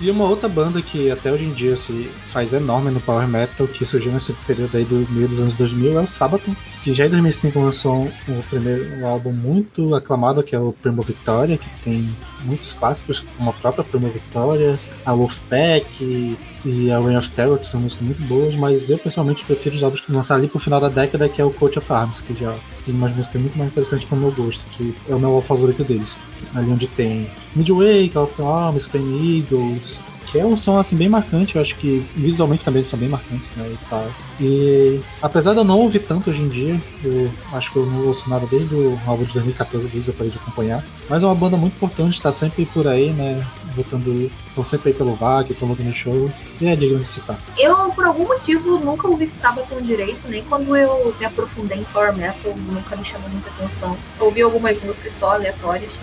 E 0.00 0.10
uma 0.10 0.24
outra 0.24 0.48
banda 0.48 0.80
que 0.80 1.10
até 1.10 1.30
hoje 1.30 1.44
em 1.44 1.52
dia 1.52 1.76
se 1.76 2.10
faz 2.24 2.54
enorme 2.54 2.90
no 2.90 3.00
Power 3.00 3.28
Metal, 3.28 3.68
que 3.68 3.84
surgiu 3.84 4.10
nesse 4.10 4.32
período 4.46 4.74
aí 4.74 4.84
do 4.84 5.06
meio 5.10 5.28
dos 5.28 5.40
anos 5.40 5.56
2000, 5.56 5.98
é 5.98 6.02
o 6.02 6.06
Sabaton, 6.06 6.56
que 6.82 6.94
já 6.94 7.06
em 7.06 7.10
2005 7.10 7.60
lançou 7.60 8.10
o 8.26 8.42
primeiro 8.48 8.96
um 8.96 9.06
álbum 9.06 9.30
muito 9.30 9.94
aclamado, 9.94 10.42
que 10.42 10.56
é 10.56 10.58
o 10.58 10.72
Primo 10.72 11.02
Victoria, 11.02 11.58
que 11.58 11.68
tem 11.82 12.08
muitos 12.44 12.72
clássicos, 12.72 13.22
como 13.36 13.50
a 13.50 13.52
própria 13.52 13.84
Primo 13.84 14.08
Victoria, 14.08 14.80
a 15.04 15.12
Wolfpack 15.12 16.38
e 16.64 16.90
a 16.90 16.98
Reign 16.98 17.16
of 17.16 17.30
Terror, 17.30 17.58
que 17.58 17.66
são 17.66 17.80
músicas 17.80 18.04
muito 18.04 18.22
boas, 18.24 18.54
mas 18.54 18.90
eu 18.90 18.98
pessoalmente 18.98 19.44
prefiro 19.44 19.76
os 19.76 19.82
álbuns 19.82 20.00
que 20.00 20.12
lançaram 20.12 20.40
ali 20.40 20.48
pro 20.48 20.58
final 20.58 20.80
da 20.80 20.88
década, 20.88 21.28
que 21.28 21.40
é 21.40 21.44
o 21.44 21.50
Coach 21.50 21.78
of 21.78 21.92
Arms, 21.92 22.20
que 22.20 22.34
já 22.34 22.54
tem 22.84 22.94
umas 22.94 23.14
músicas 23.14 23.40
muito 23.40 23.56
mais 23.56 23.70
interessantes 23.70 24.06
para 24.06 24.16
o 24.16 24.20
meu 24.20 24.32
gosto, 24.32 24.62
que 24.72 24.94
é 25.08 25.14
o 25.14 25.18
meu 25.18 25.40
favorito 25.40 25.84
deles. 25.84 26.18
Ali 26.54 26.70
onde 26.70 26.86
tem 26.86 27.30
Midway, 27.54 28.08
Call 28.08 28.24
of 28.24 28.42
Arms, 28.42 28.86
Pain 28.86 29.38
Eagles, 29.38 30.00
que 30.30 30.38
é 30.38 30.46
um 30.46 30.56
som 30.56 30.78
assim 30.78 30.96
bem 30.96 31.08
marcante, 31.08 31.56
eu 31.56 31.62
acho 31.62 31.74
que 31.76 32.04
visualmente 32.14 32.64
também 32.64 32.84
são 32.84 32.98
bem 32.98 33.08
marcantes, 33.08 33.52
né, 33.56 33.68
e 33.68 33.84
tal. 33.86 34.06
E 34.40 35.00
apesar 35.20 35.52
de 35.52 35.58
eu 35.58 35.64
não 35.64 35.78
ouvir 35.78 36.00
tanto 36.00 36.30
hoje 36.30 36.42
em 36.42 36.48
dia, 36.48 36.80
eu 37.04 37.30
acho 37.52 37.72
que 37.72 37.78
eu 37.78 37.86
não 37.86 38.06
ouço 38.06 38.30
nada 38.30 38.46
desde 38.46 38.74
o 38.74 38.98
álbum 39.06 39.24
de 39.24 39.32
2014 39.32 39.88
deles 39.88 40.08
eu 40.08 40.14
parei 40.14 40.30
de 40.30 40.38
acompanhar, 40.38 40.84
mas 41.08 41.22
é 41.22 41.26
uma 41.26 41.34
banda 41.34 41.56
muito 41.56 41.74
importante, 41.74 42.14
está 42.14 42.32
sempre 42.32 42.64
por 42.66 42.86
aí, 42.86 43.12
né, 43.12 43.44
botando, 43.74 44.30
estão 44.48 44.64
sempre 44.64 44.90
aí 44.90 44.94
pelo 44.94 45.14
VAC, 45.14 45.52
promovendo 45.54 45.88
no 45.88 45.94
show, 45.94 46.30
e 46.60 46.66
é 46.66 46.76
digno 46.76 46.98
de 46.98 47.06
citar. 47.06 47.38
Eu, 47.58 47.76
por 47.90 48.04
algum 48.04 48.26
motivo, 48.26 48.78
nunca 48.78 49.08
ouvi 49.08 49.26
Sabaton 49.26 49.80
direito, 49.82 50.28
nem 50.28 50.44
quando 50.44 50.76
eu 50.76 51.14
me 51.18 51.26
aprofundei 51.26 51.78
em 51.78 51.84
Power 51.84 52.14
Metal, 52.16 52.54
nunca 52.56 52.96
me 52.96 53.04
chamou 53.04 53.28
muita 53.30 53.50
atenção. 53.50 53.96
Ouvi 54.18 54.42
algumas 54.42 54.80
músicas 54.82 55.14
só 55.14 55.32
aleatórias, 55.34 55.98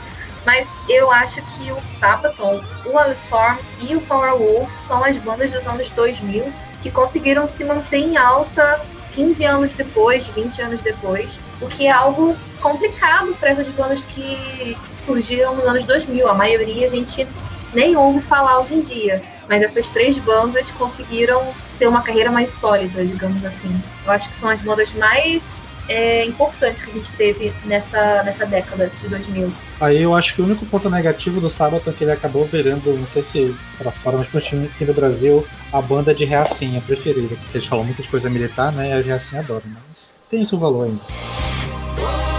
mas 0.47 0.65
eu 0.87 1.11
acho 1.11 1.41
que 1.41 1.73
o 1.73 1.79
Sabaton, 1.81 2.63
o 2.85 3.11
Storm 3.11 3.57
e 3.81 3.93
o 3.97 3.99
Powerwolf 3.99 4.73
são 4.77 5.03
as 5.03 5.17
bandas 5.17 5.51
dos 5.51 5.67
anos 5.67 5.89
2000 5.89 6.53
que 6.81 6.89
conseguiram 6.89 7.49
se 7.49 7.65
manter 7.65 7.97
em 7.97 8.15
alta 8.15 8.81
15 9.11 9.43
anos 9.43 9.73
depois, 9.73 10.25
20 10.27 10.61
anos 10.61 10.79
depois, 10.79 11.37
o 11.59 11.67
que 11.67 11.87
é 11.87 11.91
algo 11.91 12.33
complicado 12.61 13.35
para 13.37 13.49
essas 13.49 13.67
bandas 13.67 13.99
que 13.99 14.77
surgiram 14.93 15.53
nos 15.53 15.65
anos 15.65 15.83
2000. 15.83 16.29
A 16.29 16.33
maioria 16.33 16.87
a 16.87 16.89
gente 16.89 17.27
nem 17.73 17.97
ouve 17.97 18.21
falar 18.21 18.59
hoje 18.59 18.75
em 18.75 18.81
dia, 18.81 19.21
mas 19.49 19.61
essas 19.61 19.89
três 19.89 20.17
bandas 20.17 20.71
conseguiram 20.71 21.53
ter 21.77 21.87
uma 21.87 22.01
carreira 22.01 22.31
mais 22.31 22.51
sólida, 22.51 23.03
digamos 23.03 23.43
assim. 23.43 23.83
Eu 24.05 24.13
acho 24.13 24.29
que 24.29 24.35
são 24.35 24.47
as 24.47 24.61
bandas 24.61 24.93
mais 24.93 25.61
é, 25.87 26.25
importantes 26.25 26.83
que 26.83 26.89
a 26.89 26.93
gente 26.93 27.11
teve 27.13 27.53
nessa, 27.65 28.23
nessa 28.23 28.45
década 28.45 28.91
de 29.01 29.07
2000. 29.07 29.51
Aí 29.79 30.01
eu 30.01 30.15
acho 30.15 30.33
que 30.33 30.41
o 30.41 30.45
único 30.45 30.65
ponto 30.65 30.89
negativo 30.89 31.39
do 31.39 31.49
sábado 31.49 31.83
é 31.87 31.93
que 31.93 32.03
ele 32.03 32.11
acabou 32.11 32.45
virando, 32.45 32.93
não 32.93 33.07
sei 33.07 33.23
se 33.23 33.55
para 33.77 33.91
fora, 33.91 34.17
mas 34.17 34.27
continua 34.27 34.65
aqui 34.65 34.85
no 34.85 34.93
Brasil, 34.93 35.45
a 35.71 35.81
banda 35.81 36.13
de 36.13 36.25
reacinha 36.25 36.81
preferida. 36.81 37.35
Porque 37.35 37.57
eles 37.57 37.67
falam 37.67 37.85
muita 37.85 38.03
coisa 38.03 38.29
militar, 38.29 38.71
né? 38.71 38.89
E 38.89 38.93
a 38.93 39.01
reacinha 39.01 39.41
adora, 39.41 39.63
mas 39.89 40.11
tem 40.29 40.43
seu 40.43 40.57
valor 40.57 40.85
ainda. 40.85 42.36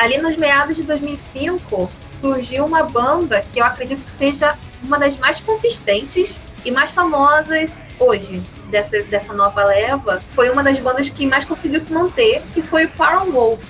Ali 0.00 0.16
nos 0.16 0.34
meados 0.34 0.76
de 0.76 0.82
2005 0.82 1.90
surgiu 2.06 2.64
uma 2.64 2.82
banda 2.82 3.42
que 3.42 3.58
eu 3.60 3.64
acredito 3.64 4.02
que 4.02 4.12
seja 4.12 4.56
uma 4.82 4.98
das 4.98 5.14
mais 5.16 5.40
consistentes 5.40 6.40
e 6.64 6.70
mais 6.70 6.90
famosas 6.90 7.86
hoje 7.98 8.42
dessa, 8.70 9.02
dessa 9.02 9.34
nova 9.34 9.62
leva. 9.62 10.22
Foi 10.30 10.48
uma 10.48 10.62
das 10.62 10.78
bandas 10.78 11.10
que 11.10 11.26
mais 11.26 11.44
conseguiu 11.44 11.80
se 11.82 11.92
manter, 11.92 12.42
que 12.54 12.62
foi 12.62 12.86
o 12.86 12.88
Power 12.88 13.30
Wolf. 13.30 13.62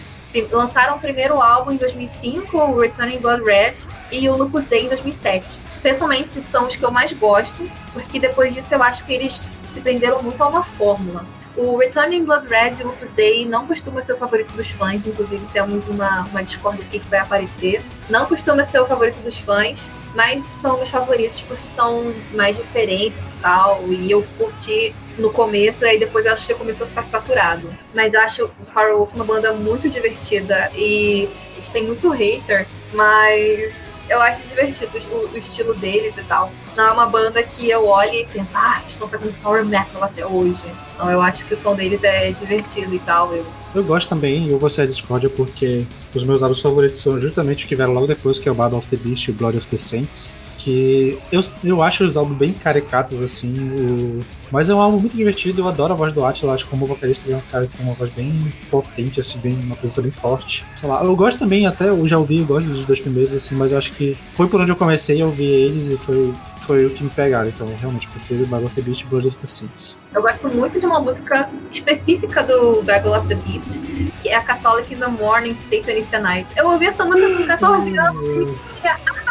Lançaram 0.52 0.96
o 0.96 1.00
primeiro 1.00 1.42
álbum 1.42 1.72
em 1.72 1.76
2005, 1.76 2.56
o 2.56 2.78
Returning 2.78 3.18
Blood 3.18 3.42
Red, 3.42 3.72
e 4.12 4.28
o 4.28 4.36
Lupus 4.36 4.64
Day 4.66 4.84
em 4.84 4.88
2007. 4.88 5.58
Pessoalmente, 5.82 6.40
são 6.44 6.68
os 6.68 6.76
que 6.76 6.84
eu 6.84 6.92
mais 6.92 7.12
gosto, 7.12 7.68
porque 7.92 8.20
depois 8.20 8.54
disso 8.54 8.72
eu 8.72 8.80
acho 8.80 9.04
que 9.04 9.12
eles 9.12 9.48
se 9.66 9.80
prenderam 9.80 10.22
muito 10.22 10.40
a 10.40 10.46
uma 10.46 10.62
fórmula. 10.62 11.24
O 11.60 11.76
Returning 11.76 12.24
Blood 12.24 12.48
Red 12.48 12.82
Lupus 12.82 13.10
Day 13.10 13.44
não 13.44 13.66
costuma 13.66 14.00
ser 14.00 14.14
o 14.14 14.16
favorito 14.16 14.50
dos 14.52 14.70
fãs, 14.70 15.06
inclusive 15.06 15.44
temos 15.52 15.88
uma, 15.88 16.22
uma 16.22 16.42
discórdia 16.42 16.82
aqui 16.82 16.98
que 16.98 17.06
vai 17.06 17.18
aparecer. 17.18 17.82
Não 18.08 18.24
costuma 18.24 18.64
ser 18.64 18.80
o 18.80 18.86
favorito 18.86 19.20
dos 19.22 19.36
fãs, 19.36 19.90
mas 20.14 20.40
são 20.40 20.78
meus 20.78 20.88
favoritos 20.88 21.42
porque 21.42 21.68
são 21.68 22.14
mais 22.32 22.56
diferentes 22.56 23.24
e 23.24 23.42
tal. 23.42 23.84
E 23.88 24.10
eu 24.10 24.24
curti 24.38 24.94
no 25.20 25.30
começo, 25.30 25.84
e 25.84 25.88
aí 25.88 25.98
depois 25.98 26.26
eu 26.26 26.32
acho 26.32 26.46
que 26.46 26.54
começou 26.54 26.86
a 26.86 26.88
ficar 26.88 27.04
saturado. 27.04 27.72
Mas 27.94 28.14
eu 28.14 28.20
acho 28.20 28.44
o 28.44 28.72
Power 28.72 28.96
Wolf 28.96 29.14
uma 29.14 29.24
banda 29.24 29.52
muito 29.52 29.88
divertida 29.88 30.70
e 30.74 31.28
eles 31.54 31.68
têm 31.68 31.84
muito 31.84 32.08
hater, 32.10 32.66
mas 32.92 33.94
eu 34.08 34.20
acho 34.20 34.42
divertido 34.42 34.90
o, 35.12 35.34
o, 35.34 35.38
estilo 35.38 35.74
deles 35.74 36.16
e 36.18 36.22
tal. 36.22 36.50
Não 36.76 36.88
é 36.88 36.92
uma 36.92 37.06
banda 37.06 37.42
que 37.42 37.70
eu 37.70 37.86
olhe 37.86 38.22
e 38.22 38.26
penso, 38.26 38.56
ah, 38.56 38.82
estão 38.88 39.08
fazendo 39.08 39.32
power 39.40 39.64
metal 39.64 40.02
até 40.02 40.26
hoje. 40.26 40.58
Então 40.94 41.10
eu 41.10 41.20
acho 41.20 41.44
que 41.44 41.54
o 41.54 41.56
som 41.56 41.76
deles 41.76 42.02
é 42.02 42.32
divertido 42.32 42.94
e 42.94 42.98
tal. 42.98 43.32
Eu, 43.32 43.46
eu 43.74 43.84
gosto 43.84 44.08
também, 44.08 44.48
eu 44.48 44.58
vou 44.58 44.68
ser 44.68 44.82
a 44.82 44.86
discórdia 44.86 45.30
porque 45.30 45.86
os 46.12 46.24
meus 46.24 46.42
álbuns 46.42 46.60
favoritos 46.60 47.00
são 47.00 47.20
justamente 47.20 47.64
os 47.64 47.68
que 47.68 47.76
vieram 47.76 47.92
logo 47.92 48.08
depois, 48.08 48.38
que 48.38 48.48
é 48.48 48.52
o 48.52 48.54
Battle 48.54 48.78
of 48.78 48.88
the 48.88 48.96
Beast 48.96 49.28
e 49.28 49.30
o 49.30 49.34
Blood 49.34 49.58
of 49.58 49.66
the 49.68 49.76
Saints. 49.76 50.34
Que 50.62 51.18
eu, 51.32 51.40
eu 51.64 51.82
acho 51.82 52.04
os 52.04 52.16
álbuns 52.16 52.36
bem 52.36 52.52
caricatos, 52.52 53.22
assim. 53.22 53.54
O... 53.58 54.20
Mas 54.50 54.68
é 54.68 54.74
um 54.74 54.80
álbum 54.80 54.98
muito 54.98 55.16
divertido, 55.16 55.62
eu 55.62 55.68
adoro 55.68 55.92
a 55.92 55.96
voz 55.96 56.12
do 56.12 56.24
Atila, 56.24 56.54
acho 56.54 56.64
que 56.64 56.70
como 56.70 56.84
vocalista 56.84 57.26
ele 57.26 57.34
é 57.34 57.36
um 57.38 57.50
cara 57.50 57.68
com 57.76 57.82
uma 57.84 57.94
voz 57.94 58.10
bem 58.10 58.52
potente, 58.70 59.20
assim, 59.20 59.38
bem, 59.38 59.54
uma 59.62 59.76
presença 59.76 60.02
bem 60.02 60.10
forte. 60.10 60.66
Sei 60.74 60.88
lá, 60.88 61.02
eu 61.04 61.14
gosto 61.14 61.38
também, 61.38 61.66
até 61.66 61.88
eu 61.88 62.06
já 62.06 62.18
ouvi, 62.18 62.40
eu 62.40 62.46
gosto 62.46 62.68
dos 62.68 62.84
dois 62.84 63.00
primeiros, 63.00 63.34
assim, 63.34 63.54
mas 63.54 63.72
eu 63.72 63.78
acho 63.78 63.92
que 63.92 64.16
foi 64.32 64.48
por 64.48 64.60
onde 64.60 64.72
eu 64.72 64.76
comecei 64.76 65.22
a 65.22 65.26
ouvir 65.26 65.44
eles 65.44 65.86
e 65.86 65.96
foi 65.96 66.34
foi 66.70 66.86
o 66.86 66.90
que 66.90 67.02
me 67.02 67.10
pegaram, 67.10 67.48
então 67.48 67.68
eu 67.68 67.76
realmente 67.76 68.06
prefiro 68.06 68.46
Bible 68.46 68.66
of 68.66 68.74
the 68.76 68.82
Beast 68.82 69.02
e 69.02 69.06
Blood 69.06 69.26
of 69.26 69.36
the 69.38 69.46
Saints. 69.46 69.98
Eu 70.14 70.22
gosto 70.22 70.48
muito 70.48 70.78
de 70.78 70.86
uma 70.86 71.00
música 71.00 71.50
específica 71.72 72.44
do 72.44 72.82
Bible 72.82 73.08
of 73.08 73.26
the 73.26 73.34
Beast, 73.34 73.76
que 74.22 74.28
é 74.28 74.36
a 74.36 74.40
Catholic 74.40 74.94
in 74.94 74.98
the 74.98 75.08
Morning, 75.08 75.56
Satan 75.56 75.92
is 75.94 76.06
the 76.06 76.20
Night. 76.20 76.52
Eu 76.56 76.68
ouvi 76.68 76.86
essa 76.86 77.04
música 77.04 77.36
com 77.36 77.44
14 77.44 77.98
anos 77.98 78.56
e 78.84 78.88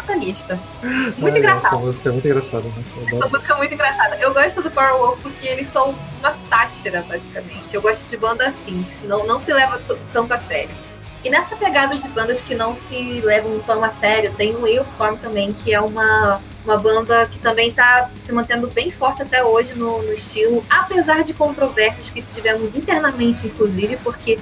satanista. 0.09 0.59
Muito 1.17 1.35
ah, 1.35 1.39
engraçado. 1.39 1.75
Essa 1.75 1.85
música 1.85 2.09
é 2.09 2.11
muito 2.11 2.27
engraçada. 2.27 2.67
Essa, 2.79 2.99
essa 2.99 3.27
música 3.27 3.53
é 3.53 3.57
muito 3.57 3.73
engraçada. 3.73 4.15
Eu 4.17 4.33
gosto 4.33 4.61
do 4.61 4.71
Power 4.71 4.97
Wolf 4.97 5.21
porque 5.21 5.47
eles 5.47 5.67
são 5.67 5.95
uma 6.19 6.31
sátira, 6.31 7.05
basicamente. 7.07 7.73
Eu 7.73 7.81
gosto 7.81 8.03
de 8.09 8.17
banda 8.17 8.47
assim, 8.47 8.83
que 8.83 8.95
senão 8.95 9.25
não 9.25 9.39
se 9.39 9.53
leva 9.53 9.79
tanto 10.11 10.33
a 10.33 10.37
sério. 10.37 10.71
E 11.23 11.29
nessa 11.29 11.55
pegada 11.57 11.97
de 11.97 12.07
bandas 12.09 12.41
que 12.41 12.55
não 12.55 12.75
se 12.75 13.19
levam 13.21 13.59
tão 13.59 13.83
a 13.83 13.89
sério, 13.89 14.33
tem 14.35 14.55
o 14.55 14.65
Ailstorm 14.65 15.17
também, 15.17 15.51
que 15.51 15.73
é 15.73 15.81
uma, 15.81 16.39
uma 16.63 16.77
banda 16.77 17.25
que 17.25 17.37
também 17.39 17.69
está 17.69 18.09
se 18.17 18.31
mantendo 18.31 18.67
bem 18.67 18.89
forte 18.89 19.21
até 19.21 19.43
hoje 19.43 19.73
no, 19.73 20.01
no 20.01 20.13
estilo, 20.13 20.63
apesar 20.69 21.25
de 21.25 21.33
controvérsias 21.33 22.09
que 22.09 22.21
tivemos 22.21 22.73
internamente, 22.73 23.45
inclusive, 23.47 23.97
porque 23.97 24.39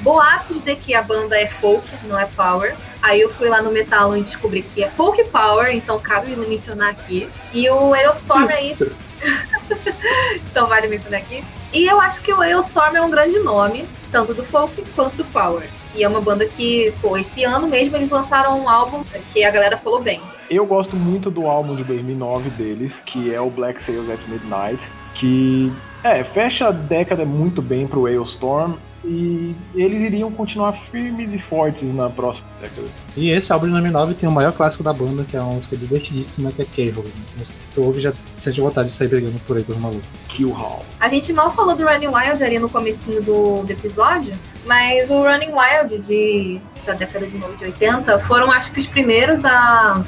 boatos 0.00 0.60
de 0.60 0.74
que 0.76 0.94
a 0.94 1.02
banda 1.02 1.38
é 1.38 1.46
folk, 1.46 1.86
não 2.04 2.18
é 2.18 2.26
power. 2.26 2.74
Aí 3.02 3.20
eu 3.20 3.28
fui 3.28 3.48
lá 3.48 3.62
no 3.62 3.70
Metal 3.70 4.16
e 4.16 4.22
descobri 4.22 4.62
que 4.62 4.82
é 4.82 4.90
folk 4.90 5.22
power, 5.24 5.74
então 5.74 5.98
cabe 5.98 6.34
mencionar 6.36 6.90
aqui. 6.90 7.28
E 7.52 7.68
o 7.70 7.94
Ailstorm 7.94 8.48
aí. 8.48 8.76
então 10.50 10.66
vale 10.66 10.88
mencionar 10.88 11.20
aqui. 11.20 11.44
E 11.72 11.86
eu 11.86 12.00
acho 12.00 12.20
que 12.20 12.32
o 12.32 12.40
Ailstorm 12.40 12.96
é 12.96 13.02
um 13.02 13.10
grande 13.10 13.38
nome, 13.38 13.84
tanto 14.10 14.34
do 14.34 14.42
folk 14.42 14.82
quanto 14.94 15.16
do 15.16 15.24
power. 15.26 15.68
E 15.94 16.04
é 16.04 16.08
uma 16.08 16.20
banda 16.20 16.46
que, 16.46 16.92
pô, 17.00 17.16
esse 17.16 17.44
ano 17.44 17.66
mesmo 17.66 17.96
eles 17.96 18.10
lançaram 18.10 18.60
um 18.60 18.68
álbum 18.68 19.02
que 19.32 19.44
a 19.44 19.50
galera 19.50 19.76
falou 19.76 20.00
bem. 20.00 20.20
Eu 20.48 20.66
gosto 20.66 20.96
muito 20.96 21.30
do 21.30 21.46
álbum 21.46 21.76
de 21.76 21.84
2009 21.84 22.50
deles, 22.50 23.00
que 23.04 23.32
é 23.32 23.40
o 23.40 23.50
Black 23.50 23.80
Sails 23.80 24.10
at 24.10 24.20
Midnight, 24.28 24.90
que 25.14 25.72
é, 26.02 26.24
fecha 26.24 26.68
a 26.68 26.70
década 26.70 27.24
muito 27.24 27.60
bem 27.60 27.86
pro 27.86 28.06
Ailstorm 28.06 28.74
e 29.04 29.54
eles 29.74 30.00
iriam 30.02 30.30
continuar 30.30 30.72
firmes 30.72 31.32
e 31.32 31.38
fortes 31.38 31.92
na 31.92 32.10
próxima 32.10 32.46
década. 32.60 32.88
E 33.16 33.30
esse 33.30 33.52
álbum 33.52 33.66
de 33.66 33.72
2009 33.72 34.14
tem 34.14 34.28
o 34.28 34.32
maior 34.32 34.52
clássico 34.52 34.82
da 34.82 34.92
banda, 34.92 35.24
que 35.24 35.36
é 35.36 35.40
uma 35.40 35.54
música 35.54 35.76
divertidíssima, 35.76 36.52
que 36.52 36.62
é. 36.62 36.92
Música 37.36 37.58
que 37.58 37.74
tu 37.74 37.82
ouve 37.82 38.00
já 38.00 38.12
sente 38.36 38.60
vontade 38.60 38.88
de 38.88 38.94
sair 38.94 39.08
brigando 39.08 39.38
por 39.46 39.56
aí 39.56 39.64
pelos 39.64 39.80
malucos. 39.80 40.06
Kill 40.28 40.50
Hall. 40.50 40.84
A 40.98 41.08
gente 41.08 41.32
mal 41.32 41.54
falou 41.54 41.74
do 41.74 41.84
Running 41.84 42.08
Wild 42.08 42.42
ali 42.42 42.58
no 42.58 42.68
comecinho 42.68 43.22
do, 43.22 43.62
do 43.62 43.72
episódio, 43.72 44.34
mas 44.66 45.08
o 45.08 45.22
Running 45.22 45.52
Wild 45.52 45.98
de, 46.06 46.60
da 46.84 46.92
década 46.92 47.26
de 47.26 47.38
80 47.38 48.18
foram 48.20 48.50
acho 48.50 48.70
que 48.72 48.80
os 48.80 48.86
primeiros 48.86 49.44
a, 49.44 50.04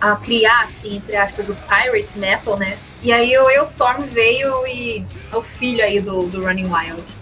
a 0.00 0.16
criar, 0.16 0.64
assim, 0.64 0.96
entre 0.96 1.16
aspas, 1.16 1.48
o 1.48 1.54
Pirate 1.54 2.18
Metal, 2.18 2.56
né? 2.56 2.76
E 3.02 3.12
aí 3.12 3.36
o 3.36 3.46
Ailstorm 3.46 4.02
veio 4.04 4.66
e 4.66 5.04
é 5.32 5.36
o 5.36 5.42
filho 5.42 5.82
aí 5.82 6.00
do, 6.00 6.24
do 6.24 6.44
Running 6.44 6.70
Wild. 6.70 7.19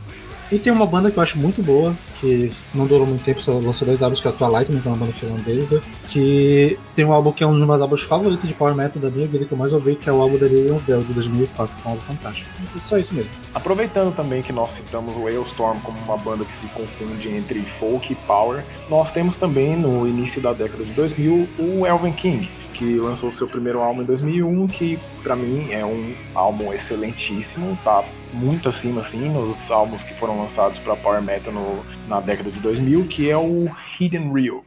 E 0.51 0.59
tem 0.59 0.73
uma 0.73 0.87
banda 0.87 1.11
que 1.11 1.19
eu 1.19 1.23
acho 1.23 1.39
muito 1.39 1.63
boa, 1.63 1.95
que 2.21 2.51
não 2.75 2.87
durou 2.87 3.07
muito 3.07 3.23
tempo, 3.23 3.41
só 3.41 3.53
lançou 3.53 3.87
dois 3.87 4.03
álbuns, 4.03 4.21
que 4.21 4.29
é 4.29 4.31
a 4.31 4.35
Twilight, 4.35 4.73
que 4.73 4.89
é 4.89 4.91
uma 4.91 4.97
banda 4.97 5.13
finlandesa, 5.13 5.83
que 6.09 6.79
tem 6.97 7.05
um 7.05 7.13
álbum 7.13 7.33
que 7.33 7.45
é 7.45 7.47
um 7.47 7.53
dos 7.57 7.67
meus 7.67 7.81
álbuns 7.83 8.03
favoritos 8.03 8.49
de 8.49 8.55
Power 8.55 8.75
Metal 8.75 9.01
da 9.01 9.11
minha 9.11 9.27
vida, 9.27 9.45
que 9.45 9.53
eu 9.53 9.59
mais 9.59 9.75
ouvi, 9.75 9.95
que 9.95 10.09
é 10.09 10.13
o 10.13 10.23
álbum 10.23 10.39
da 10.39 10.47
Lilian 10.47 10.79
Vel, 10.79 11.03
de 11.03 11.13
2004, 11.13 11.77
que 11.77 11.83
é 11.83 11.89
um 11.89 11.93
álbum 11.93 12.03
fantástico. 12.03 12.51
Mas 12.61 12.75
é 12.75 12.81
só 12.81 12.97
isso 12.97 13.15
mesmo. 13.15 13.31
Aproveitando 13.55 14.15
também 14.17 14.41
que 14.43 14.53
nós 14.53 14.73
citamos 14.73 15.15
o 15.17 15.27
Ailstorm 15.27 15.79
como 15.81 15.99
uma 15.99 16.17
banda 16.17 16.47
que 16.47 16.53
se 16.53 16.67
confunde 16.69 17.29
entre 17.29 17.61
folk 17.63 18.11
e 18.11 18.17
power, 18.27 18.65
nós 18.89 19.13
temos 19.13 19.37
também 19.37 19.77
no 19.77 20.09
início 20.09 20.41
da 20.41 20.55
década 20.55 20.83
de 20.83 20.93
2000 20.93 21.47
o 21.59 21.87
Elven 21.87 22.13
King, 22.13 22.49
que 22.73 22.97
lançou 22.97 23.31
seu 23.31 23.47
primeiro 23.47 23.81
álbum 23.81 24.01
em 24.01 24.05
2001, 24.07 24.67
que 24.69 24.99
para 25.23 25.37
mim 25.37 25.67
é 25.71 25.85
um 25.85 26.15
álbum 26.35 26.73
excelentíssimo, 26.73 27.77
tá 27.85 28.03
muito 28.33 28.69
acima 28.69 29.01
assim 29.01 29.29
nos 29.29 29.71
álbuns 29.71 30.03
que 30.03 30.15
foram 30.15 30.41
lançados 30.41 30.79
para 30.79 30.97
power 30.97 31.23
metal 31.23 31.53
no, 31.53 31.85
na 32.07 32.21
década 32.21 32.51
de 32.51 32.61
2000, 32.61 33.07
que 33.07 33.31
é 33.31 33.37
o 33.37 33.67
Hidden 33.99 34.33
Real. 34.33 34.65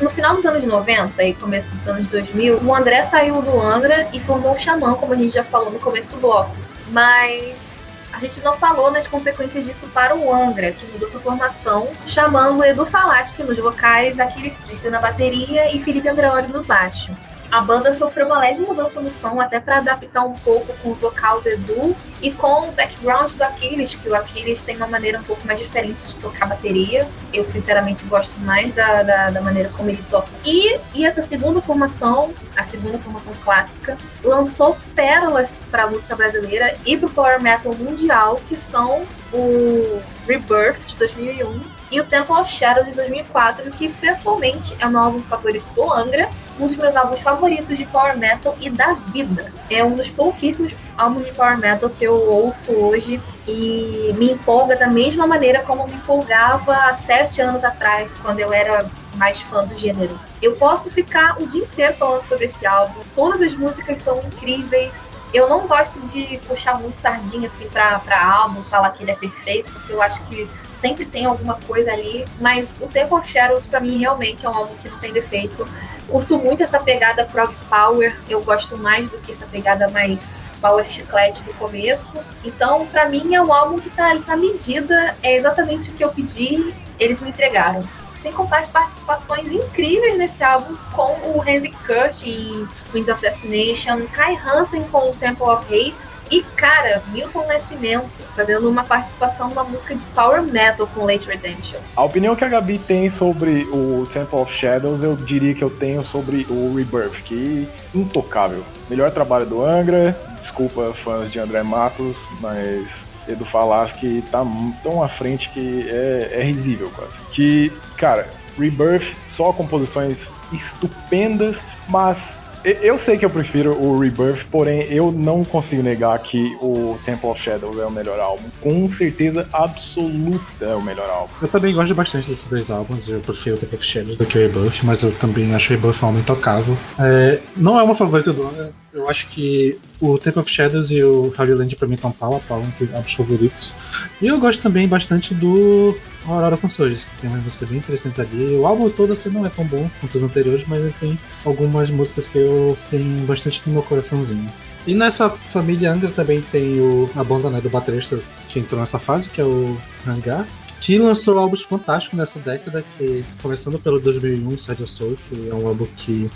No 0.00 0.10
final 0.10 0.34
dos 0.34 0.44
anos 0.44 0.64
90 0.64 1.22
e 1.24 1.34
começo 1.34 1.70
dos 1.72 1.86
anos 1.86 2.08
2000, 2.08 2.60
o 2.62 2.74
André 2.74 3.04
saiu 3.04 3.40
do 3.40 3.60
Angra 3.60 4.08
e 4.12 4.18
formou 4.18 4.52
o 4.52 4.58
Xamã, 4.58 4.94
como 4.94 5.12
a 5.12 5.16
gente 5.16 5.32
já 5.32 5.44
falou 5.44 5.70
no 5.70 5.78
começo 5.78 6.10
do 6.10 6.16
bloco. 6.16 6.54
Mas 6.90 7.81
gente 8.22 8.40
não 8.40 8.54
falou 8.54 8.90
nas 8.90 9.06
consequências 9.06 9.64
disso 9.64 9.86
para 9.92 10.16
o 10.16 10.32
Angra, 10.32 10.72
que 10.72 10.86
mudou 10.86 11.08
sua 11.08 11.20
formação, 11.20 11.90
chamando 12.06 12.64
Edu 12.64 12.86
Falaschi 12.86 13.42
nos 13.42 13.58
vocais, 13.58 14.20
Aquiles 14.20 14.56
Priester 14.58 14.90
na 14.90 15.00
bateria 15.00 15.74
e 15.74 15.80
Felipe 15.80 16.08
Andreoli 16.08 16.52
no 16.52 16.62
baixo. 16.62 17.12
A 17.52 17.60
banda 17.60 17.92
sofreu 17.92 18.24
uma 18.24 18.38
leve 18.38 18.62
mudança 18.62 18.98
no 18.98 19.12
som, 19.12 19.38
até 19.38 19.60
para 19.60 19.76
adaptar 19.76 20.24
um 20.24 20.32
pouco 20.32 20.72
com 20.82 20.88
o 20.88 20.94
vocal 20.94 21.42
do 21.42 21.50
Edu 21.50 21.94
e 22.22 22.32
com 22.32 22.70
o 22.70 22.72
background 22.72 23.30
do 23.32 23.42
Aquiles, 23.42 23.94
que 23.94 24.08
o 24.08 24.14
Aquiles 24.14 24.62
tem 24.62 24.74
uma 24.74 24.86
maneira 24.86 25.18
um 25.18 25.22
pouco 25.22 25.46
mais 25.46 25.58
diferente 25.58 26.00
de 26.02 26.16
tocar 26.16 26.46
bateria. 26.46 27.06
Eu, 27.30 27.44
sinceramente, 27.44 28.06
gosto 28.06 28.32
mais 28.40 28.74
da, 28.74 29.02
da, 29.02 29.28
da 29.28 29.42
maneira 29.42 29.68
como 29.76 29.90
ele 29.90 30.02
toca. 30.10 30.28
E, 30.46 30.78
e 30.94 31.04
essa 31.04 31.20
segunda 31.20 31.60
formação, 31.60 32.32
a 32.56 32.64
segunda 32.64 32.98
formação 32.98 33.34
clássica, 33.44 33.98
lançou 34.24 34.74
pérolas 34.94 35.60
para 35.70 35.82
a 35.82 35.90
música 35.90 36.16
brasileira 36.16 36.74
e 36.86 36.96
para 36.96 37.06
o 37.06 37.10
power 37.10 37.42
metal 37.42 37.74
mundial, 37.74 38.40
que 38.48 38.56
são 38.56 39.02
o 39.30 40.00
Rebirth 40.26 40.86
de 40.86 40.96
2001 40.96 41.60
e 41.90 42.00
o 42.00 42.04
Temple 42.04 42.34
of 42.34 42.50
Shadows 42.50 42.86
de 42.86 42.94
2004, 42.94 43.70
que 43.72 43.90
pessoalmente 43.90 44.74
é 44.80 44.86
o 44.86 44.90
meu 44.90 45.00
álbum 45.00 45.20
favorito 45.20 45.66
do 45.74 45.92
Angra 45.92 46.30
um 46.58 46.66
dos 46.66 46.76
meus 46.76 46.94
álbuns 46.94 47.20
favoritos 47.20 47.76
de 47.76 47.84
power 47.86 48.16
metal 48.16 48.56
e 48.60 48.70
da 48.70 48.94
vida. 48.94 49.52
É 49.70 49.84
um 49.84 49.92
dos 49.92 50.08
pouquíssimos 50.08 50.72
álbuns 50.96 51.26
de 51.26 51.32
power 51.32 51.58
metal 51.58 51.88
que 51.90 52.04
eu 52.04 52.14
ouço 52.14 52.72
hoje 52.72 53.20
e 53.46 54.14
me 54.16 54.32
empolga 54.32 54.76
da 54.76 54.86
mesma 54.86 55.26
maneira 55.26 55.62
como 55.62 55.86
me 55.86 55.94
empolgava 55.94 56.74
há 56.74 56.94
sete 56.94 57.40
anos 57.40 57.64
atrás, 57.64 58.14
quando 58.22 58.40
eu 58.40 58.52
era 58.52 58.86
mais 59.16 59.40
fã 59.40 59.64
do 59.64 59.78
gênero. 59.78 60.18
Eu 60.40 60.56
posso 60.56 60.90
ficar 60.90 61.40
o 61.40 61.46
dia 61.46 61.62
inteiro 61.62 61.94
falando 61.94 62.24
sobre 62.24 62.46
esse 62.46 62.66
álbum. 62.66 63.00
Todas 63.14 63.40
as 63.40 63.54
músicas 63.54 63.98
são 63.98 64.18
incríveis. 64.18 65.08
Eu 65.32 65.48
não 65.48 65.66
gosto 65.66 66.00
de 66.06 66.38
puxar 66.46 66.78
muito 66.80 66.96
sardinha 66.96 67.48
assim 67.48 67.68
pra 67.68 68.00
álbum, 68.34 68.62
falar 68.64 68.90
que 68.90 69.02
ele 69.02 69.10
é 69.10 69.16
perfeito, 69.16 69.70
porque 69.72 69.92
eu 69.92 70.02
acho 70.02 70.20
que 70.24 70.48
sempre 70.82 71.06
tem 71.06 71.24
alguma 71.24 71.54
coisa 71.54 71.92
ali, 71.92 72.26
mas 72.40 72.74
o 72.80 72.88
Temple 72.88 73.14
of 73.14 73.30
Shadows 73.30 73.64
para 73.66 73.78
mim 73.78 73.98
realmente 73.98 74.44
é 74.44 74.50
um 74.50 74.54
álbum 74.54 74.74
que 74.82 74.88
não 74.90 74.98
tem 74.98 75.12
defeito. 75.12 75.66
Curto 76.08 76.36
muito 76.36 76.64
essa 76.64 76.80
pegada 76.80 77.24
prog 77.24 77.54
power, 77.70 78.14
eu 78.28 78.42
gosto 78.42 78.76
mais 78.76 79.08
do 79.08 79.18
que 79.18 79.30
essa 79.30 79.46
pegada 79.46 79.88
mais 79.88 80.36
power 80.60 80.84
chiclete 80.84 81.44
do 81.44 81.54
começo. 81.54 82.18
Então, 82.44 82.84
para 82.86 83.08
mim 83.08 83.32
é 83.32 83.40
um 83.40 83.52
álbum 83.52 83.78
que 83.78 83.88
tá 83.90 84.12
na 84.14 84.36
medida, 84.36 85.16
é 85.22 85.36
exatamente 85.36 85.90
o 85.90 85.92
que 85.92 86.04
eu 86.04 86.10
pedi, 86.10 86.74
eles 86.98 87.20
me 87.20 87.30
entregaram. 87.30 87.82
Sem 88.20 88.32
contar 88.32 88.58
as 88.58 88.66
participações 88.66 89.50
incríveis 89.50 90.18
nesse 90.18 90.42
álbum 90.44 90.76
com 90.92 91.12
o 91.28 91.42
Hansi 91.42 91.70
Kurt 91.70 92.22
em 92.24 92.68
Winds 92.92 93.08
of 93.08 93.20
Destination, 93.20 94.06
Kai 94.12 94.36
Hansen 94.36 94.82
com 94.84 95.10
o 95.10 95.14
Temple 95.14 95.46
of 95.46 95.64
Hate 95.66 96.06
e, 96.32 96.42
cara, 96.56 97.02
Milton 97.08 97.46
Nascimento 97.46 98.08
fazendo 98.34 98.66
uma 98.70 98.82
participação 98.82 99.50
numa 99.50 99.64
música 99.64 99.94
de 99.94 100.06
power 100.06 100.42
metal 100.42 100.86
com 100.94 101.04
Late 101.04 101.28
Redemption. 101.28 101.78
A 101.94 102.02
opinião 102.02 102.34
que 102.34 102.42
a 102.42 102.48
Gabi 102.48 102.78
tem 102.78 103.10
sobre 103.10 103.64
o 103.64 104.06
Temple 104.10 104.38
of 104.38 104.50
Shadows, 104.50 105.02
eu 105.02 105.14
diria 105.14 105.54
que 105.54 105.62
eu 105.62 105.68
tenho 105.68 106.02
sobre 106.02 106.46
o 106.48 106.74
Rebirth, 106.74 107.22
que 107.22 107.68
é 107.94 107.98
intocável. 107.98 108.64
Melhor 108.88 109.10
trabalho 109.10 109.44
do 109.44 109.62
Angra, 109.62 110.18
desculpa 110.40 110.94
fãs 110.94 111.30
de 111.30 111.38
André 111.38 111.62
Matos, 111.62 112.16
mas 112.40 113.04
Edu 113.28 113.44
Falaschi 113.44 114.24
tá 114.30 114.42
tão 114.82 115.02
à 115.02 115.08
frente 115.08 115.50
que 115.50 115.86
é, 115.90 116.40
é 116.40 116.42
risível 116.42 116.90
quase. 116.96 117.20
Que, 117.30 117.70
cara, 117.98 118.26
Rebirth, 118.58 119.14
só 119.28 119.52
composições 119.52 120.30
estupendas, 120.50 121.62
mas 121.88 122.40
eu 122.64 122.96
sei 122.96 123.16
que 123.16 123.24
eu 123.24 123.30
prefiro 123.30 123.76
o 123.76 123.98
Rebirth, 123.98 124.46
porém 124.50 124.82
eu 124.90 125.10
não 125.10 125.44
consigo 125.44 125.82
negar 125.82 126.18
que 126.20 126.56
o 126.60 126.98
Temple 127.04 127.28
of 127.28 127.40
Shadows 127.40 127.78
é 127.78 127.84
o 127.84 127.90
melhor 127.90 128.18
álbum. 128.20 128.44
Com 128.60 128.88
certeza 128.88 129.48
absoluta 129.52 130.64
é 130.64 130.74
o 130.74 130.82
melhor 130.82 131.08
álbum. 131.10 131.32
Eu 131.42 131.48
também 131.48 131.74
gosto 131.74 131.94
bastante 131.94 132.28
desses 132.28 132.46
dois 132.46 132.70
álbuns. 132.70 133.08
Eu 133.08 133.20
prefiro 133.20 133.56
o 133.56 133.58
Temple 133.58 133.76
of 133.76 133.84
Shadows 133.84 134.16
do 134.16 134.26
que 134.26 134.38
o 134.38 134.40
Rebirth, 134.40 134.82
mas 134.84 135.02
eu 135.02 135.12
também 135.12 135.54
acho 135.54 135.72
o 135.72 135.76
Rebirth 135.76 136.02
um 136.02 136.06
álbum 136.06 136.18
intocável. 136.20 136.76
É, 136.98 137.40
não 137.56 137.78
é 137.78 137.82
uma 137.82 137.94
favorita 137.94 138.32
do 138.32 138.42
ano. 138.46 138.72
Eu 138.94 139.08
acho 139.08 139.26
que 139.28 139.78
o 140.00 140.18
Temple 140.18 140.40
of 140.40 140.50
Shadows 140.50 140.90
e 140.90 141.02
o 141.02 141.32
Holy 141.38 141.54
Land 141.54 141.76
pra 141.76 141.88
mim 141.88 141.94
estão 141.94 142.12
pau 142.12 142.36
a 142.36 142.40
pau 142.40 142.60
entre 142.60 142.94
álbuns 142.94 143.14
favoritos. 143.14 143.72
E 144.20 144.26
eu 144.26 144.38
gosto 144.38 144.62
também 144.62 144.86
bastante 144.86 145.32
do 145.32 145.96
Aurora 146.26 146.58
Consoles, 146.58 147.04
que 147.04 147.22
tem 147.22 147.30
umas 147.30 147.42
músicas 147.42 147.70
bem 147.70 147.78
interessantes 147.78 148.20
ali. 148.20 148.54
O 148.56 148.66
álbum 148.66 148.90
todo 148.90 149.14
assim 149.14 149.30
não 149.30 149.46
é 149.46 149.48
tão 149.48 149.64
bom 149.64 149.88
quanto 149.98 150.18
os 150.18 150.22
anteriores, 150.22 150.64
mas 150.66 150.80
ele 150.80 150.94
tem 151.00 151.18
algumas 151.44 151.88
músicas 151.88 152.28
que 152.28 152.36
eu 152.36 152.76
tenho 152.90 153.26
bastante 153.26 153.62
no 153.66 153.72
meu 153.72 153.82
coraçãozinho. 153.82 154.46
E 154.86 154.94
nessa 154.94 155.30
família 155.30 155.90
Angra 155.90 156.10
também 156.10 156.42
tem 156.42 156.78
o, 156.78 157.08
a 157.16 157.24
banda 157.24 157.48
né, 157.48 157.60
do 157.60 157.70
baterista 157.70 158.18
que 158.48 158.58
entrou 158.58 158.78
nessa 158.78 158.98
fase, 158.98 159.30
que 159.30 159.40
é 159.40 159.44
o 159.44 159.74
Hangar, 160.06 160.46
que 160.82 160.98
lançou 160.98 161.38
álbuns 161.38 161.62
fantásticos 161.62 162.18
nessa 162.18 162.38
década, 162.40 162.84
que 162.98 163.24
começando 163.40 163.78
pelo 163.78 164.00
2001, 164.00 164.58
Side 164.58 164.82
of 164.82 164.92
Soul, 164.92 165.16
que 165.28 165.48
é 165.48 165.54
um 165.54 165.66
álbum 165.66 165.86
que 165.96 166.28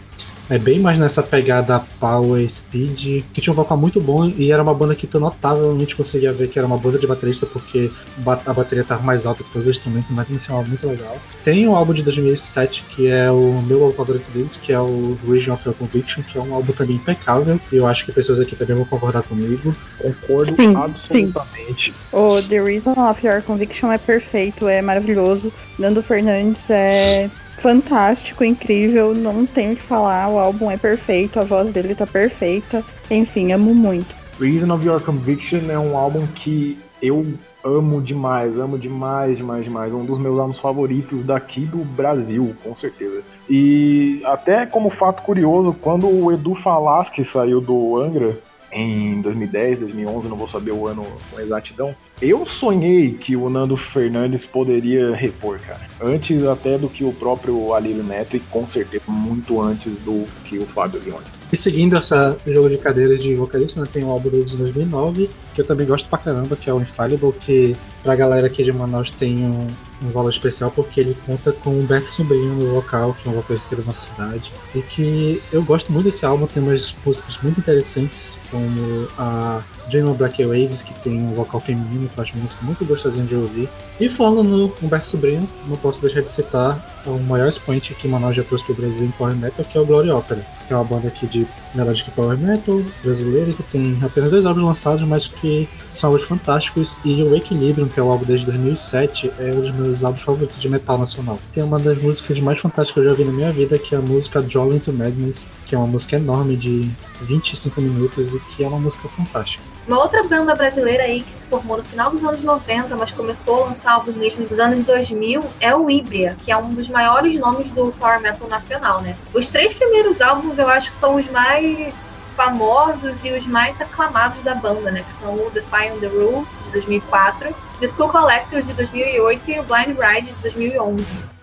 é 0.49 0.59
bem 0.59 0.79
mais 0.79 0.99
nessa 0.99 1.23
pegada 1.23 1.83
power, 1.99 2.49
speed, 2.49 3.25
que 3.33 3.41
tinha 3.41 3.53
um 3.53 3.57
vocal 3.57 3.77
muito 3.77 4.01
bom 4.01 4.27
e 4.37 4.53
era 4.53 4.63
uma 4.63 4.75
banda 4.75 4.95
que 4.95 5.07
tu 5.07 5.19
notavelmente 5.19 5.97
conseguia 5.97 6.33
ver 6.33 6.49
que 6.49 6.59
era 6.59 6.67
uma 6.67 6.79
banda 6.79 6.99
de 6.99 7.07
baterista 7.07 7.47
porque 7.47 7.91
a 8.25 8.53
bateria 8.53 8.83
estava 8.83 9.03
mais 9.03 9.27
alta 9.27 9.43
que 9.43 9.51
todos 9.51 9.67
os 9.67 9.77
instrumentos, 9.77 10.11
mas 10.13 10.27
tem 10.27 10.37
um 10.55 10.59
álbum 10.59 10.69
muito 10.69 10.87
legal. 10.87 11.17
Tem 11.43 11.69
um 11.69 11.75
álbum 11.75 11.93
de 11.93 12.03
2007 12.03 12.85
que 12.91 13.09
é 13.09 13.31
o 13.31 13.61
meu 13.63 13.83
álbum 13.85 13.97
favorito 13.97 14.31
deles, 14.31 14.57
que 14.57 14.73
é 14.73 14.81
o 14.81 15.19
Region 15.29 15.55
of 15.55 15.69
Your 15.69 15.77
Conviction, 15.77 16.23
que 16.23 16.39
é 16.39 16.41
um 16.41 16.55
álbum 16.55 16.73
também 16.73 16.97
impecável 16.97 17.61
e 17.73 17.77
eu 17.77 17.87
acho 17.87 18.05
que 18.05 18.13
pessoas 18.13 18.41
aqui 18.41 18.55
também 18.55 18.77
vão 18.77 18.85
concordar 18.85 19.23
comigo. 19.23 19.75
Concordo 19.99 20.53
Sim, 20.53 20.77
absolutamente. 20.77 21.93
O 22.13 22.41
The 22.43 22.63
Reason 22.63 22.93
of 22.93 23.27
Your 23.27 23.43
Conviction 23.43 23.91
é 23.91 23.99
perfeito, 23.99 24.69
é 24.69 24.81
maravilhoso. 24.81 25.53
Nando 25.79 26.03
Fernandes 26.03 26.71
é 26.71 27.29
fantástico, 27.59 28.45
incrível, 28.45 29.15
não 29.15 29.47
tenho 29.47 29.73
o 29.73 29.77
que 29.77 29.83
falar. 29.83 30.29
O 30.29 30.39
álbum 30.39 30.71
é 30.71 30.77
perfeito, 30.77 31.41
a 31.41 31.45
voz 31.45 31.71
dele 31.71 31.95
tá 31.95 32.07
perfeita. 32.07 32.85
Enfim, 33.11 33.53
amo 33.53 33.75
muito. 33.75 34.15
Reason 34.41 34.73
of 34.73 34.87
Your 34.87 35.01
Conviction 35.01 35.71
é 35.71 35.79
um 35.79 35.97
álbum 35.97 36.27
que 36.27 36.79
eu 37.01 37.27
amo 37.65 38.01
demais, 38.01 38.59
amo 38.59 38.79
demais, 38.79 39.39
demais, 39.39 39.65
demais. 39.65 39.95
Um 39.95 40.05
dos 40.05 40.19
meus 40.19 40.39
álbuns 40.39 40.59
favoritos 40.59 41.25
daqui 41.25 41.63
do 41.63 41.79
Brasil, 41.79 42.55
com 42.63 42.75
certeza. 42.75 43.23
E 43.51 44.21
até 44.25 44.65
como 44.67 44.89
fato 44.89 45.23
curioso, 45.23 45.75
quando 45.81 46.07
o 46.09 46.31
Edu 46.31 46.55
Falaschi 46.55 47.25
saiu 47.25 47.61
do 47.61 47.97
Angra, 47.97 48.39
em 48.73 49.21
2010, 49.21 49.81
2011, 49.81 50.29
não 50.29 50.37
vou 50.37 50.47
saber 50.47 50.73
o 50.73 50.87
ano 50.87 51.07
com 51.31 51.41
exatidão. 51.41 51.95
Eu 52.21 52.47
sonhei 52.47 53.13
que 53.13 53.37
o 53.37 53.49
Nando 53.51 53.77
Fernandes 53.77 54.47
poderia 54.47 55.15
repor, 55.15 55.59
cara. 55.61 55.81
Antes 56.01 56.43
até 56.45 56.79
do 56.79 56.89
que 56.89 57.05
o 57.05 57.13
próprio 57.13 57.75
Alírio 57.75 58.03
Neto 58.03 58.37
e 58.37 58.41
com 58.41 58.67
certeza 58.67 59.05
muito 59.09 59.61
antes 59.61 59.99
do 59.99 60.27
que 60.45 60.59
o 60.59 60.67
Fábio 60.67 61.01
Leone. 61.05 61.25
E 61.53 61.57
seguindo 61.57 61.97
essa 61.97 62.37
jogo 62.47 62.69
de 62.69 62.79
cadeira 62.79 63.17
de 63.17 63.35
vocalista, 63.35 63.81
né, 63.81 63.87
tem 63.93 64.03
o 64.03 64.11
álbum 64.11 64.31
de 64.31 64.57
2009, 64.57 65.31
que 65.55 65.61
eu 65.61 65.65
também 65.65 65.87
gosto 65.87 66.09
pra 66.09 66.19
caramba, 66.19 66.57
que 66.57 66.69
é 66.69 66.75
o 66.75 66.81
Infallible, 66.81 67.33
que 67.33 67.77
pra 68.03 68.17
galera 68.17 68.47
aqui 68.47 68.65
de 68.65 68.73
Manaus 68.73 69.11
tem 69.11 69.47
um, 69.47 69.67
um 70.03 70.11
valor 70.11 70.31
especial 70.31 70.71
porque 70.71 71.01
ele 71.01 71.17
conta 71.27 71.53
com 71.53 71.79
o 71.79 71.83
Beto 71.83 72.09
Sobrinho 72.09 72.55
no 72.55 72.75
vocal, 72.75 73.15
que 73.15 73.29
é 73.29 73.31
um 73.31 73.35
vocalista 73.35 73.67
aqui 73.69 73.77
da 73.77 73.87
nossa 73.87 74.13
cidade. 74.13 74.53
E 74.75 74.83
que 74.83 75.43
eu 75.53 75.63
gosto 75.63 75.93
muito 75.93 76.07
desse 76.07 76.25
álbum, 76.25 76.47
tem 76.47 76.63
umas 76.63 76.97
músicas 77.05 77.39
muito 77.43 77.61
interessantes, 77.61 78.39
como 78.51 79.09
a 79.19 79.63
Dream 79.91 80.11
of 80.11 80.19
Black 80.19 80.45
Waves, 80.45 80.83
que 80.83 80.93
tem 81.01 81.21
um 81.21 81.35
vocal 81.35 81.61
feminino, 81.61 82.09
que 82.09 82.19
eu 82.19 82.23
acho 82.23 82.37
música 82.39 82.65
muito 82.65 82.85
gostosinha 82.85 83.25
de 83.25 83.35
ouvir. 83.35 83.69
E 84.01 84.09
falando 84.09 84.43
no 84.43 84.73
Humberto 84.83 85.07
Sobrinho, 85.07 85.49
não 85.67 85.77
posso 85.77 86.03
deixar 86.03 86.23
de 86.23 86.31
citar 86.31 86.97
o 87.07 87.19
maior 87.21 87.49
expoente 87.49 87.95
que 87.95 88.09
Manaus 88.09 88.37
já 88.37 88.43
trouxe 88.43 88.65
pro 88.65 88.75
Brasil 88.75 89.07
em 89.07 89.11
Power 89.13 89.35
Metal, 89.37 89.65
que 89.65 89.79
é 89.79 89.81
o 89.81 89.87
Glory 89.87 90.11
Opera, 90.11 90.45
que 90.67 90.73
é 90.73 90.77
uma 90.77 90.85
banda 90.85 91.09
aqui 91.09 91.27
de 91.27 91.47
Melodic 91.75 92.11
Power 92.11 92.37
Metal 92.37 92.83
brasileira, 93.03 93.53
que 93.53 93.63
tem 93.63 93.97
apenas 94.03 94.31
dois 94.31 94.45
álbuns 94.45 94.65
lançados, 94.65 95.03
mas 95.05 95.29
que 95.29 95.69
são 95.93 96.11
álbuns 96.11 96.27
fantásticos. 96.27 96.97
E 97.05 97.23
o 97.23 97.35
Equilibrium, 97.35 97.89
que 97.89 98.01
é 98.01 98.03
o 98.03 98.11
álbum 98.11 98.25
desde 98.25 98.47
2007, 98.47 99.33
é 99.39 99.53
um 99.53 99.61
dos 99.61 99.71
meus 99.71 100.05
álbuns 100.05 100.23
favoritos 100.23 100.61
de 100.61 100.69
metal 100.69 100.99
nacional. 100.99 101.39
Tem 101.55 101.63
uma 101.63 101.79
das 101.79 101.97
músicas 102.03 102.39
mais 102.41 102.61
fantásticas 102.61 102.93
que 102.93 103.09
eu 103.09 103.11
já 103.11 103.17
vi 103.17 103.25
na 103.25 103.33
minha 103.33 103.53
vida, 103.53 103.79
que 103.79 103.95
é 103.95 103.99
a 103.99 104.03
música 104.03 104.45
Jolly 104.47 104.77
into 104.77 104.93
Madness, 104.93 105.49
que 105.67 105.75
é 105.75 105.79
uma 105.79 105.87
música 105.87 106.17
enorme 106.17 106.57
de 106.57 106.91
25 107.23 107.81
minutos 107.81 108.35
e 108.35 108.41
que 108.41 108.65
é 108.65 108.69
uma 108.69 108.79
música 108.79 109.09
fantástica. 109.09 109.76
Uma 109.87 110.01
outra 110.01 110.25
banda 110.25 110.53
brasileira 110.53 111.05
aí 111.05 111.23
que 111.23 111.33
se 111.33 111.47
formou 111.47 111.77
no 111.77 111.85
final 111.85 112.11
dos 112.11 112.25
anos 112.25 112.43
90, 112.43 112.97
mas 112.97 113.13
começou 113.13 113.63
a 113.63 113.67
lançar 113.69 113.93
álbum 113.93 114.13
mesmo 114.13 114.45
nos 114.45 114.59
anos 114.59 114.81
2000, 114.81 115.41
é 115.61 115.77
o 115.77 115.89
Ibria, 115.89 116.37
que 116.43 116.51
é 116.51 116.57
um 116.57 116.75
dos 116.75 116.89
maiores 116.89 117.39
nomes 117.39 117.71
do 117.71 117.93
power 117.93 118.21
metal 118.21 118.49
nacional, 118.49 119.01
né? 119.01 119.17
Os 119.33 119.49
três 119.49 119.75
primeiros 119.75 120.21
álbuns 120.21 120.59
eu 120.59 120.69
acho 120.69 120.89
que 120.89 120.97
são 120.97 121.15
os 121.15 121.31
mais 121.31 122.25
famosos 122.35 123.25
e 123.25 123.33
os 123.33 123.47
mais 123.47 123.81
aclamados 123.81 124.43
da 124.43 124.57
banda, 124.57 124.91
né? 124.91 125.03
Que 125.03 125.13
são 125.13 125.35
o 125.35 125.51
Defying 125.51 126.01
the 126.01 126.09
Rules, 126.09 126.59
de 126.65 126.73
2004, 126.73 127.55
The 127.79 127.87
Skull 127.87 128.09
Collectors, 128.09 128.67
de 128.67 128.73
2008 128.73 129.51
e 129.53 129.61
o 129.61 129.63
Blind 129.63 129.97
Ride, 129.97 130.33
de 130.33 130.43
2011. 130.43 131.36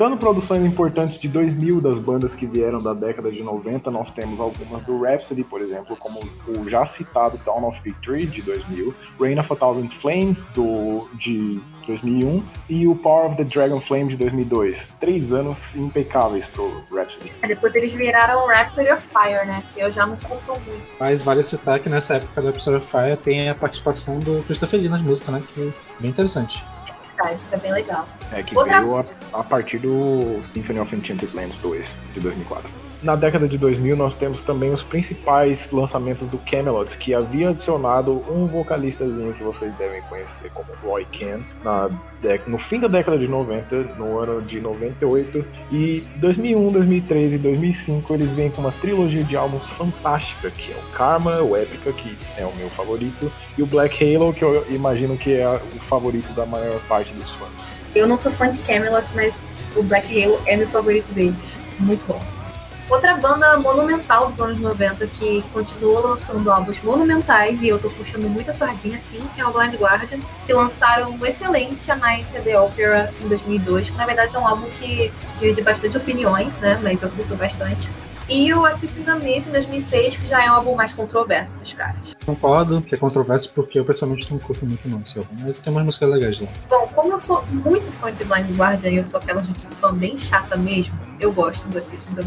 Citando 0.00 0.16
produções 0.16 0.64
importantes 0.64 1.18
de 1.18 1.28
2000 1.28 1.78
das 1.78 1.98
bandas 1.98 2.34
que 2.34 2.46
vieram 2.46 2.80
da 2.80 2.94
década 2.94 3.30
de 3.30 3.42
90, 3.42 3.90
nós 3.90 4.10
temos 4.10 4.40
algumas 4.40 4.82
do 4.84 4.98
Rhapsody, 5.02 5.44
por 5.44 5.60
exemplo, 5.60 5.94
como 5.94 6.20
o 6.58 6.66
já 6.66 6.86
citado 6.86 7.36
Town 7.44 7.68
of 7.68 7.82
Victory, 7.82 8.24
de 8.24 8.40
2000, 8.40 8.94
Rain 9.20 9.38
of 9.38 9.52
a 9.52 9.56
Thousand 9.56 9.90
Flames, 9.90 10.46
do, 10.54 11.06
de 11.18 11.60
2001, 11.86 12.42
e 12.70 12.88
o 12.88 12.96
Power 12.96 13.26
of 13.26 13.36
the 13.36 13.44
Dragon 13.44 13.78
Flame, 13.78 14.08
de 14.08 14.16
2002. 14.16 14.90
Três 14.98 15.32
anos 15.32 15.76
impecáveis 15.76 16.46
pro 16.46 16.82
Rhapsody. 16.90 17.30
Depois 17.46 17.74
eles 17.74 17.92
viraram 17.92 18.46
Rhapsody 18.46 18.90
of 18.90 19.06
Fire, 19.06 19.46
né? 19.46 19.62
Que 19.74 19.80
eu 19.82 19.92
já 19.92 20.06
não 20.06 20.16
curto 20.16 20.58
muito. 20.66 20.82
Mas 20.98 21.22
vale 21.22 21.44
citar 21.44 21.78
que 21.78 21.90
nessa 21.90 22.14
época 22.14 22.40
do 22.40 22.46
Rhapsody 22.46 22.78
of 22.78 22.86
Fire 22.86 23.18
tem 23.18 23.50
a 23.50 23.54
participação 23.54 24.18
do 24.18 24.42
Christopher 24.44 24.80
Lee 24.80 24.88
nas 24.88 25.02
músicas, 25.02 25.34
né? 25.34 25.42
Que 25.54 25.60
é 25.60 26.00
bem 26.00 26.10
interessante. 26.10 26.64
Ah, 27.22 27.32
isso 27.34 27.54
é 27.54 27.58
bem 27.58 27.72
legal. 27.72 28.06
É, 28.32 28.42
que 28.42 28.56
Outra- 28.56 28.80
veio 28.80 28.96
a, 28.98 29.04
a 29.40 29.44
partir 29.44 29.78
do 29.78 30.40
Symphony 30.54 30.78
of 30.78 30.94
Enchanted 30.96 31.34
Lands 31.34 31.58
2, 31.58 31.94
de 32.14 32.20
2004. 32.20 32.70
Na 33.02 33.16
década 33.16 33.48
de 33.48 33.56
2000, 33.56 33.96
nós 33.96 34.14
temos 34.14 34.42
também 34.42 34.70
os 34.70 34.82
principais 34.82 35.70
lançamentos 35.70 36.28
do 36.28 36.38
Camelot, 36.38 36.98
que 36.98 37.14
havia 37.14 37.48
adicionado 37.48 38.22
um 38.30 38.46
vocalistazinho 38.46 39.32
que 39.32 39.42
vocês 39.42 39.72
devem 39.76 40.02
conhecer 40.02 40.50
como 40.50 40.68
Roy 40.82 41.06
Ken 41.10 41.40
na 41.64 41.88
no 42.46 42.58
fim 42.58 42.78
da 42.78 42.86
década 42.86 43.16
de 43.16 43.26
90, 43.26 43.76
no 43.96 44.18
ano 44.18 44.42
de 44.42 44.60
98. 44.60 45.46
E 45.72 46.04
2001, 46.16 46.72
2003 46.72 47.32
e 47.32 47.38
2005 47.38 48.12
eles 48.12 48.30
vêm 48.32 48.50
com 48.50 48.60
uma 48.60 48.72
trilogia 48.72 49.24
de 49.24 49.36
álbuns 49.36 49.64
fantástica, 49.66 50.50
que 50.50 50.70
é 50.70 50.76
o 50.76 50.92
Karma, 50.94 51.40
o 51.40 51.56
Epica, 51.56 51.92
que 51.94 52.14
é 52.36 52.44
o 52.44 52.54
meu 52.56 52.68
favorito, 52.68 53.32
e 53.56 53.62
o 53.62 53.66
Black 53.66 54.04
Halo, 54.04 54.34
que 54.34 54.44
eu 54.44 54.66
imagino 54.68 55.16
que 55.16 55.34
é 55.34 55.48
o 55.48 55.78
favorito 55.78 56.32
da 56.34 56.44
maior 56.44 56.78
parte 56.88 57.14
dos 57.14 57.30
fãs. 57.32 57.72
Eu 57.94 58.06
não 58.06 58.20
sou 58.20 58.30
fã 58.32 58.50
de 58.50 58.60
Camelot, 58.62 59.06
mas 59.14 59.50
o 59.74 59.82
Black 59.82 60.22
Halo 60.22 60.38
é 60.46 60.56
meu 60.56 60.68
favorito 60.68 61.10
deles. 61.14 61.56
Muito 61.78 62.06
bom. 62.06 62.39
Outra 62.90 63.16
banda 63.16 63.56
monumental 63.56 64.26
dos 64.30 64.40
anos 64.40 64.58
90 64.58 65.06
que 65.06 65.42
continua 65.52 66.00
lançando 66.00 66.50
álbuns 66.50 66.82
monumentais, 66.82 67.62
e 67.62 67.68
eu 67.68 67.78
tô 67.78 67.88
puxando 67.88 68.28
muita 68.28 68.52
sardinha 68.52 68.96
assim, 68.96 69.20
é 69.38 69.46
o 69.46 69.52
Blind 69.52 69.74
Guardian, 69.76 70.18
que 70.44 70.52
lançaram 70.52 71.12
um 71.12 71.24
excelente 71.24 71.88
A 71.88 71.94
Night 71.94 72.36
at 72.36 72.42
the 72.42 72.58
Opera 72.58 73.14
em 73.22 73.28
2002, 73.28 73.90
que 73.90 73.96
na 73.96 74.04
verdade 74.04 74.34
é 74.34 74.38
um 74.40 74.46
álbum 74.46 74.68
que 74.70 75.12
divide 75.38 75.62
bastante 75.62 75.96
opiniões, 75.96 76.58
né, 76.58 76.80
mas 76.82 77.00
eu 77.00 77.08
curto 77.10 77.36
bastante. 77.36 77.88
E 78.28 78.52
o 78.52 78.64
Artist 78.64 78.98
in 78.98 79.04
the 79.04 79.14
Myth 79.14 79.46
em 79.46 79.52
2006, 79.52 80.16
que 80.16 80.26
já 80.26 80.44
é 80.44 80.50
um 80.50 80.54
álbum 80.54 80.74
mais 80.74 80.92
controverso 80.92 81.58
dos 81.58 81.72
caras. 81.72 82.16
Concordo 82.26 82.82
que 82.82 82.96
é 82.96 82.98
controverso 82.98 83.52
porque 83.54 83.78
eu 83.78 83.84
pessoalmente 83.84 84.28
não 84.32 84.40
curto 84.40 84.66
muito 84.66 84.88
não 84.88 85.00
esse 85.00 85.16
álbum, 85.16 85.34
mas 85.38 85.60
tem 85.60 85.72
umas 85.72 85.84
músicas 85.84 86.10
legais 86.10 86.40
lá. 86.40 86.48
Bom, 86.68 86.88
como 86.92 87.12
eu 87.12 87.20
sou 87.20 87.44
muito 87.46 87.92
fã 87.92 88.12
de 88.12 88.24
Blind 88.24 88.50
Guardian 88.56 88.90
e 88.90 88.96
eu 88.96 89.04
sou 89.04 89.20
aquela 89.20 89.42
gente 89.42 89.64
fã 89.80 89.92
bem 89.94 90.18
chata 90.18 90.56
mesmo, 90.56 90.98
eu 91.20 91.32
gosto 91.32 91.68
do 91.68 91.78
Artist 91.78 92.10
in 92.10 92.16
the 92.16 92.22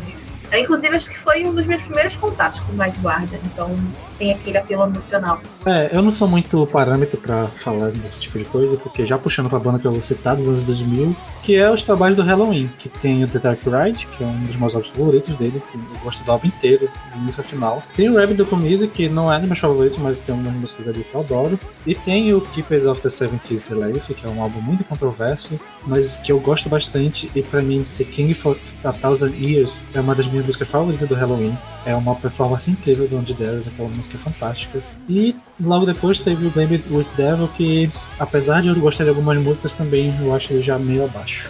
É, 0.52 0.60
inclusive, 0.60 0.96
acho 0.96 1.10
que 1.10 1.18
foi 1.18 1.46
um 1.46 1.54
dos 1.54 1.66
meus 1.66 1.82
primeiros 1.82 2.16
contatos 2.16 2.60
com 2.60 2.74
Blind 2.74 2.96
Guardian, 3.02 3.40
então 3.46 3.76
tem 4.18 4.32
aquele 4.32 4.58
apelo 4.58 4.84
emocional. 4.84 5.42
É, 5.66 5.90
eu 5.92 6.02
não 6.02 6.14
sou 6.14 6.28
muito 6.28 6.68
parâmetro 6.68 7.18
pra 7.18 7.46
falar 7.48 7.90
desse 7.92 8.22
tipo 8.22 8.38
de 8.38 8.46
coisa, 8.46 8.78
porque 8.78 9.06
já 9.06 9.18
puxando 9.18 9.50
pra 9.50 9.60
banda 9.60 9.80
que 9.80 9.88
eu 9.88 9.92
vou 9.92 10.02
citar 10.02 10.36
dos 10.36 10.48
anos 10.48 10.64
2000, 10.64 11.16
que 11.42 11.56
é 11.56 11.70
os 11.70 11.84
trabalhos 11.84 12.16
do 12.16 12.22
Halloween, 12.22 12.70
que 12.78 12.88
tem 12.88 13.24
o 13.24 13.28
The 13.28 13.40
Dark 13.40 13.60
Ride, 13.64 14.06
que 14.08 14.24
é 14.24 14.28
um 14.28 14.44
dos 14.44 14.56
meus 14.56 14.76
álbuns 14.76 14.92
favoritos 14.96 15.36
dele, 15.36 15.62
que 15.72 15.78
eu 15.78 16.00
gosto 16.04 16.24
do 16.24 16.32
álbum 16.32 16.48
inteiro, 16.48 16.90
do 17.14 17.20
início 17.20 17.42
ao 17.42 17.46
final. 17.46 17.84
Tem 17.96 18.10
o 18.10 18.16
Rabbit 18.16 18.36
do 18.36 18.88
que 18.90 19.10
não 19.10 19.32
é 19.32 19.40
dos 19.40 19.48
meus 19.48 19.60
favoritos, 19.60 19.98
mas 19.98 20.20
tem 20.20 20.36
umas 20.36 20.54
músicas 20.54 20.88
ali 20.88 21.04
que 21.04 21.16
eu 21.16 21.22
adoro. 21.22 21.60
E 21.86 21.96
tem 21.96 22.34
o 22.34 22.42
Keepers 22.42 22.86
of 22.86 23.02
the 23.02 23.10
Seven 23.10 23.40
Keys 23.40 23.64
The 23.64 23.76
Legacy, 23.76 24.14
que 24.14 24.26
é 24.26 24.30
um 24.30 24.42
álbum 24.42 24.62
muito 24.62 24.84
controverso, 24.84 25.60
mas 25.86 26.18
que 26.18 26.32
eu 26.32 26.40
gosto 26.40 26.70
bastante, 26.70 27.30
e 27.36 27.42
pra 27.42 27.62
mim, 27.62 27.86
The 27.98 28.04
King 28.04 28.34
for 28.34 28.58
a 28.84 28.92
Thousand 28.92 29.34
Years 29.36 29.84
é 29.94 30.00
uma 30.00 30.14
das 30.16 30.28
minhas 30.34 30.46
músicas 30.46 30.68
favoritas 30.68 31.08
do 31.08 31.16
Halloween. 31.16 31.58
É 31.86 31.96
uma 31.96 32.16
performance 32.16 32.70
incrível 32.70 33.08
do 33.08 33.18
Andy 33.18 33.34
Darius, 33.34 33.68
aquela 33.68 33.88
música 33.90 34.18
fantástica. 34.18 34.82
E 35.08 35.36
logo 35.62 35.86
depois 35.86 36.20
teve 36.20 36.48
o 36.48 36.50
Blame 36.50 36.76
It 36.76 36.92
With 36.92 37.08
Devil, 37.16 37.48
que 37.50 37.92
apesar 38.20 38.62
de 38.62 38.70
eu 38.70 38.76
gostar 38.76 39.04
de 39.04 39.10
algumas 39.12 39.38
músicas 39.38 39.74
também, 39.74 40.14
eu 40.22 40.34
acho 40.34 40.52
ele 40.52 40.62
já 40.62 40.78
meio 40.78 41.06
abaixo. 41.06 41.50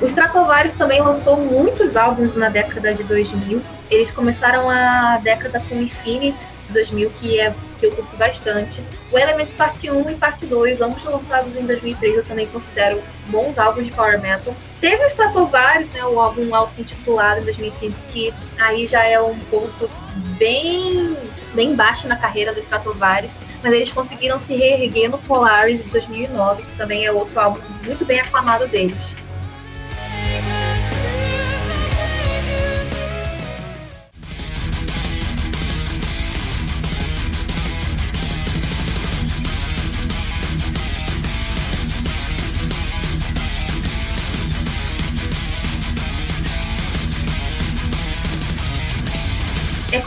O 0.00 0.06
Stratovarius 0.06 0.72
também 0.72 1.02
lançou 1.02 1.36
muitos 1.36 1.94
álbuns 1.94 2.34
na 2.34 2.48
década 2.48 2.94
de 2.94 3.04
2000. 3.04 3.60
Eles 3.90 4.10
começaram 4.10 4.70
a 4.70 5.18
década 5.18 5.60
com 5.68 5.74
Infinite 5.76 6.46
de 6.70 6.74
2000, 6.74 7.10
que 7.10 7.40
é 7.40 7.54
que 7.78 7.86
eu 7.86 7.92
curto 7.92 8.16
bastante. 8.16 8.84
O 9.10 9.18
Elements 9.18 9.54
Parte 9.54 9.90
1 9.90 10.10
e 10.10 10.14
Parte 10.14 10.46
2, 10.46 10.80
ambos 10.80 11.02
lançados 11.04 11.56
em 11.56 11.66
2003, 11.66 12.16
eu 12.16 12.24
também 12.24 12.46
considero 12.46 13.00
bons 13.26 13.58
álbuns 13.58 13.86
de 13.86 13.92
power 13.92 14.20
metal. 14.20 14.54
Teve 14.80 15.04
o 15.04 15.06
Stratovarius, 15.06 15.90
né, 15.90 16.04
o 16.04 16.18
álbum 16.18 16.54
auto-intitulado 16.54 17.40
em 17.40 17.44
2005, 17.44 17.94
que 18.08 18.32
aí 18.58 18.86
já 18.86 19.04
é 19.04 19.20
um 19.20 19.38
ponto 19.38 19.90
bem, 20.38 21.16
bem 21.54 21.74
baixo 21.74 22.08
na 22.08 22.16
carreira 22.16 22.52
do 22.52 22.60
Stratovarius, 22.60 23.34
mas 23.62 23.72
eles 23.72 23.90
conseguiram 23.90 24.40
se 24.40 24.54
reerguer 24.54 25.10
no 25.10 25.18
Polaris 25.18 25.86
em 25.86 25.90
2009, 25.90 26.62
que 26.62 26.76
também 26.76 27.04
é 27.04 27.12
outro 27.12 27.38
álbum 27.38 27.60
muito 27.84 28.04
bem 28.04 28.20
aclamado 28.20 28.66
deles. 28.68 29.14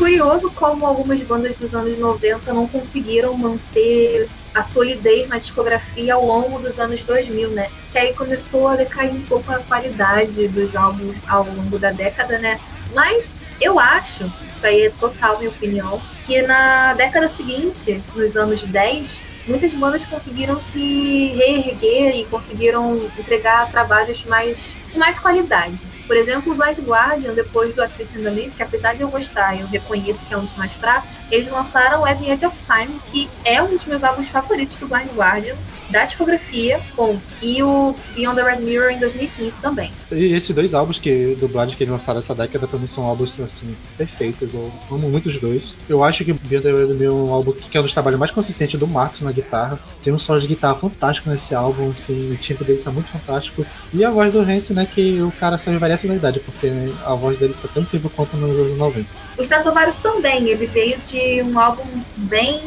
Curioso 0.04 0.52
como 0.52 0.86
algumas 0.86 1.22
bandas 1.22 1.56
dos 1.56 1.74
anos 1.74 1.98
90 1.98 2.52
não 2.54 2.68
conseguiram 2.68 3.34
manter 3.38 4.28
a 4.54 4.62
solidez 4.62 5.30
na 5.30 5.38
discografia 5.38 6.14
ao 6.14 6.26
longo 6.26 6.60
dos 6.60 6.78
anos 6.78 7.02
2000, 7.04 7.52
né? 7.52 7.70
Que 7.90 8.00
aí 8.00 8.14
começou 8.14 8.68
a 8.68 8.76
decair 8.76 9.14
um 9.14 9.22
pouco 9.22 9.50
a 9.50 9.60
qualidade 9.60 10.46
dos 10.50 10.76
álbuns 10.76 11.16
ao 11.26 11.46
longo 11.46 11.80
da 11.80 11.92
década, 11.92 12.38
né? 12.38 12.60
Mas 12.94 13.34
eu 13.62 13.80
acho, 13.80 14.30
isso 14.54 14.68
aí 14.68 14.88
é 14.88 14.90
total 14.90 15.38
minha 15.38 15.50
opinião, 15.50 16.02
que 16.26 16.42
na 16.42 16.94
década 16.96 17.30
seguinte, 17.30 18.04
nos 18.14 18.36
anos 18.36 18.62
10, 18.62 19.22
muitas 19.48 19.74
bandas 19.74 20.06
conseguiram 20.06 20.60
se 20.60 21.34
reerguer 21.34 22.16
e 22.16 22.26
conseguiram 22.26 22.96
entregar 23.18 23.70
trabalhos 23.70 24.24
mais, 24.26 24.78
mais 24.96 25.20
qualidade. 25.20 25.86
Por 26.08 26.16
exemplo, 26.16 26.54
o 26.54 26.56
Blind 26.56 26.80
Guardian, 26.80 27.34
depois 27.34 27.74
do 27.74 27.82
Actress 27.82 28.18
in 28.18 28.24
the 28.24 28.30
Leaf, 28.30 28.56
que 28.56 28.64
apesar 28.64 28.96
de 28.96 29.02
eu 29.02 29.10
gostar, 29.10 29.60
eu 29.60 29.68
reconheço 29.68 30.26
que 30.26 30.34
é 30.34 30.38
um 30.38 30.42
dos 30.42 30.56
mais 30.56 30.74
fracos, 30.74 31.10
eles 31.32 31.50
lançaram 31.50 32.06
At 32.06 32.20
the 32.20 32.32
Edge 32.32 32.46
of 32.46 32.58
Time, 32.66 33.00
que 33.12 33.30
é 33.46 33.62
um 33.62 33.70
dos 33.70 33.86
meus 33.86 34.04
álbuns 34.04 34.28
favoritos 34.28 34.76
do 34.76 34.88
Blind 34.88 35.10
Guardian, 35.16 35.56
da 35.94 36.06
discografia, 36.06 36.82
ponto. 36.96 37.22
E 37.42 37.62
o 37.62 37.96
Beyond 38.16 38.36
the 38.36 38.44
Red 38.44 38.62
Mirror 38.62 38.92
em 38.94 39.00
2015 39.00 39.58
também. 39.62 39.92
E 40.12 40.34
esses 40.34 40.54
dois 40.54 40.74
álbuns 40.74 41.00
que, 41.00 41.38
dublados 41.40 41.76
que 41.76 41.84
eles 41.84 41.92
lançaram 41.92 42.18
essa 42.18 42.34
década, 42.34 42.68
pra 42.68 42.80
mim 42.80 42.88
são 42.88 43.04
álbuns, 43.04 43.40
assim, 43.40 43.76
perfeitos. 43.96 44.56
Eu 44.56 44.72
amo 44.92 45.10
muito 45.10 45.28
os 45.28 45.38
dois. 45.38 45.78
Eu 45.88 46.04
acho 46.04 46.26
que 46.26 46.34
Beyond 46.34 46.64
the 46.64 46.72
Red 46.72 46.94
Mirror 46.96 47.04
é 47.04 47.30
um 47.30 47.32
álbum 47.32 47.52
que 47.52 47.78
é 47.78 47.80
um 47.80 47.84
dos 47.84 47.94
trabalhos 47.94 48.20
mais 48.20 48.32
consistentes 48.32 48.80
do 48.80 48.88
Marcos 48.88 49.22
na 49.22 49.32
guitarra. 49.32 49.80
Tem 50.04 50.12
um 50.12 50.18
solo 50.18 50.42
de 50.42 50.48
guitarra 50.48 50.76
fantástico 50.76 51.30
nesse 51.30 51.54
álbum, 51.54 51.92
assim, 51.92 52.32
o 52.32 52.38
timbre 52.38 52.66
dele 52.66 52.80
tá 52.80 52.92
muito 52.92 53.10
fantástico. 53.10 53.64
E 53.94 54.04
a 54.04 54.10
voz 54.10 54.34
do 54.34 54.40
Hansen, 54.40 54.76
né, 54.76 54.88
que 54.92 55.22
o 55.22 55.32
cara 55.32 55.60
só 55.60 55.72
envelhece 55.72 56.08
na 56.08 56.16
idade, 56.16 56.40
porque 56.40 56.72
a 57.06 57.14
voz 57.14 57.38
dele 57.38 57.56
tá 57.62 57.68
tão 57.72 57.84
incrível 57.84 58.10
quanto 58.16 58.36
nos 58.36 58.58
anos 58.58 58.76
90. 58.76 59.08
O 59.38 59.42
Stratovarius 59.44 59.98
também, 59.98 60.50
ele 60.50 60.66
veio 60.66 60.98
de 61.08 61.44
um 61.44 61.60
álbum 61.60 61.84
bem 62.18 62.60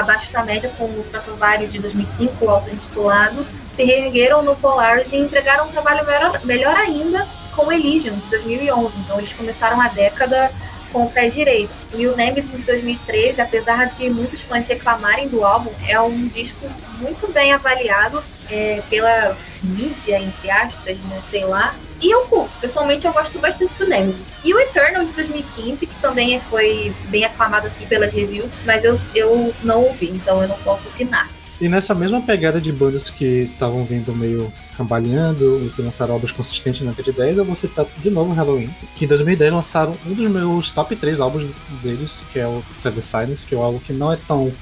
abaixo 0.00 0.32
da 0.32 0.42
média 0.42 0.70
com 0.76 0.84
os 0.84 1.06
Stratovarius 1.06 1.72
de 1.72 1.78
2005, 1.78 2.44
o 2.44 2.50
auto-intitulado, 2.50 3.46
se 3.72 3.84
reergueram 3.84 4.42
no 4.42 4.56
Polaris 4.56 5.12
e 5.12 5.16
entregaram 5.16 5.66
um 5.66 5.70
trabalho 5.70 6.04
melhor, 6.06 6.40
melhor 6.44 6.76
ainda 6.76 7.26
com 7.54 7.66
o 7.66 7.72
Elysium, 7.72 8.14
de 8.14 8.26
2011. 8.26 8.98
Então 8.98 9.18
eles 9.18 9.32
começaram 9.32 9.80
a 9.80 9.88
década 9.88 10.50
com 10.92 11.04
o 11.04 11.10
pé 11.10 11.28
direito. 11.28 11.70
E 11.94 12.06
o 12.06 12.16
Nemesis 12.16 12.50
de 12.50 12.62
2013, 12.62 13.40
apesar 13.40 13.86
de 13.86 14.08
muitos 14.10 14.40
fãs 14.42 14.66
reclamarem 14.68 15.28
do 15.28 15.44
álbum, 15.44 15.70
é 15.86 16.00
um 16.00 16.28
disco 16.28 16.68
muito 16.98 17.30
bem 17.32 17.52
avaliado 17.52 18.22
é, 18.50 18.82
pela 18.88 19.36
mídia, 19.62 20.20
entre 20.20 20.50
aspas, 20.50 20.98
né, 20.98 21.20
sei 21.24 21.44
lá. 21.44 21.74
E 22.00 22.10
eu 22.10 22.22
curto, 22.22 22.56
pessoalmente 22.60 23.06
eu 23.06 23.12
gosto 23.12 23.38
bastante 23.38 23.74
do 23.74 23.86
Nemesis. 23.86 24.22
E 24.44 24.54
o 24.54 24.60
Eternal 24.60 25.04
de 25.04 25.12
2015, 25.12 25.86
que 25.86 25.94
também 25.96 26.38
foi 26.40 26.94
bem 27.08 27.24
aclamado 27.24 27.66
assim 27.66 27.86
pelas 27.86 28.12
reviews, 28.12 28.58
mas 28.64 28.84
eu, 28.84 28.98
eu 29.14 29.54
não 29.62 29.82
ouvi, 29.82 30.10
então 30.10 30.40
eu 30.40 30.48
não 30.48 30.58
posso 30.58 30.86
opinar. 30.88 31.28
E 31.60 31.68
nessa 31.68 31.94
mesma 31.94 32.20
pegada 32.20 32.60
de 32.60 32.72
bandas 32.72 33.10
que 33.10 33.50
estavam 33.52 33.84
vindo 33.84 34.14
meio 34.14 34.52
cambaleando 34.78 35.66
e 35.66 35.70
que 35.70 35.82
lançaram 35.82 36.14
obras 36.14 36.30
consistentes 36.30 36.82
na 36.82 36.92
década 36.92 37.10
de 37.10 37.18
10, 37.18 37.38
eu 37.38 37.44
vou 37.44 37.54
citar 37.56 37.84
de 37.98 38.08
novo 38.08 38.32
Halloween, 38.32 38.70
que 38.94 39.04
em 39.04 39.08
2010 39.08 39.52
lançaram 39.52 39.92
um 40.06 40.14
dos 40.14 40.30
meus 40.30 40.70
top 40.70 40.94
3 40.94 41.18
álbuns 41.18 41.44
deles, 41.82 42.22
que 42.32 42.38
é 42.38 42.46
o 42.46 42.62
Seven 42.76 43.00
Silence, 43.00 43.44
que 43.44 43.56
é 43.56 43.58
um 43.58 43.62
álbum 43.62 43.80
que 43.80 43.92
não 43.92 44.12
é 44.12 44.16
tão, 44.16 44.52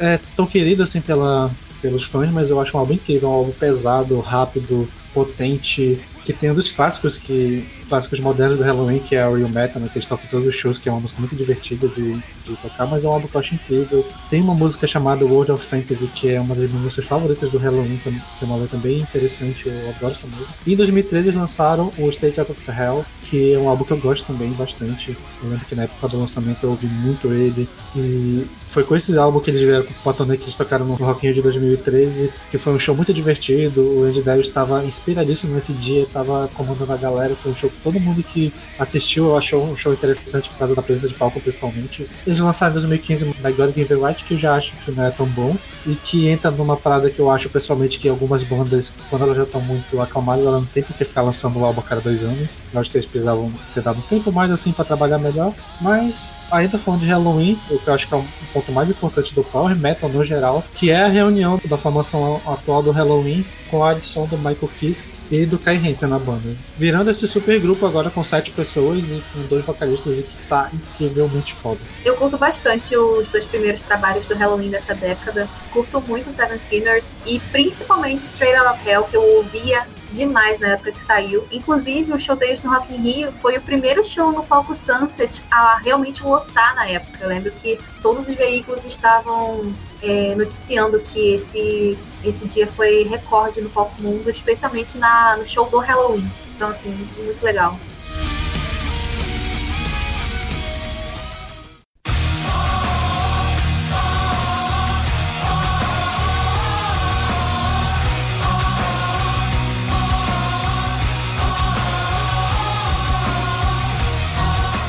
é 0.00 0.18
tão 0.34 0.44
querido 0.44 0.82
assim 0.82 1.00
pela, 1.00 1.50
pelos 1.80 2.02
fãs, 2.02 2.30
mas 2.30 2.50
eu 2.50 2.60
acho 2.60 2.76
um 2.76 2.80
álbum 2.80 2.94
incrível, 2.94 3.28
um 3.28 3.32
álbum 3.32 3.52
pesado, 3.52 4.18
rápido, 4.18 4.88
potente, 5.14 6.00
que 6.32 6.38
tem 6.40 6.50
um 6.50 6.54
dos 6.54 6.70
clássicos 6.70 7.16
que 7.16 7.64
clássicos 7.88 8.20
modernos 8.20 8.56
do 8.56 8.64
Halloween, 8.64 9.00
que 9.00 9.16
é 9.16 9.26
o 9.26 9.34
Real 9.34 9.48
Metal, 9.48 9.82
né, 9.82 9.88
que 9.92 9.98
eles 9.98 10.06
tocam 10.06 10.26
todos 10.30 10.46
os 10.46 10.54
shows, 10.54 10.78
que 10.78 10.88
é 10.88 10.92
uma 10.92 11.00
música 11.00 11.18
muito 11.18 11.34
divertida 11.34 11.88
de, 11.88 12.12
de 12.12 12.56
tocar, 12.62 12.86
mas 12.86 13.04
é 13.04 13.08
um 13.08 13.12
álbum 13.12 13.26
que 13.26 13.34
eu 13.34 13.40
acho 13.40 13.54
incrível. 13.54 14.06
Tem 14.30 14.40
uma 14.40 14.54
música 14.54 14.86
chamada 14.86 15.24
World 15.24 15.50
of 15.50 15.66
Fantasy, 15.66 16.06
que 16.06 16.32
é 16.32 16.40
uma 16.40 16.54
das 16.54 16.70
minhas 16.70 16.84
músicas 16.84 17.04
favoritas 17.04 17.50
do 17.50 17.58
Halloween, 17.58 17.96
que 17.96 18.10
tem 18.10 18.22
uma 18.42 18.56
letra 18.56 18.78
bem 18.78 19.00
interessante, 19.00 19.68
eu 19.68 19.88
adoro 19.90 20.12
essa 20.12 20.28
música. 20.28 20.54
E 20.64 20.72
em 20.72 20.76
2013 20.76 21.30
eles 21.30 21.40
lançaram 21.40 21.90
o 21.98 22.08
State 22.10 22.38
Out 22.38 22.52
of 22.52 22.62
the 22.62 22.72
Hell, 22.72 23.04
que 23.24 23.54
é 23.54 23.58
um 23.58 23.68
álbum 23.68 23.84
que 23.84 23.92
eu 23.92 23.98
gosto 23.98 24.24
também 24.26 24.52
bastante. 24.52 25.16
Eu 25.42 25.50
lembro 25.50 25.66
que 25.66 25.74
na 25.74 25.82
época 25.82 26.08
do 26.08 26.20
lançamento 26.20 26.62
eu 26.62 26.70
ouvi 26.70 26.86
muito 26.86 27.26
ele, 27.28 27.68
e 27.96 28.46
foi 28.66 28.84
com 28.84 28.94
esse 28.94 29.16
álbum 29.18 29.40
que 29.40 29.50
eles 29.50 29.62
vieram 29.62 29.84
com 29.84 30.10
o 30.10 30.12
turnê 30.12 30.36
que 30.36 30.44
eles 30.44 30.54
tocaram 30.54 30.86
no 30.86 30.94
Rock 30.94 31.26
in 31.26 31.30
Rio 31.30 31.34
de 31.34 31.42
2013, 31.42 32.30
que 32.52 32.58
foi 32.58 32.72
um 32.72 32.78
show 32.78 32.94
muito 32.94 33.12
divertido, 33.12 33.80
o 33.82 34.04
Andy 34.04 34.22
Davis 34.22 34.46
estava 34.46 34.84
inspiradíssimo 34.84 35.54
nesse 35.54 35.72
dia, 35.72 36.06
estava 36.20 36.48
comandando 36.48 36.92
a 36.92 36.96
galera, 36.96 37.34
foi 37.34 37.52
um 37.52 37.54
show 37.54 37.70
que 37.70 37.76
todo 37.78 37.98
mundo 38.00 38.22
que 38.22 38.52
assistiu 38.78 39.36
achou 39.36 39.64
um 39.64 39.76
show 39.76 39.92
interessante 39.92 40.48
por 40.50 40.58
causa 40.58 40.74
da 40.74 40.82
presença 40.82 41.08
de 41.08 41.14
palco, 41.14 41.40
principalmente. 41.40 42.08
Eles 42.26 42.38
lançaram 42.38 42.72
em 42.72 42.74
2015 42.74 43.26
My 43.26 43.52
God 43.52 43.74
Gave 43.74 43.94
Right, 43.94 44.24
que 44.24 44.34
eu 44.34 44.38
já 44.38 44.54
acho 44.54 44.72
que 44.84 44.90
não 44.90 45.04
é 45.04 45.10
tão 45.10 45.26
bom, 45.26 45.56
e 45.86 45.94
que 45.94 46.28
entra 46.28 46.50
numa 46.50 46.76
parada 46.76 47.10
que 47.10 47.18
eu 47.18 47.30
acho 47.30 47.48
pessoalmente 47.48 47.98
que 47.98 48.08
algumas 48.08 48.42
bandas, 48.44 48.92
quando 49.08 49.22
elas 49.22 49.36
já 49.36 49.42
estão 49.44 49.60
muito 49.60 50.00
acalmadas, 50.00 50.44
elas 50.44 50.60
não 50.60 50.68
tem 50.68 50.82
por 50.82 50.96
que 50.96 51.04
ficar 51.04 51.22
lançando 51.22 51.58
o 51.58 51.64
álbum 51.64 51.80
a 51.80 51.84
cada 51.84 52.00
dois 52.00 52.24
anos. 52.24 52.60
Eu 52.72 52.80
acho 52.80 52.90
que 52.90 52.96
eles 52.96 53.06
precisavam 53.06 53.52
ter 53.74 53.82
dado 53.82 53.98
um 53.98 54.02
tempo 54.02 54.32
mais 54.32 54.50
assim 54.50 54.72
para 54.72 54.84
trabalhar 54.84 55.18
melhor, 55.18 55.52
mas 55.80 56.34
ainda 56.50 56.78
falando 56.78 57.00
de 57.00 57.06
Halloween, 57.06 57.58
o 57.70 57.78
que 57.78 57.88
eu 57.88 57.94
acho 57.94 58.08
que 58.08 58.14
é 58.14 58.16
um 58.16 58.26
ponto 58.52 58.72
mais 58.72 58.90
importante 58.90 59.34
do 59.34 59.42
Power 59.42 59.76
Metal 59.76 60.08
no 60.08 60.24
geral, 60.24 60.64
que 60.74 60.90
é 60.90 61.04
a 61.04 61.08
reunião 61.08 61.60
da 61.64 61.76
formação 61.76 62.40
atual 62.46 62.82
do 62.82 62.90
Halloween 62.90 63.44
com 63.70 63.84
a 63.84 63.90
adição 63.90 64.26
do 64.26 64.36
Michael 64.36 64.70
Kiske 64.78 65.19
e 65.30 65.46
do 65.46 65.58
Kai 65.58 65.76
Hansen 65.76 66.08
na 66.08 66.18
banda. 66.18 66.54
Virando 66.76 67.10
esse 67.10 67.26
super 67.26 67.60
grupo 67.60 67.86
agora 67.86 68.10
com 68.10 68.22
sete 68.22 68.50
pessoas 68.50 69.10
e 69.10 69.22
com 69.32 69.42
dois 69.46 69.64
vocalistas 69.64 70.18
e 70.18 70.22
que 70.22 70.46
tá 70.48 70.70
incrivelmente 70.72 71.54
foda. 71.54 71.80
Eu 72.04 72.16
curto 72.16 72.36
bastante 72.36 72.96
os 72.96 73.28
dois 73.28 73.44
primeiros 73.44 73.80
trabalhos 73.82 74.26
do 74.26 74.34
Halloween 74.34 74.70
dessa 74.70 74.94
década. 74.94 75.48
Curto 75.72 76.00
muito 76.00 76.32
Seven 76.32 76.58
Sinners 76.58 77.12
e 77.24 77.38
principalmente 77.52 78.24
Straight 78.24 78.58
Outta 78.58 78.90
Hell, 78.90 79.04
que 79.04 79.16
eu 79.16 79.22
ouvia 79.36 79.86
demais 80.10 80.58
na 80.58 80.68
época 80.68 80.92
que 80.92 81.00
saiu. 81.00 81.46
Inclusive, 81.50 82.12
o 82.12 82.18
show 82.18 82.36
deles 82.36 82.62
no 82.62 82.70
Rock 82.70 82.94
in 82.94 82.98
Rio 82.98 83.32
foi 83.32 83.56
o 83.56 83.60
primeiro 83.60 84.04
show 84.04 84.32
no 84.32 84.44
palco 84.44 84.74
Sunset 84.74 85.42
a 85.50 85.78
realmente 85.78 86.22
lotar 86.22 86.74
na 86.74 86.86
época. 86.86 87.18
Eu 87.22 87.28
lembro 87.28 87.50
que 87.52 87.78
todos 88.02 88.28
os 88.28 88.34
veículos 88.34 88.84
estavam 88.84 89.72
é, 90.02 90.34
noticiando 90.34 91.00
que 91.00 91.34
esse, 91.34 91.98
esse 92.24 92.46
dia 92.46 92.66
foi 92.66 93.04
recorde 93.04 93.60
no 93.60 93.70
palco 93.70 94.00
mundo, 94.02 94.28
especialmente 94.28 94.98
na, 94.98 95.36
no 95.36 95.46
show 95.46 95.68
do 95.68 95.78
Halloween. 95.78 96.30
Então, 96.54 96.68
assim, 96.68 96.90
muito, 97.16 97.42
legal. 97.42 97.78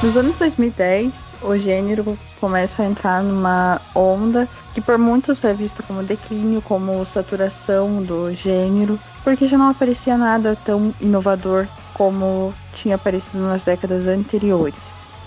Nos 0.03 0.18
anos 0.18 0.36
2010, 0.38 1.36
o 1.44 1.56
gênero 1.57 2.18
começa 2.40 2.82
a 2.82 2.88
entrar 2.88 3.22
numa 3.22 3.80
onda 3.94 4.48
que 4.73 4.82
por 4.82 4.98
muitos 4.98 5.44
é 5.44 5.53
vista 5.53 5.84
como 5.84 6.02
declínio, 6.02 6.60
como 6.60 7.06
saturação 7.06 8.02
do 8.02 8.34
gênero, 8.34 8.99
porque 9.23 9.45
já 9.45 9.60
não 9.60 9.69
aparecia 9.69 10.18
nada 10.18 10.57
tão 10.65 10.91
inovador 10.99 11.68
como 11.94 12.52
tinha 12.73 12.95
aparecido 12.95 13.44
nas 13.44 13.61
décadas 13.61 14.07
anteriores. 14.07 14.73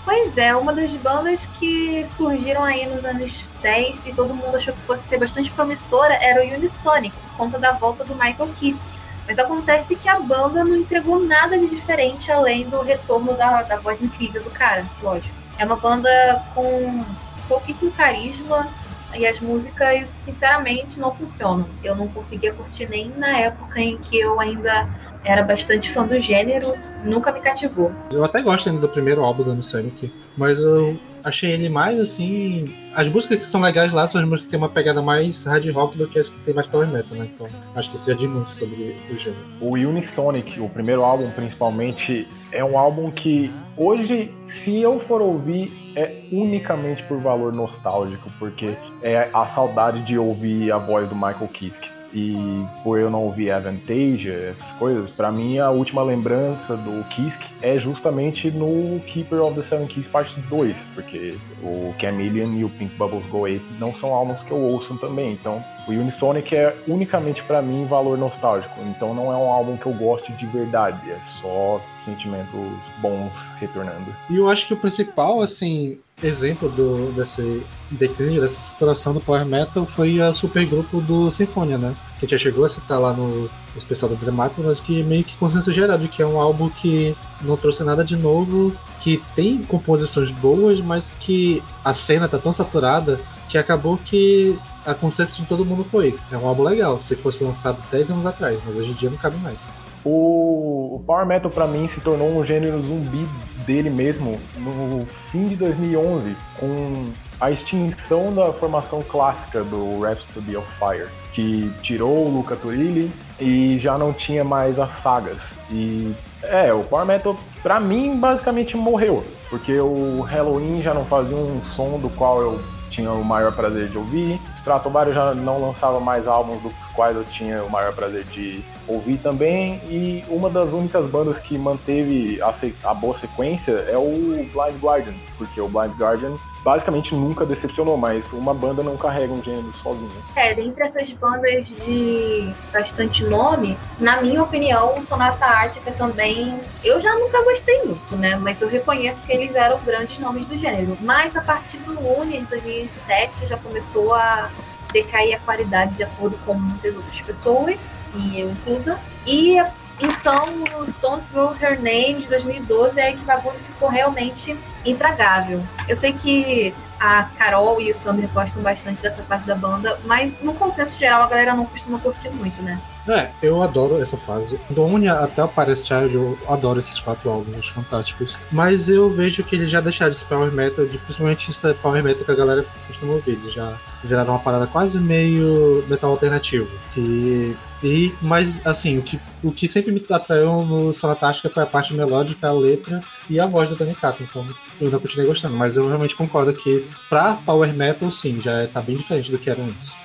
Pois 0.03 0.37
é, 0.37 0.53
uma 0.53 0.73
das 0.73 0.93
bandas 0.95 1.45
que 1.57 2.05
surgiram 2.09 2.63
aí 2.65 2.85
nos 2.85 3.05
anos 3.05 3.45
10 3.61 4.07
e 4.07 4.13
todo 4.13 4.35
mundo 4.35 4.57
achou 4.57 4.73
que 4.73 4.81
fosse 4.81 5.07
ser 5.07 5.17
bastante 5.17 5.49
promissora 5.51 6.15
era 6.15 6.43
o 6.43 6.53
Unisonic, 6.53 7.15
por 7.15 7.37
conta 7.37 7.57
da 7.57 7.71
volta 7.71 8.03
do 8.03 8.13
Michael 8.13 8.49
Kiske. 8.59 8.94
Mas 9.27 9.39
acontece 9.39 9.95
que 9.95 10.07
a 10.07 10.19
banda 10.19 10.63
não 10.63 10.75
entregou 10.75 11.23
nada 11.23 11.57
de 11.57 11.67
diferente 11.67 12.31
além 12.31 12.69
do 12.69 12.81
retorno 12.81 13.33
da, 13.33 13.63
da 13.63 13.77
voz 13.77 14.01
incrível 14.01 14.43
do 14.43 14.51
cara, 14.51 14.85
lógico. 15.01 15.35
É 15.57 15.65
uma 15.65 15.75
banda 15.75 16.43
com 16.53 17.03
pouquíssimo 17.47 17.91
carisma, 17.91 18.67
e 19.17 19.25
as 19.25 19.39
músicas, 19.39 20.09
sinceramente, 20.09 20.99
não 20.99 21.13
funcionam. 21.13 21.67
Eu 21.83 21.95
não 21.95 22.07
conseguia 22.07 22.53
curtir 22.53 22.87
nem 22.89 23.09
na 23.09 23.37
época 23.37 23.79
em 23.79 23.97
que 23.97 24.19
eu 24.19 24.39
ainda 24.39 24.89
era 25.23 25.43
bastante 25.43 25.89
fã 25.89 26.05
do 26.05 26.19
gênero, 26.19 26.73
nunca 27.03 27.31
me 27.31 27.39
cativou. 27.39 27.91
Eu 28.11 28.23
até 28.23 28.41
gosto 28.41 28.69
ainda 28.69 28.81
do 28.81 28.89
primeiro 28.89 29.23
álbum 29.23 29.43
do 29.43 29.63
Sonic, 29.63 30.11
mas 30.37 30.61
eu 30.61 30.97
achei 31.23 31.51
ele 31.51 31.67
mais 31.67 31.99
assim. 31.99 32.71
As 32.95 33.09
músicas 33.09 33.39
que 33.39 33.47
são 33.47 33.59
legais 33.59 33.91
lá 33.91 34.07
são 34.07 34.21
as 34.21 34.27
músicas 34.27 34.45
que 34.45 34.51
tem 34.51 34.59
uma 34.59 34.69
pegada 34.69 35.01
mais 35.01 35.45
hard 35.45 35.67
rock 35.71 35.97
do 35.97 36.07
que 36.07 36.19
as 36.19 36.29
que 36.29 36.39
tem 36.41 36.53
mais 36.53 36.67
power 36.67 36.87
metal, 36.87 37.17
né? 37.17 37.27
Então 37.33 37.47
acho 37.75 37.89
que 37.89 37.95
isso 37.95 38.09
já 38.09 38.15
diz 38.15 38.29
muito 38.29 38.51
sobre 38.51 38.95
o 39.09 39.17
gênero. 39.17 39.41
O 39.59 39.71
Unisonic, 39.71 40.59
o 40.59 40.69
primeiro 40.69 41.03
álbum 41.03 41.29
principalmente, 41.31 42.27
é 42.51 42.63
um 42.63 42.77
álbum 42.77 43.11
que 43.11 43.51
hoje, 43.77 44.33
se 44.41 44.79
eu 44.81 44.99
for 44.99 45.21
ouvir, 45.21 45.71
é 45.95 46.23
unicamente 46.31 47.03
por 47.03 47.19
valor 47.19 47.53
nostálgico, 47.53 48.29
porque 48.39 48.75
é 49.01 49.29
a 49.33 49.45
saudade 49.45 50.01
de 50.03 50.17
ouvir 50.17 50.71
a 50.71 50.77
voz 50.77 51.07
do 51.09 51.15
Michael 51.15 51.47
Kiske. 51.47 51.95
E 52.13 52.65
por 52.81 52.97
eu 52.97 53.09
não 53.09 53.23
ouvir 53.23 53.51
Avantasia, 53.51 54.49
essas 54.49 54.71
coisas, 54.73 55.09
para 55.09 55.29
mim 55.29 55.57
a 55.57 55.69
última 55.69 56.01
lembrança 56.01 56.77
do 56.77 57.03
Kisk 57.09 57.41
é 57.61 57.77
justamente 57.77 58.49
no 58.49 59.01
Keeper 59.01 59.41
of 59.41 59.55
the 59.55 59.61
Seven 59.61 59.85
Keys 59.85 60.07
Parte 60.07 60.39
2, 60.39 60.77
porque 60.95 61.37
o 61.65 61.95
Chameleon 61.99 62.53
e 62.53 62.63
o 62.63 62.69
Pink 62.69 62.95
Bubbles 62.95 63.25
Go 63.27 63.45
Ape 63.45 63.65
não 63.79 63.93
são 63.93 64.13
álbuns 64.13 64.43
que 64.43 64.51
eu 64.51 64.57
ouço 64.57 64.95
também, 64.97 65.33
então 65.33 65.63
o 65.87 65.91
Unisonic 65.91 66.55
é 66.55 66.75
unicamente 66.87 67.43
para 67.43 67.61
mim 67.61 67.85
valor 67.85 68.17
nostálgico, 68.17 68.79
então 68.85 69.13
não 69.13 69.31
é 69.31 69.35
um 69.35 69.51
álbum 69.51 69.75
que 69.75 69.85
eu 69.85 69.93
goste 69.93 70.31
de 70.33 70.45
verdade, 70.45 71.11
é 71.11 71.19
só 71.21 71.81
sentimentos 71.99 72.91
bons 72.99 73.49
retornando. 73.59 74.13
E 74.29 74.37
eu 74.37 74.49
acho 74.49 74.67
que 74.67 74.73
o 74.73 74.77
principal, 74.77 75.41
assim, 75.41 75.97
exemplo 76.21 76.69
do, 76.69 77.11
desse 77.13 77.63
declínio, 77.91 78.41
dessa 78.41 78.61
situação 78.61 79.13
do 79.13 79.19
Power 79.21 79.45
Metal 79.45 79.85
foi 79.85 80.19
o 80.19 80.33
supergrupo 80.33 81.01
do 81.01 81.29
Sinfonia, 81.29 81.77
né? 81.77 81.95
Que 82.19 82.27
já 82.27 82.37
chegou 82.37 82.65
a 82.65 82.69
citar 82.69 82.99
lá 82.99 83.11
no 83.11 83.49
especial 83.75 84.09
do 84.09 84.15
Dramático, 84.15 84.63
mas 84.63 84.79
que 84.79 85.03
meio 85.03 85.23
que 85.23 85.35
consenso 85.37 85.71
geral 85.73 85.97
de 85.97 86.07
que 86.07 86.21
é 86.21 86.25
um 86.25 86.39
álbum 86.39 86.69
que 86.69 87.15
não 87.41 87.57
trouxe 87.57 87.83
nada 87.83 88.05
de 88.05 88.15
novo, 88.15 88.75
que 89.01 89.21
tem 89.35 89.61
composições 89.63 90.31
boas, 90.31 90.79
mas 90.79 91.13
que 91.19 91.61
a 91.83 91.93
cena 91.93 92.27
tá 92.27 92.37
tão 92.37 92.53
saturada 92.53 93.19
que 93.49 93.57
acabou 93.57 93.97
que 93.97 94.57
a 94.85 94.93
consenso 94.93 95.41
de 95.41 95.47
todo 95.47 95.65
mundo 95.65 95.83
foi. 95.83 96.15
É 96.31 96.37
um 96.37 96.47
álbum 96.47 96.63
legal, 96.63 96.99
se 96.99 97.15
fosse 97.15 97.43
lançado 97.43 97.81
10 97.91 98.11
anos 98.11 98.25
atrás, 98.25 98.59
mas 98.65 98.75
hoje 98.75 98.91
em 98.91 98.93
dia 98.93 99.09
não 99.09 99.17
cabe 99.17 99.37
mais. 99.37 99.69
O, 100.03 100.95
o 100.95 101.03
Power 101.05 101.25
Metal 101.25 101.49
para 101.49 101.65
mim 101.65 101.87
se 101.87 101.99
tornou 101.99 102.29
um 102.29 102.45
gênero 102.45 102.79
zumbi 102.81 103.27
dele 103.65 103.89
mesmo 103.89 104.39
no 104.57 105.05
fim 105.05 105.47
de 105.47 105.55
2011, 105.55 106.35
com 106.59 107.11
a 107.39 107.49
extinção 107.49 108.33
da 108.33 108.53
formação 108.53 109.01
clássica 109.01 109.63
do 109.63 109.99
Rhapsody 109.99 110.55
of 110.55 110.67
Fire, 110.77 111.09
que 111.35 111.69
tirou 111.81 112.27
o 112.27 112.29
Luca 112.29 112.55
Turilli 112.55 113.11
e 113.39 113.77
já 113.77 113.97
não 113.97 114.13
tinha 114.13 114.43
mais 114.43 114.79
as 114.79 114.91
sagas. 114.93 115.41
E 115.69 116.15
é, 116.41 116.73
o 116.73 116.83
Power 116.85 117.05
Metal 117.05 117.35
para 117.61 117.79
mim 117.79 118.17
basicamente 118.17 118.77
morreu, 118.77 119.23
porque 119.49 119.77
o 119.77 120.21
Halloween 120.21 120.81
já 120.81 120.93
não 120.93 121.03
fazia 121.03 121.35
um 121.35 121.61
som 121.61 121.99
do 121.99 122.09
qual 122.09 122.41
eu 122.41 122.59
tinha 122.89 123.11
o 123.11 123.25
maior 123.25 123.51
prazer 123.51 123.89
de 123.89 123.97
ouvir. 123.97 124.39
Stratovarius 124.55 125.15
já 125.15 125.33
não 125.33 125.59
lançava 125.59 125.99
mais 125.99 126.25
álbuns 126.27 126.61
dos 126.61 126.73
quais 126.95 127.15
eu 127.15 127.25
tinha 127.25 127.61
o 127.63 127.69
maior 127.69 127.93
prazer 127.93 128.23
de 128.25 128.63
ouvir 128.87 129.17
também. 129.17 129.81
E 129.89 130.23
uma 130.29 130.49
das 130.49 130.71
únicas 130.71 131.05
bandas 131.09 131.37
que 131.37 131.57
manteve 131.57 132.39
a, 132.41 132.53
a 132.89 132.93
boa 132.93 133.13
sequência 133.13 133.71
é 133.71 133.97
o 133.97 134.47
Blind 134.53 134.81
Guardian, 134.81 135.13
porque 135.37 135.59
o 135.59 135.67
Blind 135.67 135.91
Guardian 135.99 136.37
basicamente 136.65 137.13
nunca 137.13 137.45
decepcionou, 137.45 137.95
mas 137.95 138.33
uma 138.33 138.51
banda 138.51 138.81
não 138.81 138.97
carrega 138.97 139.31
um 139.31 139.41
gênero 139.41 139.71
sozinha. 139.71 140.09
É, 140.35 140.51
dentre 140.55 140.83
essas 140.83 141.11
bandas 141.11 141.67
de 141.67 142.51
bastante 142.73 143.23
nome, 143.23 143.77
na 143.99 144.19
minha 144.19 144.41
opinião, 144.41 144.97
o 144.97 145.01
Sonata 145.01 145.45
Ártica 145.45 145.91
também, 145.91 146.59
eu 146.83 146.99
já 146.99 147.13
nunca 147.19 147.43
gostei 147.43 147.83
muito, 147.83 148.15
né? 148.17 148.35
Mas 148.37 148.59
eu 148.61 148.67
reconheço 148.67 149.23
que 149.23 149.31
eles 149.31 149.53
eram 149.53 149.79
grandes 149.81 150.17
nomes 150.17 150.47
do 150.47 150.57
gênero. 150.57 150.97
Mas 151.01 151.35
a 151.35 151.41
partir 151.41 151.77
do 151.77 151.93
Lune 151.93 152.39
de 152.39 152.45
2007 152.47 153.45
já 153.45 153.57
começou 153.57 154.15
a 154.15 154.49
decair 154.91 155.35
a 155.35 155.39
qualidade 155.39 155.93
de 155.93 156.03
acordo 156.03 156.35
com 156.45 156.55
muitas 156.55 156.95
outras 156.95 157.21
pessoas, 157.21 157.95
e 158.15 158.39
eu 158.39 158.49
inclusa. 158.49 158.99
E 159.27 159.61
então, 159.99 160.63
o 160.79 160.89
Stones 160.89 161.27
Grows 161.31 161.61
Her 161.61 161.81
Name 161.81 162.21
de 162.21 162.27
2012 162.27 162.99
é 162.99 163.13
que 163.13 163.21
o 163.21 163.25
bagulho 163.25 163.57
ficou 163.59 163.89
realmente 163.89 164.57
intragável. 164.83 165.63
Eu 165.87 165.95
sei 165.95 166.13
que 166.13 166.73
a 166.99 167.23
Carol 167.37 167.81
e 167.81 167.91
o 167.91 167.95
Sander 167.95 168.29
gostam 168.29 168.61
bastante 168.61 169.01
dessa 169.01 169.23
parte 169.23 169.45
da 169.45 169.55
banda, 169.55 169.99
mas 170.05 170.41
no 170.41 170.53
consenso 170.53 170.97
geral 170.97 171.23
a 171.23 171.27
galera 171.27 171.53
não 171.53 171.65
costuma 171.65 171.99
curtir 171.99 172.29
muito, 172.29 172.61
né? 172.61 172.79
É, 173.07 173.29
eu 173.41 173.61
adoro 173.61 174.01
essa 174.01 174.17
fase. 174.17 174.59
Do 174.69 174.83
Omnia 174.83 175.13
até 175.13 175.43
o 175.43 175.47
Paris 175.47 175.85
Child, 175.85 176.15
eu 176.15 176.39
adoro 176.47 176.79
esses 176.79 176.99
quatro 176.99 177.29
álbuns 177.29 177.67
fantásticos. 177.67 178.39
Mas 178.51 178.89
eu 178.89 179.09
vejo 179.09 179.43
que 179.43 179.55
eles 179.55 179.69
já 179.69 179.79
deixaram 179.79 180.11
esse 180.11 180.25
Power 180.25 180.51
Metal, 180.51 180.85
de, 180.85 180.97
principalmente 180.97 181.51
esse 181.51 181.73
Power 181.75 182.03
Metal 182.03 182.25
que 182.25 182.31
a 182.31 182.35
galera 182.35 182.65
costuma 182.87 183.13
ouvir. 183.13 183.33
Eles 183.33 183.53
já 183.53 183.77
viraram 184.03 184.33
uma 184.33 184.39
parada 184.39 184.65
quase 184.65 184.99
meio 184.99 185.85
metal 185.87 186.11
alternativo. 186.11 186.67
Que 186.93 187.55
e, 187.85 188.15
mas, 188.19 188.65
assim, 188.65 188.97
o 188.97 189.03
que, 189.03 189.19
o 189.43 189.51
que 189.51 189.67
sempre 189.67 189.91
me 189.91 190.03
atraiu 190.09 190.65
no 190.65 190.91
Sonatástica 190.91 191.51
foi 191.51 191.61
a 191.61 191.67
parte 191.67 191.93
melódica, 191.93 192.47
a 192.47 192.51
letra 192.51 192.99
e 193.29 193.39
a 193.39 193.45
voz 193.45 193.69
do 193.69 193.75
Danny 193.75 193.93
Kato. 193.93 194.23
Então, 194.23 194.43
eu 194.81 194.87
ainda 194.87 194.99
continuei 194.99 195.27
gostando. 195.27 195.55
Mas 195.55 195.77
eu 195.77 195.87
realmente 195.87 196.15
concordo 196.15 196.51
que, 196.51 196.83
pra 197.07 197.35
Power 197.45 197.71
Metal, 197.73 198.09
sim, 198.09 198.41
já 198.41 198.67
tá 198.67 198.81
bem 198.81 198.97
diferente 198.97 199.31
do 199.31 199.37
que 199.37 199.51
era 199.51 199.61
antes. 199.61 199.95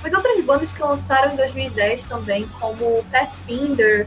Mas 0.00 0.14
outras 0.14 0.44
bandas 0.44 0.70
que 0.70 0.80
lançaram 0.80 1.32
em 1.32 1.36
2010 1.36 2.04
também, 2.04 2.46
como 2.60 3.04
Pathfinder 3.10 4.06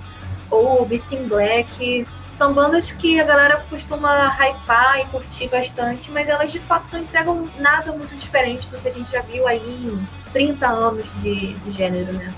ou 0.49 0.85
Beast 0.85 1.11
in 1.11 1.27
Black, 1.27 2.07
são 2.31 2.53
bandas 2.53 2.91
que 2.91 3.19
a 3.19 3.25
galera 3.25 3.57
costuma 3.69 4.29
hypar 4.29 5.01
e 5.01 5.05
curtir 5.05 5.49
bastante, 5.49 6.09
mas 6.11 6.29
elas 6.29 6.49
de 6.49 6.59
fato 6.59 6.85
não 6.93 7.01
entregam 7.01 7.49
nada 7.59 7.91
muito 7.91 8.15
diferente 8.15 8.69
do 8.69 8.77
que 8.77 8.87
a 8.87 8.91
gente 8.91 9.11
já 9.11 9.21
viu 9.21 9.45
aí 9.45 9.59
em 9.59 10.07
30 10.31 10.65
anos 10.65 11.11
de, 11.21 11.53
de 11.53 11.71
gênero, 11.71 12.13
né? 12.13 12.33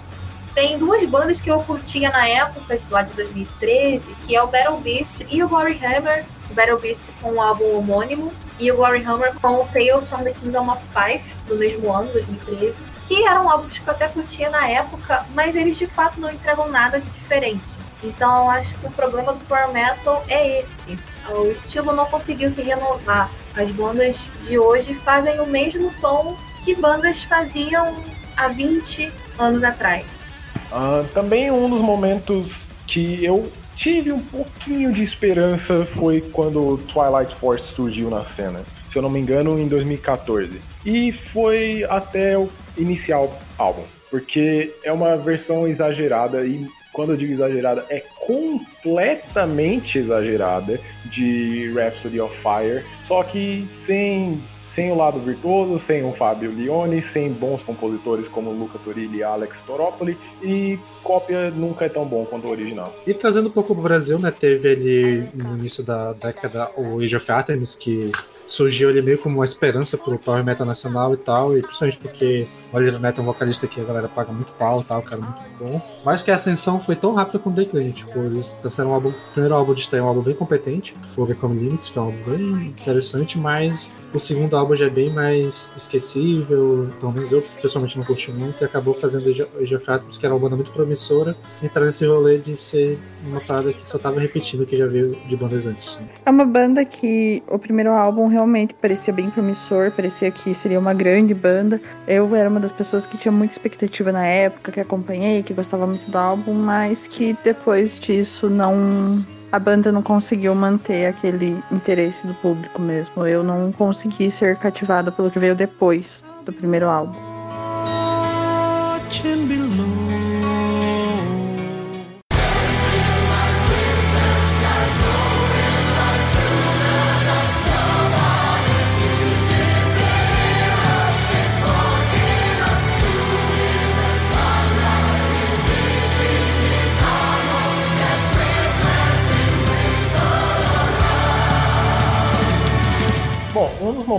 Tem 0.58 0.76
duas 0.76 1.06
bandas 1.06 1.40
que 1.40 1.52
eu 1.52 1.60
curtia 1.60 2.10
na 2.10 2.28
época, 2.28 2.80
lá 2.90 3.04
de 3.04 3.14
2013, 3.14 4.12
que 4.26 4.36
é 4.36 4.42
o 4.42 4.48
Battle 4.48 4.80
Beast 4.80 5.24
e 5.30 5.44
o 5.44 5.48
Glory 5.48 5.80
Hammer. 5.86 6.26
O 6.50 6.54
Battle 6.56 6.80
Beast 6.80 7.12
com 7.22 7.34
o 7.34 7.40
álbum 7.40 7.78
homônimo 7.78 8.34
e 8.58 8.72
o 8.72 8.76
Glory 8.76 9.06
Hammer 9.06 9.36
com 9.40 9.62
o 9.62 9.68
Tales 9.68 10.10
from 10.10 10.24
the 10.24 10.32
Kingdom 10.32 10.68
of 10.72 10.82
Five, 10.92 11.22
do 11.48 11.58
mesmo 11.58 11.94
ano, 11.94 12.12
2013, 12.12 12.82
que 13.06 13.24
eram 13.24 13.48
álbuns 13.48 13.78
que 13.78 13.88
eu 13.88 13.94
até 13.94 14.08
curtia 14.08 14.50
na 14.50 14.68
época, 14.68 15.24
mas 15.36 15.56
eles 15.56 15.78
de 15.78 15.86
fato 15.86 16.20
não 16.20 16.32
entregam 16.32 16.68
nada 16.70 17.00
de 17.00 17.08
diferente. 17.08 17.78
Então 18.04 18.50
acho 18.50 18.74
que 18.80 18.88
o 18.88 18.92
problema 18.92 19.34
do 19.34 19.46
Power 19.46 19.72
Metal 19.72 20.24
é 20.28 20.60
esse. 20.60 20.98
O 21.30 21.46
estilo 21.52 21.94
não 21.94 22.08
conseguiu 22.08 22.50
se 22.50 22.64
renovar. 22.64 23.30
As 23.56 23.70
bandas 23.70 24.28
de 24.42 24.58
hoje 24.58 24.96
fazem 24.96 25.40
o 25.40 25.46
mesmo 25.46 25.92
som 25.92 26.36
que 26.66 26.74
bandas 26.74 27.22
faziam 27.22 28.04
há 28.36 28.48
20 28.48 29.14
anos 29.38 29.64
atrás. 29.64 30.17
Uh, 30.72 31.08
também 31.14 31.50
um 31.52 31.70
dos 31.70 31.82
momentos 31.82 32.70
que 32.86 33.24
eu 33.24 33.52
tive 33.76 34.12
um 34.12 34.20
pouquinho 34.20 34.92
de 34.92 35.04
esperança 35.04 35.86
foi 35.86 36.22
quando 36.22 36.78
Twilight 36.92 37.34
Force 37.36 37.74
surgiu 37.74 38.10
na 38.10 38.24
cena. 38.24 38.64
Se 38.90 38.98
eu 38.98 39.02
não 39.02 39.10
me 39.10 39.20
engano, 39.20 39.60
em 39.60 39.68
2014. 39.68 40.60
E 40.86 41.12
foi 41.12 41.86
até 41.90 42.38
o 42.38 42.50
inicial 42.78 43.38
álbum, 43.58 43.84
porque 44.10 44.74
é 44.84 44.92
uma 44.92 45.16
versão 45.16 45.68
exagerada 45.68 46.46
e 46.46 46.68
quando 46.98 47.12
eu 47.12 47.18
digo 47.18 47.32
exagerada, 47.32 47.86
é 47.90 48.00
completamente 48.26 50.00
exagerada 50.00 50.80
de 51.06 51.72
Rhapsody 51.76 52.20
of 52.20 52.36
Fire, 52.36 52.84
só 53.04 53.22
que 53.22 53.70
sem 53.72 54.42
sem 54.68 54.92
o 54.92 54.96
lado 54.96 55.18
virtuoso, 55.20 55.80
sem 55.80 56.04
o 56.04 56.14
Fábio 56.14 56.52
Lione, 56.52 57.02
sem 57.02 57.32
bons 57.32 57.64
compositores 57.64 58.28
como 58.28 58.52
Luca 58.52 58.78
Turilli 58.78 59.20
e 59.20 59.24
Alex 59.24 59.62
Toropoli, 59.62 60.18
e 60.44 60.78
cópia 61.02 61.50
nunca 61.50 61.86
é 61.86 61.90
tão 61.90 62.06
bom 62.06 62.26
quanto 62.26 62.48
o 62.48 62.52
original. 62.52 62.94
E 63.08 63.14
trazendo 63.14 63.48
um 63.48 63.52
pouco 63.52 63.74
pro 63.74 63.82
Brasil, 63.82 64.20
né, 64.20 64.30
teve 64.30 64.70
ali 64.70 65.30
no 65.34 65.58
início 65.58 65.84
da 65.84 66.12
década 66.12 66.70
o 66.76 67.00
Age 67.00 67.16
of 67.16 67.32
Artemis, 67.32 67.74
que 67.74 68.12
surgiu 68.48 68.90
ali 68.90 69.02
meio 69.02 69.18
como 69.18 69.36
uma 69.36 69.46
esperança 69.46 69.98
pro 69.98 70.18
Power 70.18 70.44
Metal 70.44 70.66
nacional 70.66 71.14
e 71.14 71.18
tal, 71.18 71.58
e 71.58 71.62
principalmente 71.62 71.98
porque 72.00 72.48
o 72.72 72.78
Oliver 72.78 73.00
Neto 73.00 73.20
é 73.20 73.22
um 73.22 73.26
vocalista 73.26 73.68
que 73.68 73.80
a 73.80 73.84
galera 73.84 74.08
paga 74.08 74.32
muito 74.32 74.52
pau 74.54 74.82
e 74.82 74.84
tal, 74.84 75.02
cara 75.02 75.22
muito 75.22 75.40
bom. 75.60 75.82
Mas 76.04 76.24
que 76.24 76.32
a 76.32 76.36
ascensão 76.36 76.80
foi 76.80 76.96
tão 76.96 77.14
rápida 77.14 77.40
com 77.40 77.50
o 77.50 77.54
declínio, 77.54 77.92
tipo, 77.92 78.18
eles 78.20 78.56
lançaram 78.64 78.92
um 78.92 78.94
álbum, 78.94 79.10
o 79.10 79.32
primeiro 79.34 79.54
álbum 79.54 79.74
de 79.74 79.82
estreia, 79.82 80.04
um 80.04 80.08
álbum 80.08 80.22
bem 80.22 80.36
competente, 80.36 80.96
o 81.16 81.22
Overcome 81.22 81.60
Limits, 81.60 81.90
que 81.90 82.00
é 82.00 82.02
um 82.02 82.06
álbum 82.06 82.32
bem 82.32 82.68
interessante, 82.68 83.38
mas 83.38 83.92
o 84.14 84.20
segundo 84.20 84.56
álbum 84.56 84.76
já 84.76 84.86
é 84.86 84.90
bem 84.90 85.10
mais 85.12 85.72
esquecível, 85.76 86.90
pelo 87.00 87.12
menos 87.12 87.32
eu 87.32 87.44
pessoalmente 87.62 87.98
não 87.98 88.06
curti 88.06 88.32
muito, 88.32 88.62
e 88.62 88.66
acabou 88.66 88.94
fazendo 88.94 89.30
Age 89.30 89.76
of 89.76 89.92
Atoms, 89.92 90.18
que 90.18 90.26
era 90.26 90.34
uma 90.34 90.42
banda 90.42 90.56
muito 90.56 90.72
promissora, 90.72 91.36
entrar 91.62 91.86
nesse 91.86 92.06
rolê 92.06 92.38
de 92.38 92.56
ser 92.56 92.98
uma 93.26 93.42
parada 93.42 93.74
que 93.74 93.88
só 93.88 93.98
tava 93.98 94.20
repetindo 94.20 94.62
o 94.62 94.66
que 94.66 94.78
já 94.78 94.88
veio 94.88 95.18
de 95.28 95.36
bandas 95.36 95.66
antes. 95.66 95.98
Né? 95.98 96.08
É 96.26 96.30
uma 96.30 96.46
banda 96.46 96.86
que 96.86 97.44
o 97.48 97.60
primeiro 97.60 97.92
álbum 97.92 98.28
realmente 98.28 98.74
parecia 98.74 99.14
bem 99.14 99.30
promissor, 99.30 99.92
parecia 99.92 100.32
que 100.32 100.54
seria 100.54 100.80
uma 100.80 100.94
grande 100.94 101.34
banda. 101.34 101.82
Eu 102.08 102.34
era 102.36 102.50
uma 102.50 102.60
das 102.60 102.72
pessoas 102.72 103.06
que 103.06 103.18
tinha 103.18 103.32
muita 103.32 103.54
expectativa 103.54 104.12
na 104.12 104.26
época, 104.26 104.72
que 104.72 104.80
acompanhei, 104.80 105.44
que 105.44 105.54
gostava 105.54 105.86
muito 105.86 106.10
do 106.10 106.18
álbum, 106.18 106.54
mas 106.54 107.08
que 107.08 107.36
depois 107.44 108.00
disso 108.00 108.50
não 108.50 109.26
a 109.52 109.60
banda 109.60 109.92
não 109.92 110.02
conseguiu 110.02 110.54
manter 110.54 111.08
aquele 111.08 111.62
interesse 111.72 112.26
do 112.28 112.34
público 112.34 112.82
mesmo. 112.82 113.26
Eu 113.26 113.44
não 113.44 113.72
consegui 113.72 114.30
ser 114.30 114.58
cativada 114.58 115.12
pelo 115.12 115.32
que 115.32 115.40
veio 115.40 115.56
depois 115.56 116.24
do 116.46 116.52
primeiro 116.52 116.88
álbum. 116.90 117.18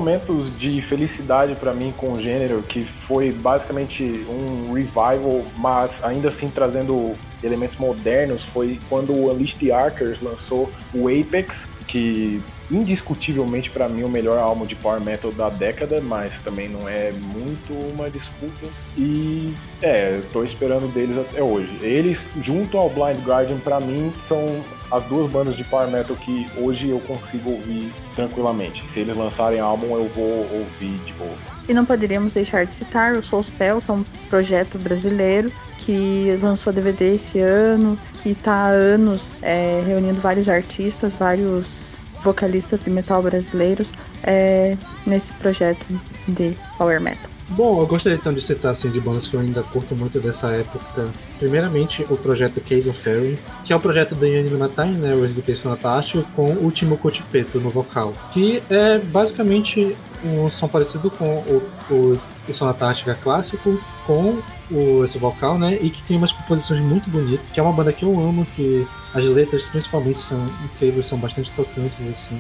Momentos 0.08 0.58
de 0.58 0.80
felicidade 0.80 1.54
para 1.54 1.74
mim 1.74 1.92
com 1.94 2.12
o 2.12 2.20
gênero, 2.20 2.62
que 2.62 2.82
foi 2.82 3.30
basicamente 3.30 4.24
um 4.26 4.72
revival, 4.72 5.44
mas 5.58 6.02
ainda 6.02 6.28
assim 6.28 6.48
trazendo 6.48 7.12
elementos 7.42 7.76
modernos, 7.76 8.42
foi 8.42 8.80
quando 8.88 9.12
o 9.12 9.30
Unleashed 9.30 9.70
Archers 9.70 10.22
lançou 10.22 10.72
o 10.94 11.08
Apex, 11.08 11.68
que 11.86 12.42
indiscutivelmente 12.70 13.70
para 13.70 13.88
mim 13.88 14.02
o 14.02 14.08
melhor 14.08 14.38
álbum 14.38 14.66
de 14.66 14.76
power 14.76 15.00
metal 15.00 15.32
da 15.32 15.48
década, 15.48 16.00
mas 16.02 16.40
também 16.40 16.68
não 16.68 16.88
é 16.88 17.12
muito 17.12 17.72
uma 17.92 18.10
disputa. 18.10 18.68
E 18.96 19.54
é, 19.82 20.20
tô 20.32 20.44
esperando 20.44 20.92
deles 20.92 21.16
até 21.16 21.42
hoje. 21.42 21.70
Eles 21.82 22.26
junto 22.40 22.76
ao 22.76 22.90
Blind 22.90 23.18
Guardian 23.24 23.58
para 23.58 23.80
mim 23.80 24.12
são 24.16 24.64
as 24.90 25.04
duas 25.04 25.30
bandas 25.30 25.56
de 25.56 25.64
power 25.64 25.88
metal 25.88 26.16
que 26.16 26.46
hoje 26.56 26.88
eu 26.88 27.00
consigo 27.00 27.52
ouvir 27.52 27.92
tranquilamente. 28.14 28.86
Se 28.86 29.00
eles 29.00 29.16
lançarem 29.16 29.60
álbum, 29.60 29.94
eu 29.94 30.08
vou 30.14 30.48
ouvir 30.50 30.98
de 31.04 31.12
boa. 31.14 31.34
E 31.68 31.74
não 31.74 31.84
poderíamos 31.84 32.32
deixar 32.32 32.64
de 32.64 32.72
citar 32.72 33.12
o 33.12 33.22
Soulspell, 33.22 33.80
que 33.80 33.90
é 33.90 33.94
um 33.94 34.04
projeto 34.28 34.78
brasileiro 34.78 35.52
que 35.78 36.36
lançou 36.42 36.72
DVD 36.72 37.14
esse 37.14 37.38
ano, 37.38 37.98
que 38.22 38.30
está 38.30 38.52
há 38.52 38.68
anos 38.68 39.38
é, 39.40 39.80
reunindo 39.86 40.20
vários 40.20 40.48
artistas, 40.48 41.14
vários 41.14 41.87
vocalistas 42.22 42.84
de 42.84 42.90
metal 42.90 43.22
brasileiros 43.22 43.92
é, 44.24 44.76
nesse 45.06 45.32
projeto 45.34 45.84
de 46.26 46.56
power 46.76 47.00
metal. 47.00 47.30
Bom, 47.50 47.80
eu 47.80 47.86
gostaria 47.86 48.16
então 48.16 48.32
de 48.32 48.42
citar 48.42 48.72
assim, 48.72 48.90
de 48.90 49.00
bandas 49.00 49.26
que 49.26 49.34
eu 49.34 49.40
ainda 49.40 49.62
curto 49.62 49.96
muito 49.96 50.20
dessa 50.20 50.48
época. 50.48 51.10
Primeiramente, 51.38 52.04
o 52.10 52.16
projeto 52.16 52.60
Case 52.60 52.90
of 52.90 53.00
Fairy, 53.00 53.38
que 53.64 53.72
é 53.72 53.76
o 53.76 53.80
projeto 53.80 54.14
da 54.14 54.26
Yanni 54.26 54.50
Matai, 54.50 54.90
né, 54.90 55.14
o 55.14 55.20
ex-guitarrista 55.20 55.70
Natasha, 55.70 56.22
com 56.36 56.46
o 56.46 56.70
Timo 56.70 56.98
Cotipeto 56.98 57.58
no 57.58 57.70
vocal. 57.70 58.12
Que 58.32 58.62
é 58.68 58.98
basicamente 58.98 59.96
um 60.22 60.50
som 60.50 60.68
parecido 60.68 61.10
com 61.10 61.36
o, 61.36 61.62
o, 61.90 62.20
o 62.48 62.54
Sonatática 62.54 63.14
clássico, 63.14 63.80
com 64.06 64.38
o, 64.70 65.02
esse 65.02 65.16
vocal, 65.18 65.58
né, 65.58 65.78
e 65.80 65.88
que 65.88 66.02
tem 66.02 66.18
umas 66.18 66.32
composições 66.32 66.80
muito 66.80 67.08
bonitas, 67.08 67.46
que 67.50 67.58
é 67.58 67.62
uma 67.62 67.72
banda 67.72 67.94
que 67.94 68.04
eu 68.04 68.12
amo, 68.12 68.44
que 68.44 68.86
as 69.14 69.24
letras 69.24 69.68
principalmente 69.68 70.18
são 70.18 70.38
incríveis, 70.64 71.06
são 71.06 71.18
bastante 71.18 71.50
tocantes, 71.52 72.06
assim 72.08 72.38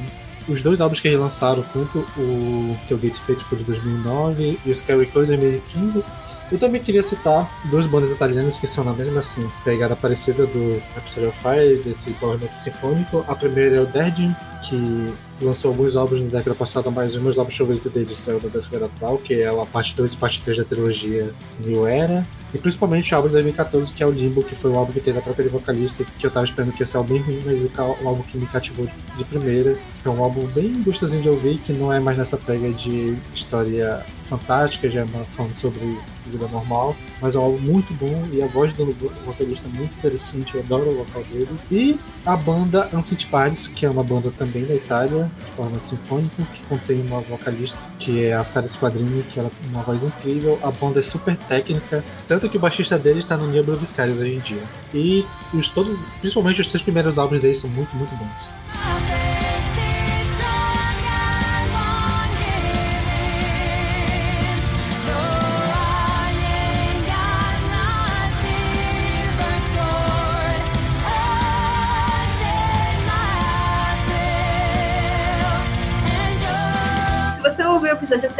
os 0.48 0.62
dois 0.62 0.80
álbuns 0.80 1.00
que 1.00 1.08
eles 1.08 1.20
lançaram, 1.20 1.62
tanto 1.74 1.98
o 2.16 2.76
que 2.86 2.94
é 2.94 2.96
o 2.96 2.98
Gate 2.98 3.16
Faithful 3.16 3.58
de 3.58 3.64
2009 3.64 4.58
e 4.64 4.70
o 4.70 4.74
Scary 4.74 5.06
Core 5.06 5.26
de 5.26 5.36
2015, 5.36 6.02
eu 6.50 6.58
também 6.58 6.80
queria 6.80 7.02
citar 7.02 7.48
duas 7.66 7.86
bandas 7.86 8.10
italianas 8.10 8.58
que 8.58 8.66
são 8.66 8.82
na 8.82 8.92
mesma 8.92 9.20
assim, 9.20 9.46
pegada 9.64 9.94
parecida 9.94 10.46
do 10.46 10.82
Episode 10.96 11.26
of 11.26 11.38
Fire, 11.38 11.76
desse 11.82 12.10
power 12.12 12.38
metal 12.38 12.54
sinfônico. 12.54 13.24
A 13.28 13.34
primeira 13.34 13.76
é 13.76 13.80
o 13.80 13.86
Derdin, 13.86 14.34
que 14.62 15.12
lançou 15.42 15.70
alguns 15.70 15.94
álbuns 15.94 16.22
na 16.22 16.28
década 16.28 16.56
passada, 16.56 16.90
mas 16.90 17.14
os 17.14 17.20
meus 17.20 17.38
álbuns 17.38 17.56
favoritos 17.56 17.92
deles 17.92 18.16
são 18.16 18.38
da 18.38 18.48
década 18.48 18.86
atual, 18.86 19.18
que 19.18 19.34
é 19.34 19.48
a 19.48 19.66
parte 19.66 19.94
2 19.94 20.14
e 20.14 20.16
parte 20.16 20.40
3 20.42 20.58
da 20.58 20.64
trilogia 20.64 21.30
New 21.64 21.86
Era. 21.86 22.26
E 22.52 22.58
principalmente 22.58 23.12
o 23.12 23.16
álbum 23.16 23.28
de 23.28 23.34
2014, 23.34 23.92
que 23.92 24.02
é 24.02 24.06
o 24.06 24.10
Limbo, 24.10 24.42
que 24.42 24.54
foi 24.54 24.70
o 24.70 24.78
álbum 24.78 24.92
que 24.92 25.00
teve 25.00 25.18
a 25.18 25.22
própria 25.22 25.48
vocalista, 25.50 26.04
que 26.18 26.26
eu 26.26 26.30
tava 26.30 26.46
esperando 26.46 26.72
que 26.72 26.82
ia 26.82 26.86
ser 26.86 27.02
bem 27.02 27.20
ruim, 27.20 27.42
mas 27.44 27.64
é 27.64 27.68
um 28.02 28.08
álbum 28.08 28.22
que 28.22 28.38
me 28.38 28.46
cativou 28.46 28.88
de 29.16 29.24
primeira. 29.24 29.74
É 30.04 30.08
um 30.08 30.22
álbum 30.22 30.46
bem 30.46 30.82
gostosinho 30.82 31.22
de 31.22 31.28
ouvir, 31.28 31.58
que 31.58 31.72
não 31.72 31.92
é 31.92 32.00
mais 32.00 32.16
nessa 32.16 32.36
pega 32.36 32.70
de 32.70 33.18
história 33.34 34.04
fantástica, 34.28 34.90
já 34.90 35.00
é 35.00 35.06
falando 35.06 35.54
sobre 35.54 35.98
vida 36.26 36.46
normal, 36.48 36.94
mas 37.20 37.34
é 37.34 37.38
um 37.38 37.42
álbum 37.42 37.58
muito 37.58 37.92
bom 37.94 38.22
e 38.32 38.42
a 38.42 38.46
voz 38.46 38.72
do 38.74 38.86
vocalista 39.24 39.68
é 39.68 39.78
muito 39.78 39.94
interessante, 39.96 40.54
eu 40.54 40.60
adoro 40.60 40.90
o 40.90 40.98
vocal 40.98 41.22
dele. 41.24 41.48
E 41.70 41.98
a 42.24 42.36
banda 42.36 42.88
Ancient 42.92 43.26
Paris, 43.26 43.66
que 43.66 43.86
é 43.86 43.90
uma 43.90 44.04
banda 44.04 44.30
também 44.30 44.64
da 44.64 44.74
Itália, 44.74 45.30
forma 45.56 45.80
sinfônica, 45.80 46.42
que 46.52 46.62
contém 46.66 47.00
uma 47.06 47.20
vocalista 47.20 47.78
que 47.98 48.24
é 48.24 48.34
a 48.34 48.44
Sara 48.44 48.66
Squadrini, 48.66 49.22
que 49.24 49.40
ela 49.40 49.50
tem 49.50 49.70
uma 49.70 49.82
voz 49.82 50.02
incrível. 50.02 50.58
A 50.62 50.70
banda 50.70 51.00
é 51.00 51.02
super 51.02 51.36
técnica, 51.36 52.04
tanto 52.26 52.48
que 52.48 52.56
o 52.56 52.60
baixista 52.60 52.98
dele 52.98 53.18
está 53.18 53.36
no 53.36 53.46
Niblo 53.46 53.76
Viscaris 53.76 54.18
hoje 54.18 54.34
em 54.34 54.38
dia. 54.40 54.62
E 54.94 55.26
os 55.52 55.68
todos, 55.68 56.04
principalmente 56.20 56.60
os 56.60 56.68
três 56.68 56.82
primeiros 56.82 57.18
álbuns 57.18 57.42
deles 57.42 57.58
são 57.58 57.70
muito, 57.70 57.94
muito 57.96 58.14
bons. 58.16 59.27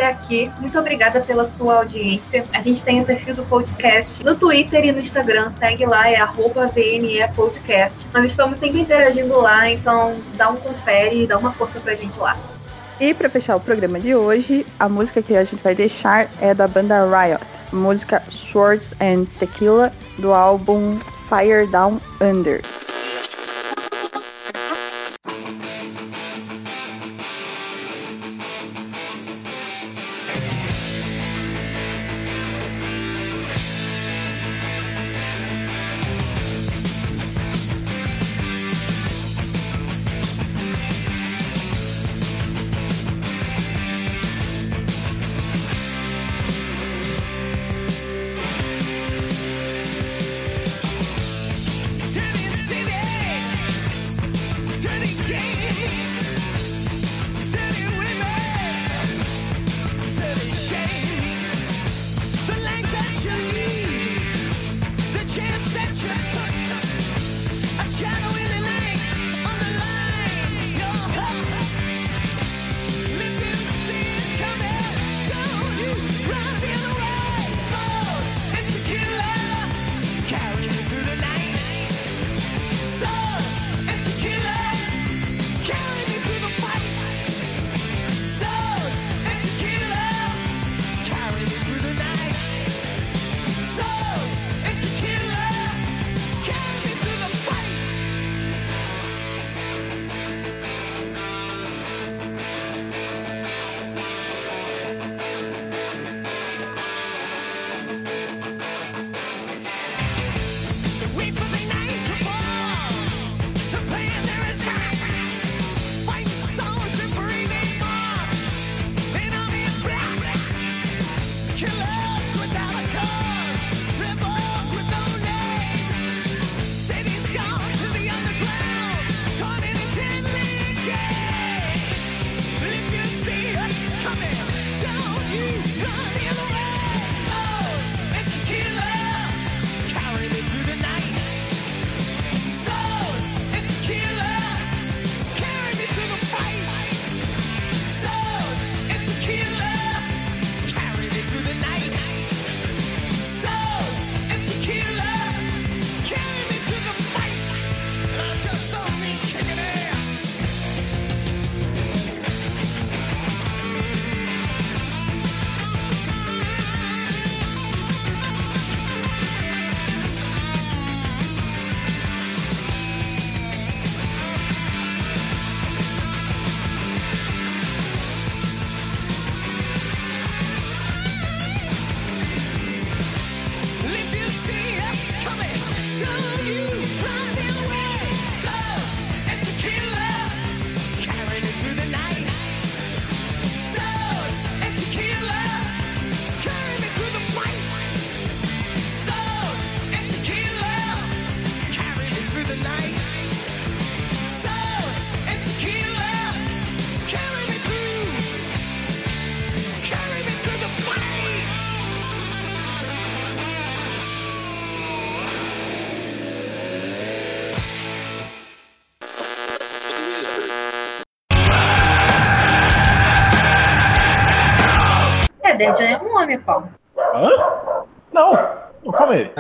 Aqui, 0.09 0.51
muito 0.59 0.79
obrigada 0.79 1.21
pela 1.21 1.47
sua 1.47 1.77
audiência. 1.77 2.45
A 2.53 2.61
gente 2.61 2.83
tem 2.83 3.01
o 3.01 3.05
perfil 3.05 3.35
do 3.35 3.45
podcast 3.45 4.25
no 4.25 4.37
Twitter 4.37 4.85
e 4.85 4.93
no 4.93 4.99
Instagram, 4.99 5.51
segue 5.51 5.87
lá, 5.87 6.09
é 6.11 6.17
arroba 6.17 6.67
VNE 6.67 7.27
Podcast. 7.35 8.07
Nós 8.13 8.25
estamos 8.25 8.59
sempre 8.59 8.81
interagindo 8.81 9.39
lá, 9.41 9.71
então 9.71 10.17
dá 10.35 10.49
um 10.51 10.57
confere 10.57 11.23
e 11.23 11.27
dá 11.27 11.39
uma 11.39 11.53
força 11.53 11.81
pra 11.81 11.95
gente 11.95 12.19
lá. 12.19 12.37
E 13.01 13.15
para 13.15 13.29
fechar 13.29 13.57
o 13.57 13.61
programa 13.61 14.01
de 14.01 14.15
hoje, 14.15 14.67
a 14.79 14.89
música 14.89 15.23
que 15.23 15.37
a 15.37 15.45
gente 15.45 15.63
vai 15.63 15.75
deixar 15.75 16.29
é 16.41 16.53
da 16.53 16.67
banda 16.67 16.99
Riot, 17.05 17.45
música 17.73 18.23
Swords 18.31 18.93
and 19.01 19.25
Tequila 19.39 19.93
do 20.19 20.35
álbum 20.35 20.99
Fire 21.29 21.71
Down 21.71 22.01
Under. 22.21 22.61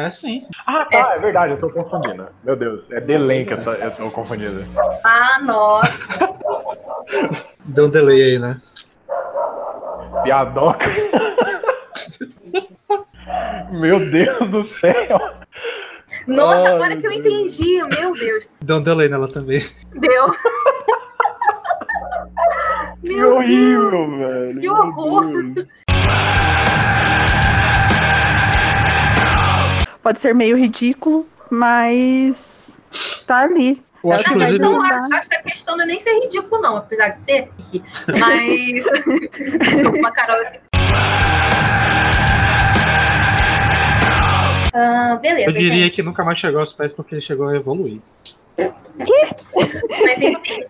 É 0.08 0.10
sim. 0.10 0.46
Ah, 0.66 0.86
tá, 0.86 0.96
É 0.96 1.16
é, 1.16 1.20
verdade, 1.20 1.52
eu 1.52 1.60
tô 1.60 1.68
confundindo. 1.68 2.28
Meu 2.42 2.56
Deus, 2.56 2.90
é 2.90 2.98
Delay 2.98 3.44
que 3.44 3.52
eu 3.52 3.62
tô, 3.62 3.72
eu 3.74 3.90
tô 3.90 4.10
confundindo. 4.10 4.64
Ah, 5.04 5.38
nossa. 5.42 6.34
Deu 7.66 7.84
um 7.86 7.90
delay 7.90 8.22
aí, 8.22 8.38
né? 8.38 8.58
Piadoca. 10.22 10.86
Meu 13.70 14.00
Deus 14.10 14.50
do 14.50 14.62
céu. 14.62 15.18
Nossa, 16.26 16.68
Ai, 16.68 16.74
agora 16.74 16.96
que 16.96 17.06
eu 17.06 17.12
entendi. 17.12 17.82
Meu 17.82 18.14
Deus. 18.14 18.48
Deu 18.62 18.76
um 18.76 18.82
delay 18.82 19.10
nela 19.10 19.28
também. 19.28 19.60
Deu. 19.92 20.30
Que 23.02 23.08
Meu 23.14 23.30
Deus. 23.30 23.36
horrível, 23.36 24.10
velho. 24.16 24.54
Que 24.54 24.60
Meu 24.60 24.72
horror. 24.74 25.32
Pode 30.08 30.20
ser 30.20 30.34
meio 30.34 30.56
ridículo, 30.56 31.28
mas 31.50 32.78
tá 33.26 33.40
ali. 33.40 33.82
Eu 34.02 34.10
acho 34.10 34.22
É 34.22 34.24
que, 34.24 34.30
o 34.30 34.32
A 34.32 34.38
vai 34.38 34.48
inclusive, 34.48 34.58
questão, 34.58 34.82
acho, 34.82 35.14
acho 35.14 35.28
que 35.28 35.36
a 35.36 35.42
questão 35.42 35.76
não 35.76 35.84
é 35.84 35.86
nem 35.86 36.00
ser 36.00 36.18
ridículo, 36.20 36.62
não, 36.62 36.76
apesar 36.78 37.10
de 37.10 37.18
ser. 37.18 37.50
Mas. 38.18 38.86
Uma 39.98 40.10
Carol. 40.10 40.42
Ah, 44.72 45.18
beleza. 45.20 45.50
eu 45.50 45.52
diria 45.52 45.84
gente. 45.84 45.96
que 45.96 46.02
nunca 46.02 46.24
mais 46.24 46.40
chegou 46.40 46.60
aos 46.60 46.72
pés 46.72 46.94
porque 46.94 47.16
ele 47.16 47.22
chegou 47.22 47.48
a 47.48 47.54
evoluir. 47.54 48.00
Mas 50.06 50.22
enfim. 50.22 50.64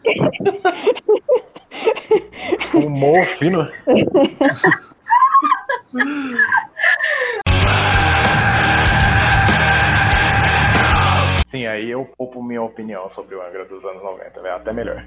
Humor 2.74 3.24
fino. 3.38 3.68
Sim, 11.48 11.64
aí 11.64 11.90
eu 11.90 12.04
poupo 12.04 12.42
minha 12.42 12.60
opinião 12.60 13.08
sobre 13.08 13.34
o 13.34 13.40
Angra 13.40 13.64
dos 13.64 13.82
anos 13.82 14.02
90, 14.02 14.40
é 14.40 14.50
até 14.50 14.70
melhor. 14.70 15.02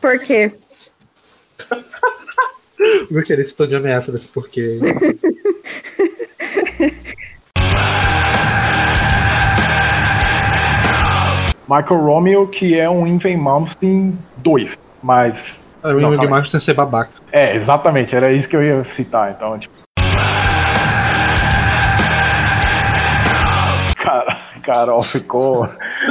Por 0.00 0.18
quê? 0.26 0.50
Gostei 3.12 3.36
desse 3.36 3.54
tom 3.54 3.66
de 3.66 3.76
ameaça 3.76 4.10
desse 4.10 4.30
porquê. 4.30 4.78
Michael 11.68 12.00
Romeo, 12.00 12.48
que 12.48 12.78
é 12.78 12.88
um 12.88 13.06
Invey 13.06 13.36
Malmsteen 13.36 14.18
2, 14.38 14.78
mas. 15.02 15.74
É 15.84 15.88
o. 15.88 16.30
Marcos 16.30 16.52
sem 16.52 16.58
ser 16.58 16.72
babaca. 16.72 17.10
É, 17.30 17.54
exatamente, 17.54 18.16
era 18.16 18.32
isso 18.32 18.48
que 18.48 18.56
eu 18.56 18.64
ia 18.64 18.82
citar, 18.82 19.30
então, 19.30 19.58
tipo. 19.58 19.85
Carol 24.66 25.00
ficou 25.00 25.64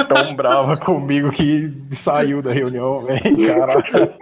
tão 0.07 0.33
brava 0.33 0.77
comigo 0.77 1.29
que 1.29 1.71
saiu 1.91 2.41
da 2.41 2.51
reunião, 2.51 3.01
velho. 3.01 3.47
Caralho. 3.47 4.13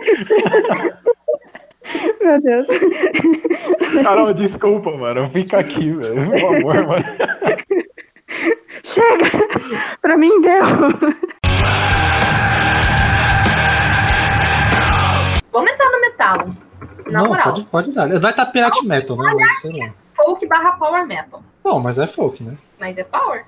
Meu 2.19 2.41
Deus. 2.41 2.67
Carol, 4.01 4.33
desculpa, 4.33 4.91
mano. 4.97 5.29
Fica 5.29 5.59
aqui, 5.59 5.91
velho. 5.91 6.31
Por 6.31 6.39
favor, 6.39 6.87
mano. 6.87 7.05
Chega! 8.83 9.29
Pra 10.01 10.17
mim 10.17 10.41
deu. 10.41 10.63
Vamos 15.51 15.71
entrar 15.71 15.91
no 15.91 16.01
metal. 16.01 16.37
Na 17.05 17.19
não, 17.21 17.27
moral. 17.27 17.53
pode, 17.53 17.65
pode 17.65 17.91
dar. 17.91 18.09
Vai 18.19 18.31
estar 18.31 18.47
pirate 18.47 18.83
metal, 18.85 19.15
né? 19.15 19.31
Mas 19.35 19.59
sei 19.59 19.79
lá. 19.79 19.93
Folk 20.15 20.47
barra 20.47 20.71
power 20.73 21.05
metal. 21.05 21.43
Bom, 21.63 21.79
mas 21.79 21.99
é 21.99 22.07
folk, 22.07 22.41
né? 22.43 22.55
Mas 22.79 22.97
é 22.97 23.03
power. 23.03 23.45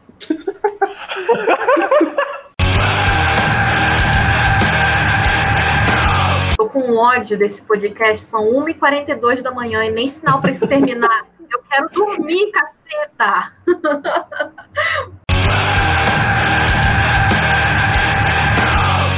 Tô 6.57 6.69
com 6.69 6.95
ódio 6.95 7.37
desse 7.37 7.61
podcast. 7.61 8.25
São 8.25 8.51
1h42 8.51 9.41
da 9.41 9.51
manhã 9.51 9.83
e 9.83 9.91
nem 9.91 10.07
sinal 10.07 10.41
pra 10.41 10.51
isso 10.51 10.67
terminar. 10.67 11.25
Eu 11.51 11.61
quero 11.69 11.87
dormir, 11.89 12.51
caceta! 12.51 13.53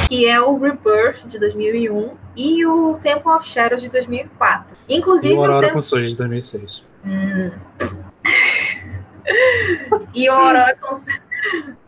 que 0.07 0.25
é 0.25 0.39
o 0.39 0.57
Rebirth 0.57 1.27
de 1.27 1.37
2001 1.37 2.15
e 2.35 2.65
o 2.65 2.97
Temple 2.97 3.29
of 3.31 3.47
Shadows 3.47 3.81
de 3.81 3.89
2004. 3.89 4.77
E 4.87 4.95
Inclusive, 4.95 5.33
o 5.33 5.37
o 5.37 5.41
Aurora 5.41 5.73
com 5.73 5.83
Surge 5.83 6.11
de 6.11 6.17
2006. 6.17 6.85
Hum. 7.05 7.51
E 10.13 10.29
o 10.29 10.33
Aurora. 10.33 10.77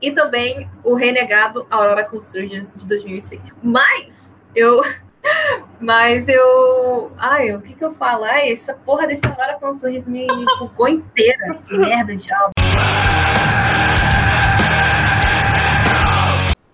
E 0.02 0.12
também 0.12 0.70
o 0.84 0.94
renegado 0.94 1.66
Aurora 1.70 2.06
Consurgence 2.06 2.78
de 2.78 2.88
2006. 2.88 3.54
Mas 3.62 4.34
eu. 4.56 4.82
Mas 5.82 6.30
eu. 6.30 7.12
Ai, 7.18 7.54
o 7.54 7.60
que 7.60 7.74
que 7.74 7.84
eu 7.84 7.92
falo? 7.92 8.24
Ai, 8.24 8.52
essa 8.52 8.74
porra 8.74 9.08
desse 9.08 9.26
Aurora 9.26 9.56
Consurgence 9.60 10.10
me, 10.10 10.28
bugou 10.60 10.88
inteira. 10.88 11.60
Que 11.68 11.78
merda 11.78 12.16
de 12.16 12.32
álbum. 12.34 12.52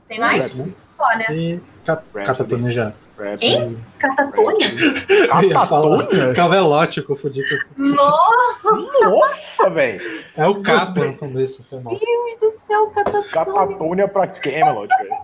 Tem 0.08 0.20
mais? 0.20 0.58
né? 0.68 0.74
Só, 0.98 1.18
né? 1.18 1.26
E 1.32 1.60
Ca- 1.86 2.04
Rhapsody. 2.14 2.94
Já. 3.18 3.36
Hein? 3.40 3.78
Catatônia? 3.98 4.68
Eu 5.10 5.44
ia 5.44 5.60
falar 5.66 6.00
Catatonia? 6.00 6.34
Cavelote, 6.34 7.00
eu 7.00 7.06
confundi 7.06 7.42
com. 7.48 7.82
Nossa, 7.82 8.72
Nossa, 9.04 9.70
velho. 9.70 10.02
É 10.36 10.46
o 10.48 10.62
capa 10.62 11.06
no 11.06 11.18
começo, 11.18 11.64
foi 11.68 11.80
mal. 11.80 11.98
Deus 11.98 12.40
do 12.54 12.60
céu, 12.68 12.88
Catatônia. 12.88 13.30
Catatonia 13.32 14.08
pra 14.08 14.28
Camelot, 14.28 14.90
velho. 14.98 15.16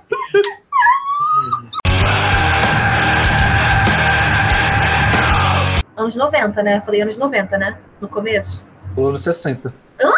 Anos 5.97 6.15
90, 6.15 6.63
né? 6.63 6.81
Falei 6.81 7.01
anos 7.01 7.17
90, 7.17 7.57
né? 7.57 7.77
No 7.99 8.07
começo. 8.07 8.69
Pulou 8.95 9.11
nos 9.11 9.23
60. 9.23 9.73
Hã? 10.01 10.11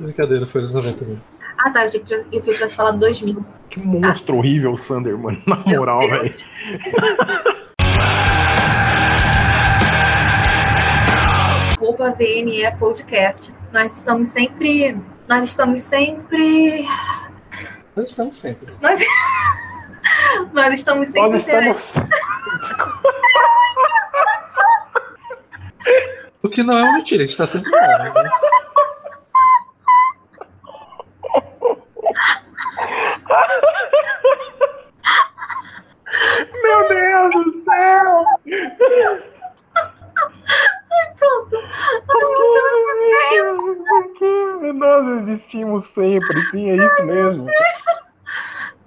Brincadeira, 0.00 0.46
foi 0.46 0.62
nos 0.62 0.72
90 0.72 1.04
mesmo. 1.04 1.37
Ah, 1.58 1.70
tá. 1.70 1.80
Eu 1.82 1.86
achei 1.86 2.00
que 2.00 2.14
eu 2.14 2.40
tivesse 2.40 2.76
falado 2.76 2.98
2000. 2.98 3.44
Que 3.68 3.80
monstro 3.80 4.36
horrível 4.36 4.72
o 4.72 4.76
Sander, 4.76 5.18
mano. 5.18 5.42
Na 5.44 5.56
Meu 5.66 5.80
moral, 5.80 6.00
velho. 6.00 6.32
Roupa 11.78 12.12
VNE 12.12 12.70
Podcast. 12.78 13.52
Nós 13.72 13.96
estamos 13.96 14.28
sempre. 14.28 14.96
Nós 15.26 15.48
estamos 15.48 15.80
sempre. 15.80 16.86
Nós 17.96 18.10
estamos 18.10 18.36
sempre. 18.36 18.72
Nós, 18.80 19.00
nós 20.54 20.74
estamos 20.74 21.10
sempre. 21.10 21.30
Nós 21.30 21.40
estamos. 21.40 21.94
O 26.40 26.48
que 26.48 26.62
não 26.62 26.78
é 26.78 26.82
uma 26.82 26.92
mentira, 26.94 27.24
a 27.24 27.26
gente 27.26 27.36
tá 27.36 27.46
sempre 27.46 27.70
lá, 27.70 27.98
né? 27.98 28.12
Meu 36.62 36.88
Deus 36.88 37.30
do 37.34 37.50
céu! 37.50 38.24
Pronto. 41.18 41.56
Nós 44.74 45.06
existimos 45.22 45.84
sempre, 45.84 46.40
sim, 46.50 46.70
é 46.70 46.76
isso 46.84 47.04
mesmo. 47.04 47.46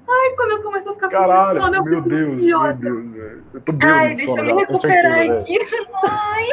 Ai, 0.10 0.30
quando 0.36 0.52
eu 0.52 0.62
começo 0.64 0.90
a 0.90 0.94
ficar 0.94 1.08
com 1.08 1.16
Caralho, 1.16 1.62
muito 1.62 1.64
sono, 1.64 1.76
eu 1.76 1.84
meu 1.84 1.98
fico 1.98 2.10
Deus, 2.10 2.30
meu 2.30 2.40
idiota. 2.40 2.74
Deus, 2.74 3.12
velho. 3.12 3.44
Eu 3.54 3.62
tô 3.62 3.72
bêbado 3.72 3.94
Ai, 3.94 4.10
de 4.10 4.16
deixa 4.16 4.32
eu 4.32 4.36
me 4.44 4.50
já, 4.50 4.54
com 4.54 4.60
recuperar 4.60 5.20
aqui. 5.20 5.60
Ai. 6.04 6.48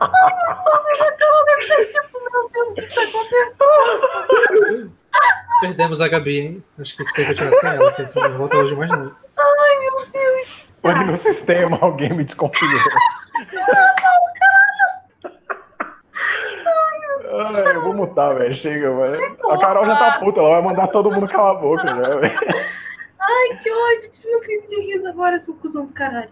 Ai, 0.00 0.32
meu 0.36 0.54
sono 0.54 0.86
acabou 1.10 1.44
de 1.46 1.52
tipo, 1.86 2.16
meu 2.32 2.42
Deus, 2.52 2.68
o 2.68 2.74
que 2.74 2.82
tá 2.94 3.02
acontecendo? 3.02 4.92
Perdemos 5.60 6.00
a 6.00 6.08
Gabi, 6.08 6.38
hein? 6.38 6.64
Acho 6.78 6.96
que 6.96 7.02
a 7.02 7.06
gente 7.06 7.14
tem 7.14 7.26
que 7.26 7.34
tirar 7.34 7.52
sem 7.52 7.70
ela, 7.70 7.92
que 7.92 8.02
a 8.02 8.04
gente 8.04 8.16
não 8.16 8.38
volta 8.38 8.56
hoje 8.58 8.76
mais 8.76 8.90
não. 8.90 9.16
Ai, 9.38 9.78
meu 9.80 10.10
Deus. 10.12 10.68
Pane 10.82 11.04
no 11.04 11.16
sistema, 11.16 11.78
alguém 11.80 12.12
me 12.12 12.24
desconfigurou. 12.24 12.80
Ai, 17.38 17.76
eu 17.76 17.82
vou 17.82 17.94
mutar, 17.94 18.34
velho. 18.34 18.54
Chega, 18.54 18.94
velho. 18.94 19.36
A 19.50 19.58
Carol 19.58 19.86
já 19.86 19.96
tá 19.96 20.18
puta, 20.18 20.40
ela 20.40 20.60
vai 20.60 20.62
mandar 20.62 20.88
todo 20.88 21.10
mundo 21.10 21.28
calar 21.28 21.56
a 21.56 21.58
boca, 21.58 21.86
já, 21.86 21.94
velho. 21.94 22.38
Ai, 23.20 23.58
que 23.62 23.70
ódio. 23.70 24.10
Tive 24.10 24.28
uma 24.28 24.40
crise 24.40 24.68
de 24.68 24.80
riso 24.80 25.08
agora, 25.08 25.38
seu 25.38 25.54
cuzão 25.54 25.86
do 25.86 25.92
caralho. 25.92 26.30